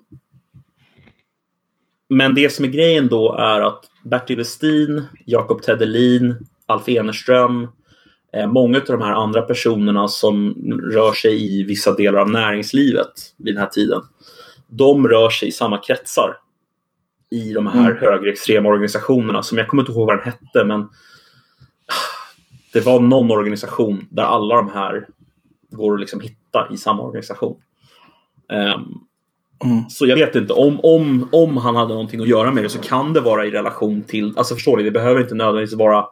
men 2.08 2.34
det 2.34 2.52
som 2.52 2.64
är 2.64 2.68
grejen 2.68 3.08
då 3.08 3.34
är 3.34 3.60
att 3.60 3.84
Bertil 4.02 4.36
Westin, 4.36 5.02
Jakob 5.24 5.62
Tedelin, 5.62 6.46
Alf 6.66 6.88
Enerström, 6.88 7.68
eh, 8.32 8.46
många 8.46 8.78
av 8.78 8.84
de 8.86 9.02
här 9.02 9.12
andra 9.12 9.42
personerna 9.42 10.08
som 10.08 10.54
rör 10.92 11.12
sig 11.12 11.60
i 11.60 11.62
vissa 11.62 11.94
delar 11.94 12.18
av 12.20 12.30
näringslivet 12.30 13.12
vid 13.36 13.54
den 13.54 13.60
här 13.60 13.68
tiden, 13.68 14.02
de 14.68 15.08
rör 15.08 15.30
sig 15.30 15.48
i 15.48 15.52
samma 15.52 15.78
kretsar 15.78 16.36
i 17.30 17.52
de 17.52 17.66
här 17.66 17.90
Mm. 17.90 17.96
högerextrema 18.02 18.68
organisationerna 18.68 19.42
som 19.42 19.58
jag 19.58 19.68
kommer 19.68 19.82
inte 19.82 19.92
ihåg 19.92 20.06
vad 20.06 20.16
den 20.18 20.24
hette 20.24 20.64
men 20.64 20.88
det 22.72 22.80
var 22.80 23.00
någon 23.00 23.30
organisation 23.30 24.06
där 24.10 24.22
alla 24.22 24.56
de 24.56 24.70
här 24.70 25.06
går 25.70 25.94
att 25.94 26.00
liksom 26.00 26.20
hitta 26.20 26.68
i 26.72 26.76
samma 26.76 27.02
organisation. 27.02 27.56
Ehm, 28.52 28.82
Mm. 29.64 29.88
så 29.90 30.06
jag 30.06 30.16
vet 30.16 30.34
inte, 30.34 30.52
om, 30.52 30.80
om, 30.82 31.28
om 31.32 31.56
han 31.56 31.76
hade 31.76 31.88
någonting 31.94 32.20
att 32.20 32.28
göra 32.28 32.50
med 32.52 32.64
det 32.64 32.68
så 32.68 32.78
kan 32.78 33.12
det 33.12 33.20
vara 33.20 33.46
i 33.46 33.50
relation 33.50 34.02
till, 34.02 34.34
alltså 34.36 34.54
förstår 34.54 34.76
ni, 34.76 34.82
det 34.82 34.90
behöver 34.90 35.20
inte 35.20 35.34
nödvändigtvis 35.34 35.78
vara 35.78 36.06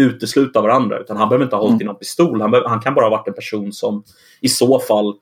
utesluta 0.00 0.60
varandra 0.62 0.98
utan 0.98 1.16
han 1.16 1.28
behöver 1.28 1.44
inte 1.44 1.56
ha 1.56 1.62
hållit 1.62 1.72
Mm. 1.74 1.82
i 1.82 1.84
någon 1.84 1.96
pistol. 1.98 2.40
Han, 2.40 2.50
behöver, 2.50 2.68
han 2.68 2.80
kan 2.80 2.94
bara 2.94 3.04
ha 3.04 3.10
varit 3.10 3.28
en 3.28 3.34
person 3.34 3.72
som 3.72 4.02
i 4.40 4.48
så 4.48 4.78
fall 4.80 5.14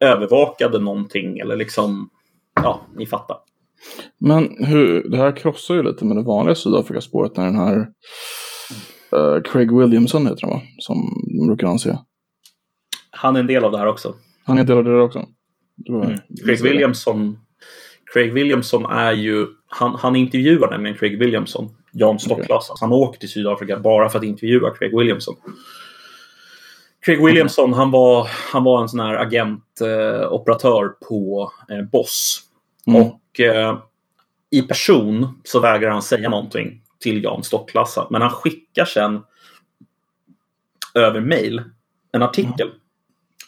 övervakade 0.00 0.78
någonting 0.78 1.38
eller 1.38 1.56
liksom, 1.56 2.10
ja, 2.62 2.80
ni 2.96 3.06
fattar. 3.06 3.36
Men 4.20 4.64
hur, 4.66 5.08
det 5.10 5.16
här 5.16 5.36
krossar 5.36 5.74
ju 5.74 5.82
lite 5.82 6.04
med 6.04 6.16
det 6.16 6.22
vanliga 6.22 6.54
Sydafrikaspåret 6.54 7.36
när 7.36 7.44
den 7.44 7.56
här 7.56 7.88
eh, 9.12 9.42
Craig 9.42 9.76
Williamson 9.78 10.26
heter 10.26 10.40
han 10.42 10.50
va? 10.50 10.60
Som 10.78 10.96
de 11.38 11.46
brukar 11.46 11.66
anse. 11.66 11.98
Han 13.10 13.36
är 13.36 13.40
en 13.40 13.46
del 13.46 13.64
av 13.64 13.72
det 13.72 13.78
här 13.78 13.86
också. 13.86 14.14
Han 14.44 14.58
är 14.58 14.64
del 14.64 14.76
av 14.78 14.84
det 14.84 14.90
där 14.90 15.00
också. 15.00 15.26
Det 15.76 15.92
var- 15.92 16.04
Mm. 16.04 16.18
Craig 16.44 16.62
Williamson 16.62 17.38
Craig 18.12 18.32
Williamson 18.32 18.84
är 18.86 19.12
ju, 19.12 19.46
han, 19.66 19.94
han 19.94 20.16
intervjuar 20.16 20.70
nämligen 20.70 20.96
Craig 20.98 21.18
Williamson, 21.18 21.68
Jan 21.98 22.18
Stocklasa. 22.18 22.74
Han 22.80 22.92
åker 22.92 23.20
till 23.20 23.28
Sydafrika 23.28 23.78
bara 23.78 24.08
för 24.08 24.18
att 24.18 24.24
intervjua 24.24 24.70
Craig 24.70 24.98
Williamson. 24.98 25.36
Craig 27.00 27.24
Williamson, 27.24 27.72
han 27.72 27.90
var, 27.90 28.28
han 28.52 28.64
var 28.64 28.82
en 28.82 28.88
sån 28.88 29.00
här 29.00 29.14
agentoperatör 29.14 30.84
eh, 30.84 31.08
på 31.08 31.52
eh, 31.70 31.82
Boss. 31.82 32.40
Mm. 32.86 33.02
Och 33.02 33.40
eh, 33.40 33.78
i 34.50 34.62
person 34.62 35.40
så 35.44 35.60
vägrar 35.60 35.90
han 35.90 36.02
säga 36.02 36.28
någonting 36.28 36.82
till 37.00 37.24
Jan 37.24 37.42
Stocklasa. 37.42 38.06
Men 38.10 38.22
han 38.22 38.30
skickar 38.30 38.84
sen 38.84 39.22
över 40.94 41.20
mail 41.20 41.62
en 42.12 42.22
artikel 42.22 42.70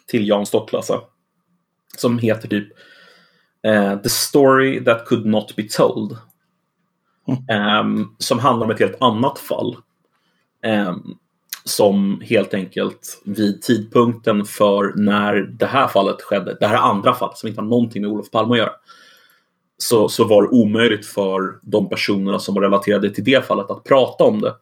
till 0.06 0.28
Jan 0.28 0.46
Stocklasa. 0.46 1.00
Som 1.96 2.18
heter 2.18 2.48
typ 2.48 2.68
eh, 3.62 3.96
The 3.96 4.08
story 4.08 4.84
that 4.84 5.06
could 5.06 5.26
not 5.26 5.56
be 5.56 5.62
told. 5.62 6.18
Ehm, 7.48 8.08
som 8.18 8.38
handlar 8.38 8.64
om 8.64 8.70
ett 8.70 8.80
helt 8.80 9.02
annat 9.02 9.38
fall. 9.38 9.76
Ehm, 10.62 11.02
som 11.64 12.20
helt 12.24 12.54
enkelt 12.54 13.22
vid 13.24 13.62
tidpunkten 13.62 14.44
för 14.44 14.92
när 14.96 15.34
det 15.36 15.66
här 15.66 15.88
fallet 15.88 16.22
skedde, 16.22 16.56
det 16.60 16.66
här 16.66 16.76
andra 16.76 17.14
fallet 17.14 17.38
som 17.38 17.48
inte 17.48 17.60
har 17.60 17.68
någonting 17.68 18.02
med 18.02 18.10
Olof 18.10 18.30
Palme 18.30 18.52
att 18.52 18.58
göra, 18.58 18.72
så, 19.78 20.08
så 20.08 20.24
var 20.24 20.42
det 20.42 20.48
omöjligt 20.48 21.06
för 21.06 21.58
de 21.62 21.88
personerna 21.88 22.38
som 22.38 22.54
var 22.54 22.62
relaterade 22.62 23.10
till 23.10 23.24
det 23.24 23.46
fallet 23.46 23.70
att 23.70 23.84
prata 23.84 24.24
om 24.24 24.40
det. 24.40 24.54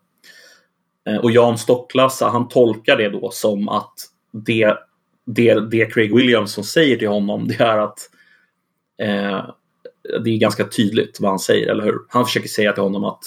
Eh, 1.08 1.16
och 1.16 1.30
Jan 1.30 1.58
Stocklassa, 1.58 2.28
han 2.28 2.48
tolkar 2.48 2.96
det 2.96 3.08
då 3.08 3.30
som 3.30 3.68
att 3.68 3.94
det, 4.32 4.76
det, 5.26 5.70
det 5.70 5.92
Craig 5.92 6.14
Williamson 6.14 6.64
säger 6.64 6.96
till 6.96 7.08
honom, 7.08 7.48
det 7.48 7.60
är 7.60 7.78
att 7.78 7.98
eh, 9.02 9.50
det 10.24 10.30
är 10.30 10.38
ganska 10.38 10.64
tydligt 10.64 11.20
vad 11.20 11.30
han 11.30 11.38
säger, 11.38 11.70
eller 11.70 11.84
hur? 11.84 11.98
Han 12.08 12.24
försöker 12.24 12.48
säga 12.48 12.72
till 12.72 12.82
honom 12.82 13.04
att, 13.04 13.24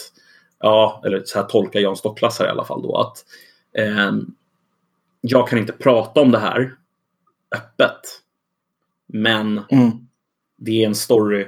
ja, 0.59 1.01
eller 1.05 1.21
så 1.25 1.39
här 1.39 1.45
tolkar 1.45 1.79
Jan 1.79 1.95
Stocklasa 1.95 2.45
i 2.45 2.49
alla 2.49 2.65
fall 2.65 2.81
då, 2.81 2.97
att 2.97 3.17
eh, 3.77 4.11
jag 5.21 5.47
kan 5.47 5.59
inte 5.59 5.73
prata 5.73 6.21
om 6.21 6.31
det 6.31 6.39
här 6.39 6.75
öppet. 7.55 7.99
Men 9.07 9.61
Mm. 9.71 9.91
det 10.57 10.83
är 10.83 10.87
en 10.87 10.95
story, 10.95 11.47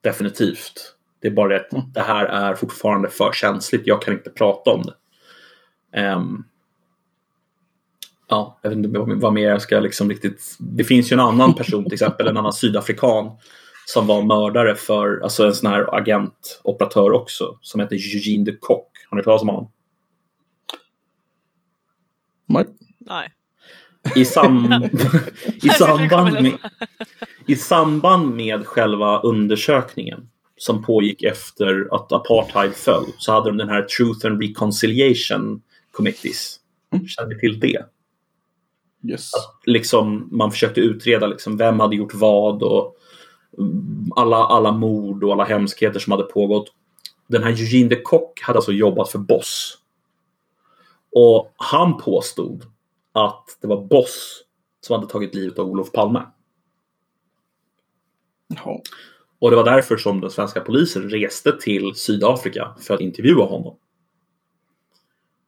definitivt. 0.00 0.94
Det 1.20 1.28
är 1.28 1.32
bara 1.32 1.48
det 1.48 1.56
att 1.56 1.94
det 1.94 2.00
här 2.00 2.24
är 2.26 2.54
fortfarande 2.54 3.08
för 3.08 3.32
känsligt. 3.32 3.82
Jag 3.86 4.02
kan 4.02 4.14
inte 4.14 4.30
prata 4.30 4.70
om 4.70 4.82
det. 4.82 4.94
Ehm, 6.00 6.44
ja, 8.28 8.58
jag 8.62 8.70
vet 8.70 8.76
inte 8.76 8.98
vad, 8.98 9.20
vad 9.20 9.32
mer 9.32 9.48
jag 9.48 9.62
ska 9.62 9.80
liksom 9.80 10.08
riktigt... 10.08 10.56
Det 10.58 10.84
finns 10.84 11.12
ju 11.12 11.14
en 11.14 11.20
annan 11.20 11.54
person, 11.54 11.84
till 11.84 11.92
exempel 11.92 12.28
en 12.28 12.36
annan 12.36 12.52
sydafrikan 12.52 13.30
som 13.88 14.06
var 14.06 14.22
mördare 14.22 14.74
för, 14.74 15.20
alltså 15.22 15.46
en 15.46 15.54
sån 15.54 15.70
här 15.70 15.94
agentoperatör 15.94 17.12
också, 17.12 17.58
som 17.60 17.80
heter 17.80 17.96
Eugene 17.96 18.44
de 18.44 18.52
Kock. 18.52 18.88
Har 19.10 19.16
ni 19.16 19.18
hört 19.18 19.24
talas 19.24 19.42
om 19.42 19.48
honom? 19.48 19.70
Nej. 22.46 22.64
Nej. 22.98 23.32
I, 24.14 24.24
sam... 24.24 24.72
I, 25.62 25.68
samband 25.68 26.32
med... 26.42 26.52
I 27.46 27.56
samband 27.56 28.36
med 28.36 28.66
själva 28.66 29.20
undersökningen 29.20 30.28
som 30.56 30.84
pågick 30.84 31.22
efter 31.22 31.88
att 31.94 32.12
apartheid 32.12 32.74
föll 32.74 33.06
så 33.18 33.32
hade 33.32 33.50
de 33.50 33.56
den 33.56 33.68
här 33.68 33.82
Truth 33.82 34.26
and 34.26 34.42
Reconciliation 34.42 35.62
Committees. 35.92 36.60
Känner 37.08 37.28
ni 37.28 37.40
till 37.40 37.60
det? 37.60 37.86
Yes. 39.08 39.30
Liksom, 39.64 40.28
man 40.32 40.50
försökte 40.50 40.80
utreda 40.80 41.26
liksom, 41.26 41.56
vem 41.56 41.80
hade 41.80 41.96
gjort 41.96 42.14
vad 42.14 42.62
och 42.62 42.82
mm, 42.82 42.92
alla, 44.16 44.36
alla 44.36 44.72
mord 44.72 45.24
och 45.24 45.32
alla 45.32 45.44
hemskheter 45.44 46.00
som 46.00 46.10
hade 46.10 46.24
pågått. 46.24 46.72
Den 47.26 47.42
här 47.42 47.50
Eugene 47.50 47.88
de 47.88 47.96
Kock 47.96 48.40
hade 48.40 48.58
alltså 48.58 48.72
jobbat 48.72 49.08
för 49.08 49.18
Boss. 49.18 49.78
Och 51.12 51.52
han 51.56 51.98
påstod 51.98 52.64
att 53.12 53.58
det 53.60 53.66
var 53.68 53.84
Boss 53.84 54.42
som 54.80 54.94
hade 54.94 55.12
tagit 55.12 55.34
livet 55.34 55.58
av 55.58 55.66
Olof 55.66 55.92
Palme. 55.92 56.22
Jaha. 58.48 58.80
Och 59.38 59.50
det 59.50 59.56
var 59.56 59.64
därför 59.64 59.96
som 59.96 60.20
den 60.20 60.30
svenska 60.30 60.60
polisen 60.60 61.10
reste 61.10 61.60
till 61.60 61.94
Sydafrika 61.94 62.74
för 62.80 62.94
att 62.94 63.00
intervjua 63.00 63.44
honom. 63.44 63.76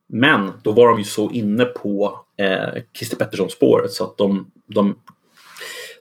Men 0.07 0.53
då 0.63 0.73
var 0.73 0.89
de 0.89 0.99
ju 0.99 1.05
så 1.05 1.31
inne 1.31 1.65
på 1.65 2.25
eh, 2.37 2.83
Christer 2.95 3.17
Pettersson-spåret 3.17 3.93
så 3.93 4.05
att 4.05 4.19
de, 4.19 4.51
de, 4.67 4.99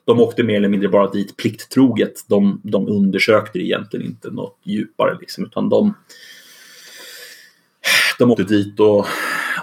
de 0.08 0.20
åkte 0.20 0.42
mer 0.42 0.56
eller 0.56 0.68
mindre 0.68 0.88
bara 0.88 1.10
dit 1.10 1.36
plikttroget. 1.36 2.24
De, 2.28 2.60
de 2.64 2.88
undersökte 2.88 3.58
egentligen 3.58 4.06
inte 4.06 4.30
något 4.30 4.58
djupare 4.62 5.18
liksom, 5.20 5.44
utan 5.44 5.68
de, 5.68 5.94
de 8.18 8.30
åkte 8.30 8.44
dit 8.44 8.80
och 8.80 9.06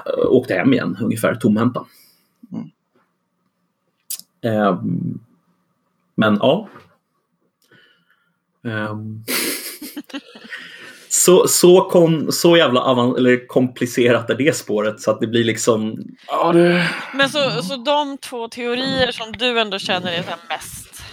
eh, 0.06 0.26
åkte 0.28 0.54
hem 0.54 0.74
igen 0.74 0.98
ungefär 1.02 1.36
tomhänta. 1.36 1.86
Ehm, 4.42 5.20
men 6.16 6.36
ja. 6.36 6.70
Ehm. 8.64 9.24
så, 11.16 11.48
så, 11.48 11.82
kom, 11.82 12.32
så 12.32 12.58
jävla 12.58 12.82
avan, 12.82 13.16
eller 13.18 13.48
komplicerat 13.48 14.30
är 14.30 14.36
det 14.36 14.56
spåret 14.56 15.02
så 15.02 15.12
att 15.12 15.20
det 15.20 15.28
blir 15.28 15.44
liksom... 15.44 15.98
Ja, 16.28 16.54
det... 16.54 16.88
Men 17.14 17.30
så, 17.30 17.62
så 17.64 17.76
de 17.76 18.18
två 18.18 18.48
teorier 18.48 19.12
som 19.12 19.32
du 19.32 19.60
ändå 19.60 19.80
känner 19.80 20.12
är 20.12 20.24
mest 20.50 21.04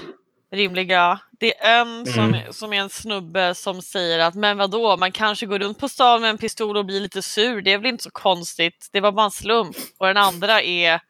rimliga. 0.53 1.21
Det 1.41 1.59
är 1.59 1.81
en 1.81 2.07
som, 2.07 2.25
Mm. 2.25 2.53
som 2.53 2.73
är 2.73 2.77
en 2.81 2.89
snubbe 2.89 3.55
som 3.55 3.83
säger 3.83 4.19
att 4.19 4.35
men 4.35 4.59
vadå, 4.59 4.97
man 4.97 5.13
kanske 5.13 5.47
går 5.47 5.59
runt 5.59 5.79
på 5.79 5.89
stan 5.89 6.21
med 6.21 6.31
en 6.31 6.39
pistol 6.39 6.77
och 6.77 6.85
blir 6.85 7.01
lite 7.01 7.23
sur. 7.23 7.63
Det 7.63 7.73
är 7.73 7.79
väl 7.79 7.87
inte 7.87 8.05
så 8.05 8.11
konstigt. 8.11 8.89
Det 8.93 9.01
var 9.01 9.13
bara 9.13 9.25
en 9.25 9.31
slump. 9.31 9.77
Och 9.99 10.07
den 10.07 10.17
andra 10.17 10.63
är 10.63 11.01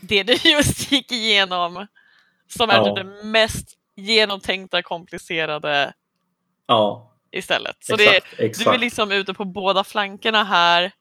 det 0.00 0.22
du 0.22 0.32
just 0.50 0.92
gick 0.92 1.12
igenom. 1.12 1.86
Som 2.48 2.70
är 2.70 2.74
Ja. 2.76 2.84
typ 2.84 2.94
det 2.94 3.24
mest 3.26 3.68
genomtänkta, 3.96 4.82
komplicerade 4.82 5.92
Ja, 6.66 7.12
istället. 7.32 7.76
Så 7.80 7.94
exakt. 7.94 8.26
det, 8.30 8.36
du 8.42 8.44
exakt. 8.48 8.74
är 8.74 8.78
liksom 8.78 9.12
ute 9.12 9.34
på 9.34 9.44
båda 9.44 9.84
flankerna 9.84 10.44
här. 10.44 10.92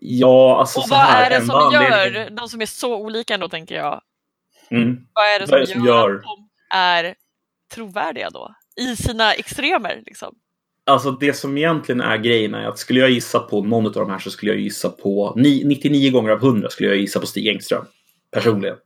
Ja, 0.00 0.58
alltså 0.60 0.78
och 0.78 0.84
så 0.84 0.90
vad 0.90 0.98
här, 1.00 1.30
är 1.30 1.40
det 1.40 1.46
som 1.46 1.72
gör, 1.72 1.90
anledningen- 1.90 2.34
de 2.34 2.48
som 2.48 2.60
är 2.62 2.66
så 2.66 2.96
olika 2.96 3.34
ändå 3.34 3.48
tänker 3.48 3.74
jag, 3.74 4.00
Mm. 4.70 5.06
vad 5.12 5.24
är 5.24 5.40
det 5.40 5.46
som, 5.48 5.58
det 5.60 5.66
som 5.66 5.84
gör, 5.86 5.94
gör- 6.10 6.16
att 6.16 6.22
de 6.22 6.48
är 6.76 7.14
trovärdiga 7.74 8.30
då? 8.30 8.54
I 8.76 8.96
sina 8.96 9.32
extremer 9.32 10.02
liksom. 10.06 10.34
Alltså 10.86 11.10
det 11.10 11.32
som 11.32 11.58
egentligen 11.58 12.00
är 12.00 12.16
grejen 12.16 12.54
är 12.54 12.64
att 12.68 12.78
skulle 12.78 13.00
jag 13.00 13.10
gissa 13.10 13.38
på 13.38 13.64
någon 13.64 13.86
av 13.86 13.92
de 13.92 14.10
här 14.10 14.18
så 14.18 14.30
skulle 14.30 14.52
jag 14.52 14.60
gissa 14.60 14.88
på 14.88 15.32
ni- 15.36 15.64
99 15.64 16.10
gånger 16.10 16.30
av 16.30 16.38
100 16.38 16.70
skulle 16.70 16.88
jag 16.88 16.98
gissa 16.98 17.20
på 17.20 17.26
Stig 17.26 17.46
Engström. 17.48 17.84
Personligen. 18.32 18.76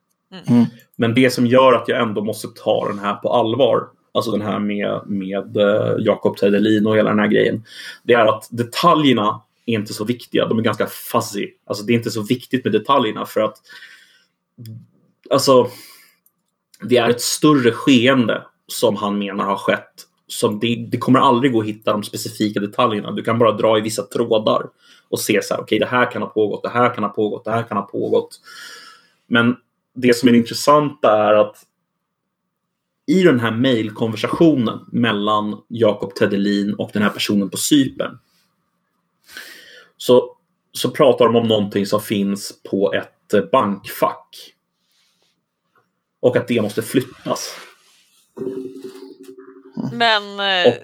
Mm. 0.49 0.65
Men 0.97 1.15
det 1.15 1.31
som 1.31 1.47
gör 1.47 1.73
att 1.73 1.89
jag 1.89 2.01
ändå 2.03 2.25
måste 2.25 2.49
ta 2.49 2.89
den 2.89 2.99
här 2.99 3.15
på 3.15 3.33
allvar, 3.33 3.81
alltså 4.17 4.31
den 4.31 4.43
här 4.43 4.59
med, 4.59 5.01
med 5.07 5.57
eh, 5.57 5.95
Jakob 5.99 6.37
Teidelin 6.37 6.87
och 6.87 6.97
hela 6.97 7.11
den 7.11 7.19
här 7.19 7.27
grejen, 7.27 7.65
det 8.03 8.13
är 8.13 8.27
att 8.27 8.49
detaljerna 8.51 9.43
är 9.67 9.75
inte 9.75 9.95
så 9.95 10.05
viktiga. 10.05 10.47
De 10.47 10.59
är 10.59 10.63
ganska 10.63 10.87
fuzzy. 10.87 11.51
Alltså 11.67 11.85
det 11.85 11.93
är 11.93 11.95
inte 11.95 12.11
så 12.11 12.23
viktigt 12.23 12.65
med 12.65 12.73
detaljerna 12.73 13.27
för 13.27 13.41
att 13.41 13.57
alltså, 15.31 15.69
det 16.81 16.97
är 16.97 17.11
ett 17.11 17.21
större 17.21 17.73
skeende 17.73 18.43
som 18.67 18.97
han 18.97 19.19
menar 19.19 19.45
har 19.45 19.57
skett. 19.57 20.07
Som 20.29 20.61
det, 20.61 20.87
det 20.89 20.99
kommer 20.99 21.19
aldrig 21.19 21.53
gå 21.53 21.61
att 21.61 21.67
hitta 21.67 21.93
de 21.93 22.03
specifika 22.03 22.61
detaljerna. 22.61 23.13
Du 23.13 23.23
kan 23.23 23.39
bara 23.39 23.53
dra 23.53 23.79
i 23.79 23.81
vissa 23.81 24.03
trådar 24.03 24.67
och 25.09 25.21
se 25.21 25.43
så 25.43 25.55
här, 25.55 25.61
okej, 25.61 25.77
okay, 25.77 25.79
det 25.79 25.97
här 25.97 26.11
kan 26.11 26.23
ha 26.23 26.29
pågått, 26.29 26.63
det 26.63 26.69
här 26.69 26.95
kan 26.95 27.05
ha 27.05 27.11
pågått, 27.11 27.45
det 27.45 27.51
här 27.51 27.63
kan 27.63 27.77
ha 27.77 27.85
pågått. 27.85 28.41
Men 29.27 29.57
det 29.95 30.17
som 30.17 30.29
är 30.29 30.35
intressant 30.35 31.05
är 31.05 31.33
att 31.33 31.57
i 33.07 33.23
den 33.23 33.41
här 33.41 33.51
mejlkonversationen 33.51 34.79
mellan 34.93 35.63
Jakob 35.69 36.15
Tedelin 36.15 36.75
och 36.75 36.91
den 36.93 37.03
här 37.03 37.11
personen 37.11 37.51
på 37.51 37.57
Cypern 37.57 38.19
så, 39.97 40.37
så 40.73 40.91
pratar 40.91 41.25
de 41.25 41.37
om 41.37 41.49
någonting 41.49 41.87
som 41.87 42.01
finns 42.01 42.63
på 42.71 42.93
ett 42.93 43.51
bankfack. 43.51 44.53
Och 46.21 46.37
att 46.37 46.49
det 46.49 46.63
måste 46.63 46.83
flyttas. 46.83 47.57
Men 49.93 50.41
eh, 50.41 50.75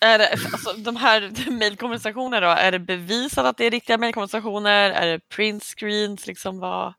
är 0.00 0.18
det, 0.18 0.32
alltså, 0.32 0.72
de 0.72 0.96
här 0.96 1.50
mejlkonversationerna 1.50 2.46
då, 2.46 2.52
är 2.52 2.72
det 2.72 2.78
bevisat 2.78 3.46
att 3.46 3.56
det 3.56 3.64
är 3.64 3.70
riktiga 3.70 3.98
mejlkonversationer? 3.98 4.90
Är 4.90 5.06
det 5.06 5.28
print 5.28 5.64
screens? 5.64 6.26
Liksom 6.26 6.58
vad? 6.58 6.94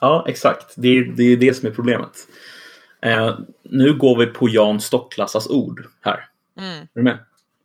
Ja, 0.00 0.24
exakt. 0.28 0.74
Det 0.76 0.88
är, 0.88 1.04
det 1.04 1.22
är 1.22 1.36
det 1.36 1.54
som 1.54 1.68
är 1.68 1.72
problemet. 1.72 2.26
Eh, 3.04 3.38
nu 3.62 3.94
går 3.94 4.18
vi 4.18 4.26
på 4.26 4.48
Jan 4.48 4.80
Stocklassas 4.80 5.50
ord 5.50 5.86
här. 6.00 6.28
Mm. 6.58 6.78
Är 6.78 6.88
du 6.94 7.02
med? 7.02 7.18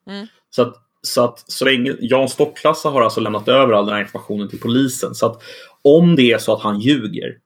Mm. 0.07 0.27
Så 0.49 0.61
att 0.61 0.75
så 1.01 1.23
att 1.23 1.51
så 1.51 1.65
länge 1.65 1.95
Jan 1.99 2.29
Stocklassa 2.29 2.89
har 2.89 3.01
alltså 3.01 3.19
lämnat 3.19 3.47
över 3.47 3.73
all 3.73 3.85
den 3.85 3.95
här 3.95 4.01
informationen 4.01 4.49
till 4.49 4.59
polisen. 4.59 5.15
Så 5.15 5.25
att 5.25 5.41
om 5.81 6.15
det 6.15 6.31
är 6.31 6.37
så 6.37 6.53
att 6.53 6.61
han 6.61 6.79
ljuger 6.79 7.37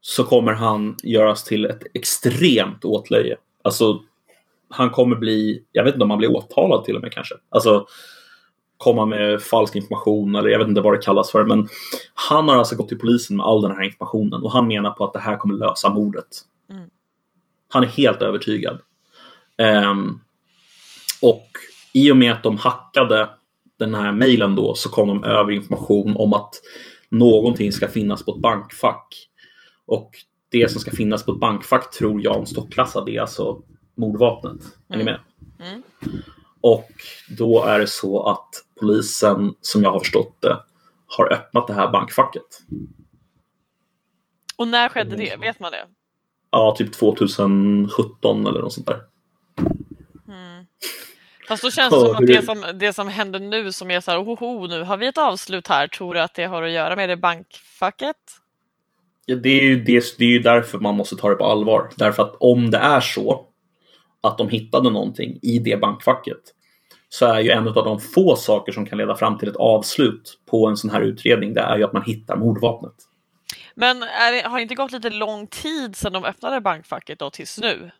så 0.00 0.24
kommer 0.24 0.52
han 0.52 0.96
göras 1.02 1.44
till 1.44 1.64
ett 1.64 1.82
extremt 1.94 2.84
åtlöje. 2.84 3.36
Alltså, 3.62 4.00
han 4.68 4.90
kommer 4.90 5.16
bli, 5.16 5.62
jag 5.72 5.84
vet 5.84 5.94
inte 5.94 6.04
om 6.04 6.10
han 6.10 6.18
blir 6.18 6.36
åtalad 6.36 6.84
till 6.84 6.96
och 6.96 7.02
med 7.02 7.12
kanske. 7.12 7.34
Alltså, 7.48 7.86
komma 8.76 9.06
med 9.06 9.42
falsk 9.42 9.76
information 9.76 10.34
eller 10.34 10.48
jag 10.48 10.58
vet 10.58 10.68
inte 10.68 10.80
vad 10.80 10.92
det 10.92 11.02
kallas 11.02 11.30
för. 11.30 11.44
Men 11.44 11.68
han 12.14 12.48
har 12.48 12.56
alltså 12.56 12.76
gått 12.76 12.88
till 12.88 12.98
polisen 12.98 13.36
med 13.36 13.46
all 13.46 13.62
den 13.62 13.70
här 13.70 13.82
informationen 13.82 14.42
och 14.42 14.52
han 14.52 14.66
menar 14.66 14.90
på 14.90 15.04
att 15.04 15.12
det 15.12 15.18
här 15.18 15.36
kommer 15.36 15.54
lösa 15.54 15.90
mordet. 15.90 16.26
Mm. 16.70 16.90
Han 17.68 17.82
är 17.82 17.88
helt 17.88 18.22
övertygad. 18.22 18.80
Um, 19.58 20.20
och 21.22 21.48
i 21.92 22.12
och 22.12 22.16
med 22.16 22.32
att 22.32 22.42
de 22.42 22.56
hackade 22.56 23.30
den 23.78 23.94
här 23.94 24.12
mejlen 24.12 24.54
då 24.54 24.74
så 24.74 24.88
kom 24.88 25.08
de 25.08 25.24
över 25.24 25.52
information 25.52 26.16
om 26.16 26.32
att 26.32 26.54
någonting 27.08 27.72
ska 27.72 27.88
finnas 27.88 28.24
på 28.24 28.34
ett 28.34 28.40
bankfack. 28.40 29.28
Och 29.86 30.10
det 30.48 30.70
som 30.70 30.80
ska 30.80 30.90
finnas 30.90 31.24
på 31.24 31.32
ett 31.32 31.40
bankfack 31.40 31.90
tror 31.90 32.22
Jan 32.22 32.46
Stocklassa 32.46 33.04
det 33.04 33.16
är 33.16 33.20
alltså 33.20 33.62
mordvapnet. 33.94 34.60
Är 34.88 34.96
ni 34.96 35.04
med? 35.04 35.20
Mm. 35.60 35.82
Och 36.60 36.90
då 37.38 37.64
är 37.64 37.78
det 37.78 37.86
så 37.86 38.22
att 38.22 38.48
polisen, 38.80 39.54
som 39.60 39.82
jag 39.82 39.90
har 39.90 39.98
förstått 39.98 40.36
det, 40.40 40.56
har 41.06 41.32
öppnat 41.32 41.66
det 41.66 41.74
här 41.74 41.92
bankfacket. 41.92 42.62
Och 44.56 44.68
när 44.68 44.88
skedde 44.88 45.16
det? 45.16 45.36
Vet 45.40 45.60
man 45.60 45.72
det? 45.72 45.86
Ja, 46.50 46.74
typ 46.78 46.92
2017 46.92 48.46
eller 48.46 48.60
något 48.60 48.72
sånt 48.72 48.86
där. 48.86 49.00
Mm. 50.28 50.66
Fast 51.48 51.62
då 51.62 51.70
känns 51.70 51.94
det 51.94 52.00
som 52.00 52.16
att 52.16 52.26
det 52.26 52.44
som, 52.44 52.64
det 52.78 52.92
som 52.92 53.08
händer 53.08 53.38
nu 53.40 53.72
som 53.72 53.90
är 53.90 54.00
så 54.00 54.10
här, 54.10 54.22
ohoho, 54.22 54.66
nu 54.66 54.82
har 54.82 54.96
vi 54.96 55.06
ett 55.06 55.18
avslut 55.18 55.68
här, 55.68 55.86
tror 55.88 56.14
du 56.14 56.20
att 56.20 56.34
det 56.34 56.44
har 56.44 56.62
att 56.62 56.70
göra 56.70 56.96
med 56.96 57.08
det 57.08 57.16
bankfacket? 57.16 58.16
Ja, 59.26 59.36
det, 59.36 59.60
är 59.60 59.64
ju, 59.64 59.84
det, 59.84 60.18
det 60.18 60.24
är 60.24 60.28
ju 60.28 60.38
därför 60.38 60.78
man 60.78 60.94
måste 60.94 61.16
ta 61.16 61.28
det 61.28 61.34
på 61.34 61.44
allvar. 61.44 61.90
Därför 61.96 62.22
att 62.22 62.36
om 62.40 62.70
det 62.70 62.78
är 62.78 63.00
så 63.00 63.46
att 64.20 64.38
de 64.38 64.48
hittade 64.48 64.90
någonting 64.90 65.38
i 65.42 65.58
det 65.58 65.80
bankfacket 65.80 66.40
så 67.08 67.26
är 67.26 67.40
ju 67.40 67.50
en 67.50 67.68
av 67.68 67.74
de 67.74 68.00
få 68.00 68.36
saker 68.36 68.72
som 68.72 68.86
kan 68.86 68.98
leda 68.98 69.16
fram 69.16 69.38
till 69.38 69.48
ett 69.48 69.56
avslut 69.56 70.38
på 70.50 70.66
en 70.66 70.76
sån 70.76 70.90
här 70.90 71.00
utredning, 71.00 71.54
det 71.54 71.60
är 71.60 71.78
ju 71.78 71.84
att 71.84 71.92
man 71.92 72.02
hittar 72.02 72.36
mordvapnet. 72.36 72.94
Men 73.80 74.00
det, 74.00 74.42
har 74.44 74.56
det 74.56 74.62
inte 74.62 74.74
gått 74.74 74.92
lite 74.92 75.10
lång 75.10 75.46
tid 75.46 75.96
sedan 75.96 76.12
de 76.12 76.24
öppnade 76.24 76.60
bankfacket 76.60 77.18
då 77.18 77.30
tills 77.30 77.58
nu? 77.58 77.90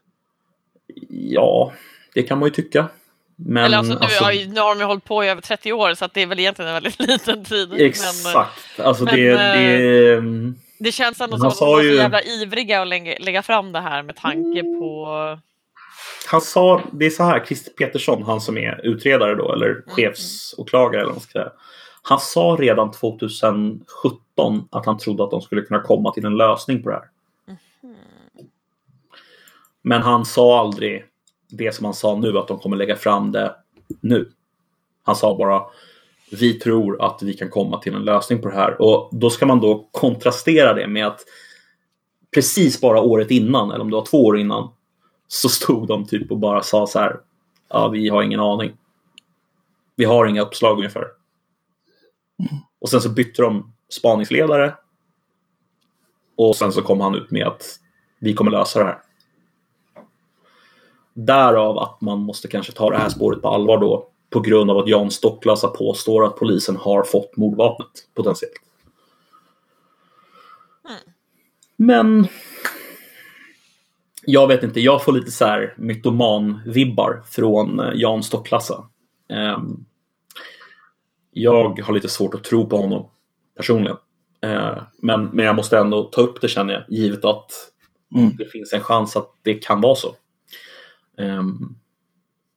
Ja, 1.09 1.73
det 2.15 2.23
kan 2.23 2.39
man 2.39 2.47
ju 2.49 2.55
tycka. 2.55 2.89
Men 3.37 3.65
Eller 3.65 3.79
alltså 3.79 3.93
nu, 3.95 4.01
alltså, 4.01 4.25
nu 4.25 4.61
har 4.61 4.75
de 4.75 4.79
ju 4.81 4.85
hållit 4.87 5.05
på 5.05 5.25
i 5.25 5.29
över 5.29 5.43
30 5.43 5.73
år 5.73 5.95
så 5.95 6.09
det 6.15 6.23
är 6.23 6.27
väl 6.27 6.39
egentligen 6.39 6.69
en 6.69 6.75
väldigt 6.75 7.01
liten 7.09 7.45
tid. 7.45 7.69
Men, 7.69 7.81
Exakt. 7.81 8.81
Alltså 8.81 9.05
men, 9.05 9.15
det, 9.15 9.29
eh, 9.31 9.37
det, 9.37 10.55
det 10.79 10.93
känns 10.93 11.21
ändå 11.21 11.37
Men 11.37 11.41
som 11.41 11.49
att 11.49 11.59
de 11.59 11.67
var 11.67 11.81
så 11.81 11.83
ju- 11.83 11.95
jävla 11.95 12.23
ivriga 12.23 12.83
att 12.83 12.89
lägga, 12.89 13.17
lägga 13.21 13.43
fram 13.43 13.73
det 13.73 13.81
här 13.81 14.03
med 14.03 14.17
tanke 14.17 14.63
på... 14.63 15.39
han 16.27 16.41
sa, 16.41 16.83
det 16.93 17.07
är 17.07 17.11
så 17.11 17.23
här, 17.23 17.45
Christer 17.45 17.71
Petersson, 17.71 18.23
han 18.23 18.41
som 18.41 18.59
är 18.59 18.81
utredare 18.87 19.35
då, 19.35 19.53
eller 19.53 19.83
chefsåklagare 19.87 21.01
eller 21.01 21.07
vad 21.07 21.15
man 21.15 21.21
ska 21.23 21.33
säga. 21.33 21.53
Han 22.03 22.21
sa 22.21 22.57
redan 22.61 22.91
2017 22.91 24.69
att 24.71 24.87
han 24.87 24.99
trodde 24.99 25.25
att 25.25 25.31
de 25.31 25.41
skulle 25.41 25.63
kunna 25.63 25.81
komma 25.81 26.13
till 26.13 26.25
en 26.25 26.37
lösning 26.37 26.83
på 26.83 26.89
det 26.89 26.95
här. 26.95 27.09
Men 29.83 30.03
han 30.03 30.25
sa 30.25 30.61
aldrig 30.61 31.05
det 31.49 31.75
som 31.75 31.85
han 31.85 31.95
sa 31.95 32.17
nu, 32.17 32.39
att 32.39 32.49
de 32.49 32.59
kommer 32.59 32.77
lägga 32.77 32.97
fram 32.97 33.33
det 33.33 33.55
nu. 34.01 34.31
Han 35.03 35.17
sa 35.17 35.37
bara 35.37 35.63
vi 36.31 36.55
tror 36.55 37.03
att 37.03 37.23
vi 37.23 37.35
kan 37.35 37.51
komma 37.51 37.79
till 37.79 37.95
en 37.95 38.05
lösning 38.05 38.43
på 38.43 38.49
det 38.49 38.55
här. 38.55 38.83
Och 38.83 39.09
då 39.13 39.31
ska 39.31 39.47
man 39.47 39.61
då 39.61 39.89
kontrastera 39.91 40.75
det 40.75 40.87
med 40.87 41.07
att 41.07 41.21
precis 42.35 42.81
bara 42.81 43.01
året 43.01 43.31
innan, 43.31 43.71
eller 43.71 43.81
om 43.81 43.91
det 43.91 43.97
var 43.97 44.05
två 44.05 44.25
år 44.25 44.39
innan, 44.39 44.69
så 45.29 45.49
stod 45.49 45.89
de 45.89 46.07
typ 46.07 46.31
och 46.31 46.39
bara 46.39 46.63
sa 46.63 46.87
så 46.87 46.99
här. 46.99 47.21
Ja, 47.69 47.89
vi 47.89 48.09
har 48.09 48.23
ingen 48.23 48.41
aning. 48.41 48.73
Vi 49.97 50.05
har 50.05 50.27
inga 50.27 50.43
uppslag 50.43 50.77
ungefär. 50.77 51.05
Och 52.81 52.89
sen 52.89 53.01
så 53.01 53.09
bytte 53.09 53.43
de 53.43 53.73
spaningsledare. 53.89 54.75
Och 56.37 56.57
sen 56.57 56.73
så 56.73 56.83
kom 56.83 57.01
han 57.01 57.15
ut 57.15 57.31
med 57.31 57.47
att 57.47 57.63
vi 58.19 58.35
kommer 58.35 58.51
lösa 58.51 58.79
det 58.79 58.85
här. 58.85 58.99
Därav 61.15 61.79
att 61.79 62.01
man 62.01 62.19
måste 62.19 62.49
kanske 62.49 62.73
ta 62.73 62.91
det 62.91 62.99
här 62.99 63.09
spåret 63.09 63.43
på 63.43 63.49
allvar 63.49 63.79
då. 63.79 64.09
På 64.31 64.41
grund 64.41 64.71
av 64.71 64.79
att 64.79 64.89
Jan 64.89 65.11
Stocklassa 65.11 65.69
påstår 65.69 66.25
att 66.25 66.37
polisen 66.37 66.77
har 66.77 67.03
fått 67.03 67.37
mordvapnet 67.37 67.89
potentiellt. 68.15 68.55
Men 71.77 72.27
jag 74.27 74.47
vet 74.47 74.63
inte, 74.63 74.81
jag 74.81 75.05
får 75.05 75.13
lite 75.13 75.31
så 75.31 75.45
här 75.45 75.75
mytoman-vibbar 75.79 77.23
från 77.27 77.81
eh, 77.81 77.91
Jan 77.95 78.23
Stocklassa. 78.23 78.89
Ehm, 79.29 79.85
jag 81.31 81.81
har 81.81 81.95
lite 81.95 82.09
svårt 82.09 82.35
att 82.35 82.45
tro 82.45 82.67
på 82.67 82.77
honom 82.77 83.11
personligen. 83.57 83.97
Eh, 84.43 84.83
men, 84.99 85.25
men 85.25 85.45
jag 85.45 85.57
måste 85.57 85.79
ändå 85.79 86.03
ta 86.05 86.21
upp 86.21 86.41
det 86.41 86.49
känner 86.49 86.75
jag, 86.75 86.83
givet 86.89 87.25
att 87.25 87.51
Mm. 88.17 88.37
det 88.39 88.45
finns 88.45 88.73
en 88.73 88.81
chans 88.81 89.17
att 89.17 89.31
det 89.43 89.55
kan 89.55 89.81
vara 89.81 89.95
så. 89.95 90.15
Ehm, 91.19 91.75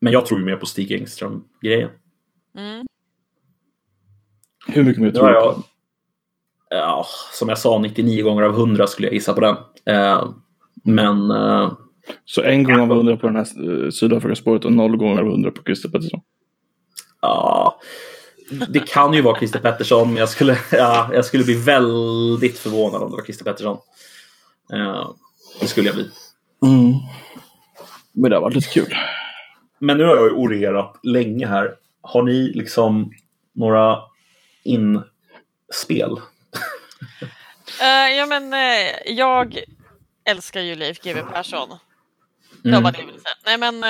men 0.01 0.13
jag 0.13 0.25
tror 0.25 0.39
ju 0.39 0.45
mer 0.45 0.55
på 0.55 0.65
Stig 0.65 0.91
Engström-grejen. 0.91 1.89
Mm. 2.57 2.85
Hur 4.67 4.83
mycket 4.83 5.01
mer 5.01 5.11
tror 5.11 5.27
du 5.27 5.33
på 5.33 5.63
ja, 6.69 7.05
som 7.33 7.49
jag 7.49 7.57
sa, 7.57 7.79
99 7.79 8.23
gånger 8.23 8.43
av 8.43 8.51
100 8.51 8.87
skulle 8.87 9.07
jag 9.07 9.13
gissa 9.13 9.33
på 9.33 9.41
den. 9.41 9.55
Eh, 9.85 10.29
men 10.83 11.31
eh, 11.31 11.71
Så 12.25 12.41
en 12.41 12.63
gång 12.63 12.79
av 12.79 12.87
hundra 12.87 13.17
på 13.17 13.27
den 13.27 13.35
här 13.35 13.83
eh, 13.85 13.89
Sydafrikaspåret 13.89 14.65
och 14.65 14.71
noll 14.73 14.97
gånger 14.97 15.21
av 15.21 15.27
hundra 15.27 15.51
på 15.51 15.63
Christer 15.63 15.89
Pettersson. 15.89 16.21
ja, 17.21 17.79
det 18.69 18.79
kan 18.87 19.13
ju 19.13 19.21
vara 19.21 19.37
Christer 19.37 19.59
Pettersson, 19.59 20.07
men 20.07 20.17
jag 20.17 20.29
skulle, 20.29 20.57
ja, 20.71 21.09
jag 21.13 21.25
skulle 21.25 21.43
bli 21.43 21.53
väldigt 21.53 22.59
förvånad 22.59 23.01
om 23.03 23.09
det 23.11 23.15
var 23.17 23.23
Christer 23.23 23.45
Pettersson. 23.45 23.77
Eh, 24.73 25.09
det 25.61 25.67
skulle 25.67 25.87
jag 25.87 25.95
bli. 25.95 26.09
Mm. 26.65 26.93
Men 28.11 28.29
det 28.29 28.35
har 28.37 28.41
varit 28.41 28.55
lite 28.55 28.69
kul. 28.69 28.95
Men 29.79 29.97
nu 29.97 30.03
har 30.03 30.15
jag 30.15 30.25
ju 30.25 30.31
orerat 30.31 30.99
länge 31.03 31.47
här. 31.47 31.75
Har 32.01 32.23
ni 32.23 32.51
liksom 32.53 33.11
några 33.55 33.97
inspel? 34.63 36.11
Eh, 37.81 38.15
ja, 38.17 38.25
men 38.25 38.53
eh, 38.53 38.89
jag 39.13 39.59
älskar 40.29 40.61
ju 40.61 40.75
Leif 40.75 40.99
GW 41.03 41.21
Persson. 41.33 41.69
Det 42.63 42.71
var 42.71 42.77
Mm. 42.79 42.93
det 42.93 42.99
jag 42.99 43.05
ville 43.05 43.19
säga. 43.19 43.35
Nej, 43.45 43.57
men 43.57 43.83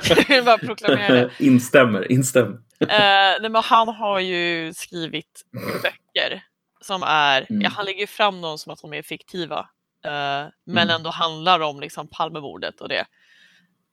jag 0.08 0.28
vill 0.28 0.44
bara 0.44 0.58
proklamera 0.58 1.14
det. 1.14 1.30
instämmer, 1.38 2.12
instämmer. 2.12 2.58
Eh, 2.90 3.40
nej, 3.40 3.50
men 3.50 3.62
han 3.64 3.88
har 3.88 4.18
ju 4.20 4.74
skrivit 4.74 5.42
böcker 5.82 6.44
som 6.80 7.02
är, 7.02 7.46
Mm. 7.50 7.62
ja, 7.62 7.68
han 7.70 7.84
lägger 7.84 8.06
fram 8.06 8.40
dem 8.40 8.58
som 8.58 8.72
att 8.72 8.80
de 8.82 8.94
är 8.94 9.02
fiktiva, 9.02 9.58
eh, 10.04 10.48
men 10.64 10.84
Mm. 10.84 10.90
ändå 10.90 11.10
handlar 11.10 11.60
om 11.60 11.80
liksom 11.80 12.08
Palmemordet 12.08 12.80
och 12.80 12.88
det. 12.88 13.06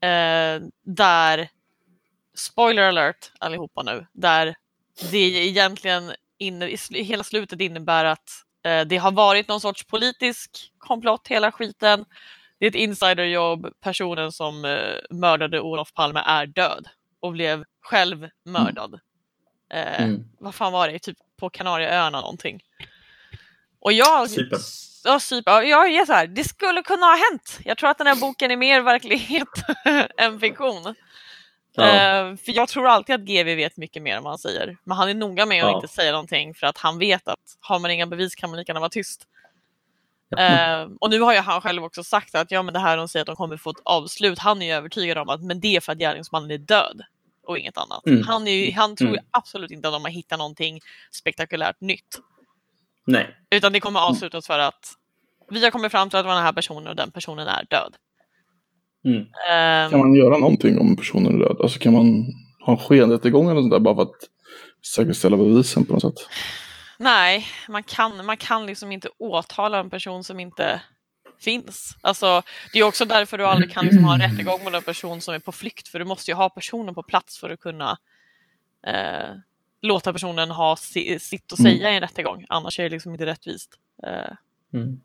Eh, 0.07 0.61
där, 0.85 1.49
spoiler 2.35 2.83
alert 2.83 3.31
allihopa 3.39 3.83
nu, 3.83 4.07
där 4.13 4.55
det 5.11 5.17
egentligen 5.17 6.11
inne, 6.37 6.67
i 6.91 7.03
hela 7.03 7.23
slutet 7.23 7.61
innebär 7.61 8.05
att 8.05 8.29
Eh, 8.65 8.85
det 8.85 8.97
har 8.97 9.11
varit 9.11 9.47
någon 9.47 9.61
sorts 9.61 9.85
politisk 9.87 10.71
komplott 10.77 11.27
hela 11.27 11.51
skiten. 11.51 12.05
Det 12.59 12.65
är 12.65 12.69
ett 12.69 12.75
insiderjobb. 12.75 13.67
Personen 13.81 14.31
som 14.31 14.65
eh, 14.65 14.95
mördade 15.09 15.61
Olof 15.61 15.93
Palme 15.93 16.19
är 16.25 16.45
död 16.45 16.87
och 17.19 17.31
blev 17.31 17.63
själv 17.81 18.29
mördad. 18.45 18.99
Eh, 19.73 20.03
Mm. 20.03 20.23
Vad 20.39 20.55
fan 20.55 20.71
var 20.73 20.87
det? 20.87 20.99
Typ 20.99 21.17
på 21.39 21.49
Kanarieöarna 21.49 22.21
någonting. 22.21 22.61
Och 23.79 23.93
jag... 23.93 24.29
Cypern. 24.29 24.59
Ja, 25.03 25.19
Cypern. 25.19 25.53
Ja, 25.53 25.85
jag 25.85 26.01
är 26.01 26.05
så 26.05 26.13
här, 26.13 26.27
det 26.27 26.43
skulle 26.43 26.81
kunna 26.81 27.05
ha 27.05 27.17
hänt. 27.31 27.59
Jag 27.65 27.77
tror 27.77 27.89
att 27.89 27.97
den 27.97 28.07
här 28.07 28.15
boken 28.15 28.51
är 28.51 28.57
mer 28.57 28.81
verklighet 28.81 29.47
än 30.17 30.39
fiktion. 30.39 30.95
Ja. 31.75 31.83
Eh, 31.83 32.35
för 32.35 32.51
jag 32.55 32.67
tror 32.69 32.87
alltid 32.87 33.15
att 33.15 33.21
GV 33.21 33.45
vet 33.55 33.77
mycket 33.77 34.01
mer 34.03 34.15
än 34.17 34.23
vad 34.23 34.31
han 34.31 34.37
säger. 34.39 34.77
Men 34.83 34.97
han 34.97 35.09
är 35.09 35.13
noga 35.13 35.45
med 35.45 35.63
att 35.63 35.69
Ja. 35.71 35.75
inte 35.75 35.87
säga 35.87 36.11
någonting 36.11 36.53
för 36.53 36.67
att 36.67 36.77
han 36.77 36.99
vet 36.99 37.27
att 37.27 37.39
har 37.59 37.79
man 37.79 37.91
inga 37.91 38.07
bevis 38.07 38.35
kan 38.35 38.49
man 38.49 38.59
lika 38.59 38.69
gärna 38.69 38.79
vara 38.79 38.89
tyst. 38.89 39.27
Eh, 40.37 40.87
och 40.99 41.09
nu 41.09 41.19
har 41.19 41.33
ju 41.33 41.39
han 41.39 41.61
själv 41.61 41.83
också 41.83 42.03
sagt 42.03 42.35
att 42.35 42.51
ja, 42.51 42.63
men 42.63 42.73
det 42.73 42.79
här 42.79 42.97
de 42.97 43.07
säger 43.07 43.21
att 43.21 43.27
de 43.27 43.35
kommer 43.35 43.57
få 43.57 43.69
ett 43.69 43.81
avslut. 43.83 44.39
Han 44.39 44.61
är 44.61 44.65
ju 44.65 44.71
övertygad 44.71 45.17
om 45.17 45.29
att 45.29 45.43
men 45.43 45.59
det 45.59 45.75
är 45.75 45.79
för 45.79 45.91
att 45.91 45.97
gärningsmannen 45.97 46.51
är 46.51 46.57
död 46.57 47.01
och 47.47 47.57
inget 47.57 47.77
annat. 47.77 48.05
Mm. 48.05 48.23
Han, 48.27 48.47
är 48.47 48.51
ju, 48.51 48.71
han 48.71 48.95
tror 48.95 49.09
ju 49.09 49.15
Mm. 49.15 49.25
absolut 49.31 49.71
inte 49.71 49.87
att 49.87 49.93
de 49.93 50.01
har 50.03 50.11
hittat 50.11 50.39
någonting 50.39 50.79
spektakulärt 51.11 51.81
nytt. 51.81 52.19
Nej. 53.05 53.35
Utan 53.51 53.73
det 53.73 53.79
kommer 53.79 53.99
avslutas 53.99 54.47
för 54.47 54.59
att 54.59 54.93
vi 55.51 55.63
har 55.63 55.71
kommit 55.71 55.91
fram 55.91 56.09
till 56.09 56.19
att 56.19 56.23
det 56.23 56.27
var 56.27 56.35
den 56.35 56.43
här 56.45 56.53
personen 56.53 56.87
och 56.87 56.95
den 56.95 57.11
personen 57.11 57.47
är 57.47 57.65
död. 57.69 57.95
Mm. 59.05 59.19
Eh, 59.21 59.89
Kan 59.91 59.99
man 59.99 60.13
göra 60.13 60.37
någonting 60.37 60.79
om 60.79 60.95
personen 60.95 61.35
är 61.35 61.39
död? 61.39 61.57
Alltså 61.63 61.79
kan 61.79 61.93
man 61.93 62.25
ha 62.65 62.73
en 62.73 62.79
skenrättegång 62.79 63.49
eller 63.49 63.61
sånt 63.61 63.71
där 63.71 63.79
bara 63.79 63.95
för 63.95 64.01
att 64.01 64.15
säkerställa 64.95 65.37
bevisen 65.37 65.85
på 65.85 65.93
något 65.93 66.01
sätt? 66.01 66.27
Nej, 66.99 67.47
man 67.67 67.83
kan, 67.83 68.25
man 68.25 68.37
kan 68.37 68.65
liksom 68.65 68.91
inte 68.91 69.09
åtala 69.17 69.79
en 69.79 69.89
person 69.89 70.23
som 70.23 70.39
inte 70.39 70.81
finns. 71.39 71.97
Alltså, 72.01 72.41
det 72.73 72.79
är 72.79 72.83
också 72.83 73.05
därför 73.05 73.37
du 73.37 73.45
aldrig 73.45 73.71
kan 73.71 73.85
liksom 73.85 74.03
ha 74.03 74.13
en 74.13 74.21
rättegång 74.21 74.63
mot 74.63 74.73
en 74.73 74.81
person 74.81 75.21
som 75.21 75.33
är 75.33 75.39
på 75.39 75.51
flykt, 75.51 75.87
för 75.87 75.99
du 75.99 76.05
måste 76.05 76.31
ju 76.31 76.35
ha 76.35 76.49
personen 76.49 76.95
på 76.95 77.03
plats 77.03 77.37
för 77.39 77.49
att 77.49 77.59
kunna 77.59 77.97
eh, 78.87 79.29
låta 79.81 80.13
personen 80.13 80.51
ha 80.51 80.75
si, 80.75 81.19
sitt 81.19 81.53
att 81.53 81.61
säga 81.61 81.91
i 81.91 81.95
en 81.95 82.01
rättegång, 82.01 82.45
annars 82.49 82.79
är 82.79 82.83
det 82.83 82.89
liksom 82.89 83.11
inte 83.11 83.25
rättvist. 83.25 83.75
Eh, 84.03 84.33
Mm. 84.73 85.01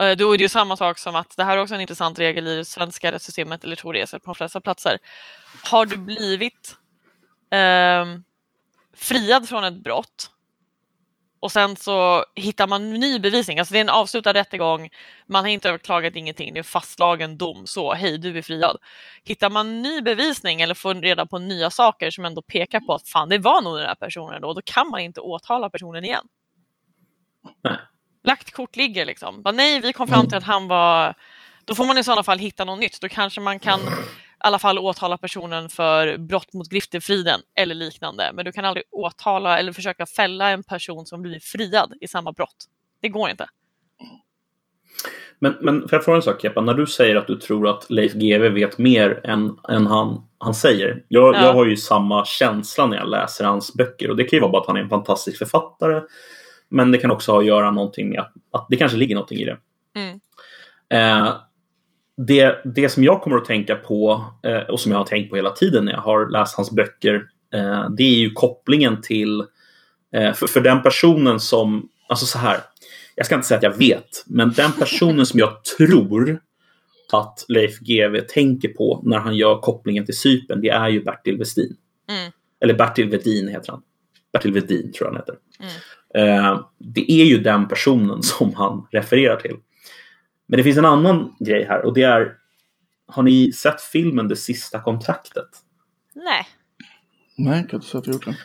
Eh, 0.00 0.16
Då 0.16 0.32
är 0.32 0.38
det 0.38 0.42
ju 0.42 0.48
samma 0.48 0.76
sak 0.76 0.98
som 0.98 1.16
att 1.16 1.36
det 1.36 1.44
här 1.44 1.56
är 1.56 1.62
också 1.62 1.74
en 1.74 1.80
intressant 1.80 2.18
regel 2.18 2.46
i 2.46 2.56
det 2.56 2.64
svenska 2.64 3.12
rättssystemet, 3.12 3.64
eller 3.64 3.76
tror 3.76 3.92
det 3.92 4.00
är 4.00 4.06
så 4.06 4.18
på 4.18 4.24
de 4.26 4.34
flesta 4.34 4.60
platser. 4.60 4.98
Har 5.64 5.86
du 5.86 5.96
blivit 5.96 6.76
ehm, 7.50 8.24
friad 8.96 9.48
från 9.48 9.64
ett 9.64 9.82
brott 9.84 10.30
och 11.40 11.52
sen 11.52 11.76
så 11.76 12.24
hittar 12.34 12.66
man 12.66 12.94
ny 12.94 13.18
bevisning, 13.18 13.58
alltså 13.58 13.72
det 13.72 13.78
är 13.78 13.80
en 13.80 13.88
avslutad 13.88 14.32
rättegång, 14.32 14.88
man 15.26 15.44
har 15.44 15.50
inte 15.50 15.68
överklagat 15.68 16.16
ingenting, 16.16 16.54
det 16.54 16.60
är 16.60 16.62
fastslagen 16.62 17.38
dom, 17.38 17.66
så 17.66 17.94
hej 17.94 18.18
du 18.18 18.38
är 18.38 18.42
friad. 18.42 18.76
Hittar 19.24 19.50
man 19.50 19.82
ny 19.82 20.00
bevisning 20.00 20.60
eller 20.60 20.74
får 20.74 20.94
reda 20.94 21.26
på 21.26 21.38
nya 21.38 21.70
saker 21.70 22.10
som 22.10 22.24
ändå 22.24 22.42
pekar 22.42 22.80
på 22.80 22.94
att 22.94 23.08
fan 23.08 23.28
det 23.28 23.38
var 23.38 23.62
nog 23.62 23.76
den 23.76 23.86
här 23.86 23.94
personen 23.94 24.42
då, 24.42 24.52
då 24.52 24.60
kan 24.64 24.90
man 24.90 25.00
inte 25.00 25.20
åtala 25.20 25.70
personen 25.70 26.04
igen 26.04 26.24
Nej. 27.64 27.76
lagt 28.24 28.50
kort 28.50 28.76
ligger 28.76 29.04
liksom. 29.04 29.42
Bara, 29.42 29.52
nej, 29.52 29.80
vi 29.80 29.92
kom 29.92 30.08
fram 30.08 30.28
till 30.28 30.38
att 30.38 30.44
han 30.44 30.68
var... 30.68 31.14
Då 31.64 31.74
får 31.74 31.84
man 31.84 31.98
i 31.98 32.04
sådana 32.04 32.22
fall 32.22 32.38
hitta 32.38 32.64
något 32.64 32.78
nytt. 32.78 33.00
Då 33.00 33.08
kanske 33.08 33.40
man 33.40 33.58
kan 33.58 33.80
alla 34.38 34.58
fall 34.58 34.78
åtala 34.78 35.18
personen 35.18 35.68
för 35.68 36.18
brott 36.18 36.52
mot 36.52 36.68
griftefriden 36.68 37.40
eller 37.54 37.74
liknande. 37.74 38.30
Men 38.34 38.44
du 38.44 38.52
kan 38.52 38.64
aldrig 38.64 38.84
åtala 38.90 39.58
eller 39.58 39.72
försöka 39.72 40.06
fälla 40.06 40.50
en 40.50 40.62
person 40.62 41.06
som 41.06 41.22
blir 41.22 41.40
friad 41.40 41.92
i 42.00 42.08
samma 42.08 42.32
brott. 42.32 42.64
Det 43.00 43.08
går 43.08 43.30
inte. 43.30 43.46
Men, 45.38 45.54
men 45.60 45.88
för 45.88 45.96
att 45.96 46.04
fråga 46.04 46.16
en 46.16 46.22
sak, 46.22 46.42
Kepa. 46.42 46.60
När 46.60 46.74
du 46.74 46.86
säger 46.86 47.16
att 47.16 47.26
du 47.26 47.36
tror 47.36 47.68
att 47.68 47.90
Leif 47.90 48.12
GW 48.12 48.48
vet 48.48 48.78
mer 48.78 49.20
än, 49.24 49.58
än 49.68 49.86
han, 49.86 50.28
han 50.38 50.54
säger. 50.54 51.04
Jag, 51.08 51.34
Ja. 51.34 51.44
jag 51.44 51.52
har 51.52 51.64
ju 51.64 51.76
samma 51.76 52.24
känsla 52.24 52.86
när 52.86 52.96
jag 52.96 53.08
läser 53.08 53.44
hans 53.44 53.74
böcker. 53.74 54.10
Och 54.10 54.16
det 54.16 54.24
kan 54.24 54.36
ju 54.36 54.40
vara 54.40 54.52
bara 54.52 54.60
att 54.60 54.66
han 54.66 54.76
är 54.76 54.80
en 54.80 54.88
fantastisk 54.88 55.38
författare. 55.38 56.02
Men 56.68 56.92
det 56.92 56.98
kan 56.98 57.10
också 57.10 57.32
ha 57.32 57.38
att 57.38 57.46
göra 57.46 57.70
någonting 57.70 58.08
med 58.08 58.20
att, 58.20 58.32
att 58.50 58.66
det 58.70 58.76
kanske 58.76 58.98
ligger 58.98 59.14
någonting 59.14 59.38
i 59.38 59.44
det. 59.44 59.58
Mm. 59.94 60.20
Eh, 60.88 61.34
det, 62.16 62.62
det 62.64 62.88
som 62.88 63.04
jag 63.04 63.22
kommer 63.22 63.36
att 63.36 63.44
tänka 63.44 63.74
på 63.74 64.24
eh, 64.42 64.58
och 64.58 64.80
som 64.80 64.92
jag 64.92 64.98
har 64.98 65.04
tänkt 65.04 65.30
på 65.30 65.36
hela 65.36 65.50
tiden 65.50 65.84
när 65.84 65.92
jag 65.92 66.00
har 66.00 66.28
läst 66.30 66.56
hans 66.56 66.70
böcker. 66.70 67.14
Eh, 67.54 67.90
det 67.90 68.02
är 68.02 68.18
ju 68.18 68.30
kopplingen 68.30 69.02
till 69.02 69.40
eh, 70.14 70.32
för, 70.32 70.46
för 70.46 70.60
den 70.60 70.82
personen 70.82 71.40
som, 71.40 71.88
alltså 72.08 72.26
så 72.26 72.38
här. 72.38 72.60
Jag 73.14 73.26
ska 73.26 73.34
inte 73.34 73.46
säga 73.46 73.58
att 73.58 73.64
jag 73.64 73.78
vet, 73.78 74.24
men 74.26 74.52
den 74.52 74.72
personen 74.72 75.26
som 75.26 75.40
jag 75.40 75.64
tror 75.64 76.40
att 77.12 77.44
Leif 77.48 77.78
GW 77.78 78.20
tänker 78.20 78.68
på 78.68 79.02
när 79.04 79.18
han 79.18 79.36
gör 79.36 79.60
kopplingen 79.60 80.04
till 80.06 80.18
Cypern, 80.18 80.60
det 80.60 80.68
är 80.68 80.88
ju 80.88 81.02
Bertil 81.04 81.38
Westin. 81.38 81.76
Mm. 82.10 82.32
Eller 82.60 82.74
Bertil 82.74 83.08
Vedin 83.08 83.48
heter 83.48 83.72
han. 83.72 83.82
Bertil 84.32 84.52
Vedin 84.52 84.92
tror 84.92 85.08
jag 85.08 85.12
han 85.12 85.16
heter. 85.16 85.36
Eh, 86.14 86.60
det 86.78 87.12
är 87.12 87.24
ju 87.24 87.38
den 87.38 87.68
personen 87.68 88.22
som 88.22 88.54
han 88.54 88.86
refererar 88.90 89.36
till. 89.36 89.56
Men 90.46 90.56
det 90.56 90.64
finns 90.64 90.78
en 90.78 90.84
annan 90.84 91.34
grej 91.38 91.64
här 91.64 91.84
och 91.84 91.94
det 91.94 92.02
är 92.02 92.36
Har 93.06 93.22
ni 93.22 93.52
sett 93.52 93.80
filmen 93.80 94.28
Det 94.28 94.36
sista 94.36 94.80
kontraktet? 94.80 95.48
Nej. 96.14 96.46
Nej, 97.36 97.58
jag 97.58 97.70
kan 97.70 97.76
inte 97.78 97.88
säga 97.88 97.98
att 98.00 98.06
jag 98.06 98.14
gjort 98.14 98.24
det. 98.24 98.36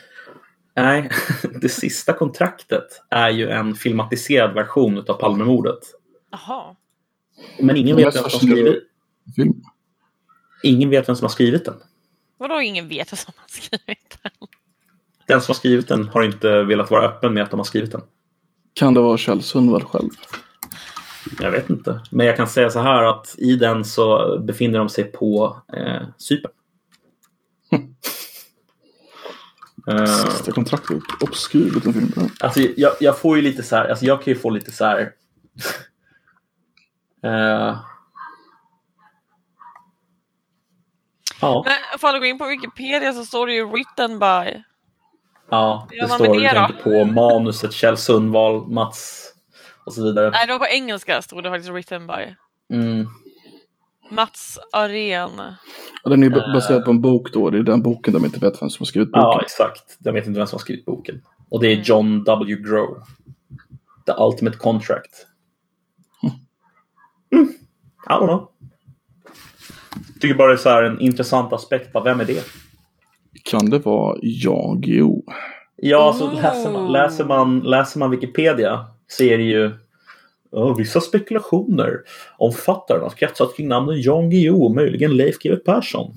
Nej, 0.75 1.09
Det 1.61 1.69
sista 1.69 2.13
kontraktet 2.13 3.01
är 3.09 3.29
ju 3.29 3.49
en 3.49 3.75
filmatiserad 3.75 4.53
version 4.53 4.97
av 4.97 5.13
Palmemordet. 5.13 5.79
Jaha. 6.31 6.75
Men 7.59 7.77
ingen 7.77 7.95
vet, 7.95 8.05
vem 8.05 8.11
som 8.11 8.23
har 8.23 8.29
skrivit, 8.29 8.83
Film. 9.35 9.53
ingen 10.63 10.89
vet 10.89 11.09
vem 11.09 11.15
som 11.15 11.25
har 11.25 11.29
skrivit 11.29 11.65
den. 11.65 11.75
Vadå 12.37 12.61
ingen 12.61 12.87
vet 12.87 13.11
vad 13.11 13.19
som 13.19 13.33
har 13.37 13.47
skrivit 13.47 14.17
den? 14.23 14.31
Den 15.27 15.41
som 15.41 15.51
har 15.51 15.55
skrivit 15.55 15.87
den 15.87 16.07
har 16.07 16.23
inte 16.23 16.63
velat 16.63 16.91
vara 16.91 17.05
öppen 17.05 17.33
med 17.33 17.43
att 17.43 17.51
de 17.51 17.59
har 17.59 17.63
skrivit 17.63 17.91
den. 17.91 18.01
Kan 18.73 18.93
det 18.93 19.01
vara 19.01 19.17
Kjell 19.17 19.43
Sundvall 19.43 19.83
själv? 19.83 20.09
Jag 21.39 21.51
vet 21.51 21.69
inte. 21.69 22.01
Men 22.11 22.25
jag 22.25 22.37
kan 22.37 22.47
säga 22.47 22.69
så 22.69 22.79
här 22.79 23.03
att 23.03 23.35
i 23.37 23.55
den 23.55 23.85
så 23.85 24.37
befinner 24.39 24.79
de 24.79 24.89
sig 24.89 25.03
på 25.03 25.61
eh, 25.73 26.01
Cypern. 26.17 26.51
Eh, 29.87 30.05
Sista 30.05 30.51
kontraktet. 30.51 31.03
Obskyr 31.21 31.71
liten 31.71 31.93
film. 31.93 32.29
Alltså, 32.39 32.59
jag, 32.59 32.91
jag 32.99 33.17
får 33.17 33.37
ju 33.37 33.43
lite 33.43 33.63
så 33.63 33.75
här, 33.75 33.89
alltså 33.89 34.05
jag 34.05 34.23
kan 34.23 34.33
ju 34.33 34.39
få 34.39 34.49
lite 34.49 34.71
så 34.71 34.85
här. 34.85 34.99
eh, 37.23 37.77
ja, 41.41 41.65
Men 41.65 41.99
för 41.99 42.07
att 42.07 42.21
gå 42.21 42.25
in 42.25 42.37
på 42.37 42.45
Wikipedia 42.45 43.13
så 43.13 43.25
står 43.25 43.47
det 43.47 43.53
ju 43.53 43.65
written 43.65 44.19
by. 44.19 44.63
ja, 45.49 45.87
det 45.89 46.07
man 46.07 46.09
står 46.09 46.33
du 46.33 46.41
det 46.41 46.49
tänker 46.49 46.83
på 46.83 47.05
manuset 47.05 47.73
Kjell 47.73 47.97
Sundvall, 47.97 48.67
Mats 48.67 49.20
och 49.85 49.93
så 49.93 50.03
vidare. 50.03 50.29
Nej, 50.29 50.47
det 50.47 50.53
var 50.53 50.59
på 50.59 50.65
engelska 50.65 51.21
stod 51.21 51.43
det 51.43 51.49
faktiskt 51.49 51.71
written 51.71 52.07
by. 52.07 52.35
Mm. 52.75 53.07
Mats 54.11 54.59
Arén. 54.71 55.41
Och 56.03 56.09
Den 56.09 56.23
är 56.23 56.27
ju 56.27 56.53
baserad 56.53 56.85
på 56.85 56.91
en 56.91 57.01
bok 57.01 57.33
då. 57.33 57.49
Det 57.49 57.57
är 57.57 57.63
den 57.63 57.81
boken 57.81 58.13
de 58.13 58.25
inte 58.25 58.39
vet 58.39 58.61
vem 58.61 58.69
som 58.69 58.83
har 58.83 58.85
skrivit 58.85 59.11
boken. 59.11 59.21
Ja, 59.21 59.41
exakt. 59.41 59.97
Jag 59.99 60.13
vet 60.13 60.27
inte 60.27 60.39
vem 60.39 60.47
som 60.47 60.55
har 60.57 60.61
skrivit 60.61 60.85
boken. 60.85 61.21
Och 61.49 61.61
det 61.61 61.67
är 61.67 61.75
John 61.75 62.23
W. 62.23 62.55
Grow. 62.55 63.03
The 64.05 64.13
Ultimate 64.19 64.57
Contract. 64.57 65.27
Mm. 67.31 67.47
I 68.07 68.09
don't 68.09 68.27
know. 68.27 68.47
Tycker 70.21 70.35
bara 70.35 70.47
det 70.47 70.53
är 70.53 70.57
så 70.57 70.69
här 70.69 70.83
en 70.83 70.99
intressant 70.99 71.53
aspekt. 71.53 71.93
Bara, 71.93 72.03
vem 72.03 72.19
är 72.19 72.25
det? 72.25 72.43
Kan 73.43 73.69
det 73.69 73.79
vara 73.79 74.17
jag? 74.21 74.83
Jo. 74.87 75.25
Ja, 75.75 76.17
Oh. 76.21 76.33
läser, 76.35 76.71
man, 76.71 76.91
läser, 76.91 77.25
man, 77.25 77.59
läser 77.59 77.99
man 77.99 78.09
Wikipedia 78.11 78.85
så 79.11 79.23
är 79.23 79.37
det 79.37 79.43
ju 79.43 79.71
ja, 80.51 80.73
vissa 80.73 81.01
spekulationer 81.01 82.01
om 82.37 82.53
författaren 82.53 83.01
har 83.01 83.09
kretsat 83.09 83.55
kring 83.55 83.67
namnen 83.67 84.01
Jan 84.01 84.29
Guillou 84.29 84.65
och 84.65 84.75
möjligen 84.75 85.17
Leif 85.17 85.39
GW 85.39 85.55
Persson. 85.55 86.13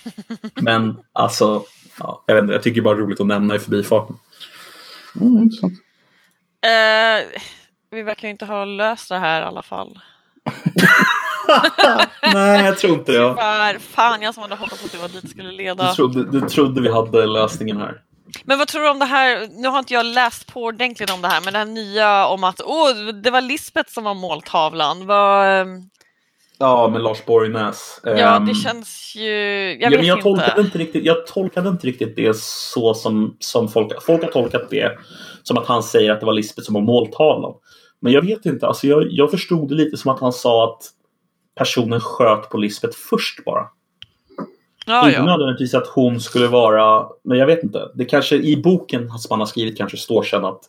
Men 0.54 0.96
alltså, 1.12 1.64
ja, 1.98 2.24
jag 2.26 2.34
vet 2.34 2.42
inte, 2.42 2.54
jag 2.54 2.62
tycker 2.62 2.80
bara 2.80 2.94
det 2.94 3.00
är 3.00 3.04
roligt 3.04 3.20
att 3.20 3.26
nämna 3.26 3.56
i 3.56 3.58
förbifarten. 3.58 4.16
Mm, 5.20 5.42
intressant. 5.42 5.72
Eh, 6.64 7.40
vi 7.90 8.02
verkar 8.02 8.28
ju 8.28 8.32
inte 8.32 8.44
ha 8.44 8.64
löst 8.64 9.08
det 9.08 9.18
här 9.18 9.42
i 9.42 9.44
alla 9.44 9.62
fall. 9.62 9.98
Nej, 12.34 12.64
jag 12.64 12.78
tror 12.78 12.94
inte 12.94 13.12
det. 13.12 13.78
Fan, 13.80 14.22
jag 14.22 14.34
som 14.34 14.42
hade 14.42 14.54
hoppats 14.54 14.84
att 14.84 14.92
det 14.92 14.98
var 14.98 15.08
dit 15.08 15.30
skulle 15.30 15.52
leda. 15.52 15.88
Du 15.88 15.94
trodde, 15.94 16.30
du 16.30 16.40
trodde 16.40 16.80
vi 16.80 16.92
hade 16.92 17.26
lösningen 17.26 17.76
här. 17.76 18.02
Men 18.44 18.58
vad 18.58 18.68
tror 18.68 18.82
du 18.82 18.90
om 18.90 18.98
det 18.98 19.04
här? 19.04 19.48
Nu 19.50 19.68
har 19.68 19.78
inte 19.78 19.94
jag 19.94 20.06
läst 20.06 20.52
på 20.52 20.62
ordentligt 20.62 21.10
om 21.10 21.22
det 21.22 21.28
här, 21.28 21.40
men 21.44 21.52
det 21.52 21.58
här 21.58 21.66
nya 21.66 22.26
om 22.26 22.44
att 22.44 22.60
åh, 22.64 22.94
det 23.22 23.30
var 23.30 23.40
Lisbeth 23.40 23.92
som 23.92 24.04
var 24.04 24.14
måltavlan. 24.14 25.06
Vad, 25.06 25.46
ehm, 25.60 25.82
Ja, 26.58 26.88
med 26.88 27.02
Lars 27.02 27.24
Borgnäs. 27.24 28.00
Ja, 28.04 28.36
Ehm, 28.36 28.46
det 28.46 28.54
känns 28.54 29.14
ju... 29.16 29.30
Jag 29.80 29.92
ja, 29.92 29.98
jag 30.02 30.18
inte. 30.18 30.22
tolkade 30.22 30.60
inte 30.60 30.78
riktigt, 30.78 31.04
jag 31.04 31.26
tolkade 31.26 31.68
inte 31.68 31.86
riktigt 31.86 32.16
det 32.16 32.36
så 32.36 32.94
som, 32.94 33.36
som 33.40 33.68
folk, 33.68 34.02
folk 34.02 34.22
har 34.22 34.30
tolkat 34.30 34.70
det. 34.70 34.98
Som 35.42 35.58
att 35.58 35.66
han 35.66 35.82
säger 35.82 36.12
att 36.12 36.20
det 36.20 36.26
var 36.26 36.32
Lisbeth 36.32 36.66
som 36.66 36.74
var 36.74 36.82
måltavlan. 36.82 37.54
Men 38.00 38.12
jag 38.12 38.22
vet 38.22 38.46
inte, 38.46 38.66
alltså 38.66 38.86
jag, 38.86 39.06
jag 39.10 39.30
förstod 39.30 39.68
det 39.68 39.74
lite 39.74 39.96
som 39.96 40.10
att 40.10 40.20
han 40.20 40.32
sa 40.32 40.64
att 40.64 40.82
personen 41.58 42.00
sköt 42.00 42.50
på 42.50 42.58
Lisbeth 42.58 42.96
först 43.10 43.44
bara. 43.44 43.66
Ja, 44.88 45.06
inte 45.08 45.18
ja. 45.20 45.24
nödvändigtvis 45.24 45.74
att 45.74 45.86
hon 45.86 46.20
skulle 46.20 46.46
vara, 46.46 47.06
men 47.22 47.38
jag 47.38 47.46
vet 47.46 47.62
inte. 47.62 47.90
Det 47.94 48.04
kanske 48.04 48.36
i 48.36 48.56
boken 48.56 49.10
som 49.10 49.30
han 49.30 49.38
har 49.40 49.46
skrivit 49.46 49.78
kanske 49.78 49.96
står 49.96 50.22
sen 50.22 50.44
att 50.44 50.60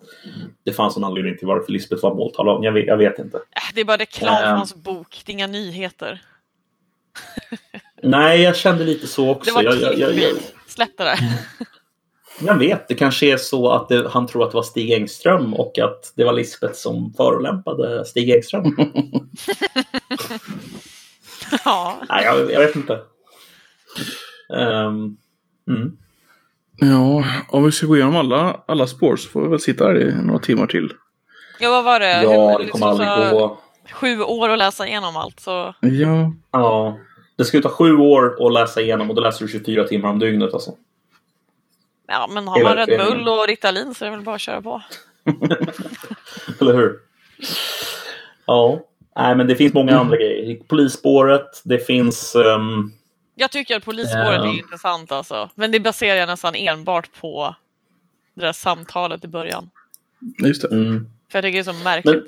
det 0.65 0.73
fanns 0.73 0.97
en 0.97 1.03
anledning 1.03 1.37
till 1.37 1.47
varför 1.47 1.71
Lisbeth 1.71 2.03
var 2.03 2.15
måltavlan. 2.15 2.63
Jag 2.63 2.85
jag 2.85 2.97
vet 2.97 3.19
inte. 3.19 3.37
Äh, 3.37 3.43
Det 3.75 3.81
är 3.81 3.85
bara 3.85 3.97
reklam 3.97 4.35
för 4.37 4.43
Ehm. 4.43 4.57
hans 4.57 4.75
bok, 4.75 5.21
det 5.25 5.31
är 5.31 5.33
inga 5.33 5.47
nyheter. 5.47 6.21
Nej, 8.03 8.41
jag 8.41 8.55
kände 8.55 8.83
lite 8.83 9.07
så 9.07 9.29
också. 9.29 9.49
Det 9.49 9.55
var 9.55 9.63
jag, 9.63 9.99
jag, 9.99 10.13
jag. 10.17 10.33
Släpp 10.67 10.97
det 10.97 11.03
där. 11.03 11.19
jag 12.47 12.55
vet, 12.57 12.87
det 12.87 12.95
kanske 12.95 13.25
är 13.33 13.37
så 13.37 13.69
att 13.71 13.89
det, 13.89 14.07
han 14.09 14.27
tror 14.27 14.43
att 14.43 14.51
det 14.51 14.55
var 14.55 14.63
Stig 14.63 14.91
Engström 14.91 15.53
och 15.53 15.79
att 15.79 16.13
det 16.15 16.23
var 16.23 16.33
Lisbeth 16.33 16.73
som 16.73 17.13
förolämpade 17.17 18.05
Stig 18.05 18.29
Engström. 18.29 18.63
ja. 21.65 21.97
Nej, 22.09 22.25
jag, 22.25 22.51
jag 22.51 22.59
vet 22.59 22.75
inte. 22.75 22.99
Ehm, 24.53 25.17
mm. 25.67 25.97
Ja, 26.79 27.23
om 27.49 27.63
vi 27.63 27.71
ska 27.71 27.87
gå 27.87 27.95
igenom 27.95 28.15
alla, 28.15 28.61
alla 28.65 28.87
spår 28.87 29.15
så 29.15 29.29
får 29.29 29.41
vi 29.41 29.47
väl 29.47 29.59
sitta 29.59 29.85
här 29.87 29.99
i 30.01 30.15
några 30.25 30.39
timmar 30.39 30.67
till. 30.67 30.93
ja, 31.59 31.69
vad 31.71 31.83
var 31.83 31.99
det? 31.99 32.23
Ja, 32.23 32.29
Hur- 32.51 32.57
det 32.57 32.63
liksom 32.63 32.81
kommer 32.81 32.91
aldrig 32.91 33.29
så 33.29 33.37
gå. 33.47 33.59
Sju 33.93 34.21
år 34.21 34.49
att 34.49 34.57
läsa 34.57 34.87
igenom 34.87 35.17
allt. 35.17 35.39
Så... 35.39 35.73
Ja, 35.81 36.33
Ja, 36.51 36.97
det 37.35 37.45
ska 37.45 37.57
ju 37.57 37.63
ta 37.63 37.69
sju 37.69 37.95
år 37.97 38.47
att 38.47 38.53
läsa 38.53 38.81
igenom 38.81 39.09
och 39.09 39.15
då 39.15 39.21
läser 39.21 39.45
du 39.45 39.51
24 39.51 39.83
timmar 39.83 40.09
om 40.09 40.19
dygnet 40.19 40.53
alltså. 40.53 40.71
Ja, 42.07 42.27
men 42.31 42.47
har 42.47 42.63
man 42.63 42.75
Red. 42.75 42.99
Bull 42.99 43.27
och 43.27 43.47
Ritalin 43.47 43.93
så 43.95 44.05
är 44.05 44.09
det 44.09 44.15
väl 44.15 44.25
bara 44.25 44.35
att 44.35 44.41
köra 44.41 44.61
på. 44.61 44.81
Eller 46.61 46.73
hur? 46.73 46.99
Ja. 48.45 48.79
Nej, 49.15 49.35
men 49.35 49.47
det 49.47 49.55
finns 49.55 49.73
många 49.73 49.99
andra 49.99 50.17
grejer. 50.17 50.59
Polisspåret, 50.67 51.61
det 51.63 51.79
finns... 51.79 52.35
ehm, 52.35 52.91
Jag 53.39 53.51
tycker 53.51 53.77
att 53.77 53.85
polisspåret 53.85 54.41
är 54.41 54.57
intressant 54.59 55.11
alltså. 55.11 55.49
Men 55.55 55.71
det 55.71 55.79
baserar 55.79 56.15
jag 56.15 56.27
nästan 56.27 56.55
enbart 56.55 57.09
på 57.21 57.55
det 58.33 58.41
där 58.41 58.53
samtalet 58.53 59.25
i 59.25 59.27
början. 59.27 59.69
just 60.43 60.61
det. 60.61 60.67
mm. 60.67 61.09
För 61.31 61.37
jag 61.37 61.43
tycker 61.43 61.63
det 61.63 61.69
är 61.69 61.73
så 61.73 61.83
märkligt. 61.83 62.15
Men, 62.15 62.25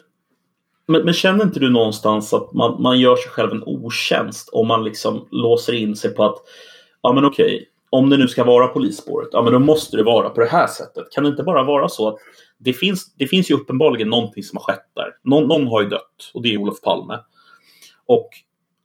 men, 0.85 1.05
men 1.05 1.13
känner 1.13 1.43
inte 1.43 1.59
du 1.59 1.69
någonstans 1.69 2.33
att 2.33 2.53
man, 2.53 2.81
man 2.81 2.99
gör 2.99 3.15
sig 3.15 3.31
själv 3.31 3.51
en 3.51 3.63
otjänst 3.63 4.49
om 4.49 4.67
man 4.67 4.83
liksom 4.83 5.27
låser 5.31 5.73
in 5.73 5.95
sig 5.95 6.15
på 6.15 6.25
att 6.25 6.37
ja 7.01 7.13
men 7.13 7.25
okej, 7.25 7.69
om 7.89 8.09
det 8.09 8.17
nu 8.17 8.27
ska 8.27 8.43
vara 8.43 8.67
polisspåret, 8.67 9.29
ja 9.31 9.41
men 9.41 9.53
då 9.53 9.59
måste 9.59 9.97
det 9.97 10.03
vara 10.03 10.29
på 10.29 10.41
det 10.41 10.49
här 10.49 10.67
sättet. 10.67 11.11
Kan 11.11 11.23
det 11.23 11.29
inte 11.29 11.43
bara 11.43 11.63
vara 11.63 11.89
så 11.89 12.07
att 12.07 12.17
det 12.57 12.73
finns, 12.73 13.13
det 13.13 13.27
finns 13.27 13.51
ju 13.51 13.55
uppenbarligen 13.55 14.09
någonting 14.09 14.43
som 14.43 14.57
har 14.57 14.63
skett 14.63 14.89
där. 14.95 15.15
Någon, 15.23 15.47
någon 15.47 15.67
har 15.67 15.81
ju 15.81 15.89
dött 15.89 16.31
och 16.33 16.41
det 16.41 16.53
är 16.53 16.57
Olof 16.57 16.81
Palme. 16.81 17.19
Och 18.05 18.29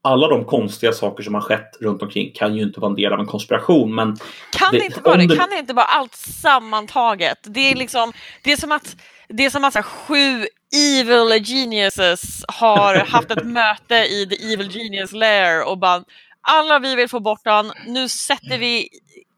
alla 0.04 0.28
de 0.28 0.44
konstiga 0.44 0.92
saker 0.92 1.22
som 1.22 1.34
har 1.34 1.40
skett 1.40 1.76
runt 1.80 2.02
omkring 2.02 2.32
kan 2.34 2.56
ju 2.56 2.62
inte 2.62 2.80
vara 2.80 2.90
en 2.90 2.96
del 2.96 3.12
av 3.12 3.20
en 3.20 3.26
konspiration. 3.26 3.94
Men 3.94 4.16
Kan 4.58 4.72
det, 4.72 4.84
inte 4.84 5.00
vara 5.00 5.16
det? 5.16 5.26
det- 5.26 5.36
Kan 5.36 5.50
det 5.50 5.58
inte 5.58 5.72
vara 5.74 5.86
allt 5.86 6.14
sammantaget? 6.14 7.38
Det 7.42 7.60
är 7.72 7.74
liksom, 7.74 8.12
det 8.42 8.52
är 8.52 8.56
som 8.56 8.72
att, 8.72 8.96
det 9.28 9.44
är 9.44 9.50
som 9.50 9.64
att 9.64 9.84
sju 9.84 10.46
evil 10.76 11.44
geniuses 11.44 12.44
har 12.48 12.94
haft 13.08 13.30
ett 13.30 13.46
möte 13.46 13.94
i 13.94 14.26
the 14.30 14.52
evil 14.52 14.70
genius 14.70 15.12
lair 15.12 15.68
och 15.68 15.78
bara 15.78 16.04
alla 16.40 16.78
vi 16.78 16.94
vill 16.94 17.08
få 17.08 17.20
bort 17.20 17.40
han, 17.44 17.72
nu 17.86 18.08
sätter 18.08 18.58
vi 18.58 18.88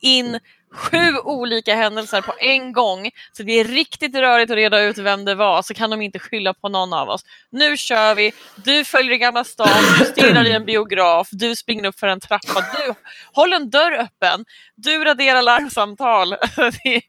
in 0.01 0.39
sju 0.77 1.19
olika 1.19 1.75
händelser 1.75 2.21
på 2.21 2.35
en 2.41 2.73
gång 2.73 3.11
så 3.33 3.43
det 3.43 3.53
är 3.53 3.65
riktigt 3.65 4.15
rörigt 4.15 4.51
att 4.51 4.57
reda 4.57 4.81
ut 4.81 4.99
vem 4.99 5.25
det 5.25 5.35
var 5.35 5.63
så 5.63 5.75
kan 5.75 5.91
de 5.91 6.03
inte 6.03 6.19
skylla 6.19 6.55
på 6.55 6.69
någon 6.69 6.93
av 6.93 7.09
oss. 7.09 7.25
Nu 7.51 7.77
kör 7.77 8.15
vi, 8.15 8.33
du 8.65 8.85
följer 8.85 9.17
Gamla 9.17 9.45
stan, 9.45 9.69
du 9.99 10.05
stirrar 10.05 10.45
i 10.45 10.53
en 10.53 10.65
biograf, 10.65 11.29
du 11.33 11.57
springer 11.57 11.85
upp 11.85 11.99
för 11.99 12.07
en 12.07 12.21
trappa, 12.21 12.61
du 12.61 12.95
håller 13.33 13.57
en 13.57 13.71
dörr 13.71 13.93
öppen, 13.93 14.45
du 14.75 15.05
raderar 15.05 15.43
larmsamtal. 15.43 16.31
det, 16.85 17.01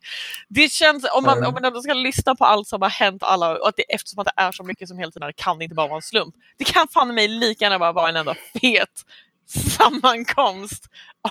det 0.50 0.72
känns, 0.72 1.06
om 1.14 1.24
man, 1.24 1.46
om 1.46 1.54
man 1.54 1.66
ändå 1.66 1.82
ska 1.82 1.94
lyssna 1.94 2.36
på 2.36 2.46
allt 2.46 2.68
som 2.68 2.82
har 2.82 2.90
hänt 2.90 3.24
alla, 3.24 3.58
och 3.58 3.68
att 3.68 3.76
det, 3.76 3.84
eftersom 3.94 4.20
att 4.20 4.26
det 4.26 4.42
är 4.42 4.52
så 4.52 4.64
mycket 4.64 4.88
som 4.88 4.98
hela 4.98 5.12
tiden 5.12 5.32
kan 5.36 5.58
det 5.58 5.64
inte 5.64 5.76
bara 5.76 5.88
vara 5.88 5.98
en 5.98 6.02
slump. 6.02 6.36
Det 6.58 6.64
kan 6.64 6.88
fan 6.88 7.16
mig 7.16 7.28
lika 7.28 7.66
gärna 7.66 7.80
bara 7.80 7.92
vara 7.92 8.10
en 8.10 8.16
enda 8.16 8.36
fet 8.62 9.04
sammankomst 9.78 10.84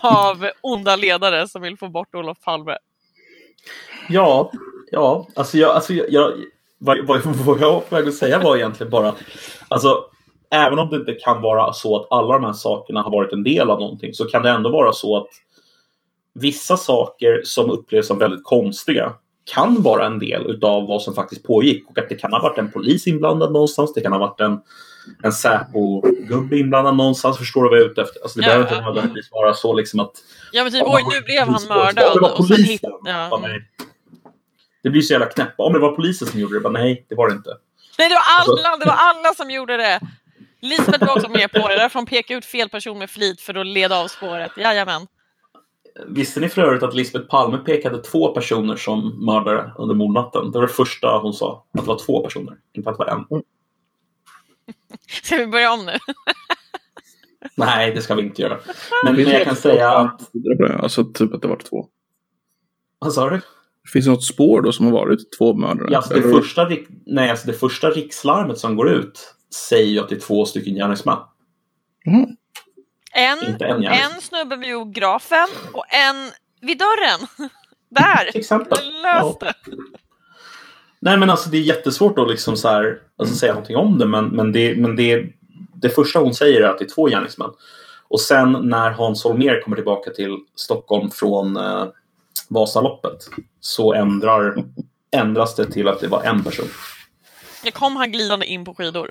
av 0.03 0.47
onda 0.61 0.97
ledare 0.97 1.49
som 1.49 1.63
vill 1.63 1.77
få 1.77 1.89
bort 1.89 2.15
Olof 2.15 2.41
Palme. 2.41 2.77
Ja, 4.09 4.53
ja, 4.91 5.29
alltså 5.35 5.59
jag, 5.59 5.71
alltså 5.71 5.93
jag, 5.93 6.07
jag 6.11 6.33
vad, 6.79 7.07
vad, 7.07 7.27
vad 7.27 7.61
jag 7.61 7.73
var 7.73 7.81
på 7.81 7.95
väg 7.95 8.09
att 8.09 8.15
säga 8.15 8.39
var 8.39 8.57
egentligen 8.57 8.91
bara, 8.91 9.15
alltså 9.69 10.05
även 10.51 10.79
om 10.79 10.91
det 10.91 10.97
inte 10.97 11.13
kan 11.13 11.43
vara 11.43 11.73
så 11.73 11.97
att 11.97 12.07
alla 12.11 12.33
de 12.33 12.45
här 12.45 12.53
sakerna 12.53 13.03
har 13.03 13.11
varit 13.11 13.33
en 13.33 13.43
del 13.43 13.71
av 13.71 13.81
någonting 13.81 14.15
så 14.15 14.25
kan 14.25 14.43
det 14.43 14.51
ändå 14.51 14.71
vara 14.71 14.93
så 14.93 15.17
att 15.17 15.29
vissa 16.35 16.77
saker 16.77 17.43
som 17.45 17.71
upplevs 17.71 18.07
som 18.07 18.19
väldigt 18.19 18.45
konstiga 18.45 19.13
kan 19.55 19.83
vara 19.83 20.07
en 20.07 20.19
del 20.19 20.47
utav 20.47 20.87
vad 20.87 21.03
som 21.03 21.15
faktiskt 21.15 21.47
pågick 21.47 21.91
och 21.91 21.99
att 21.99 22.09
det 22.09 22.15
kan 22.15 22.33
ha 22.33 22.43
varit 22.43 22.59
en 22.59 22.73
polis 22.73 23.07
inblandad 23.07 23.53
någonstans, 23.53 23.95
det 23.95 24.01
kan 24.01 24.13
ha 24.13 24.19
varit 24.19 24.41
en, 24.41 24.61
en 25.23 25.33
Säpo-gubbe 25.33 26.57
inblandad 26.59 26.97
någonstans, 26.97 27.39
förstår 27.39 27.63
du 27.65 27.69
vad 27.69 27.79
jag 27.79 27.85
är 27.87 27.91
ute 27.91 28.03
efter? 28.03 28.23
Alltså 28.23 28.39
det 28.39 28.45
Ja, 28.47 28.49
behöver 28.49 28.67
ja. 28.71 28.77
inte 28.77 28.85
nödvändigtvis 28.87 29.33
vara 29.33 29.55
så 29.55 29.75
liksom 29.75 30.01
att 30.01 30.13
Ja 30.53 30.63
men 30.63 30.73
typ, 30.73 30.83
oj 30.87 31.03
nu 31.13 31.21
blev 31.21 31.43
han 31.49 31.69
mördad. 31.69 32.15
Det 32.15 32.21
var 32.21 32.37
polisen. 32.37 32.65
hit- 32.65 32.81
ja. 33.05 33.41
Det 34.83 34.91
blir 34.91 35.03
så 35.03 35.13
jävla 35.13 35.27
knäppt. 35.27 35.55
Om 35.57 35.73
det 35.73 35.79
var 35.79 35.93
polisen 35.93 36.29
som 36.29 36.41
gjorde 36.41 36.55
det, 36.55 36.61
bara, 36.61 36.73
nej, 36.73 37.07
det 37.09 37.15
var 37.15 37.29
det 37.29 37.35
inte. 37.35 37.51
Nej 37.99 38.09
det 38.09 38.15
var 38.15 38.23
Alltså- 38.39 38.69
alla, 38.69 38.77
det 38.77 38.87
var 38.87 38.97
alla 38.99 39.35
som 39.35 39.51
gjorde 39.51 39.77
det. 39.77 40.01
Lisbeth 40.61 41.07
var 41.07 41.17
också 41.17 41.29
med 41.29 41.53
på 41.53 41.69
det, 41.69 41.75
därför 41.77 41.99
hon 41.99 42.07
pekade 42.07 42.39
ut 42.39 42.45
fel 42.45 42.69
person 42.69 42.99
med 42.99 43.11
flit 43.11 43.41
för 43.41 43.55
att 43.55 43.67
leda 43.67 43.99
av 43.99 44.09
spåret. 44.09 44.51
Jajamän. 44.57 45.07
Visste 46.07 46.41
ni 46.41 46.49
för 46.49 46.63
övrigt 46.63 46.83
att 46.83 46.95
Lisbeth 46.95 47.27
Palme 47.27 47.59
pekade 47.59 47.99
två 48.03 48.29
personer 48.35 48.77
som 48.77 49.25
mördare 49.27 49.71
under 49.79 49.95
mordnatten? 49.95 50.51
Det 50.53 50.59
var 50.59 50.67
det 50.67 50.73
första 50.73 51.19
hon 51.19 51.33
sa, 51.33 51.65
att 51.75 51.81
det 51.85 51.89
var 51.89 51.99
två 52.07 52.23
personer, 52.25 52.55
inte 52.73 52.91
att 52.91 52.99
det 52.99 53.05
var 53.05 53.13
en. 53.13 53.43
Ska 55.23 55.37
vi 55.37 55.47
börja 55.47 55.73
om 55.73 55.87
nu? 55.87 55.93
Nej, 57.55 57.95
det 57.95 58.03
ska 58.03 58.15
vi 58.15 58.23
inte 58.23 58.43
göra. 58.43 58.59
Men, 59.05 59.17
Det 59.17 59.25
men 59.25 59.33
jag 59.33 59.45
kan 59.45 59.57
säga 59.57 59.91
att... 59.91 60.21
Alltså 60.83 61.05
typ 61.05 61.35
att 61.35 61.43
det 61.43 61.49
var 61.49 61.57
två. 61.57 61.87
Vad 62.99 63.13
sa 63.13 63.31
du? 63.31 63.41
Finns 63.93 64.05
det 64.05 64.11
något 64.11 64.25
spår 64.25 64.63
då 64.63 64.73
som 64.73 64.87
har 64.87 64.93
varit 64.93 65.19
två 65.39 65.55
mördare? 65.55 65.89
Ja, 65.91 65.97
alltså 65.97 66.15
det, 66.15 66.21
Eller- 66.21 66.41
första, 66.41 66.69
nej, 67.07 67.31
alltså 67.31 67.47
det 67.47 67.53
första 67.53 67.91
rikslarmet 67.91 68.59
som 68.59 68.77
går 68.77 68.91
ut 68.91 69.35
säger 69.55 69.87
ju 69.87 69.99
att 70.01 70.09
det 70.09 70.15
är 70.15 70.21
två 70.21 70.45
stycken 70.47 70.75
gärningsmän. 70.75 71.19
Mhm. 72.07 72.37
En, 73.13 73.39
Inte 73.53 73.65
en 73.65 73.85
en 73.85 74.21
snubbe 74.21 74.57
vid 74.57 74.69
biografen 74.69 75.49
och 75.73 75.85
en 75.95 76.31
vid 76.61 76.79
dörren. 76.79 77.27
Där! 77.91 78.31
Till 78.31 78.41
exempel. 78.41 78.79
Löst 79.03 79.41
det! 79.41 79.55
Nej 81.07 81.19
men 81.19 81.31
alltså 81.31 81.51
det 81.51 81.57
är 81.57 81.63
jättesvårt 81.63 82.19
att 82.19 82.29
liksom 82.29 82.57
så 82.57 82.69
här, 82.69 82.99
alltså 83.19 83.35
säga 83.35 83.53
någonting 83.53 83.77
om 83.77 83.99
det 83.99 84.07
men, 84.07 84.29
men, 84.29 84.53
det, 84.53 84.77
men 84.77 84.97
det, 84.97 85.27
det 85.75 85.91
första 85.91 86.19
hon 86.19 86.35
säger 86.35 86.61
är 86.61 86.69
att 86.69 86.79
det 86.79 86.85
är 86.85 86.95
två 86.95 87.07
gärningsmän. 87.07 87.51
Och 88.09 88.21
sen 88.21 88.53
när 88.53 88.91
Hans 88.91 89.25
Holmér 89.25 89.61
kommer 89.61 89.77
tillbaka 89.77 90.11
till 90.11 90.37
Stockholm 90.55 91.11
från 91.11 91.57
eh, 91.57 91.87
Vasaloppet 92.49 93.29
så 93.61 93.95
ändrar, 93.95 94.65
ändras 95.17 95.57
det 95.57 95.71
till 95.71 95.89
att 95.89 96.01
det 96.01 96.09
var 96.09 96.23
en 96.23 96.45
person. 96.45 96.69
Jag 97.65 97.75
kom 97.75 97.97
han 97.97 98.13
glidande 98.13 98.47
in 98.47 98.65
på 98.65 98.75
skidor. 98.75 99.11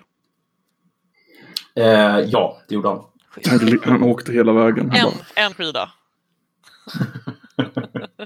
Eh, 1.76 2.20
ja, 2.20 2.58
det 2.68 2.76
gjorde 2.76 2.88
han. 2.90 3.04
Han, 3.46 3.80
han 3.84 4.04
åkte 4.12 4.32
hela 4.32 4.54
vägen. 4.54 4.92
Han, 4.92 5.00
En, 5.00 5.06
bara, 5.06 5.46
en 5.46 5.54
skida. 5.54 5.92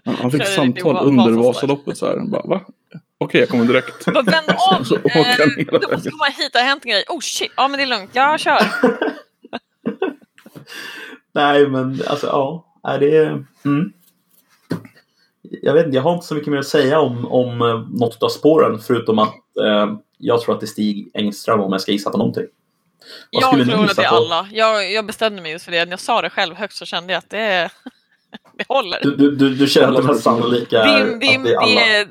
han, 0.05 0.15
han 0.15 0.31
fick 0.31 0.45
samtal 0.45 0.97
under. 1.07 1.31
Vasaloppet 1.31 1.97
så 1.97 2.05
här. 2.05 2.19
Bara, 2.19 2.47
va? 2.47 2.61
Okej, 3.21 3.39
jag 3.41 3.49
kommer 3.49 3.65
direkt. 3.65 4.07
Vänd 4.07 4.27
om! 4.71 4.85
Så 4.85 4.95
åker 4.95 5.19
Eh, 5.19 5.25
han 5.39 5.49
hela 5.57 5.71
då 5.71 5.77
måste 5.77 5.87
vägen. 5.95 6.11
komma 6.11 6.25
hit, 6.25 6.49
det 6.53 6.59
har 6.59 6.65
hänt 6.65 6.85
en 6.85 6.91
grej. 6.91 7.03
Oh 7.09 7.19
shit, 7.19 7.51
ja 7.57 7.67
men 7.67 7.77
det 7.77 7.83
är 7.83 7.87
lugnt, 7.87 8.09
jag 8.13 8.39
kör. 8.39 8.59
Nej 11.33 11.67
men 11.67 12.01
alltså 12.07 12.27
ja, 12.27 12.65
nej, 12.83 12.99
det 12.99 13.17
är... 13.17 13.45
Mm. 13.65 13.93
Jag 15.61 15.73
vet 15.73 15.85
inte, 15.85 15.95
jag 15.95 16.03
har 16.03 16.13
inte 16.13 16.25
så 16.25 16.35
mycket 16.35 16.51
mer 16.51 16.59
att 16.59 16.67
säga 16.67 16.99
om, 16.99 17.25
om 17.31 17.61
eh, 17.61 17.87
något 17.99 18.23
av 18.23 18.29
spåren 18.29 18.79
förutom 18.79 19.19
att 19.19 19.35
eh, 19.65 19.93
jag 20.17 20.41
tror 20.41 20.53
att 20.55 20.59
det 20.61 20.65
är 20.65 20.67
Stig 20.67 21.11
Engström 21.13 21.61
om 21.61 21.71
jag 21.71 21.81
ska 21.81 21.91
gissa 21.91 22.09
på 22.09 22.17
någonting. 22.17 22.45
Vad 23.31 23.43
Jag 23.43 23.57
ni 23.57 23.65
tror 23.65 23.75
att 23.83 23.89
gissa 23.89 24.01
det 24.01 24.07
är 24.07 24.11
på? 24.11 24.15
alla. 24.15 24.47
Jag, 24.51 24.91
jag 24.91 25.05
bestämde 25.05 25.41
mig 25.41 25.51
just 25.51 25.65
för 25.65 25.71
det. 25.71 25.85
När 25.85 25.91
jag 25.91 25.99
sa 25.99 26.21
det 26.21 26.29
själv 26.29 26.55
högt 26.55 26.73
så 26.75 26.85
kände 26.85 27.13
jag 27.13 27.17
att 27.17 27.29
det, 27.29 27.69
det 28.57 28.65
håller. 28.67 28.99
Du, 29.03 29.15
du, 29.15 29.35
du, 29.35 29.55
du 29.55 29.67
känner 29.67 29.87
att 29.87 29.95
det 29.95 30.03
mest 30.03 30.23
sannolika 30.23 30.77
Det 30.83 30.89
är 30.89 30.99
är, 31.05 31.13
att 31.13 31.19
det 31.19 31.25
är 31.25 31.57
alla? 31.57 31.65
det 31.81 31.95
är 31.95 32.07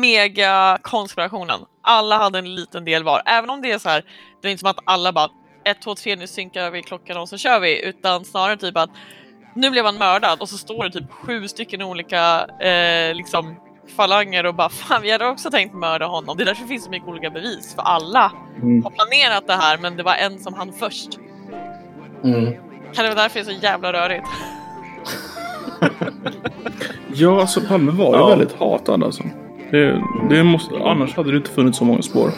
mega 0.00 0.78
konspirationen. 0.82 1.60
Alla 1.82 2.16
hade 2.18 2.38
en 2.38 2.54
liten 2.54 2.84
del 2.84 3.04
var. 3.04 3.22
Även 3.26 3.50
om 3.50 3.62
det 3.62 3.70
är 3.72 3.78
så 3.78 3.88
här, 3.88 4.04
det 4.42 4.48
är 4.48 4.52
inte 4.52 4.60
som 4.60 4.70
att 4.70 4.78
alla 4.84 5.12
bara 5.12 5.28
ett, 5.64 5.82
två, 5.82 5.94
tre, 5.94 6.16
nu 6.16 6.26
synkar 6.26 6.70
vi 6.70 6.82
klockan 6.82 7.16
och 7.16 7.28
så 7.28 7.36
kör 7.38 7.60
vi. 7.60 7.84
Utan 7.84 8.24
snarare 8.24 8.56
typ 8.56 8.76
att 8.76 8.90
nu 9.54 9.70
blev 9.70 9.84
han 9.84 9.98
mördad 9.98 10.40
och 10.40 10.48
så 10.48 10.58
står 10.58 10.84
det 10.84 10.90
typ 10.90 11.10
sju 11.12 11.48
stycken 11.48 11.82
olika 11.82 12.46
eh, 12.60 13.14
liksom 13.14 13.56
falanger 13.96 14.46
och 14.46 14.54
bara 14.54 14.68
fan 14.68 15.02
vi 15.02 15.10
hade 15.10 15.26
också 15.28 15.50
tänkt 15.50 15.74
mörda 15.74 16.06
honom. 16.06 16.36
Det 16.36 16.42
är 16.42 16.46
därför 16.46 16.62
det 16.62 16.68
finns 16.68 16.84
så 16.84 16.90
mycket 16.90 17.08
olika 17.08 17.30
bevis 17.30 17.74
för 17.74 17.82
alla 17.82 18.32
Mm. 18.62 18.84
har 18.84 18.90
planerat 18.90 19.46
det 19.46 19.54
här 19.54 19.78
men 19.78 19.96
det 19.96 20.02
var 20.02 20.14
en 20.14 20.38
som 20.38 20.54
han 20.54 20.72
först. 20.72 21.08
Mm. 22.24 22.52
Kan 22.94 23.04
det 23.04 23.10
vara 23.10 23.14
därför 23.14 23.40
det 23.40 23.50
är 23.50 23.54
så 23.54 23.60
jävla 23.62 23.92
rörigt? 23.92 24.26
Ja, 27.14 27.40
alltså 27.40 27.60
Palme 27.60 27.92
var 27.92 28.12
ju 28.14 28.20
Ja. 28.20 28.28
väldigt 28.28 28.58
hatad 28.58 29.04
alltså. 29.04 29.22
Det, 29.74 30.02
det 30.30 30.44
måste, 30.44 30.74
annars 30.74 31.16
hade 31.16 31.30
det 31.30 31.36
inte 31.36 31.50
funnits 31.50 31.78
så 31.78 31.84
många 31.84 32.02
spår. 32.02 32.30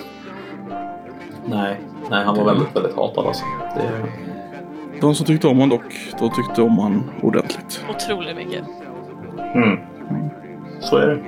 Nej, 1.46 1.80
nej, 2.10 2.24
han 2.24 2.36
var 2.36 2.44
väldigt, 2.44 2.76
väldigt 2.76 2.96
hatad 2.96 3.26
alltså. 3.26 3.44
Det... 3.74 3.90
De 5.00 5.14
som 5.14 5.26
tyckte 5.26 5.48
om 5.48 5.58
honom 5.58 5.78
dock, 5.78 5.94
de 6.18 6.30
tyckte 6.30 6.62
om 6.62 6.78
han 6.78 7.10
ordentligt. 7.22 7.84
Otroligt 7.90 8.36
mycket. 8.36 8.64
Mm. 9.54 9.78
Så 10.80 10.96
är 10.96 11.06
det. 11.06 11.18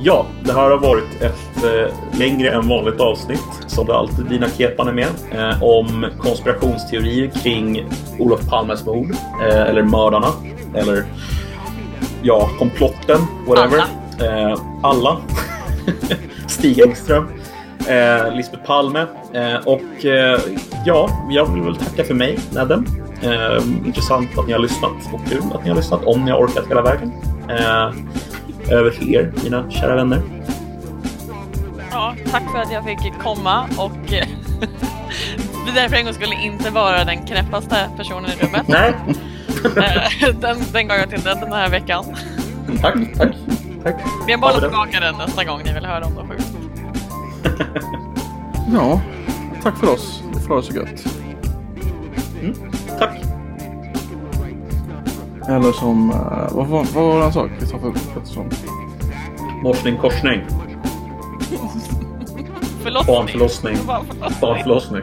Ja, 0.00 0.26
det 0.44 0.52
här 0.52 0.70
har 0.70 0.78
varit 0.78 1.22
ett 1.22 1.64
eh, 1.64 2.18
längre 2.18 2.50
än 2.50 2.68
vanligt 2.68 3.00
avsnitt, 3.00 3.64
som 3.66 3.86
det 3.86 3.94
alltid 3.94 4.26
Dina 4.26 4.48
Kepan 4.48 4.88
är 4.88 4.92
med, 4.92 5.08
eh, 5.32 5.62
om 5.62 6.06
konspirationsteorier 6.18 7.30
kring 7.42 7.84
Olof 8.18 8.48
Palmes 8.48 8.86
mord, 8.86 9.10
eh, 9.42 9.62
eller 9.62 9.82
mördarna, 9.82 10.28
eller 10.74 11.04
ja, 12.22 12.50
komplotten, 12.58 13.18
whatever. 13.46 13.84
Alla. 14.18 14.50
Eh, 14.50 14.58
alla. 14.82 15.16
Stig 16.46 16.80
Engström, 16.80 17.28
eh, 17.88 18.34
Lisbeth 18.36 18.64
Palme 18.64 19.06
eh, 19.32 19.56
och 19.66 20.04
eh, 20.04 20.40
ja, 20.84 21.26
jag 21.30 21.52
vill 21.54 21.62
väl 21.62 21.76
tacka 21.76 22.04
för 22.04 22.14
mig, 22.14 22.38
Nedden. 22.52 22.86
Eh, 23.22 23.86
intressant 23.86 24.38
att 24.38 24.46
ni 24.46 24.52
har 24.52 24.60
lyssnat 24.60 24.92
och 25.12 25.20
kul 25.28 25.42
att 25.54 25.64
ni 25.64 25.70
har 25.70 25.76
lyssnat 25.76 26.04
om 26.04 26.24
ni 26.24 26.30
har 26.30 26.38
orkat 26.38 26.64
hela 26.70 26.82
vägen. 26.82 27.12
Över 28.70 28.90
till 28.90 29.14
er, 29.14 29.32
mina 29.44 29.70
kära 29.70 29.94
vänner. 29.94 30.22
Ja, 31.90 32.14
tack 32.30 32.42
för 32.52 32.58
att 32.58 32.72
jag 32.72 32.84
fick 32.84 33.22
komma 33.22 33.68
och 33.78 33.92
eh, 35.68 35.74
det 35.74 35.80
är 35.80 35.88
för 35.88 35.96
en 35.96 36.04
gång 36.04 36.14
skulle 36.14 36.34
inte 36.34 36.70
vara 36.70 37.04
den 37.04 37.26
knäppaste 37.26 37.76
personen 37.96 38.30
i 38.30 38.44
rummet. 38.44 38.68
Nej, 38.68 38.94
Eh, 39.64 40.34
den, 40.40 40.56
den 40.72 40.88
gav 40.88 40.98
jag 40.98 41.10
till 41.10 41.20
den 41.22 41.40
den 41.40 41.52
här 41.52 41.68
veckan. 41.70 42.04
tack, 42.82 42.94
tack, 43.18 43.32
tack. 43.84 43.94
Vi 44.26 44.36
bollar 44.36 44.54
det- 44.54 44.60
tillbaka 44.60 45.00
den 45.00 45.14
nästa 45.16 45.44
gång 45.44 45.60
ni 45.64 45.72
vill 45.72 45.84
höra 45.86 46.04
om 46.06 46.12
något 46.12 46.28
sjukt. 46.28 46.46
Ja, 48.72 49.00
tack 49.62 49.76
för 49.78 49.90
oss. 49.92 50.22
Det 50.34 50.40
får 50.40 50.48
ha 50.48 50.56
det 50.60 50.62
så 50.66 50.72
gött. 50.74 51.04
Tack. 52.98 53.10
Eller 55.48 55.72
som, 55.72 56.10
eh, 56.10 56.16
vad, 56.56 56.66
var- 56.66 56.84
vad 56.94 57.04
var 57.04 57.16
det 57.16 57.22
han 57.22 57.32
sa? 57.32 57.48
Kristoffer 57.58 57.92
Pettersson. 58.14 58.50
Morsning, 59.62 59.96
korsning. 59.98 60.40
Förlossning. 62.82 63.14
Barnförlossning. 63.16 63.76
Barnförlossning. 63.86 64.40
Barnförlossning. 64.40 65.02